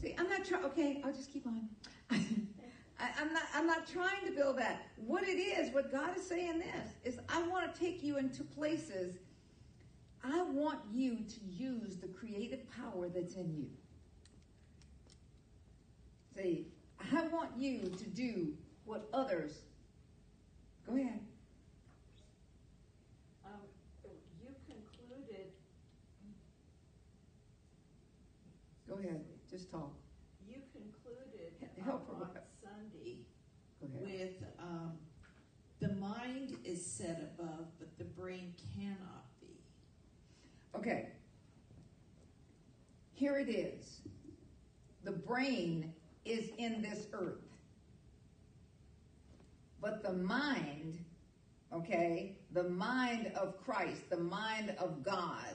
See, 0.01 0.15
I'm 0.19 0.29
not 0.29 0.45
trying. 0.45 0.65
Okay, 0.65 1.03
I'll 1.05 1.13
just 1.13 1.33
keep 1.33 1.47
on. 1.47 1.69
I, 3.01 3.11
am 3.23 3.33
not 3.33 3.43
I'm 3.55 3.67
not 3.67 3.87
trying 3.87 4.25
to 4.27 4.33
build 4.33 4.59
that. 4.59 4.87
What 4.97 5.23
it 5.23 5.39
is, 5.39 5.73
what 5.73 5.93
God 5.93 6.17
is 6.17 6.27
saying 6.27 6.59
this, 6.59 7.15
is 7.15 7.21
I 7.29 7.43
want 7.43 7.73
to 7.73 7.81
take 7.81 8.03
you 8.03 8.19
into 8.19 8.43
places. 8.43 9.17
I 10.25 10.43
want 10.43 10.81
you 10.93 11.19
to 11.19 11.41
use 11.47 11.97
the 11.97 12.09
creative 12.09 12.61
power 12.73 13.09
that's 13.09 13.35
in 13.35 13.55
you. 13.55 13.67
See, 16.37 16.67
I 17.15 17.23
want 17.29 17.51
you 17.57 17.83
to 17.83 18.05
do 18.11 18.53
what 18.85 19.09
others. 19.13 19.61
Go 20.89 20.95
ahead. 20.97 21.21
Um, 23.45 23.53
you 24.41 24.49
concluded. 24.67 25.47
Go 28.89 28.95
ahead. 28.97 29.25
Just 29.51 29.71
talk. 29.71 29.93
You 30.49 30.57
concluded 30.73 31.53
Help 31.85 32.09
her 32.09 32.15
on 32.15 32.21
with- 32.21 32.43
Sunday 32.63 33.19
Go 33.81 33.87
ahead. 34.05 34.35
with 34.41 34.49
um, 34.59 34.93
the 35.81 35.89
mind 36.29 36.57
is 36.65 36.85
set 36.85 37.33
above, 37.39 37.67
but 37.79 37.97
the 37.99 38.05
brain 38.05 38.55
cannot 38.75 39.25
be. 39.41 39.47
Okay. 40.77 41.09
Here 43.15 43.39
it 43.39 43.49
is. 43.49 44.01
The 45.05 45.13
brain 45.13 45.93
is 46.25 46.51
in 46.59 46.83
this 46.83 47.07
earth. 47.13 47.45
But 49.81 50.03
the 50.03 50.13
mind, 50.13 50.99
okay, 51.73 52.37
the 52.53 52.65
mind 52.65 53.33
of 53.35 53.57
Christ, 53.65 54.11
the 54.11 54.19
mind 54.19 54.75
of 54.79 55.03
God, 55.05 55.55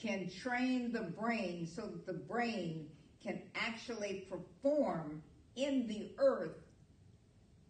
can 0.00 0.30
train 0.30 0.92
the 0.92 1.02
brain 1.02 1.66
so 1.66 1.82
that 1.82 2.06
the 2.06 2.14
brain 2.14 2.88
can 3.22 3.40
actually 3.54 4.26
perform 4.30 5.22
in 5.56 5.86
the 5.86 6.12
earth 6.18 6.56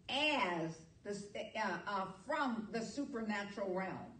as 0.09 0.71
uh, 1.05 1.59
uh, 1.87 2.05
from 2.25 2.67
the 2.71 2.81
supernatural 2.81 3.73
realm 3.73 4.15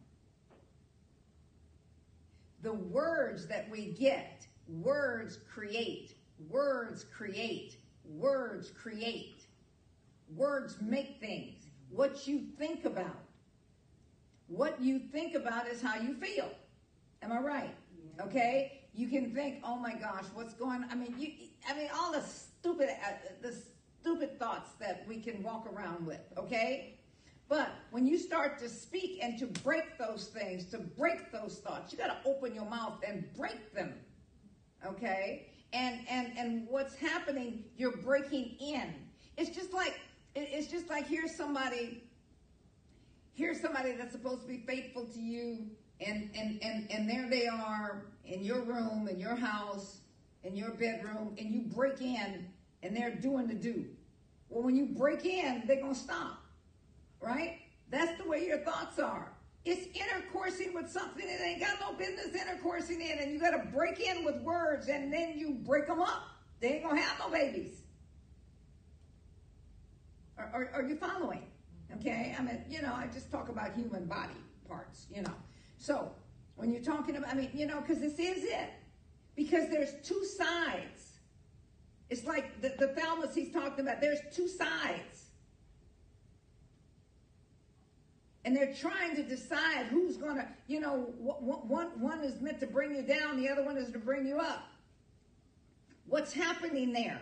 the 2.66 2.74
words 2.74 3.46
that 3.46 3.70
we 3.70 3.92
get, 3.92 4.48
words 4.68 5.38
create, 5.54 6.16
words 6.50 7.06
create, 7.16 7.78
words 8.04 8.72
create. 8.72 9.46
Words 10.36 10.78
make 10.82 11.20
things. 11.20 11.68
What 11.92 12.28
you 12.28 12.42
think 12.58 12.86
about. 12.86 13.22
What 14.48 14.82
you 14.82 14.98
think 14.98 15.36
about 15.36 15.68
is 15.68 15.80
how 15.80 16.00
you 16.00 16.16
feel. 16.16 16.50
Am 17.22 17.32
I 17.32 17.40
right? 17.40 17.76
Okay? 18.20 18.82
You 18.96 19.08
can 19.08 19.34
think, 19.36 19.60
oh 19.64 19.76
my 19.76 19.94
gosh, 19.94 20.26
what's 20.34 20.56
going 20.56 20.84
on? 20.84 20.90
I 20.90 20.96
mean, 20.96 21.14
you, 21.18 21.34
I 21.70 21.78
mean, 21.78 21.90
all 21.96 22.12
the 22.12 22.22
stupid, 22.22 22.90
uh, 22.90 23.12
the 23.44 23.56
stupid 24.06 24.38
thoughts 24.40 24.72
that 24.80 25.04
we 25.08 25.20
can 25.20 25.42
walk 25.42 25.68
around 25.74 26.06
with, 26.06 26.22
okay? 26.38 27.00
But 27.50 27.72
when 27.92 28.06
you 28.06 28.20
start 28.20 28.60
to 28.60 28.70
speak 28.70 29.20
and 29.22 29.38
to 29.40 29.48
break 29.48 29.98
those 29.98 30.28
things, 30.28 30.66
to 30.68 30.78
break 30.80 31.32
those 31.32 31.60
thoughts, 31.60 31.92
you 31.92 31.98
got 31.98 32.24
to 32.24 32.30
open 32.30 32.54
your 32.54 32.66
mouth 32.66 33.00
and 33.08 33.26
break 33.36 33.74
them. 33.74 33.94
okay? 34.86 35.48
And 35.74 36.00
and 36.10 36.34
and 36.38 36.68
what's 36.70 36.96
happening? 36.96 37.66
You're 37.78 37.98
breaking 37.98 38.56
in. 38.60 38.94
It's 39.38 39.50
just 39.56 39.74
like 39.74 40.00
it's 40.36 40.68
just 40.68 40.90
like 40.90 41.08
here's 41.08 41.36
somebody. 41.36 42.04
Here's 43.34 43.60
somebody 43.62 43.94
that's 43.94 44.14
supposed 44.14 44.44
to 44.44 44.48
be 44.48 44.60
faithful 44.68 45.06
to 45.06 45.20
you, 45.20 45.68
and 46.00 46.30
and 46.36 46.60
and 46.64 46.92
and 46.92 47.10
there 47.10 47.30
they 47.30 47.48
are 47.48 48.06
in 48.26 48.44
your 48.44 48.62
room, 48.62 49.08
in 49.10 49.20
your 49.20 49.36
house, 49.36 50.00
in 50.44 50.56
your 50.56 50.72
bedroom, 50.72 51.36
and 51.40 51.52
you 51.54 51.62
break 51.62 52.02
in, 52.02 52.48
and 52.86 52.96
they're 52.96 53.16
doing 53.16 53.48
the 53.48 53.54
do. 53.54 53.86
Well, 54.50 54.64
when 54.64 54.76
you 54.76 54.86
break 54.86 55.26
in, 55.26 55.64
they're 55.66 55.82
gonna 55.82 55.96
stop, 55.96 56.44
right? 57.20 57.60
That's 57.90 58.22
the 58.22 58.30
way 58.30 58.46
your 58.46 58.60
thoughts 58.60 59.00
are. 59.00 59.32
It's 59.66 59.88
intercoursing 59.98 60.76
with 60.76 60.90
something 60.90 61.26
that 61.26 61.42
ain't 61.42 61.60
got 61.60 61.80
no 61.80 61.94
business 61.94 62.28
intercoursing 62.30 63.02
in, 63.02 63.18
and 63.20 63.32
you 63.32 63.40
got 63.40 63.52
to 63.52 63.68
break 63.72 64.00
in 64.00 64.24
with 64.24 64.40
words, 64.42 64.88
and 64.88 65.12
then 65.12 65.40
you 65.40 65.56
break 65.66 65.88
them 65.88 66.02
up. 66.02 66.22
They 66.60 66.74
ain't 66.74 66.84
gonna 66.84 67.02
have 67.02 67.18
no 67.18 67.30
babies. 67.30 67.82
Are, 70.38 70.52
are, 70.54 70.70
are 70.76 70.84
you 70.84 70.96
following? 70.96 71.42
Okay, 71.96 72.36
I 72.38 72.44
mean, 72.44 72.64
you 72.70 72.82
know, 72.82 72.94
I 72.94 73.08
just 73.08 73.32
talk 73.32 73.50
about 73.50 73.74
human 73.74 74.06
body 74.06 74.34
parts, 74.68 75.08
you 75.12 75.24
know. 75.24 75.34
So 75.78 76.12
when 76.56 76.72
you're 76.72 76.84
talking 76.84 77.16
about, 77.16 77.32
I 77.32 77.36
mean, 77.36 77.50
you 77.54 77.66
know, 77.66 77.82
because 77.82 78.00
this 78.00 78.20
is 78.20 78.44
it. 78.44 78.70
Because 79.36 79.70
there's 79.70 79.94
two 80.04 80.24
sides. 80.24 81.05
It's 82.10 82.26
like 82.26 82.62
the, 82.62 82.74
the 82.78 82.90
thalamus 82.90 83.34
he's 83.34 83.52
talking 83.52 83.86
about. 83.86 84.02
There's 84.02 84.20
two 84.34 84.48
sides. 84.48 85.26
And 88.44 88.56
they're 88.56 88.76
trying 88.76 89.16
to 89.16 89.24
decide 89.24 89.88
who's 89.88 90.18
going 90.18 90.36
to, 90.36 90.48
you 90.68 90.80
know, 90.80 91.14
one, 91.18 91.88
one 92.00 92.24
is 92.24 92.40
meant 92.42 92.60
to 92.60 92.68
bring 92.68 92.96
you 92.96 93.02
down, 93.02 93.42
the 93.42 93.50
other 93.50 93.64
one 93.64 93.76
is 93.76 93.92
to 93.92 93.98
bring 93.98 94.28
you 94.28 94.40
up. 94.40 94.68
What's 96.06 96.32
happening 96.32 96.94
there? 96.94 97.20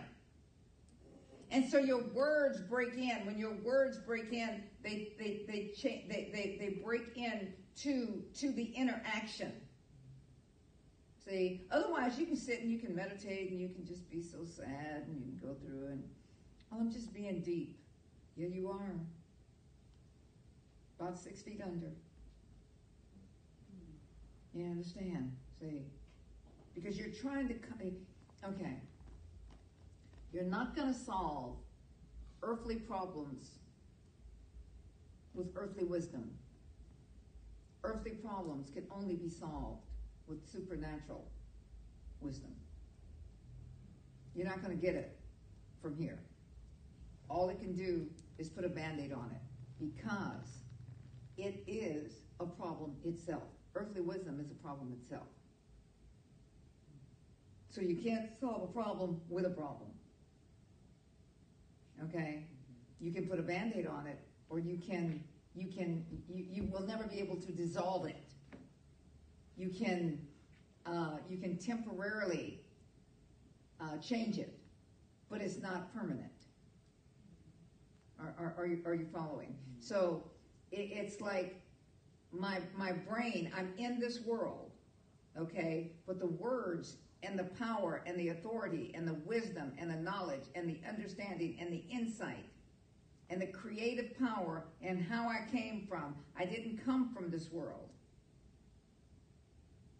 And 1.50 1.66
so 1.68 1.78
your 1.78 2.02
words 2.08 2.60
break 2.60 2.94
in. 2.94 3.24
When 3.24 3.38
your 3.38 3.54
words 3.64 3.98
break 3.98 4.32
in, 4.32 4.64
they 4.82 5.12
they 5.18 5.42
they 5.46 5.70
cha- 5.76 6.06
they, 6.08 6.30
they, 6.32 6.56
they 6.58 6.82
break 6.84 7.16
in 7.16 7.54
to 7.82 8.22
to 8.40 8.52
the 8.52 8.64
interaction. 8.64 9.52
See, 11.26 11.62
otherwise 11.70 12.18
you 12.18 12.26
can 12.26 12.36
sit 12.36 12.60
and 12.60 12.70
you 12.70 12.78
can 12.78 12.94
meditate 12.94 13.50
and 13.50 13.58
you 13.58 13.68
can 13.68 13.86
just 13.86 14.10
be 14.10 14.20
so 14.20 14.44
sad 14.44 15.04
and 15.06 15.16
you 15.16 15.24
can 15.24 15.40
go 15.40 15.54
through 15.54 15.86
and 15.86 16.04
oh, 16.70 16.76
I'm 16.80 16.92
just 16.92 17.14
being 17.14 17.40
deep. 17.40 17.78
Yeah, 18.36 18.48
you 18.48 18.68
are. 18.68 18.94
About 21.00 21.18
six 21.18 21.40
feet 21.40 21.60
under. 21.64 21.92
You 24.52 24.66
understand? 24.66 25.32
See, 25.58 25.82
because 26.74 26.98
you're 26.98 27.08
trying 27.08 27.48
to. 27.48 27.54
Okay. 28.46 28.76
You're 30.32 30.44
not 30.44 30.76
going 30.76 30.92
to 30.92 30.98
solve 30.98 31.56
earthly 32.42 32.76
problems 32.76 33.50
with 35.32 35.48
earthly 35.56 35.84
wisdom. 35.84 36.30
Earthly 37.82 38.12
problems 38.12 38.70
can 38.70 38.84
only 38.90 39.14
be 39.14 39.28
solved 39.28 39.82
with 40.26 40.46
supernatural 40.50 41.24
wisdom. 42.20 42.50
You're 44.34 44.46
not 44.46 44.62
going 44.62 44.76
to 44.76 44.82
get 44.82 44.94
it 44.94 45.18
from 45.80 45.96
here. 45.96 46.18
All 47.28 47.48
it 47.48 47.60
can 47.60 47.76
do 47.76 48.06
is 48.38 48.48
put 48.48 48.64
a 48.64 48.68
band 48.68 49.00
aid 49.00 49.12
on 49.12 49.30
it 49.30 49.42
because 49.78 50.58
it 51.36 51.62
is 51.66 52.12
a 52.40 52.46
problem 52.46 52.96
itself. 53.04 53.42
Earthly 53.74 54.00
wisdom 54.00 54.40
is 54.40 54.50
a 54.50 54.54
problem 54.54 54.92
itself. 54.92 55.26
So 57.68 57.80
you 57.80 57.96
can't 57.96 58.30
solve 58.40 58.62
a 58.62 58.72
problem 58.72 59.20
with 59.28 59.46
a 59.46 59.50
problem. 59.50 59.90
Okay? 62.04 62.46
You 63.00 63.12
can 63.12 63.26
put 63.26 63.38
a 63.38 63.42
band-aid 63.42 63.86
on 63.86 64.06
it, 64.06 64.18
or 64.48 64.58
you 64.58 64.78
can 64.78 65.22
you 65.54 65.66
can 65.66 66.04
you, 66.28 66.44
you 66.48 66.70
will 66.72 66.86
never 66.86 67.04
be 67.04 67.18
able 67.18 67.36
to 67.36 67.52
dissolve 67.52 68.06
it. 68.06 68.33
You 69.56 69.68
can 69.68 70.18
uh, 70.86 71.16
you 71.28 71.38
can 71.38 71.56
temporarily 71.56 72.60
uh, 73.80 73.96
change 73.98 74.38
it, 74.38 74.58
but 75.30 75.40
it's 75.40 75.58
not 75.58 75.94
permanent. 75.94 76.30
Are, 78.20 78.34
are, 78.38 78.54
are, 78.58 78.66
you, 78.66 78.82
are 78.84 78.94
you 78.94 79.06
following? 79.12 79.56
So 79.80 80.22
it, 80.70 80.90
it's 80.92 81.20
like 81.20 81.60
my 82.32 82.60
my 82.76 82.92
brain. 82.92 83.50
I'm 83.56 83.72
in 83.78 83.98
this 83.98 84.20
world, 84.20 84.72
okay, 85.38 85.92
but 86.06 86.18
the 86.18 86.26
words 86.26 86.96
and 87.22 87.38
the 87.38 87.44
power 87.44 88.02
and 88.06 88.18
the 88.18 88.28
authority 88.30 88.92
and 88.94 89.08
the 89.08 89.14
wisdom 89.24 89.72
and 89.78 89.90
the 89.90 89.96
knowledge 89.96 90.44
and 90.54 90.68
the 90.68 90.78
understanding 90.88 91.56
and 91.60 91.72
the 91.72 91.84
insight 91.90 92.44
and 93.30 93.40
the 93.40 93.46
creative 93.46 94.16
power 94.18 94.64
and 94.82 95.02
how 95.02 95.28
I 95.28 95.40
came 95.50 95.86
from. 95.88 96.14
I 96.36 96.44
didn't 96.44 96.84
come 96.84 97.14
from 97.14 97.30
this 97.30 97.50
world. 97.50 97.83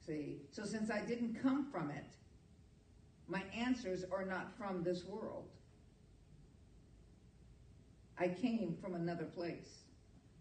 See? 0.07 0.43
So 0.51 0.65
since 0.65 0.91
I 0.91 1.01
didn't 1.01 1.41
come 1.43 1.71
from 1.71 1.91
it, 1.91 2.05
my 3.27 3.43
answers 3.57 4.05
are 4.13 4.25
not 4.25 4.57
from 4.59 4.83
this 4.83 5.05
world. 5.05 5.49
I 8.19 8.29
came 8.29 8.77
from 8.83 8.95
another 8.95 9.25
place. 9.25 9.79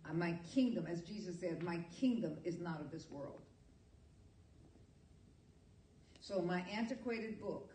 Uh, 0.07 0.14
My 0.14 0.38
kingdom, 0.53 0.85
as 0.85 1.02
Jesus 1.02 1.40
said, 1.40 1.64
my 1.64 1.80
kingdom 1.99 2.38
is 2.44 2.60
not 2.60 2.81
of 2.81 2.91
this 2.91 3.10
world. 3.10 3.41
So 6.19 6.41
my 6.41 6.64
antiquated 6.72 7.40
book, 7.41 7.69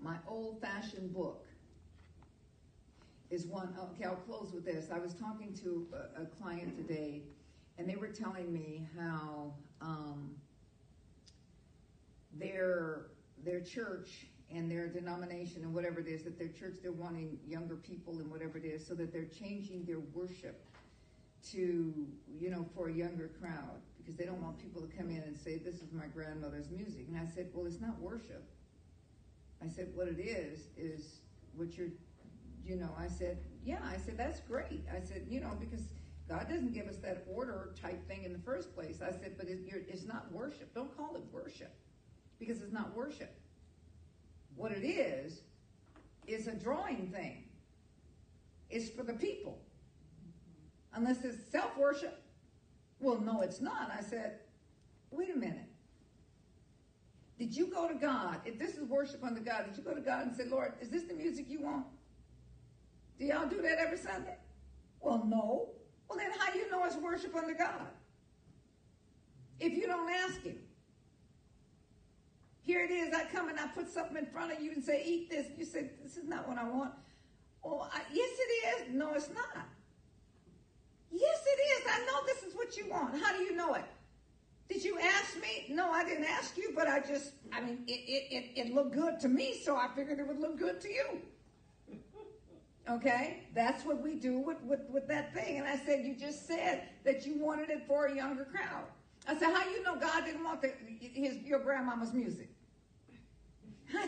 my 0.00 0.16
old-fashioned 0.26 1.14
book, 1.14 1.44
is 3.30 3.46
one. 3.46 3.74
Okay, 3.78 4.04
I'll 4.04 4.16
close 4.16 4.52
with 4.52 4.64
this. 4.64 4.90
I 4.90 4.98
was 4.98 5.14
talking 5.14 5.54
to 5.62 5.86
a, 5.92 6.22
a 6.22 6.26
client 6.26 6.76
today, 6.76 7.22
and 7.78 7.88
they 7.88 7.96
were 7.96 8.08
telling 8.08 8.52
me 8.52 8.86
how 8.98 9.52
um, 9.80 10.34
their 12.34 13.06
their 13.44 13.60
church 13.60 14.26
and 14.50 14.70
their 14.70 14.88
denomination 14.88 15.62
and 15.62 15.72
whatever 15.72 16.00
it 16.00 16.08
is 16.08 16.24
that 16.24 16.38
their 16.38 16.48
church 16.48 16.76
they're 16.82 16.92
wanting 16.92 17.38
younger 17.46 17.76
people 17.76 18.18
and 18.18 18.30
whatever 18.30 18.58
it 18.58 18.64
is, 18.64 18.86
so 18.86 18.94
that 18.94 19.12
they're 19.12 19.24
changing 19.24 19.84
their 19.84 20.00
worship 20.12 20.64
to 21.50 21.94
you 22.38 22.50
know 22.50 22.66
for 22.74 22.88
a 22.88 22.92
younger 22.92 23.30
crowd 23.40 23.80
because 23.96 24.16
they 24.16 24.24
don't 24.24 24.42
want 24.42 24.58
people 24.58 24.80
to 24.80 24.88
come 24.96 25.10
in 25.10 25.22
and 25.22 25.36
say 25.36 25.58
this 25.58 25.76
is 25.76 25.92
my 25.92 26.06
grandmother's 26.06 26.70
music. 26.70 27.04
And 27.08 27.18
I 27.18 27.26
said, 27.26 27.48
well, 27.52 27.66
it's 27.66 27.78
not 27.80 28.00
worship. 28.00 28.42
I 29.62 29.68
said, 29.68 29.88
what 29.94 30.08
it 30.08 30.18
is 30.18 30.68
is 30.78 31.20
what 31.54 31.76
you're 31.76 31.90
you 32.64 32.76
know, 32.76 32.90
I 32.98 33.08
said, 33.08 33.38
yeah, 33.64 33.78
I 33.82 33.96
said, 33.96 34.18
that's 34.18 34.40
great. 34.40 34.84
I 34.94 35.00
said, 35.00 35.24
you 35.28 35.40
know, 35.40 35.56
because 35.58 35.84
God 36.28 36.48
doesn't 36.48 36.74
give 36.74 36.86
us 36.86 36.96
that 36.96 37.24
order 37.26 37.74
type 37.80 38.06
thing 38.06 38.24
in 38.24 38.32
the 38.32 38.38
first 38.38 38.74
place. 38.74 39.00
I 39.00 39.10
said, 39.12 39.34
but 39.38 39.46
it's 39.48 40.04
not 40.04 40.30
worship. 40.30 40.74
Don't 40.74 40.94
call 40.96 41.16
it 41.16 41.22
worship 41.32 41.74
because 42.38 42.60
it's 42.60 42.72
not 42.72 42.94
worship. 42.94 43.34
What 44.54 44.72
it 44.72 44.84
is, 44.84 45.40
is 46.28 46.46
a 46.46 46.54
drawing 46.54 47.10
thing. 47.10 47.44
It's 48.70 48.90
for 48.90 49.02
the 49.02 49.14
people. 49.14 49.58
Unless 50.92 51.24
it's 51.24 51.50
self 51.50 51.76
worship. 51.76 52.22
Well, 53.00 53.20
no, 53.20 53.40
it's 53.40 53.60
not. 53.60 53.90
I 53.96 54.02
said, 54.02 54.40
wait 55.10 55.30
a 55.34 55.38
minute. 55.38 55.68
Did 57.38 57.56
you 57.56 57.68
go 57.68 57.88
to 57.88 57.94
God? 57.94 58.40
If 58.44 58.58
this 58.58 58.76
is 58.76 58.82
worship 58.88 59.22
unto 59.22 59.40
God, 59.40 59.66
did 59.66 59.76
you 59.78 59.84
go 59.84 59.94
to 59.94 60.00
God 60.00 60.26
and 60.26 60.36
say, 60.36 60.44
Lord, 60.44 60.74
is 60.80 60.90
this 60.90 61.04
the 61.04 61.14
music 61.14 61.46
you 61.48 61.62
want? 61.62 61.86
Do 63.18 63.24
y'all 63.24 63.48
do 63.48 63.62
that 63.62 63.78
every 63.78 63.98
Sunday? 63.98 64.36
Well, 65.00 65.24
no. 65.24 65.70
Well, 66.08 66.18
then 66.18 66.30
how 66.38 66.54
you 66.54 66.70
know 66.70 66.84
it's 66.84 66.96
worship 66.96 67.34
unto 67.34 67.54
God? 67.54 67.86
If 69.60 69.74
you 69.74 69.86
don't 69.86 70.10
ask 70.10 70.42
Him. 70.42 70.58
Here 72.62 72.84
it 72.84 72.90
is. 72.90 73.14
I 73.14 73.24
come 73.24 73.48
and 73.48 73.58
I 73.58 73.66
put 73.68 73.90
something 73.90 74.16
in 74.16 74.26
front 74.26 74.52
of 74.52 74.60
you 74.60 74.72
and 74.72 74.84
say, 74.84 75.02
eat 75.04 75.30
this. 75.30 75.46
You 75.56 75.64
say, 75.64 75.90
this 76.02 76.16
is 76.16 76.28
not 76.28 76.46
what 76.46 76.58
I 76.58 76.68
want. 76.68 76.92
Oh, 77.64 77.88
I, 77.92 78.00
yes, 78.12 78.30
it 78.38 78.88
is. 78.88 78.94
No, 78.94 79.14
it's 79.14 79.30
not. 79.30 79.66
Yes, 81.10 81.44
it 81.46 81.60
is. 81.60 81.90
I 81.90 81.98
know 82.00 82.26
this 82.26 82.42
is 82.42 82.54
what 82.54 82.76
you 82.76 82.90
want. 82.90 83.20
How 83.22 83.36
do 83.36 83.42
you 83.42 83.56
know 83.56 83.74
it? 83.74 83.84
Did 84.68 84.84
you 84.84 84.98
ask 84.98 85.40
me? 85.40 85.66
No, 85.70 85.90
I 85.90 86.04
didn't 86.04 86.26
ask 86.26 86.58
you, 86.58 86.72
but 86.74 86.86
I 86.86 87.00
just, 87.00 87.32
I 87.52 87.62
mean, 87.62 87.84
it, 87.86 87.92
it, 87.92 88.34
it, 88.34 88.66
it 88.66 88.74
looked 88.74 88.94
good 88.94 89.18
to 89.20 89.28
me, 89.28 89.58
so 89.64 89.76
I 89.76 89.88
figured 89.96 90.18
it 90.18 90.28
would 90.28 90.38
look 90.38 90.58
good 90.58 90.78
to 90.82 90.88
you. 90.88 91.22
Okay? 92.90 93.44
That's 93.54 93.84
what 93.84 94.02
we 94.02 94.14
do 94.14 94.38
with, 94.38 94.62
with, 94.62 94.80
with 94.88 95.06
that 95.08 95.34
thing. 95.34 95.58
And 95.58 95.66
I 95.66 95.76
said, 95.76 96.04
You 96.04 96.14
just 96.14 96.46
said 96.46 96.84
that 97.04 97.26
you 97.26 97.38
wanted 97.38 97.70
it 97.70 97.86
for 97.86 98.06
a 98.06 98.14
younger 98.14 98.44
crowd. 98.44 98.84
I 99.26 99.38
said, 99.38 99.52
How 99.54 99.68
you 99.70 99.82
know 99.82 99.96
God 99.96 100.24
didn't 100.24 100.44
want 100.44 100.62
the, 100.62 100.72
his, 100.98 101.36
your 101.38 101.58
grandmama's 101.58 102.12
music? 102.12 102.48
How 103.92 104.04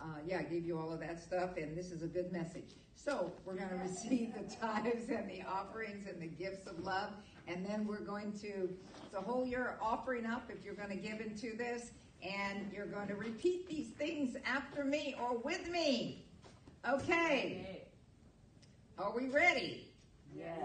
uh, 0.00 0.04
yeah, 0.26 0.38
I 0.38 0.42
gave 0.42 0.66
you 0.66 0.78
all 0.78 0.92
of 0.92 1.00
that 1.00 1.22
stuff, 1.22 1.56
and 1.56 1.76
this 1.76 1.90
is 1.90 2.02
a 2.02 2.06
good 2.06 2.32
message. 2.32 2.74
So 2.94 3.32
we're 3.44 3.54
going 3.54 3.68
to 3.68 3.76
receive 3.76 4.34
the 4.34 4.54
tithes 4.56 5.08
and 5.08 5.28
the 5.28 5.42
offerings 5.42 6.06
and 6.06 6.20
the 6.20 6.26
gifts 6.26 6.66
of 6.66 6.78
love, 6.80 7.10
and 7.46 7.64
then 7.64 7.86
we're 7.86 8.00
going 8.00 8.32
to 8.40 8.70
so 9.10 9.20
hold 9.20 9.48
your 9.48 9.78
offering 9.80 10.26
up 10.26 10.50
if 10.50 10.64
you're 10.64 10.74
going 10.74 10.90
to 10.90 10.96
give 10.96 11.20
into 11.20 11.56
this, 11.56 11.90
and 12.22 12.70
you're 12.72 12.86
going 12.86 13.08
to 13.08 13.14
repeat 13.14 13.68
these 13.68 13.88
things 13.90 14.36
after 14.44 14.84
me 14.84 15.14
or 15.20 15.38
with 15.38 15.68
me. 15.70 16.26
Okay. 16.88 17.82
Are 18.98 19.14
we 19.14 19.28
ready? 19.28 19.88
Yes. 20.34 20.58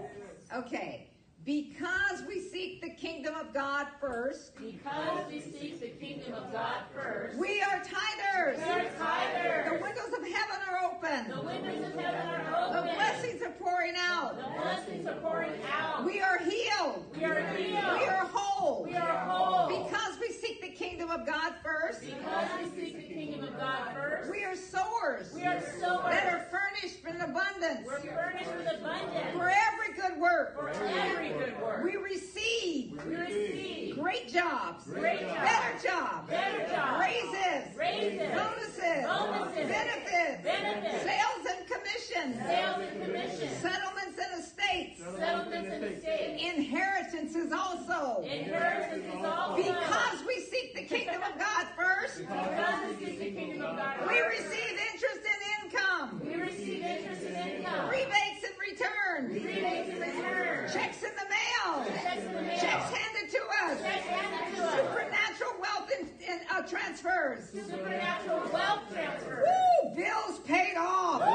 Okay. 0.54 1.10
Because 1.46 2.24
we 2.26 2.40
seek 2.40 2.82
the 2.82 2.90
kingdom 2.90 3.36
of 3.36 3.54
God 3.54 3.86
first. 4.00 4.56
Because 4.56 5.30
we 5.30 5.40
seek 5.40 5.80
the 5.80 5.90
kingdom 6.04 6.34
of 6.34 6.52
God 6.52 6.82
first. 6.92 7.38
We 7.38 7.62
are 7.62 7.80
tithers. 7.84 8.56
We 8.56 8.64
are 8.64 8.84
tithers. 8.98 9.78
The 9.78 9.80
windows 9.80 10.08
of 10.08 10.24
heaven 10.24 10.56
are 10.68 10.90
open. 10.90 11.30
The 11.30 11.42
windows 11.42 11.86
of 11.86 12.00
heaven 12.00 12.26
are 12.26 12.66
open. 12.66 12.88
The 12.88 12.94
blessings 12.94 13.42
are 13.42 13.50
pouring 13.60 13.94
out. 13.96 14.36
The 14.36 14.60
blessings 14.60 15.06
are 15.06 15.14
pouring 15.20 15.52
out. 15.72 16.04
We 16.04 16.20
are 16.20 16.38
healed. 16.38 17.04
We 17.16 17.24
are 17.24 17.46
healed. 17.54 18.00
We 18.00 18.06
are 18.06 18.26
whole. 18.32 18.82
We 18.82 18.96
are 18.96 19.18
whole. 19.28 19.68
Because 19.68 20.18
we 20.18 20.30
seek 20.32 20.60
the 20.60 20.70
kingdom 20.70 21.10
of 21.10 21.24
God 21.26 21.54
first. 21.62 22.00
Because 22.00 22.48
we 22.58 22.80
seek 22.80 22.96
the 23.08 23.14
kingdom 23.14 23.44
of 23.44 23.56
God 23.56 23.94
first. 23.94 24.32
We 24.32 24.42
are 24.42 24.56
sowers. 24.56 25.32
We 25.32 25.46
are 25.46 25.60
sowers. 25.78 26.10
That 26.10 26.26
are 26.26 26.48
furnished 26.50 27.04
in 27.06 27.20
abundance. 27.20 27.86
We're 27.86 28.00
furnished 28.00 28.50
with 28.56 28.80
abundance. 28.80 29.32
For 29.32 29.48
every 29.48 29.85
good 30.08 30.20
work. 30.20 30.54
For 30.58 30.68
every 30.68 31.28
good 31.30 31.60
work. 31.62 31.84
We 31.84 31.96
receive 31.96 33.00
We 33.06 33.16
receive 33.16 33.94
great 33.98 34.28
jobs. 34.32 34.84
Great 34.84 35.20
jobs. 35.20 35.34
Better 35.34 35.88
jobs. 35.88 36.30
Better 36.30 36.66
jobs. 36.74 37.00
Raises. 37.00 37.76
Raises. 37.76 38.28
Bonuses. 38.34 39.04
Bonuses. 39.06 39.68
Benefits. 39.68 40.42
Benefits. 40.44 41.02
Sales 41.02 41.46
and 41.50 41.66
commissions. 41.66 42.36
sales 42.46 42.82
and 42.82 43.02
commissions. 43.04 43.56
Settlements 43.60 44.18
and 44.18 44.42
estates. 44.42 45.02
Settlements 45.18 45.70
and 45.72 45.84
estates. 45.84 46.56
Inheritances 46.56 47.52
also. 47.52 48.22
Inheritance 48.22 49.04
is 49.14 49.24
also. 49.24 49.56
Because 49.56 50.24
we 50.26 50.40
seek 50.40 50.74
the 50.74 50.82
kingdom 50.82 51.22
of 51.22 51.38
God 51.38 51.66
first, 51.76 52.18
Because 52.18 52.96
we 52.98 53.06
seek 53.06 53.18
the 53.18 53.30
kingdom 53.32 53.62
of 53.62 53.76
God 53.76 53.96
we 54.08 54.20
receive 54.20 54.78
interest 54.92 55.20
and 55.26 55.72
income, 55.72 56.20
We 56.24 56.34
receive 56.40 56.82
interest 56.82 57.22
and 57.26 57.50
income. 57.58 57.88
rebates 57.90 58.42
and 58.44 58.54
returns, 58.60 59.32
Rebates 59.34 59.88
and 59.90 59.95
returns. 59.95 59.95
Checks 60.72 61.02
in 61.02 61.10
the 61.16 61.28
mail, 61.28 61.84
Checks 62.02 62.24
in 62.24 62.32
the 62.34 62.42
mail. 62.42 62.58
checks 62.60 62.90
handed 62.92 63.30
to 63.30 63.38
us, 63.64 63.80
handed 63.82 64.56
to 64.56 64.62
us. 64.64 64.74
supernatural 64.76 65.52
wealth 65.60 65.90
and, 65.98 66.08
and 66.28 66.40
uh, 66.50 66.62
transfers. 66.62 67.50
Supernatural 67.50 68.50
wealth 68.52 68.82
transfer. 68.92 69.44
Woo! 69.46 69.94
Bills 69.96 70.38
paid 70.40 70.76
off. 70.76 71.20
Woo! 71.20 71.26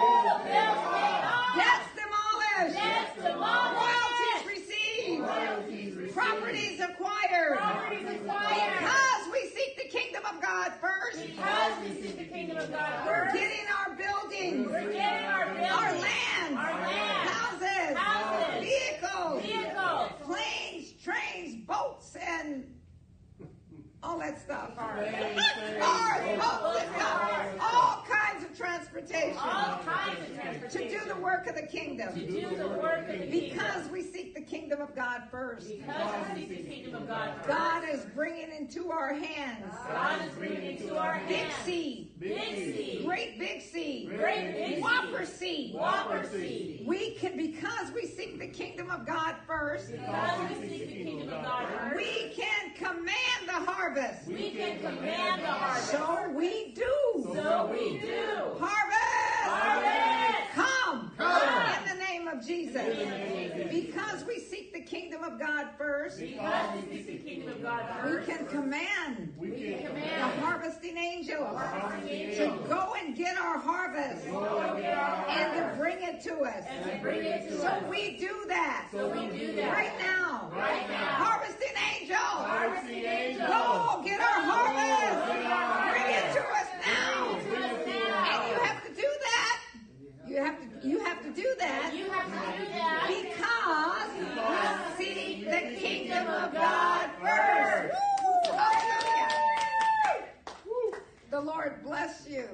Bills 0.44 0.82
paid 0.88 1.24
off. 1.26 1.56
Debts 1.56 1.90
demolished. 1.96 2.76
Debts 2.78 3.16
demolished. 3.16 3.82
Royalties 3.82 4.46
received. 4.48 5.24
Properties 6.14 6.80
acquired. 6.80 7.58
Properties 7.58 8.08
acquired. 8.10 8.80
Because 8.80 9.32
we 9.32 9.50
seek 9.50 9.78
the 9.78 9.90
kingdom 9.98 10.24
of 10.26 10.42
God 10.42 10.74
first. 10.82 11.26
Because 11.26 11.74
we 11.84 12.02
seek 12.02 12.18
the 12.18 12.26
kingdom 12.26 12.58
of 12.58 12.72
God 12.72 13.06
first. 13.06 13.34
We're 13.36 13.40
getting 13.42 13.66
our 13.80 13.96
buildings, 13.96 14.68
We're 14.68 14.92
getting 14.92 15.26
our 15.28 15.46
buildings. 15.46 15.72
our 15.72 15.94
land, 15.94 16.58
Our 16.58 16.82
land. 16.82 17.30
houses, 17.30 17.98
Houses. 17.98 18.60
vehicles, 18.70 19.42
Vehicles. 19.44 20.12
planes, 20.24 20.94
trains, 21.04 21.56
boats, 21.66 22.16
and 22.16 22.66
all 24.04 24.20
that 24.20 24.40
stuff. 24.42 24.76
Cars. 24.76 25.08
Cars, 25.80 26.40
boats, 26.40 26.86
cars. 26.98 27.60
All 27.62 28.06
kinds 28.10 28.44
of 28.44 28.58
transportation 28.58 29.38
All 29.38 29.80
kinds 29.86 30.18
of 30.66 30.72
to 30.72 30.90
do 30.90 31.00
the 31.08 31.16
work 31.16 31.48
of 31.48 31.56
the 31.56 31.68
kingdom. 31.68 32.14
To 32.14 32.26
do 32.28 32.56
the 32.56 32.68
work 32.70 33.02
of 33.02 33.20
the 33.20 33.28
kingdom. 33.28 33.30
Because 33.32 33.90
we 33.90 34.02
seek 34.02 34.34
the 34.34 34.42
kingdom 34.42 34.82
of 34.82 34.96
God 34.96 35.24
first. 35.30 35.68
Because 35.70 36.26
we 36.36 36.42
seek 36.48 36.50
the 36.66 36.72
kingdom 36.72 36.96
of 37.04 37.08
God 37.08 37.34
first. 37.38 37.48
God 37.48 37.84
is 37.90 38.06
bringing 38.16 38.52
into 38.58 38.92
our 38.92 39.14
hands 39.14 39.66
God 39.92 40.22
is 40.26 40.34
bringing 40.36 40.78
into 40.78 40.98
our 40.98 41.22
big 41.28 41.38
hands. 41.38 41.66
seed, 41.66 42.20
Big 42.20 42.56
seed. 42.56 43.06
great 43.06 43.38
big 43.40 43.62
seed, 43.62 44.10
Great 44.10 44.54
big 44.54 44.82
whopper 44.84 45.26
seed. 45.26 45.74
Whopper 45.76 46.26
seed. 46.32 46.84
We 46.86 47.12
can, 47.16 47.36
because 47.38 47.92
we 47.94 48.06
seek 48.08 48.40
the 48.40 48.48
kingdom 48.48 48.90
of 48.90 49.06
God 49.06 49.36
first, 49.46 49.92
Because 49.92 50.60
we 50.62 50.70
seek 50.70 50.88
the 50.90 51.04
kingdom 51.04 51.30
of 51.34 51.44
God 51.44 51.66
first. 51.80 51.96
we 51.98 52.30
can 52.36 52.74
command 52.76 53.48
the 53.48 53.52
harvest. 53.54 53.91
We 54.28 54.52
can 54.52 54.80
command 54.80 55.42
the 55.42 55.48
harvest. 55.48 55.92
So 55.92 56.30
we 56.34 56.72
do. 56.74 57.24
So 57.36 57.70
we 57.74 58.00
do. 58.00 58.58
Harvest! 58.58 59.44
Harvest! 59.44 60.52
Come! 60.54 61.12
Come! 61.18 61.84
In 61.90 61.98
the 61.98 62.04
name 62.06 62.28
of 62.30 62.46
Jesus. 62.46 62.82
Because 63.70 64.24
we 64.26 64.40
seek 64.40 64.74
the 64.74 64.80
kingdom 64.82 65.24
of 65.24 65.38
God 65.40 65.68
first, 65.78 66.20
Because 66.22 66.76
we 66.90 67.04
seek 67.04 67.24
the 67.24 67.30
kingdom 67.30 67.50
of 67.50 67.62
God 67.62 67.82
we 68.06 68.26
can 68.26 68.46
command 68.48 69.34
We 69.38 69.50
can 69.52 69.94
the 69.94 70.02
harvesting 70.42 70.98
angels 70.98 71.60
to 72.38 72.60
go 72.70 72.96
and 72.98 73.16
get 73.16 73.38
our 73.38 73.58
harvest 73.58 74.24
to 74.26 74.32
go 74.32 74.78
get 74.80 74.98
our 74.98 75.26
and 75.30 75.54
to 75.72 75.78
bring 75.78 76.02
it 76.02 76.22
to 76.22 76.40
us. 76.40 76.64
and 76.70 76.92
to 76.92 76.98
bring 77.02 77.24
it 77.26 77.50
to 77.50 77.60
So 77.60 77.84
we 77.90 78.18
do 78.18 78.46
that 78.48 78.88
So 78.92 79.10
we 79.10 79.28
do 79.38 79.54
that. 79.56 79.74
right 79.74 80.00
now. 80.00 80.50
Right 80.54 80.90
now. 80.90 81.06
Harvesting 81.24 81.76
angels, 81.94 82.18
Harvesting 82.20 83.06
angels. 83.06 83.48
go 83.48 83.81
get 84.04 84.20
our 84.20 84.42
harvest. 84.42 85.18
Bring 85.92 86.10
it 86.16 86.34
to 86.34 86.42
us 86.42 86.70
now. 86.86 87.40
Bring 87.50 87.64
it 87.64 87.86
to 87.86 87.92
us 87.92 88.22
And 88.32 88.42
you 88.50 88.56
have 88.64 88.80
to 88.86 88.92
do 88.94 89.10
that. 89.28 89.58
You 90.28 90.38
have 90.44 90.58
to. 90.60 90.88
You 90.88 91.00
have 91.06 91.22
to 91.24 91.30
do 91.32 91.56
that 91.60 91.94
You 91.96 92.10
have 92.10 92.26
to 92.26 92.32
do 92.58 92.72
that. 92.72 93.06
because 93.08 94.98
we 94.98 95.06
seek 95.06 95.46
the 95.46 95.62
kingdom 95.80 96.28
of 96.28 96.54
God 96.54 97.10
first. 97.22 97.96
Hallelujah. 98.52 99.30
The 101.30 101.40
Lord 101.40 101.84
bless 101.84 102.28
you. 102.28 102.48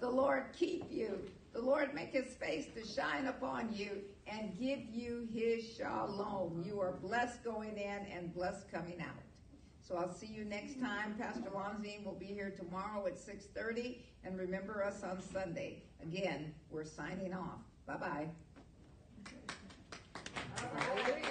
The 0.00 0.08
Lord 0.10 0.44
keep 0.56 0.84
you. 0.90 1.18
The 1.52 1.60
Lord 1.60 1.92
make 1.94 2.12
his 2.12 2.34
face 2.36 2.66
to 2.74 2.84
shine 2.86 3.26
upon 3.26 3.72
you 3.74 4.02
and 4.26 4.56
give 4.58 4.80
you 4.90 5.28
his 5.32 5.64
shalom. 5.76 6.62
You 6.64 6.80
are 6.80 6.92
blessed 7.02 7.42
going 7.44 7.76
in 7.76 8.06
and 8.16 8.32
blessed 8.34 8.70
coming 8.70 9.00
out. 9.02 9.20
So 9.92 9.98
I'll 9.98 10.14
see 10.14 10.26
you 10.26 10.46
next 10.46 10.80
time. 10.80 11.14
Pastor 11.18 11.50
Lonzine 11.54 12.02
will 12.02 12.14
be 12.14 12.24
here 12.24 12.48
tomorrow 12.48 13.06
at 13.06 13.18
6.30. 13.18 13.98
And 14.24 14.38
remember 14.38 14.82
us 14.82 15.02
on 15.02 15.20
Sunday. 15.20 15.82
Again, 16.02 16.54
we're 16.70 16.86
signing 16.86 17.34
off. 17.34 17.60
Bye-bye. 17.86 18.28